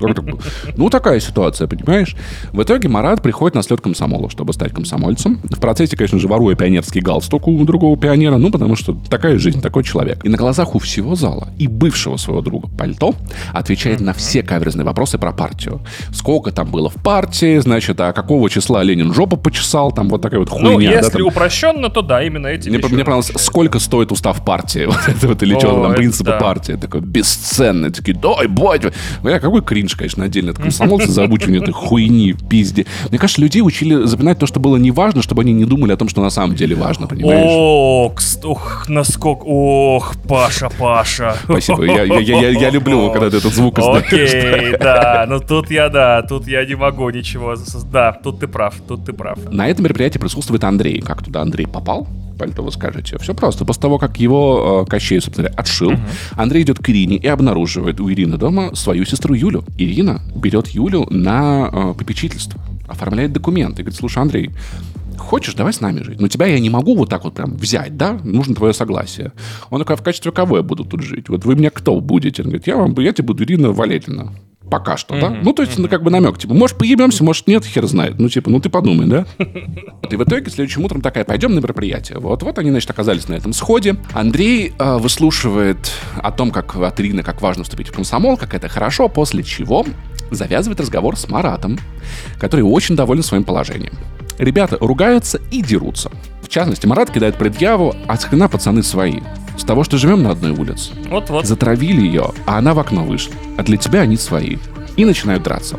Ну, 0.77 0.91
такая 0.91 1.21
ситуация, 1.21 1.66
понимаешь? 1.66 2.16
В 2.53 2.62
итоге 2.62 2.89
Марат 2.89 3.23
приходит 3.23 3.55
на 3.55 3.62
слет 3.62 3.81
комсомола, 3.81 4.31
чтобы 4.31 4.53
стать 4.53 4.73
комсомольцем. 4.73 5.41
В 5.43 5.61
процессе, 5.61 5.97
конечно 5.97 6.19
же, 6.19 6.29
воруя 6.29 6.55
пионерский 6.55 7.01
галстук 7.01 7.49
у 7.49 7.65
другого 7.65 7.97
пионера, 7.97 8.37
ну, 8.37 8.51
потому 8.51 8.77
что 8.77 8.97
такая 9.09 9.39
жизнь, 9.39 9.61
такой 9.61 9.85
человек. 9.85 10.25
И 10.25 10.29
на 10.29 10.37
глазах 10.37 10.75
у 10.75 10.79
всего 10.79 11.15
зала 11.15 11.49
и 11.59 11.66
бывшего 11.66 12.16
своего 12.16 12.41
друга 12.41 12.69
Пальто 12.69 13.15
отвечает 13.53 14.01
на 14.01 14.12
все 14.12 14.43
каверзные 14.43 14.85
вопросы 14.85 15.19
про 15.19 15.33
партию. 15.33 15.81
Сколько 16.12 16.53
там 16.53 16.71
было 16.71 16.89
в 16.89 16.95
партии, 16.95 17.59
значит, 17.59 18.01
а 18.01 18.12
какого 18.12 18.49
числа 18.49 18.83
Ленин 18.83 19.12
жопу 19.12 19.37
почесал, 19.37 19.93
там 19.93 20.09
вот 20.09 20.23
такая 20.23 20.41
вот 20.41 20.51
хуйня. 20.51 20.71
Ну, 20.71 20.81
если 20.81 21.03
да, 21.03 21.11
там... 21.11 21.27
упрощенно, 21.27 21.89
то 21.91 22.03
да, 22.03 22.23
именно 22.23 22.47
эти 22.47 22.69
Мне, 22.69 22.79
мне 22.79 23.05
понравилось, 23.05 23.33
сколько 23.37 23.79
стоит 23.79 24.12
устав 24.12 24.45
партии, 24.45 24.84
вот 24.89 25.09
это 25.09 25.28
вот, 25.28 25.43
или 25.43 25.59
что 25.59 25.82
там, 25.82 25.94
принципы 25.94 26.31
да. 26.31 26.39
партии, 26.39 26.73
такой 26.73 27.01
бесценный, 27.01 27.90
такие, 27.90 28.16
дай, 28.16 28.47
бать, 28.47 28.82
бля, 29.23 29.40
какой 29.40 29.62
кринж, 29.62 29.94
конечно, 29.94 30.24
отдельно 30.24 30.52
от 30.52 30.59
комсомолца 30.59 31.11
за 31.11 31.24
обучение 31.24 31.62
этой 31.62 31.73
хуйни 31.73 32.32
пизде. 32.32 32.86
Мне 33.11 33.19
кажется, 33.19 33.40
людей 33.40 33.62
учили 33.62 34.06
запоминать 34.06 34.39
то, 34.39 34.47
что 34.47 34.61
было 34.61 34.77
не 34.77 34.90
важно, 34.90 35.23
чтобы 35.23 35.43
они 35.43 35.52
не 35.52 35.65
думали 35.65 35.93
о 35.93 35.97
том, 35.97 36.09
что 36.09 36.23
на 36.23 36.31
самом 36.31 36.56
деле 36.56 36.74
важно, 36.74 37.06
понимаешь? 37.06 37.47
Ох, 37.47 38.15
ох, 38.44 38.89
насколько, 38.89 39.44
ох, 39.44 40.15
Паша, 40.28 40.70
Паша. 40.78 41.36
Спасибо, 41.44 41.85
я, 41.85 42.02
я, 42.02 42.19
я, 42.19 42.48
я 42.48 42.70
люблю, 42.70 43.11
когда 43.11 43.31
ты 43.31 43.39
этот 43.39 43.55
звук 43.55 43.78
издаешь. 43.78 44.05
Окей, 44.05 44.77
да, 44.78 45.27
ну 45.28 45.40
тут 45.40 45.70
я, 45.70 45.89
да, 45.89 46.23
тут 46.23 46.47
я 46.47 46.65
не 46.65 46.74
могу 46.74 47.11
ничего, 47.11 47.55
да, 47.90 48.12
тут 48.12 48.40
ты 48.40 48.48
прав, 48.48 48.74
тут 48.86 49.05
ты 49.05 49.12
прав. 49.12 49.39
На 49.51 49.69
этом 49.69 49.85
мероприятии 49.85 50.19
присутствует 50.19 50.65
Андрей. 50.65 51.01
Как 51.01 51.23
туда 51.23 51.43
Андрей 51.43 51.66
попал? 51.66 52.06
Пальто 52.39 52.62
вы 52.62 52.73
скажете. 52.73 53.19
Все 53.19 53.35
просто. 53.35 53.65
После 53.65 53.82
того, 53.82 53.98
как 53.98 54.19
его 54.19 54.85
э, 54.86 54.90
Кощей, 54.90 55.20
собственно 55.20 55.48
говоря, 55.48 55.61
отшил, 55.61 55.93
uh-huh. 55.93 55.98
Андрей 56.36 56.62
идет 56.62 56.78
к 56.78 56.89
Ирине 56.90 57.16
и 57.16 57.27
обнаруживает 57.27 58.01
у 58.01 58.11
Ирины 58.11 58.36
дома 58.36 58.74
свою 58.74 59.05
сестру 59.05 59.35
Юлю. 59.35 59.65
Ирина 59.78 60.23
берет 60.35 60.69
Юлю 60.69 61.06
на 61.11 61.70
э, 61.73 61.94
попечительство, 61.98 62.61
оформляет 62.89 63.32
документы. 63.32 63.82
Говорит, 63.82 63.98
слушай, 63.98 64.19
Андрей, 64.19 64.51
хочешь, 65.19 65.55
давай 65.55 65.73
с 65.73 65.81
нами 65.81 66.02
жить. 66.02 66.20
Но 66.20 66.28
тебя 66.28 66.47
я 66.47 66.59
не 66.59 66.70
могу 66.70 66.97
вот 66.97 67.09
так 67.09 67.24
вот 67.24 67.35
прям 67.35 67.56
взять, 67.56 67.97
да? 67.97 68.19
Нужно 68.24 68.55
твое 68.55 68.73
согласие. 68.73 69.32
Он 69.70 69.81
такой, 69.81 69.94
а 69.94 69.98
в 69.98 70.02
качестве 70.02 70.32
кого 70.32 70.59
я 70.59 70.62
буду 70.62 70.85
тут 70.85 71.02
жить? 71.02 71.28
Вот 71.28 71.44
вы 71.44 71.56
мне 71.56 71.70
кто 71.70 72.01
будете? 72.01 72.43
Он 72.43 72.48
говорит, 72.48 72.66
я, 72.66 72.77
вам, 72.77 72.94
я 72.98 73.12
тебе 73.12 73.27
буду 73.27 73.44
Ирина 73.44 73.70
Валетина. 73.70 74.32
Пока 74.70 74.97
что, 74.97 75.15
mm-hmm. 75.15 75.20
да? 75.20 75.31
Ну, 75.43 75.53
то 75.53 75.62
есть, 75.62 75.78
ну, 75.78 75.89
как 75.89 76.03
бы 76.03 76.11
намек, 76.11 76.39
типа, 76.39 76.55
может, 76.55 76.78
поебемся, 76.78 77.23
может, 77.23 77.47
нет, 77.47 77.65
хер 77.65 77.86
знает. 77.86 78.19
Ну, 78.19 78.28
типа, 78.28 78.51
ну, 78.51 78.61
ты 78.61 78.70
подумай, 78.70 79.07
да? 79.07 79.27
И 80.11 80.16
в 80.16 80.24
итоге 80.24 80.51
следующим 80.51 80.85
утром 80.85 81.01
такая, 81.01 81.24
пойдем 81.24 81.55
на 81.55 81.61
мероприятие. 81.61 82.19
Вот, 82.19 82.43
вот 82.43 82.59
они, 82.59 82.70
значит, 82.70 82.91
оказались 82.91 83.28
на 83.28 83.35
этом 83.35 83.53
сходе. 83.53 83.97
Андрей 84.12 84.73
э, 84.78 84.97
выслушивает 84.97 85.93
о 86.16 86.32
том, 86.32 86.51
как 86.51 86.77
от 86.77 87.01
Ирины, 87.01 87.23
как 87.23 87.43
важно 87.43 87.65
вступить 87.65 87.89
в 87.89 87.93
комсомол, 87.93 88.36
как 88.36 88.55
это 88.55 88.69
хорошо, 88.69 89.09
после 89.09 89.43
чего 89.43 89.85
завязывает 90.31 90.81
разговор 90.81 91.17
с 91.17 91.29
Маратом, 91.29 91.79
который 92.39 92.63
очень 92.63 92.97
доволен 92.97 93.23
своим 93.23 93.45
положением. 93.45 93.93
Ребята 94.39 94.77
ругаются 94.81 95.41
и 95.51 95.63
дерутся. 95.63 96.11
В 96.43 96.49
частности, 96.49 96.87
Марат 96.87 97.11
кидает 97.11 97.37
предъяву, 97.37 97.95
а 98.07 98.17
с 98.17 98.25
хрена 98.25 98.49
пацаны 98.49 98.83
свои. 98.83 99.21
С 99.57 99.63
того, 99.63 99.85
что 99.85 99.99
живем 99.99 100.23
на 100.23 100.31
одной 100.31 100.51
улице. 100.51 100.93
Вот-вот. 101.09 101.47
Затравили 101.47 102.03
ее, 102.03 102.33
а 102.47 102.59
она 102.59 102.75
в 102.75 102.81
окно 102.81 103.05
вышла. 103.05 103.35
А 103.57 103.63
для 103.63 103.77
тебя 103.77 104.01
они 104.01 104.17
свои. 104.17 104.59
И 104.97 105.05
начинают 105.05 105.43
драться. 105.43 105.79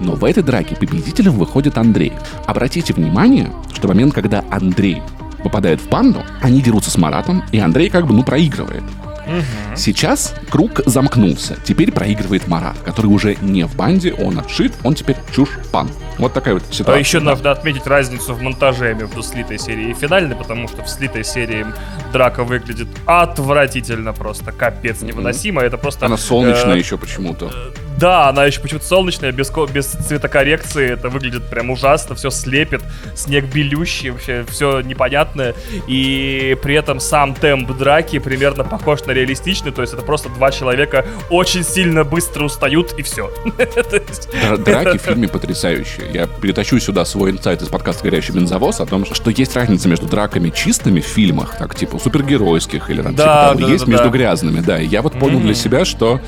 Но 0.00 0.14
в 0.14 0.24
этой 0.24 0.42
драке 0.42 0.76
победителем 0.76 1.32
выходит 1.32 1.78
Андрей. 1.78 2.12
Обратите 2.46 2.92
внимание, 2.92 3.52
что 3.72 3.88
момент, 3.88 4.14
когда 4.14 4.44
Андрей 4.50 5.02
попадает 5.42 5.80
в 5.80 5.88
банду, 5.88 6.22
они 6.40 6.60
дерутся 6.60 6.90
с 6.90 6.96
Маратом, 6.96 7.44
и 7.52 7.58
Андрей 7.58 7.90
как 7.90 8.06
бы, 8.06 8.14
ну, 8.14 8.24
проигрывает. 8.24 8.82
Угу. 9.26 9.76
Сейчас 9.76 10.34
круг 10.50 10.80
замкнулся. 10.86 11.56
Теперь 11.64 11.92
проигрывает 11.92 12.46
Марат, 12.48 12.78
который 12.78 13.06
уже 13.06 13.36
не 13.40 13.64
в 13.64 13.74
банде, 13.76 14.12
он 14.12 14.38
отшит, 14.38 14.72
он 14.84 14.94
теперь 14.94 15.16
чушь-пан. 15.34 15.90
Вот 16.18 16.32
такая 16.32 16.54
вот 16.54 16.62
ситуация. 16.70 16.94
А 16.94 16.98
еще 16.98 17.20
нужно 17.20 17.50
отметить 17.50 17.86
разницу 17.86 18.34
в 18.34 18.40
монтаже 18.40 18.94
между 18.94 19.22
слитой 19.22 19.58
серией 19.58 19.90
и 19.90 19.94
финальной, 19.94 20.36
потому 20.36 20.68
что 20.68 20.82
в 20.82 20.88
слитой 20.88 21.24
серии 21.24 21.66
драка 22.12 22.44
выглядит 22.44 22.88
отвратительно 23.04 24.12
просто, 24.12 24.52
капец 24.52 25.02
невыносимо. 25.02 25.62
Это 25.62 25.76
просто... 25.76 26.06
Она 26.06 26.16
солнечная 26.16 26.76
э, 26.76 26.78
еще 26.78 26.96
почему-то. 26.96 27.52
Да, 27.98 28.28
она 28.28 28.44
еще 28.44 28.60
почему-то 28.60 28.86
солнечная, 28.86 29.32
без, 29.32 29.50
без 29.72 29.86
цветокоррекции. 29.86 30.90
Это 30.90 31.08
выглядит 31.08 31.48
прям 31.48 31.70
ужасно, 31.70 32.14
все 32.14 32.30
слепит, 32.30 32.82
снег 33.14 33.46
белющий, 33.46 34.10
вообще 34.10 34.44
все 34.48 34.80
непонятное. 34.80 35.54
И 35.86 36.56
при 36.62 36.74
этом 36.74 37.00
сам 37.00 37.34
темп 37.34 37.76
драки 37.76 38.18
примерно 38.18 38.64
похож 38.64 39.04
на 39.04 39.12
реалистичный, 39.12 39.72
то 39.72 39.82
есть 39.82 39.94
это 39.94 40.02
просто 40.02 40.28
два 40.28 40.50
человека 40.50 41.06
очень 41.30 41.64
сильно 41.64 42.04
быстро 42.04 42.44
устают 42.44 42.92
и 42.98 43.02
все. 43.02 43.32
Драки 44.58 44.98
в 44.98 45.02
фильме 45.02 45.28
потрясающие. 45.28 46.10
Я 46.12 46.26
перетащу 46.26 46.78
сюда 46.78 47.04
свой 47.04 47.30
инсайт 47.30 47.62
из 47.62 47.68
подкаста 47.68 48.04
«Горящий 48.04 48.32
бензовоз» 48.32 48.80
о 48.80 48.86
том, 48.86 49.04
что 49.06 49.30
есть 49.30 49.54
разница 49.56 49.88
между 49.88 50.06
драками 50.06 50.50
чистыми 50.50 51.00
в 51.00 51.06
фильмах, 51.06 51.56
так 51.58 51.74
типа 51.74 51.98
супергеройских 51.98 52.90
или 52.90 53.02
там, 53.02 53.14
да, 53.14 53.52
типа, 53.54 53.66
да, 53.66 53.72
есть 53.72 53.84
да, 53.84 53.90
между 53.90 54.10
да. 54.10 54.10
грязными, 54.10 54.60
да. 54.60 54.78
И 54.78 54.86
я 54.86 55.02
вот 55.02 55.18
понял 55.18 55.38
mm-hmm. 55.38 55.42
для 55.42 55.54
себя, 55.54 55.84
что 55.84 56.20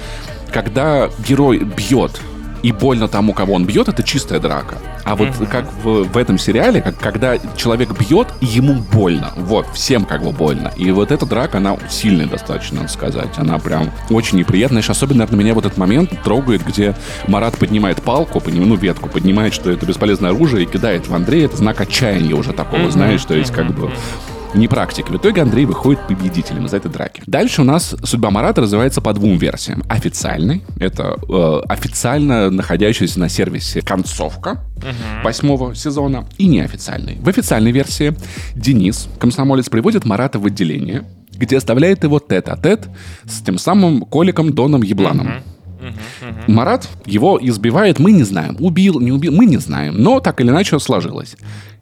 когда 0.53 1.11
герой 1.27 1.59
бьет 1.59 2.21
и 2.63 2.73
больно 2.73 3.09
тому, 3.09 3.33
кого 3.33 3.55
он 3.55 3.65
бьет, 3.65 3.89
это 3.89 4.03
чистая 4.03 4.41
драка. 4.41 4.79
А 5.05 5.15
вот 5.17 5.29
mm-hmm. 5.29 5.47
как 5.47 5.73
в, 5.83 6.05
в 6.05 6.17
этом 6.17 6.39
сериале, 6.39 6.83
как, 6.83 6.99
когда 6.99 7.39
человек 7.57 7.91
бьет, 7.99 8.29
ему 8.41 8.75
больно. 8.93 9.33
Вот, 9.37 9.67
всем 9.73 10.05
как 10.05 10.23
бы 10.23 10.33
больно. 10.33 10.73
И 10.77 10.91
вот 10.91 11.13
эта 11.13 11.25
драка, 11.25 11.59
она 11.59 11.77
сильная 11.89 12.27
достаточно, 12.27 12.79
надо 12.79 12.89
сказать. 12.89 13.31
Она 13.37 13.59
прям 13.59 13.91
очень 14.11 14.39
неприятная. 14.39 14.83
Еще 14.83 14.93
особенно, 14.93 15.21
наверное, 15.21 15.45
меня 15.45 15.55
в 15.55 15.59
этот 15.59 15.77
момент 15.77 16.11
трогает, 16.23 16.67
где 16.67 16.95
Марат 17.27 17.57
поднимает 17.57 18.03
палку, 18.03 18.43
ну, 18.47 18.75
ветку, 18.75 19.09
поднимает, 19.09 19.55
что 19.55 19.71
это 19.71 19.87
бесполезное 19.87 20.31
оружие, 20.31 20.65
и 20.65 20.67
кидает 20.67 21.09
в 21.09 21.15
Андрея. 21.15 21.47
Это 21.47 21.57
знак 21.57 21.81
отчаяния 21.81 22.35
уже 22.35 22.53
такого, 22.53 22.83
mm-hmm. 22.83 22.91
знаешь, 22.91 23.25
то 23.25 23.35
есть 23.35 23.53
как 23.53 23.73
бы 23.73 23.91
не 24.55 24.69
практики. 24.69 25.11
В 25.11 25.17
итоге 25.17 25.43
Андрей 25.43 25.65
выходит 25.67 26.07
победителем 26.07 26.67
из 26.67 26.75
этой 26.75 26.91
драки. 26.91 27.23
Дальше 27.27 27.63
у 27.63 27.65
нас 27.65 27.95
судьба 28.05 28.31
Марата 28.31 28.61
развивается 28.61 29.01
по 29.01 29.13
двум 29.13 29.39
версиям. 29.39 29.83
Официальной, 29.89 30.63
это 30.79 31.17
э, 31.29 31.61
официально 31.69 32.51
находящаяся 32.51 33.21
на 33.21 33.29
сервисе 33.29 33.83
концовка 33.83 34.65
восьмого 35.23 35.75
сезона, 35.75 36.25
и 36.39 36.47
неофициальной. 36.47 37.17
В 37.21 37.29
официальной 37.29 37.73
версии 37.73 38.15
Денис, 38.55 39.09
комсомолец, 39.19 39.69
приводит 39.69 40.05
Марата 40.05 40.39
в 40.39 40.47
отделение, 40.47 41.05
где 41.33 41.57
оставляет 41.57 42.05
его 42.05 42.19
тет-а-тет 42.21 42.89
с 43.25 43.41
тем 43.43 43.59
самым 43.59 44.03
Коликом 44.03 44.53
Доном 44.53 44.83
Ебланом. 44.83 45.43
Угу. 46.29 46.53
Марат 46.53 46.89
его 47.07 47.39
избивает, 47.41 47.99
мы 47.99 48.13
не 48.13 48.23
знаем. 48.23 48.57
Убил, 48.61 49.01
не 49.01 49.13
убил, 49.13 49.33
мы 49.33 49.47
не 49.47 49.59
знаем. 49.59 49.95
Но 49.97 50.21
так 50.21 50.41
или 50.41 50.49
иначе 50.49 50.79
сложилось 50.79 51.37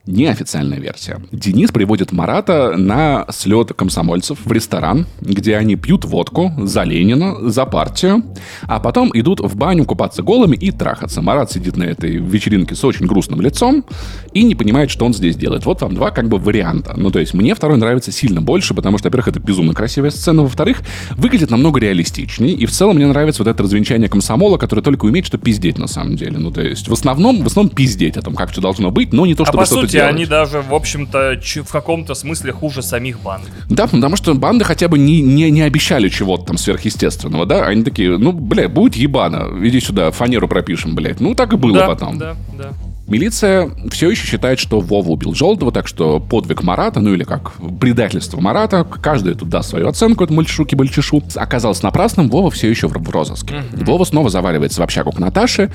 неофициальная 0.07 0.79
версия. 0.79 1.21
Денис 1.33 1.71
приводит 1.71 2.13
Марата 2.13 2.75
на 2.77 3.27
слет 3.31 3.73
комсомольцев 3.75 4.39
в 4.45 4.53
ресторан, 4.53 5.07
где 5.21 5.57
они 5.57 5.77
пьют 5.77 6.05
водку 6.05 6.53
за 6.59 6.85
Ленина, 6.85 7.51
за 7.51 7.67
партию, 7.67 8.23
а 8.63 8.79
потом 8.79 9.11
идут 9.15 9.41
в 9.41 9.57
баню 9.57 9.85
купаться 9.85 10.23
голыми 10.23 10.57
и 10.57 10.71
трахаться. 10.71 11.23
Марат 11.23 11.51
сидит 11.51 11.77
на 11.77 11.85
этой 11.85 12.17
вечеринке 12.17 12.75
с 12.75 12.85
очень 12.85 13.07
грустным 13.07 13.41
лицом 13.41 13.85
и 14.33 14.45
не 14.45 14.55
понимает, 14.55 14.91
что 14.91 15.05
он 15.05 15.13
здесь 15.13 15.37
делает. 15.37 15.67
Вот 15.67 15.83
вам 15.83 15.95
два 15.95 16.11
как 16.11 16.29
бы 16.29 16.39
варианта. 16.39 16.95
Ну, 16.97 17.11
то 17.11 17.19
есть 17.19 17.35
мне 17.35 17.55
второй 17.55 17.77
нравится 17.77 18.13
сильно 18.13 18.41
больше, 18.41 18.75
потому 18.75 18.99
что, 18.99 19.09
во-первых, 19.09 19.29
это 19.29 19.41
безумно 19.41 19.75
красивая 19.75 20.11
сцена, 20.11 20.43
во-вторых, 20.43 20.83
выглядит 21.17 21.51
намного 21.51 21.81
реалистичнее, 21.81 22.55
и 22.55 22.67
в 22.67 22.71
целом 22.71 22.97
мне 22.97 23.07
нравится 23.07 23.43
вот 23.43 23.51
это 23.51 23.63
развенчание 23.63 24.09
комсомола, 24.37 24.59
который 24.59 24.81
только 24.81 25.07
умеет 25.07 25.27
что 25.27 25.39
пиздеть 25.39 25.79
на 25.79 25.87
самом 25.87 26.17
деле. 26.17 26.39
Ну, 26.39 26.51
то 26.51 26.61
есть 26.61 26.89
в 26.89 26.93
основном, 26.93 27.43
в 27.43 27.47
основном 27.47 27.75
пиздеть 27.75 28.17
о 28.17 28.23
том, 28.23 28.35
как 28.35 28.51
все 28.51 28.61
должно 28.61 28.91
быть, 28.91 29.13
но 29.13 29.27
не 29.27 29.35
то, 29.35 29.43
а 29.43 29.47
чтобы 29.47 29.63
а 29.63 29.67
что-то 29.67 29.87
делать. 29.89 30.11
они 30.11 30.27
даже, 30.27 30.61
в 30.61 30.75
общем-то, 30.75 31.41
в 31.65 31.73
каком-то 31.73 32.15
смысле 32.15 32.53
хуже 32.53 32.83
самих 32.83 33.21
банд. 33.21 33.45
Да, 33.69 33.87
потому 33.87 34.17
что 34.17 34.35
банды 34.35 34.65
хотя 34.65 34.89
бы 34.89 34.99
не, 34.99 35.23
не, 35.23 35.51
не 35.51 35.63
обещали 35.63 36.09
чего-то 36.09 36.45
там 36.45 36.59
сверхъестественного, 36.59 37.47
да? 37.47 37.67
Они 37.67 37.83
такие, 37.83 38.19
ну, 38.19 38.33
бля, 38.33 38.69
будет 38.69 38.97
ебано, 38.97 39.49
иди 39.67 39.81
сюда, 39.81 40.11
фанеру 40.11 40.49
пропишем, 40.49 40.95
блядь. 40.95 41.21
Ну, 41.21 41.35
так 41.35 41.53
и 41.53 41.57
было 41.57 41.79
да, 41.79 41.87
потом. 41.87 42.19
Да, 42.19 42.37
да. 42.59 42.73
Милиция 43.09 43.71
все 43.91 44.11
еще 44.11 44.27
считает, 44.27 44.59
что 44.59 44.81
Вова 44.81 45.11
убил 45.11 45.35
Желтого, 45.35 45.71
так 45.71 45.87
что 45.87 46.19
подвиг 46.19 46.63
Марата, 46.63 47.01
ну 47.01 47.15
или 47.15 47.23
как 47.23 47.53
предательство 47.81 48.41
Марата, 48.41 48.85
каждый 48.85 49.35
тут 49.35 49.49
даст 49.49 49.71
свою 49.71 49.89
оценку 49.89 50.25
этому 50.25 50.39
мальчишу-кибальчишу, 50.39 51.23
оказалось 51.37 51.83
напрасным, 51.83 52.29
Вова 52.29 52.51
все 52.51 52.69
еще 52.69 52.89
в 52.89 53.11
розыске. 53.11 53.55
Mm-hmm. 53.55 53.85
Вова 53.85 54.05
снова 54.05 54.29
заваливается 54.29 54.81
в 54.81 54.85
общагу 54.85 55.13
к 55.13 55.19
Наташе, 55.19 55.71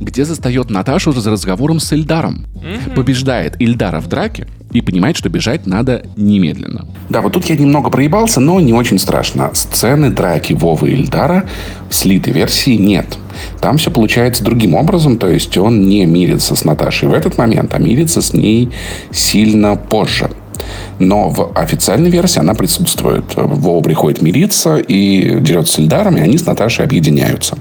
где 0.00 0.24
застает 0.24 0.70
Наташу 0.70 1.12
за 1.12 1.30
разговором 1.30 1.78
с 1.78 1.92
Ильдаром. 1.92 2.46
Mm-hmm. 2.54 2.94
Побеждает 2.94 3.60
Ильдара 3.60 4.00
в 4.00 4.08
драке 4.08 4.48
и 4.72 4.80
понимает, 4.80 5.16
что 5.16 5.28
бежать 5.28 5.66
надо 5.66 6.02
немедленно. 6.16 6.86
Да, 7.08 7.20
вот 7.20 7.32
тут 7.32 7.44
я 7.46 7.56
немного 7.56 7.90
проебался, 7.90 8.40
но 8.40 8.60
не 8.60 8.72
очень 8.72 8.98
страшно. 8.98 9.50
Сцены 9.54 10.10
драки 10.10 10.52
Вовы 10.52 10.90
и 10.90 10.94
Ильдара 10.94 11.44
в 11.88 11.94
слитой 11.94 12.32
версии 12.32 12.76
нет. 12.76 13.18
Там 13.60 13.78
все 13.78 13.90
получается 13.90 14.44
другим 14.44 14.74
образом, 14.74 15.18
то 15.18 15.28
есть 15.28 15.56
он 15.56 15.86
не 15.88 16.04
мирится 16.06 16.54
с 16.54 16.64
Наташей 16.64 17.08
в 17.08 17.12
этот 17.12 17.38
момент, 17.38 17.74
а 17.74 17.78
мирится 17.78 18.22
с 18.22 18.32
ней 18.32 18.70
сильно 19.10 19.76
позже. 19.76 20.30
Но 20.98 21.28
в 21.28 21.52
официальной 21.54 22.10
версии 22.10 22.38
она 22.38 22.54
присутствует. 22.54 23.24
Вова 23.34 23.82
приходит 23.82 24.22
мириться 24.22 24.76
и 24.76 25.40
дерется 25.40 25.74
с 25.74 25.78
Ильдаром, 25.78 26.16
и 26.16 26.20
они 26.20 26.38
с 26.38 26.46
Наташей 26.46 26.84
объединяются. 26.84 27.58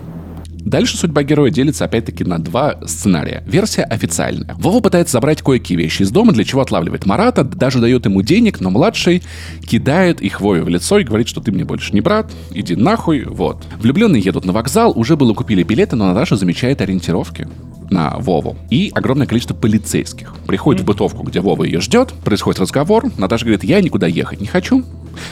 Дальше 0.65 0.97
судьба 0.97 1.23
героя 1.23 1.49
делится 1.49 1.85
опять-таки 1.85 2.23
на 2.23 2.38
два 2.39 2.79
сценария. 2.85 3.43
Версия 3.47 3.83
официальная. 3.83 4.55
Вова 4.57 4.79
пытается 4.79 5.13
забрать 5.13 5.41
кое-какие 5.41 5.77
вещи 5.77 6.03
из 6.03 6.11
дома, 6.11 6.33
для 6.33 6.43
чего 6.43 6.61
отлавливает 6.61 7.05
Марата, 7.05 7.43
даже 7.43 7.79
дает 7.79 8.05
ему 8.05 8.21
денег, 8.21 8.59
но 8.59 8.69
младший 8.69 9.23
кидает 9.65 10.21
их 10.21 10.39
Вове 10.39 10.63
в 10.63 10.69
лицо 10.69 10.99
и 10.99 11.03
говорит, 11.03 11.27
что 11.27 11.41
ты 11.41 11.51
мне 11.51 11.65
больше 11.65 11.93
не 11.93 12.01
брат, 12.01 12.31
иди 12.51 12.75
нахуй, 12.75 13.23
вот. 13.25 13.63
Влюбленные 13.79 14.21
едут 14.21 14.45
на 14.45 14.53
вокзал, 14.53 14.93
уже 14.95 15.15
было 15.15 15.33
купили 15.33 15.63
билеты, 15.63 15.95
но 15.95 16.07
Наташа 16.07 16.35
замечает 16.35 16.81
ориентировки 16.81 17.47
на 17.89 18.15
Вову. 18.17 18.55
И 18.69 18.91
огромное 18.93 19.27
количество 19.27 19.53
полицейских. 19.53 20.33
Приходит 20.47 20.81
в 20.81 20.85
бытовку, 20.85 21.23
где 21.23 21.41
Вова 21.41 21.63
ее 21.63 21.81
ждет, 21.81 22.13
происходит 22.23 22.61
разговор. 22.61 23.05
Наташа 23.17 23.45
говорит, 23.45 23.63
я 23.63 23.81
никуда 23.81 24.07
ехать 24.07 24.39
не 24.39 24.47
хочу. 24.47 24.83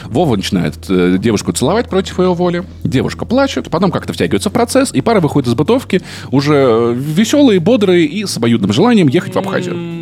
Вова 0.06 0.36
начинает 0.36 0.76
э, 0.88 1.16
девушку 1.18 1.52
целовать 1.52 1.88
против 1.88 2.18
ее 2.18 2.34
воли. 2.34 2.64
Девушка 2.84 3.24
плачет, 3.24 3.70
потом 3.70 3.90
как-то 3.90 4.12
втягивается 4.12 4.50
в 4.50 4.52
процесс, 4.52 4.92
и 4.92 5.00
пара 5.00 5.20
выходит 5.20 5.48
из 5.48 5.54
бытовки 5.54 6.02
уже 6.30 6.54
э, 6.54 6.94
веселые, 6.96 7.60
бодрые 7.60 8.06
и 8.06 8.24
с 8.24 8.36
обоюдным 8.36 8.72
желанием 8.72 9.08
ехать 9.08 9.34
в 9.34 9.38
Абхазию. 9.38 10.00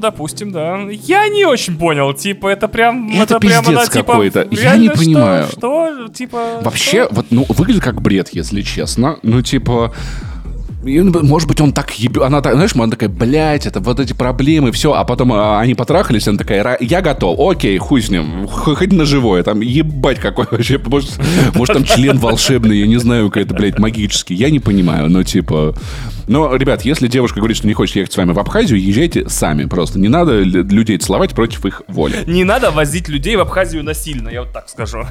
Допустим, 0.00 0.50
да. 0.50 0.80
Я 0.88 1.28
не 1.28 1.44
очень 1.44 1.76
понял, 1.76 2.14
типа, 2.14 2.48
это 2.48 2.68
прям... 2.68 3.10
Это 3.12 3.38
прямо, 3.38 3.66
пиздец 3.66 3.88
да, 3.88 3.92
типа, 3.92 4.12
какой-то. 4.12 4.48
Я 4.50 4.76
не 4.76 4.88
что? 4.88 4.98
понимаю. 4.98 5.46
Что? 5.50 6.08
Типа... 6.08 6.60
Вообще, 6.62 7.06
вот, 7.10 7.26
ну, 7.30 7.44
выглядит 7.48 7.82
как 7.82 8.00
бред, 8.00 8.30
если 8.32 8.62
честно. 8.62 9.18
Ну, 9.22 9.42
типа... 9.42 9.94
и, 10.84 11.00
ну, 11.00 11.22
Может 11.22 11.48
быть, 11.48 11.60
он 11.60 11.72
так 11.72 11.92
ебет... 11.98 12.22
Она 12.22 12.40
так, 12.40 12.54
знаешь, 12.54 12.74
она 12.74 12.88
такая, 12.88 13.08
блядь, 13.08 13.66
это 13.66 13.80
вот 13.80 14.00
эти 14.00 14.12
проблемы, 14.12 14.72
все. 14.72 14.92
А 14.92 15.04
потом 15.04 15.32
а, 15.32 15.60
они 15.60 15.74
потрахались, 15.74 16.26
она 16.28 16.38
такая, 16.38 16.62
«Ра- 16.62 16.76
я 16.80 17.02
готов, 17.02 17.38
окей, 17.38 17.76
хуй 17.78 18.02
с 18.02 18.10
ним. 18.10 18.46
Хоть 18.48 18.92
на 18.92 19.04
живое, 19.04 19.42
там, 19.42 19.60
ебать 19.60 20.18
какой 20.18 20.46
вообще. 20.50 20.78
Может, 20.78 21.10
может, 21.54 21.74
там 21.74 21.84
член 21.84 22.18
волшебный, 22.18 22.78
я 22.78 22.86
не 22.86 22.96
знаю, 22.98 23.28
какой-то, 23.28 23.54
блядь, 23.54 23.78
магический. 23.78 24.34
Я 24.34 24.50
не 24.50 24.58
понимаю, 24.60 25.10
но 25.10 25.22
типа... 25.22 25.74
Но, 26.28 26.54
ребят, 26.54 26.82
если 26.82 27.08
девушка 27.08 27.40
говорит, 27.40 27.56
что 27.56 27.66
не 27.66 27.74
хочет 27.74 27.96
ехать 27.96 28.12
с 28.12 28.16
вами 28.16 28.32
в 28.32 28.38
Абхазию, 28.38 28.80
езжайте 28.80 29.28
сами 29.28 29.64
просто. 29.64 29.98
Не 29.98 30.06
надо 30.06 30.40
людей 30.40 30.96
целовать 30.98 31.32
против 31.32 31.66
их 31.66 31.82
воли. 31.88 32.18
Не 32.26 32.44
надо 32.44 32.70
возить 32.70 33.08
людей 33.08 33.34
в 33.34 33.40
Абхазию 33.40 33.82
насильно, 33.82 34.28
я 34.28 34.42
вот 34.42 34.52
так 34.52 34.68
скажу. 34.68 35.04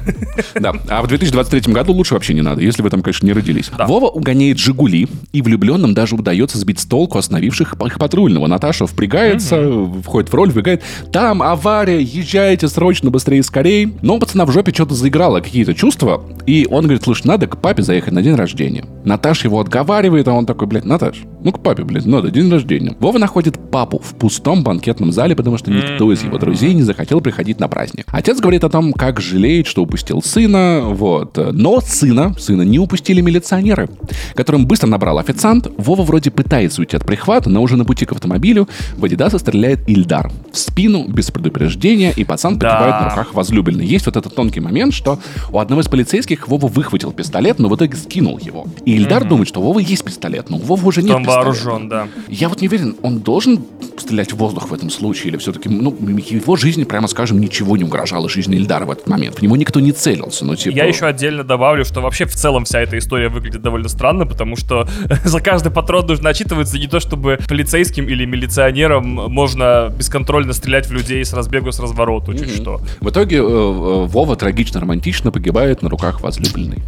Да, 0.54 0.72
а 0.88 1.02
в 1.02 1.08
2023 1.08 1.72
году 1.72 1.92
лучше 1.92 2.14
вообще 2.14 2.32
не 2.32 2.42
надо, 2.42 2.62
если 2.62 2.82
вы 2.82 2.88
там, 2.88 3.02
конечно, 3.02 3.26
не 3.26 3.34
родились. 3.34 3.70
Да. 3.76 3.86
Вова 3.86 4.06
угоняет 4.06 4.58
«Жигули», 4.58 5.08
и 5.32 5.42
влюбленным 5.60 5.94
даже 5.94 6.16
удается 6.16 6.58
сбить 6.58 6.80
с 6.80 6.86
толку 6.86 7.18
остановивших 7.18 7.74
их 7.74 7.98
патрульного. 7.98 8.46
Наташа 8.46 8.86
впрягается, 8.86 9.86
входит 10.04 10.30
в 10.30 10.34
роль, 10.34 10.50
вбегает. 10.50 10.82
Там 11.12 11.42
авария, 11.42 12.00
езжайте 12.00 12.68
срочно, 12.68 13.10
быстрее, 13.10 13.42
скорее. 13.42 13.92
Но 14.02 14.16
у 14.16 14.18
пацана 14.18 14.46
в 14.46 14.52
жопе 14.52 14.72
что-то 14.72 14.94
заиграло, 14.94 15.40
какие-то 15.40 15.74
чувства, 15.74 16.22
и 16.46 16.66
он 16.70 16.84
говорит, 16.84 17.02
слушай, 17.02 17.26
надо 17.26 17.46
к 17.46 17.60
папе 17.60 17.82
заехать 17.82 18.12
на 18.12 18.22
день 18.22 18.34
рождения. 18.34 18.84
Наташа 19.04 19.48
его 19.48 19.60
отговаривает, 19.60 20.28
а 20.28 20.32
он 20.32 20.46
такой, 20.46 20.66
блядь, 20.66 20.84
Наташ, 20.84 21.22
ну 21.42 21.52
к 21.52 21.60
папе, 21.62 21.84
блядь, 21.84 22.06
надо, 22.06 22.30
день 22.30 22.50
рождения. 22.50 22.94
Вова 23.00 23.18
находит 23.18 23.58
папу 23.70 23.98
в 23.98 24.14
пустом 24.14 24.62
банкетном 24.62 25.12
зале, 25.12 25.34
потому 25.36 25.58
что 25.58 25.70
никто 25.70 26.12
из 26.12 26.22
его 26.22 26.38
друзей 26.38 26.74
не 26.74 26.82
захотел 26.82 27.20
приходить 27.20 27.60
на 27.60 27.68
праздник. 27.68 28.06
Отец 28.10 28.40
говорит 28.40 28.64
о 28.64 28.68
том, 28.68 28.92
как 28.92 29.20
жалеет, 29.20 29.66
что 29.66 29.82
упустил 29.82 30.22
сына, 30.22 30.82
вот. 30.84 31.38
Но 31.52 31.80
сына, 31.80 32.34
сына 32.38 32.62
не 32.62 32.78
упустили 32.78 33.20
милиционеры, 33.20 33.88
которым 34.34 34.66
быстро 34.66 34.86
набрал 34.88 35.18
официант. 35.18 35.68
Вова 35.76 36.02
вроде 36.02 36.30
пытается 36.30 36.80
уйти 36.80 36.96
от 36.96 37.04
прихвата, 37.06 37.48
но 37.50 37.62
уже 37.62 37.76
на 37.76 37.84
пути 37.84 38.04
к 38.06 38.12
автомобилю 38.12 38.68
в 38.96 39.04
Адидаса 39.04 39.38
стреляет 39.38 39.88
Ильдар. 39.88 40.30
В 40.52 40.58
спину, 40.58 41.06
без 41.08 41.30
предупреждения, 41.30 42.12
и 42.16 42.24
пацан 42.24 42.58
Да. 42.58 42.70
погибает 42.70 43.02
на 43.02 43.10
руках 43.10 43.34
возлюбленной. 43.34 43.86
Есть 43.86 44.06
вот 44.06 44.16
этот 44.16 44.34
тонкий 44.34 44.60
момент, 44.60 44.92
что 44.92 45.18
у 45.52 45.58
одного 45.58 45.82
из 45.82 45.88
полицейских 45.88 46.48
Вова 46.48 46.66
выхватил 46.66 47.12
пистолет, 47.12 47.58
но 47.58 47.68
в 47.68 47.76
итоге 47.76 47.96
скинул 47.96 48.38
его. 48.38 48.66
И 48.84 48.96
Ильдар 48.96 49.24
думает, 49.24 49.48
что 49.48 49.60
у 49.60 49.64
Вовы 49.64 49.82
есть 49.82 50.04
пистолет, 50.04 50.50
но 50.50 50.56
у 50.56 50.60
Вовы 50.60 50.88
уже 50.88 51.02
нет 51.02 51.16
Он 51.16 51.22
пистолета. 51.22 51.29
Вооружен, 51.36 51.88
да. 51.88 52.08
Я 52.28 52.48
вот 52.48 52.60
не 52.60 52.68
уверен, 52.68 52.96
он 53.02 53.20
должен 53.20 53.64
стрелять 53.96 54.32
в 54.32 54.36
воздух 54.36 54.70
в 54.70 54.74
этом 54.74 54.90
случае, 54.90 55.28
или 55.28 55.36
все-таки, 55.36 55.68
ну, 55.68 55.96
его 56.00 56.56
жизни, 56.56 56.84
прямо 56.84 57.06
скажем, 57.08 57.40
ничего 57.40 57.76
не 57.76 57.84
угрожало 57.84 58.28
жизни 58.28 58.56
Ильдара 58.56 58.84
в 58.84 58.90
этот 58.90 59.06
момент. 59.06 59.38
В 59.38 59.42
него 59.42 59.56
никто 59.56 59.80
не 59.80 59.92
целился, 59.92 60.44
ну, 60.44 60.56
типа... 60.56 60.74
Я 60.74 60.84
еще 60.84 61.06
отдельно 61.06 61.44
добавлю, 61.44 61.84
что 61.84 62.00
вообще 62.00 62.24
в 62.24 62.34
целом 62.34 62.64
вся 62.64 62.80
эта 62.80 62.98
история 62.98 63.28
выглядит 63.28 63.62
довольно 63.62 63.88
странно, 63.88 64.26
потому 64.26 64.56
что 64.56 64.88
за 65.24 65.40
каждый 65.40 65.70
патрон 65.70 66.06
нужно 66.06 66.30
отчитываться 66.30 66.78
не 66.78 66.86
то, 66.86 67.00
чтобы 67.00 67.38
полицейским 67.48 68.08
или 68.08 68.24
милиционерам 68.24 69.04
можно 69.04 69.92
бесконтрольно 69.96 70.52
стрелять 70.52 70.86
в 70.86 70.92
людей 70.92 71.24
с 71.24 71.32
разбегу, 71.32 71.72
с 71.72 71.80
развороту, 71.80 72.34
чуть 72.34 72.50
что. 72.50 72.80
В 73.00 73.10
итоге 73.10 73.36
э, 73.36 73.40
э, 73.40 73.42
Вова 73.42 74.36
трагично-романтично 74.36 75.30
погибает 75.30 75.82
на 75.82 75.88
руках 75.88 76.20
возлюбленной. 76.20 76.82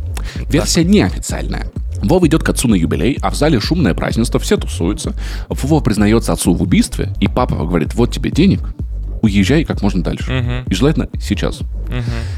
Версия 0.48 0.85
неофициальная. 0.85 1.70
Вова 2.02 2.26
идет 2.26 2.42
к 2.42 2.48
отцу 2.48 2.68
на 2.68 2.74
юбилей, 2.74 3.18
а 3.22 3.30
в 3.30 3.34
зале 3.34 3.60
шумное 3.60 3.94
празднество, 3.94 4.38
все 4.40 4.56
тусуются. 4.56 5.14
Вова 5.48 5.80
признается 5.82 6.32
отцу 6.32 6.52
в 6.54 6.62
убийстве, 6.62 7.12
и 7.20 7.28
папа 7.28 7.56
говорит, 7.56 7.94
вот 7.94 8.12
тебе 8.12 8.30
денег, 8.30 8.60
уезжай 9.22 9.64
как 9.64 9.82
можно 9.82 10.02
дальше. 10.02 10.64
И 10.68 10.74
желательно 10.74 11.08
сейчас. 11.20 11.60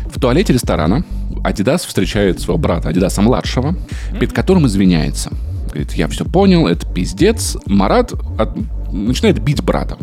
В 0.07 0.20
туалете 0.20 0.53
ресторана 0.53 1.05
Адидас 1.43 1.85
встречает 1.85 2.41
своего 2.41 2.59
брата 2.59 2.89
Адидаса 2.91 3.23
младшего, 3.23 3.74
перед 4.19 4.32
которым 4.32 4.66
извиняется. 4.66 5.31
Говорит, 5.69 5.93
я 5.95 6.09
все 6.09 6.24
понял, 6.24 6.66
это 6.69 6.86
пиздец. 6.86 7.57
Марат 7.66 8.12
от- 8.39 8.57
начинает 8.93 9.41
бить 9.43 9.62
брата 9.62 9.97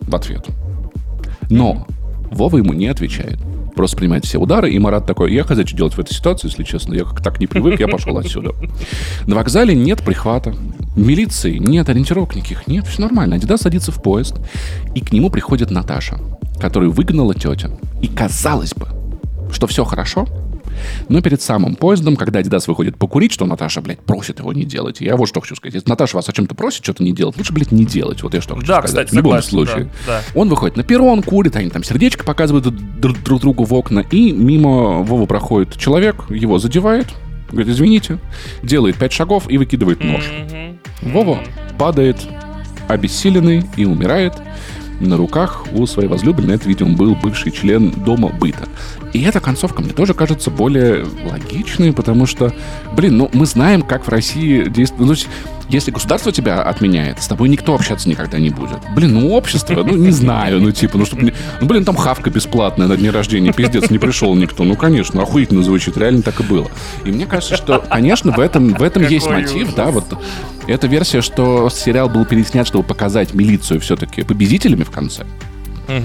в 0.00 0.14
ответ. 0.14 0.46
Но 1.50 1.86
Вова 2.30 2.56
ему 2.58 2.72
не 2.72 2.86
отвечает. 2.86 3.38
Просто 3.78 3.96
принимает 3.96 4.24
все 4.24 4.38
удары, 4.38 4.72
и 4.72 4.78
Марат 4.80 5.06
такой, 5.06 5.32
я 5.32 5.44
хз, 5.44 5.52
что 5.52 5.76
делать 5.76 5.94
в 5.94 6.00
этой 6.00 6.12
ситуации, 6.12 6.48
если 6.48 6.64
честно, 6.64 6.94
я 6.94 7.04
как 7.04 7.22
так 7.22 7.38
не 7.38 7.46
привык, 7.46 7.78
я 7.78 7.86
пошел 7.86 8.18
отсюда. 8.18 8.50
На 9.24 9.36
вокзале 9.36 9.72
нет 9.72 10.02
прихвата, 10.02 10.52
милиции 10.96 11.58
нет, 11.58 11.88
ориентировок 11.88 12.34
никаких 12.34 12.66
нет, 12.66 12.88
все 12.88 13.02
нормально. 13.02 13.36
Адидас 13.36 13.60
садится 13.60 13.92
в 13.92 14.02
поезд, 14.02 14.34
и 14.96 15.00
к 15.00 15.12
нему 15.12 15.30
приходит 15.30 15.70
Наташа, 15.70 16.18
которую 16.60 16.90
выгнала 16.90 17.36
тетя. 17.36 17.70
И 18.02 18.08
казалось 18.08 18.74
бы, 18.74 18.88
что 19.52 19.68
все 19.68 19.84
хорошо, 19.84 20.26
но 21.08 21.20
перед 21.20 21.40
самым 21.42 21.74
поездом, 21.76 22.16
когда 22.16 22.38
Адидас 22.40 22.68
выходит 22.68 22.96
покурить, 22.96 23.32
что 23.32 23.46
Наташа, 23.46 23.80
блядь, 23.80 24.00
просит 24.00 24.38
его 24.40 24.52
не 24.52 24.64
делать. 24.64 25.00
Я 25.00 25.16
вот 25.16 25.28
что 25.28 25.40
хочу 25.40 25.54
сказать. 25.56 25.74
Если 25.74 25.88
Наташа 25.88 26.16
вас 26.16 26.28
о 26.28 26.32
чем-то 26.32 26.54
просит, 26.54 26.82
что-то 26.84 27.02
не 27.02 27.12
делать, 27.12 27.36
лучше, 27.36 27.52
блядь, 27.52 27.72
не 27.72 27.84
делать. 27.84 28.22
Вот 28.22 28.34
я 28.34 28.40
что 28.40 28.54
хочу 28.54 28.66
Да, 28.66 28.78
сказать. 28.80 29.06
кстати, 29.06 29.10
В 29.10 29.12
любом 29.14 29.40
согласен, 29.42 29.50
случае. 29.50 29.90
да, 30.06 30.22
Он 30.34 30.48
выходит 30.48 30.76
на 30.76 30.82
перрон, 30.84 31.22
курит, 31.22 31.56
они 31.56 31.70
там 31.70 31.82
сердечко 31.84 32.24
показывают 32.24 32.66
друг, 33.00 33.22
друг 33.22 33.40
другу 33.40 33.64
в 33.64 33.74
окна, 33.74 34.00
и 34.00 34.32
мимо 34.32 35.02
Вова 35.02 35.26
проходит 35.26 35.76
человек, 35.76 36.24
его 36.30 36.58
задевает, 36.58 37.06
говорит, 37.50 37.70
извините, 37.72 38.18
делает 38.62 38.96
пять 38.96 39.12
шагов 39.12 39.48
и 39.50 39.56
выкидывает 39.58 40.02
нож. 40.04 40.24
Вова 41.02 41.38
падает 41.78 42.16
обессиленный 42.88 43.64
и 43.76 43.84
умирает 43.84 44.34
на 45.00 45.16
руках 45.16 45.64
у 45.72 45.86
своей 45.86 46.08
возлюбленной. 46.08 46.56
Это, 46.56 46.68
видимо, 46.68 46.96
был 46.96 47.14
бывший 47.14 47.52
член 47.52 47.90
дома 47.90 48.28
быта. 48.30 48.68
И 49.12 49.22
эта 49.22 49.40
концовка 49.40 49.82
мне 49.82 49.92
тоже 49.92 50.12
кажется 50.14 50.50
более 50.50 51.06
логичной, 51.24 51.92
потому 51.92 52.26
что, 52.26 52.52
блин, 52.92 53.16
ну 53.16 53.30
мы 53.32 53.46
знаем, 53.46 53.82
как 53.82 54.04
в 54.06 54.08
России 54.08 54.68
действует... 54.68 55.00
Ну, 55.00 55.06
то 55.08 55.12
есть, 55.12 55.28
если 55.70 55.90
государство 55.90 56.30
тебя 56.32 56.62
отменяет, 56.62 57.22
с 57.22 57.26
тобой 57.26 57.48
никто 57.48 57.74
общаться 57.74 58.08
никогда 58.08 58.38
не 58.38 58.50
будет. 58.50 58.78
Блин, 58.94 59.14
ну 59.14 59.32
общество, 59.32 59.82
ну 59.82 59.96
не 59.96 60.10
знаю, 60.10 60.60
ну 60.60 60.70
типа, 60.72 60.98
ну 60.98 61.04
чтобы... 61.06 61.22
не- 61.24 61.34
Ну, 61.60 61.66
блин, 61.66 61.84
там 61.84 61.96
хавка 61.96 62.30
бесплатная 62.30 62.86
на 62.86 62.96
дне 62.96 63.10
рождения, 63.10 63.52
пиздец, 63.52 63.90
не 63.90 63.98
пришел 63.98 64.34
никто. 64.34 64.64
Ну, 64.64 64.76
конечно, 64.76 65.22
охуительно 65.22 65.62
звучит, 65.62 65.96
реально 65.96 66.22
так 66.22 66.40
и 66.40 66.42
было. 66.42 66.70
И 67.04 67.10
мне 67.10 67.26
кажется, 67.26 67.56
что, 67.56 67.84
конечно, 67.90 68.32
в 68.32 68.40
этом, 68.40 68.74
в 68.74 68.82
этом 68.82 69.06
есть 69.06 69.26
Какой 69.26 69.42
мотив, 69.42 69.62
ужас. 69.64 69.74
да, 69.74 69.86
вот 69.90 70.04
эта 70.66 70.86
версия, 70.86 71.20
что 71.22 71.68
сериал 71.70 72.08
был 72.08 72.24
переснят, 72.24 72.66
чтобы 72.66 72.84
показать 72.86 73.34
милицию 73.34 73.80
все-таки 73.80 74.22
победителями 74.22 74.84
в 74.84 74.90
конце. 74.90 75.24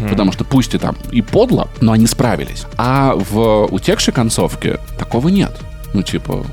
Потому 0.10 0.32
что 0.32 0.44
пусть 0.46 0.74
и 0.74 0.78
там 0.78 0.96
и 1.12 1.22
подло, 1.22 1.68
но 1.82 1.92
они 1.92 2.08
справились. 2.08 2.66
А 2.78 3.16
в 3.16 3.66
утекшей 3.66 4.14
концовке 4.14 4.80
такого 4.98 5.28
нет. 5.28 5.52
Ну, 5.94 6.02
типа, 6.02 6.46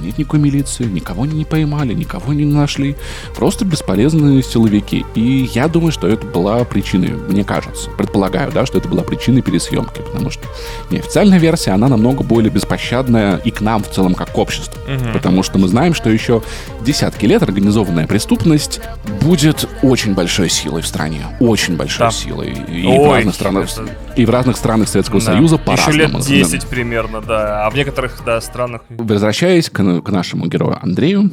нет 0.00 0.18
никакой 0.18 0.40
милиции, 0.40 0.84
никого 0.84 1.26
не 1.26 1.44
поймали, 1.44 1.94
никого 1.94 2.32
не 2.32 2.44
нашли. 2.44 2.96
Просто 3.34 3.64
бесполезные 3.64 4.42
силовики. 4.42 5.04
И 5.14 5.48
я 5.54 5.68
думаю, 5.68 5.92
что 5.92 6.06
это 6.08 6.26
была 6.26 6.62
причиной, 6.64 7.10
мне 7.28 7.44
кажется, 7.44 7.90
предполагаю, 7.90 8.50
да, 8.52 8.66
что 8.66 8.78
это 8.78 8.88
была 8.88 9.02
причиной 9.02 9.42
пересъемки. 9.42 10.00
Потому 10.02 10.30
что 10.30 10.42
неофициальная 10.90 11.38
версия, 11.38 11.72
она 11.72 11.88
намного 11.88 12.22
более 12.24 12.50
беспощадная 12.50 13.36
и 13.38 13.50
к 13.50 13.60
нам 13.60 13.82
в 13.82 13.90
целом 13.90 14.14
как 14.14 14.32
к 14.32 14.38
обществу. 14.38 14.74
Потому 15.12 15.42
что 15.42 15.58
мы 15.58 15.68
знаем, 15.68 15.94
что 15.94 16.10
еще 16.10 16.42
десятки 16.82 17.26
лет 17.26 17.42
организованная 17.42 18.06
преступность 18.06 18.80
будет 19.22 19.68
очень 19.82 20.14
большой 20.14 20.48
силой 20.48 20.82
в 20.82 20.86
стране. 20.86 21.20
Очень 21.40 21.76
большой 21.76 22.06
Да. 22.06 22.10
силой. 22.10 22.52
И 22.68 22.82
в 22.86 22.88
Ой, 23.00 23.16
разных 23.16 23.34
странах, 23.34 23.68
это- 23.72 23.88
и 24.16 24.24
в 24.24 24.30
разных 24.30 24.56
странах 24.56 24.88
Советского 24.88 25.20
Да. 25.20 25.26
Союза 25.32 25.56
Еще 25.56 25.64
по-разному. 25.64 26.18
лет 26.18 26.26
10 26.26 26.66
примерно, 26.66 27.20
да. 27.20 27.66
А 27.66 27.70
в 27.70 27.74
некоторых, 27.74 28.22
да, 28.24 28.40
странах... 28.40 28.82
Возвращаясь 28.88 29.68
к, 29.70 29.82
к 30.02 30.10
нашему 30.10 30.46
герою 30.46 30.78
Андрею, 30.82 31.30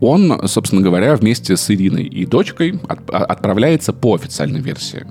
он, 0.00 0.40
собственно 0.48 0.82
говоря, 0.82 1.14
вместе 1.16 1.56
с 1.56 1.70
Ириной 1.70 2.04
и 2.04 2.26
дочкой 2.26 2.80
от- 2.88 3.08
а- 3.10 3.24
отправляется 3.24 3.92
по 3.92 4.14
официальной 4.14 4.60
версии 4.60 5.06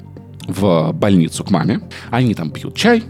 в 0.48 0.92
больницу 0.94 1.44
к 1.44 1.52
маме. 1.52 1.82
Они 2.10 2.34
там 2.36 2.52
пьют 2.52 2.76
чай, 2.76 3.04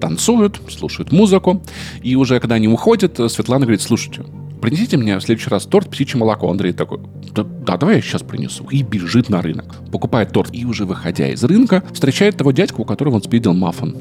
танцуют, 0.00 0.60
слушают 0.68 1.12
музыку. 1.12 1.62
И 2.02 2.14
уже 2.14 2.38
когда 2.40 2.54
они 2.56 2.68
уходят, 2.68 3.18
Светлана 3.30 3.64
говорит, 3.64 3.82
слушайте, 3.82 4.24
принесите 4.60 4.96
мне 4.96 5.18
в 5.18 5.22
следующий 5.22 5.50
раз 5.50 5.64
торт 5.66 5.88
птичье 5.90 6.18
молоко. 6.20 6.48
Андрей 6.50 6.72
такой, 6.72 7.00
да, 7.34 7.42
да, 7.42 7.76
давай 7.78 7.96
я 7.96 8.02
сейчас 8.02 8.22
принесу. 8.22 8.64
И 8.70 8.82
бежит 8.82 9.28
на 9.28 9.42
рынок. 9.42 9.74
Покупает 9.90 10.30
торт. 10.30 10.50
И 10.52 10.64
уже 10.64 10.84
выходя 10.84 11.28
из 11.28 11.42
рынка, 11.42 11.82
встречает 11.92 12.36
того 12.36 12.52
дядьку, 12.52 12.82
у 12.82 12.84
которого 12.84 13.16
он 13.16 13.22
спидил 13.22 13.54
маффин. 13.54 13.96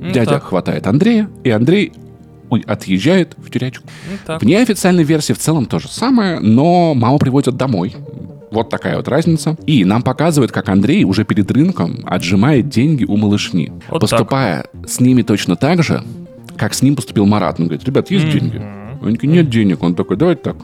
Ну, 0.00 0.10
Дядя 0.12 0.32
так. 0.32 0.44
хватает 0.44 0.86
Андрея, 0.86 1.28
и 1.42 1.50
Андрей 1.50 1.92
отъезжает 2.66 3.34
в 3.36 3.50
тюрячку. 3.50 3.86
Ну, 4.10 4.16
так. 4.26 4.42
В 4.42 4.46
неофициальной 4.46 5.04
версии 5.04 5.32
в 5.32 5.38
целом 5.38 5.66
то 5.66 5.78
же 5.78 5.88
самое, 5.88 6.40
но 6.40 6.94
маму 6.94 7.18
приводят 7.18 7.56
домой. 7.56 7.94
Вот 8.50 8.70
такая 8.70 8.96
вот 8.96 9.08
разница. 9.08 9.56
И 9.66 9.84
нам 9.84 10.02
показывают, 10.02 10.52
как 10.52 10.68
Андрей 10.68 11.04
уже 11.04 11.24
перед 11.24 11.50
рынком 11.50 12.00
отжимает 12.06 12.68
деньги 12.68 13.04
у 13.04 13.16
малышни. 13.16 13.72
Вот 13.88 14.00
поступая 14.00 14.66
с 14.86 15.00
ними 15.00 15.22
точно 15.22 15.56
так 15.56 15.82
же, 15.82 16.02
как 16.56 16.74
с 16.74 16.82
ним 16.82 16.96
поступил 16.96 17.26
Марат. 17.26 17.60
Он 17.60 17.66
говорит, 17.66 17.84
ребят, 17.84 18.10
есть 18.10 18.30
деньги? 18.30 18.60
Они 19.02 19.14
такие, 19.14 19.32
нет 19.32 19.50
денег. 19.50 19.82
Он 19.82 19.94
такой, 19.94 20.16
давайте 20.16 20.42
так. 20.42 20.56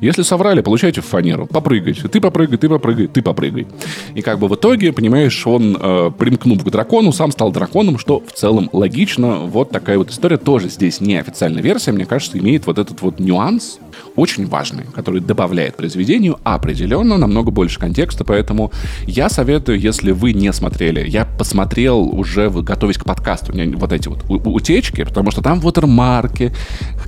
Если 0.00 0.22
соврали, 0.22 0.60
получайте 0.60 1.00
фанеру. 1.00 1.46
Попрыгайте. 1.46 2.08
Ты 2.08 2.20
попрыгай, 2.20 2.58
ты 2.58 2.68
попрыгай, 2.68 3.06
ты 3.06 3.22
попрыгай. 3.22 3.66
И 4.14 4.22
как 4.22 4.38
бы 4.38 4.48
в 4.48 4.54
итоге, 4.54 4.92
понимаешь, 4.92 5.46
он, 5.46 5.76
э, 5.80 6.10
примкнув 6.18 6.64
к 6.64 6.70
дракону, 6.70 7.12
сам 7.12 7.32
стал 7.32 7.52
драконом, 7.52 7.98
что 7.98 8.22
в 8.26 8.32
целом 8.32 8.68
логично. 8.72 9.36
Вот 9.46 9.70
такая 9.70 9.98
вот 9.98 10.10
история. 10.10 10.36
Тоже 10.36 10.68
здесь 10.68 11.00
не 11.00 11.16
официальная 11.16 11.62
версия, 11.62 11.92
мне 11.92 12.06
кажется, 12.06 12.38
имеет 12.38 12.66
вот 12.66 12.78
этот 12.78 13.02
вот 13.02 13.18
нюанс, 13.18 13.78
очень 14.16 14.46
важный, 14.46 14.84
который 14.94 15.20
добавляет 15.20 15.76
произведению 15.76 16.38
определенно 16.44 17.16
намного 17.16 17.50
больше 17.50 17.78
контекста, 17.78 18.24
поэтому 18.24 18.72
я 19.06 19.28
советую, 19.28 19.78
если 19.78 20.12
вы 20.12 20.32
не 20.32 20.52
смотрели, 20.52 21.08
я 21.08 21.24
посмотрел 21.24 22.00
уже, 22.00 22.50
готовясь 22.50 22.98
к 22.98 23.04
подкасту, 23.04 23.52
вот 23.76 23.92
эти 23.92 24.08
вот 24.08 24.24
утечки, 24.28 25.04
потому 25.04 25.30
что 25.30 25.42
там 25.42 25.60
вотермарки, 25.60 26.52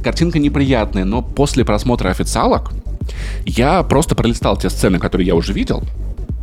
картинка 0.03 0.39
неприятная, 0.39 1.05
но 1.05 1.23
после 1.23 1.65
просмотра 1.65 2.11
официалок 2.11 2.68
я 3.45 3.83
просто 3.83 4.15
пролистал 4.15 4.57
те 4.57 4.71
сцены, 4.71 4.99
которые 4.99 5.27
я 5.27 5.35
уже 5.35 5.53
видел, 5.53 5.83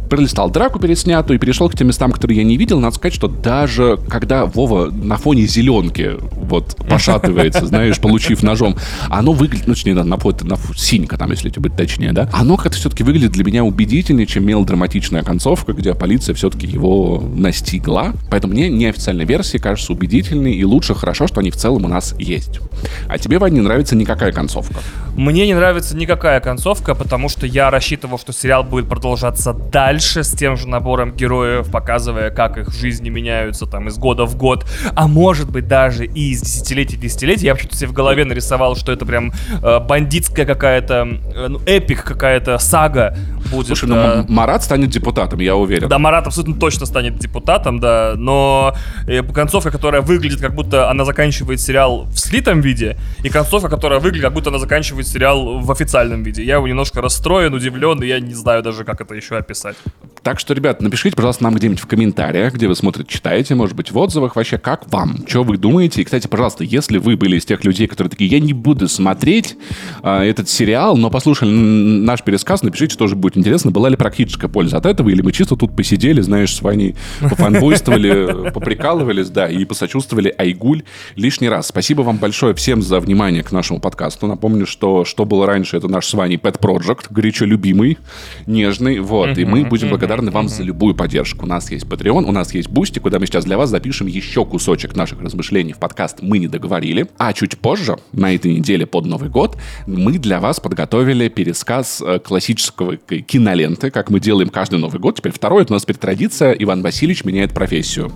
пролистал 0.10 0.50
драку 0.50 0.80
переснятую 0.80 1.38
и 1.38 1.40
перешел 1.40 1.70
к 1.70 1.76
тем 1.76 1.88
местам, 1.88 2.12
которые 2.12 2.38
я 2.38 2.44
не 2.44 2.58
видел. 2.58 2.80
Надо 2.80 2.96
сказать, 2.96 3.14
что 3.14 3.28
даже 3.28 4.00
когда 4.08 4.46
Вова 4.46 4.92
на 4.92 5.18
фоне 5.18 5.44
зеленки 5.46 6.18
вот 6.46 6.76
пошатывается, 6.88 7.66
знаешь, 7.66 8.00
получив 8.00 8.44
ножом, 8.44 8.78
оно 9.10 9.34
выглядит, 9.34 9.68
ну, 9.68 9.74
точнее, 9.74 9.94
на, 9.94 10.04
на, 10.04 10.18
на 10.18 10.58
синька 10.76 11.18
там, 11.18 11.32
если 11.32 11.50
быть 11.60 11.76
точнее, 11.76 12.12
да, 12.12 12.30
оно 12.34 12.58
как-то 12.58 12.78
все-таки 12.78 13.04
выглядит 13.04 13.32
для 13.32 13.44
меня 13.44 13.64
убедительнее, 13.64 14.26
чем 14.26 14.46
мелодраматичная 14.46 15.24
концовка, 15.24 15.74
где 15.74 15.94
полиция 15.94 16.36
все-таки 16.36 16.68
его 16.68 17.24
настигла. 17.36 18.14
Поэтому 18.30 18.54
мне 18.54 18.70
неофициальная 18.70 19.26
версия 19.26 19.60
кажется 19.60 19.94
убедительной 19.94 20.54
и 20.54 20.64
лучше 20.64 20.94
хорошо, 20.94 21.28
что 21.28 21.40
они 21.40 21.52
в 21.52 21.56
целом 21.56 21.86
у 21.86 21.88
нас 21.88 22.16
есть. 22.20 22.60
А 23.08 23.18
тебе, 23.18 23.40
Вань, 23.40 23.54
не 23.54 23.62
нравится 23.62 23.96
никакая 23.96 24.32
концовка. 24.32 24.76
Мне 25.16 25.48
не 25.48 25.54
нравится 25.54 25.96
никакая 25.96 26.42
концовка, 26.42 26.94
потому 26.94 27.30
что 27.30 27.48
я 27.48 27.72
рассчитывал, 27.72 28.20
что 28.20 28.34
сериал 28.34 28.64
будет 28.64 28.90
продолжаться 28.90 29.54
дальше 29.54 30.24
с 30.24 30.32
тем 30.32 30.58
же 30.58 30.68
набором 30.68 31.14
героев, 31.14 31.72
показывая, 31.72 32.32
как 32.32 32.58
их 32.58 32.74
жизни 32.74 33.10
меняются 33.10 33.66
там 33.66 33.88
из 33.88 33.98
года 33.98 34.26
в 34.26 34.36
год, 34.36 34.66
а 34.94 35.08
может 35.08 35.50
быть 35.50 35.68
даже 35.68 36.06
и 36.06 36.34
из 36.36 36.42
десятилетия 36.42 36.98
в 36.98 37.00
десятилетие. 37.00 37.48
Я 37.48 37.54
вообще-то 37.54 37.76
себе 37.76 37.88
в 37.88 37.94
голове 37.94 38.26
нарисовал, 38.26 38.76
что 38.76 38.92
это 38.92 39.06
прям 39.06 39.34
э, 39.62 39.80
бандитская 39.80 40.46
какая-то, 40.46 41.08
э, 41.34 41.48
ну, 41.48 41.62
эпик 41.66 42.04
какая-то 42.04 42.58
сага 42.60 43.18
будет. 43.52 43.68
Слушай, 43.68 43.90
ну 43.90 43.96
э, 43.96 44.26
Марат 44.28 44.64
станет 44.64 44.90
депутатом, 44.90 45.40
я 45.40 45.56
уверен. 45.56 45.88
Да, 45.88 46.00
Марат 46.00 46.28
абсолютно 46.28 46.60
точно 46.60 46.86
станет 46.86 47.18
депутатом, 47.18 47.80
да, 47.80 48.14
но 48.16 48.74
э, 49.08 49.24
концовка, 49.24 49.72
которая 49.72 50.02
выглядит, 50.02 50.42
как 50.42 50.54
будто 50.54 50.90
она 50.90 51.06
заканчивает 51.06 51.62
сериал 51.62 52.06
в 52.06 52.18
слитом 52.18 52.62
виде, 52.62 52.98
и 53.24 53.30
концовка, 53.30 53.70
которая 53.70 54.00
выглядит, 54.00 54.24
как 54.24 54.34
будто 54.34 54.50
она 54.50 54.60
заканчивает 54.60 55.08
сериал 55.08 55.60
в 55.60 55.72
официальном 55.72 56.24
виде. 56.24 56.44
Я 56.44 56.56
его 56.56 56.68
немножко 56.68 57.02
расстроен, 57.02 57.54
удивлен, 57.54 58.02
и 58.04 58.08
я 58.08 58.20
не 58.20 58.34
знаю 58.34 58.64
даже, 58.64 58.84
как 58.84 59.02
это 59.02 59.16
еще 59.16 59.38
описать. 59.38 59.76
Так 60.22 60.40
что, 60.40 60.54
ребят, 60.54 60.82
напишите, 60.82 61.16
пожалуйста, 61.16 61.44
нам 61.44 61.56
где-нибудь 61.56 61.80
в 61.80 61.88
комментариях, 61.88 62.54
где 62.54 62.68
вы 62.68 62.76
смотрите, 62.76 63.12
читаете, 63.12 63.56
может 63.56 63.76
быть, 63.76 63.92
в 63.92 63.98
отзывах 63.98 64.36
вообще, 64.36 64.58
как 64.58 64.92
вам, 64.92 65.26
что 65.28 65.44
вы 65.44 65.58
думаете. 65.58 66.02
И, 66.02 66.04
кстати, 66.04 66.25
пожалуйста, 66.28 66.64
если 66.64 66.98
вы 66.98 67.18
были 67.18 67.38
из 67.38 67.46
тех 67.46 67.64
людей, 67.64 67.88
которые 67.88 68.12
такие, 68.12 68.30
я 68.30 68.40
не 68.40 68.54
буду 68.54 68.88
смотреть 68.88 69.56
а, 70.02 70.24
этот 70.24 70.50
сериал, 70.50 70.98
но 70.98 71.10
послушали 71.10 71.50
наш 71.50 72.24
пересказ, 72.24 72.64
напишите, 72.64 72.98
тоже 72.98 73.16
будет 73.16 73.38
интересно, 73.38 73.72
была 73.72 73.90
ли 73.90 73.96
практическая 73.96 74.48
польза 74.48 74.78
от 74.78 74.86
этого, 74.86 75.10
или 75.10 75.22
мы 75.22 75.32
чисто 75.32 75.56
тут 75.56 75.76
посидели, 75.76 76.22
знаешь, 76.22 76.56
с 76.56 76.62
Ваней 76.62 76.96
пофанбойствовали, 77.22 78.52
поприкалывались, 78.54 79.30
да, 79.30 79.48
и 79.48 79.66
посочувствовали 79.66 80.34
Айгуль 80.38 80.84
лишний 81.16 81.50
раз. 81.50 81.68
Спасибо 81.68 82.02
вам 82.02 82.18
большое 82.18 82.54
всем 82.56 82.82
за 82.82 83.00
внимание 83.00 83.44
к 83.44 83.52
нашему 83.52 83.80
подкасту. 83.80 84.28
Напомню, 84.28 84.66
что 84.66 85.06
что 85.06 85.26
было 85.26 85.46
раньше, 85.46 85.78
это 85.78 85.88
наш 85.88 86.06
с 86.06 86.14
Ваней 86.14 86.38
Pet 86.38 86.60
Project, 86.60 87.08
горячо 87.10 87.46
любимый, 87.46 87.98
нежный, 88.46 89.00
вот, 89.00 89.38
и 89.38 89.46
мы 89.46 89.66
будем 89.66 89.90
благодарны 89.90 90.32
вам 90.32 90.50
за 90.50 90.64
любую 90.64 90.96
поддержку. 90.96 91.46
У 91.46 91.48
нас 91.48 91.72
есть 91.72 91.86
Patreon, 91.86 92.26
у 92.26 92.32
нас 92.32 92.54
есть 92.54 92.70
Boosty, 92.70 93.00
куда 93.00 93.20
мы 93.20 93.28
сейчас 93.28 93.46
для 93.46 93.58
вас 93.58 93.70
запишем 93.70 94.08
еще 94.08 94.46
кусочек 94.46 94.96
наших 94.96 95.22
размышлений 95.22 95.74
в 95.74 95.78
подкаст 95.78 96.15
«Мы 96.22 96.40
не 96.40 96.48
договорили», 96.48 97.08
а 97.18 97.34
чуть 97.34 97.58
позже, 97.58 97.98
на 98.12 98.34
этой 98.34 98.54
неделе 98.54 98.86
под 98.86 99.06
Новый 99.06 99.30
год, 99.30 99.58
мы 99.88 100.18
для 100.18 100.40
вас 100.40 100.60
подготовили 100.60 101.28
пересказ 101.28 102.02
э, 102.06 102.20
классического 102.20 102.98
киноленты, 102.98 103.92
как 103.92 104.10
мы 104.10 104.20
делаем 104.20 104.50
каждый 104.50 104.80
Новый 104.80 105.00
год. 105.00 105.18
Теперь 105.18 105.34
второй, 105.34 105.64
это 105.64 105.74
у 105.74 105.76
нас 105.76 105.84
теперь 105.84 105.98
традиция, 105.98 106.54
Иван 106.54 106.82
Васильевич 106.82 107.26
меняет 107.26 107.54
профессию. 107.54 108.12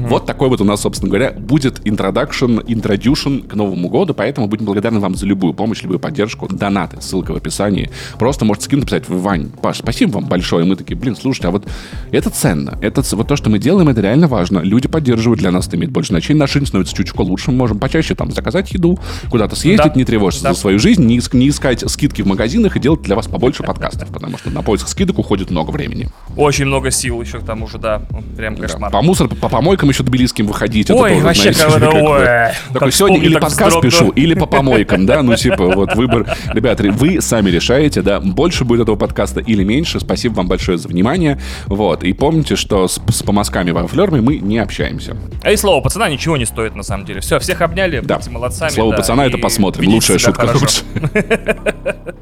Вот 0.00 0.26
такой 0.26 0.48
вот 0.48 0.60
у 0.60 0.64
нас, 0.64 0.80
собственно 0.80 1.10
говоря, 1.10 1.32
будет 1.32 1.80
introduction, 1.86 2.64
introduction 2.64 3.46
к 3.46 3.54
Новому 3.54 3.88
году, 3.88 4.14
поэтому 4.14 4.46
будем 4.48 4.64
благодарны 4.64 5.00
вам 5.00 5.14
за 5.14 5.26
любую 5.26 5.54
помощь, 5.54 5.82
любую 5.82 5.98
поддержку, 5.98 6.48
донаты, 6.48 7.00
ссылка 7.00 7.32
в 7.32 7.36
описании. 7.36 7.90
Просто 8.18 8.44
можете 8.44 8.66
скинуть, 8.66 8.90
написать, 8.90 9.08
Вань, 9.08 9.50
Паш, 9.62 9.78
спасибо 9.78 10.12
вам 10.12 10.26
большое. 10.26 10.64
И 10.64 10.68
мы 10.68 10.76
такие, 10.76 10.96
блин, 10.96 11.16
слушайте, 11.16 11.48
а 11.48 11.50
вот 11.50 11.66
это 12.10 12.30
ценно. 12.30 12.78
Это, 12.80 13.02
вот 13.16 13.28
то, 13.28 13.36
что 13.36 13.50
мы 13.50 13.58
делаем, 13.58 13.88
это 13.88 14.00
реально 14.00 14.28
важно. 14.28 14.60
Люди 14.60 14.88
поддерживают, 14.88 15.40
для 15.40 15.50
нас 15.50 15.66
это 15.66 15.76
имеет 15.76 15.92
больше 15.92 16.08
значения. 16.08 16.40
Наша 16.40 16.54
жизнь 16.54 16.66
становится 16.66 16.94
чуть-чуть 16.94 17.18
лучше. 17.18 17.35
Мы 17.46 17.58
можем 17.58 17.78
почаще 17.78 18.14
там 18.14 18.30
заказать 18.30 18.72
еду, 18.72 18.98
куда-то 19.30 19.56
съездить, 19.56 19.92
Да. 19.92 19.98
не 19.98 20.04
тревожиться 20.04 20.44
Да. 20.44 20.54
за 20.54 20.60
свою 20.60 20.78
жизнь, 20.78 21.04
не, 21.04 21.20
не 21.32 21.48
искать 21.48 21.84
скидки 21.90 22.22
в 22.22 22.26
магазинах 22.26 22.76
и 22.76 22.80
делать 22.80 23.02
для 23.02 23.16
вас 23.16 23.26
побольше 23.26 23.62
подкастов, 23.62 24.08
потому 24.08 24.38
что 24.38 24.50
на 24.50 24.62
поиск 24.62 24.88
скидок 24.88 25.18
уходит 25.18 25.50
много 25.50 25.70
времени. 25.70 26.08
Очень 26.36 26.66
много 26.66 26.90
сил 26.90 27.20
еще 27.20 27.38
к 27.40 27.44
тому 27.44 27.66
же, 27.68 27.78
да. 27.78 28.02
Прям 28.36 28.56
Да. 28.56 28.62
кошмар. 28.62 28.90
По 28.90 29.02
мусор, 29.02 29.28
по 29.28 29.48
помойкам 29.48 29.88
еще 29.88 30.02
тбилисским 30.02 30.46
выходить. 30.46 30.90
это 30.90 30.98
Ой, 30.98 31.12
тоже, 31.14 31.24
вообще, 31.24 31.52
знаете, 31.52 31.80
как 31.80 31.82
это, 31.94 32.02
ой. 32.04 32.24
Такой, 32.72 32.92
сегодня 32.92 33.18
или 33.18 33.34
подкаст 33.34 33.80
пишу, 33.80 34.10
или 34.10 34.34
по 34.34 34.46
помойкам, 34.46 35.06
да, 35.06 35.22
ну 35.22 35.34
типа 35.36 35.66
вот 35.66 35.94
выбор. 35.94 36.26
Ребят, 36.52 36.80
вы 36.80 37.20
сами 37.20 37.50
решаете, 37.50 38.02
да, 38.02 38.20
больше 38.20 38.64
будет 38.64 38.82
этого 38.82 38.96
подкаста 38.96 39.40
или 39.40 39.64
меньше. 39.64 40.00
Спасибо 40.00 40.34
вам 40.34 40.48
большое 40.48 40.78
за 40.78 40.88
внимание. 40.88 41.40
Вот, 41.66 42.04
и 42.04 42.12
помните, 42.12 42.56
что 42.56 42.86
с, 42.88 43.00
с 43.10 43.22
помазками 43.22 43.70
во 43.70 43.86
флерме 43.88 44.20
мы 44.20 44.38
не 44.38 44.58
общаемся. 44.58 45.16
А 45.42 45.50
и 45.50 45.56
слово 45.56 45.82
пацана 45.82 46.08
ничего 46.08 46.36
не 46.36 46.44
стоит 46.44 46.74
на 46.74 46.82
самом 46.82 47.04
деле. 47.06 47.20
Все, 47.26 47.40
всех 47.40 47.60
обняли, 47.60 48.00
Да. 48.04 48.18
будьте 48.18 48.30
молодцами. 48.30 48.70
Слово 48.70 48.92
да, 48.92 48.96
пацана 48.98 49.24
и 49.24 49.28
это 49.28 49.38
посмотрим. 49.38 49.88
Лучшая 49.90 50.18
шутка. 50.18 50.46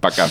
Пока. 0.00 0.28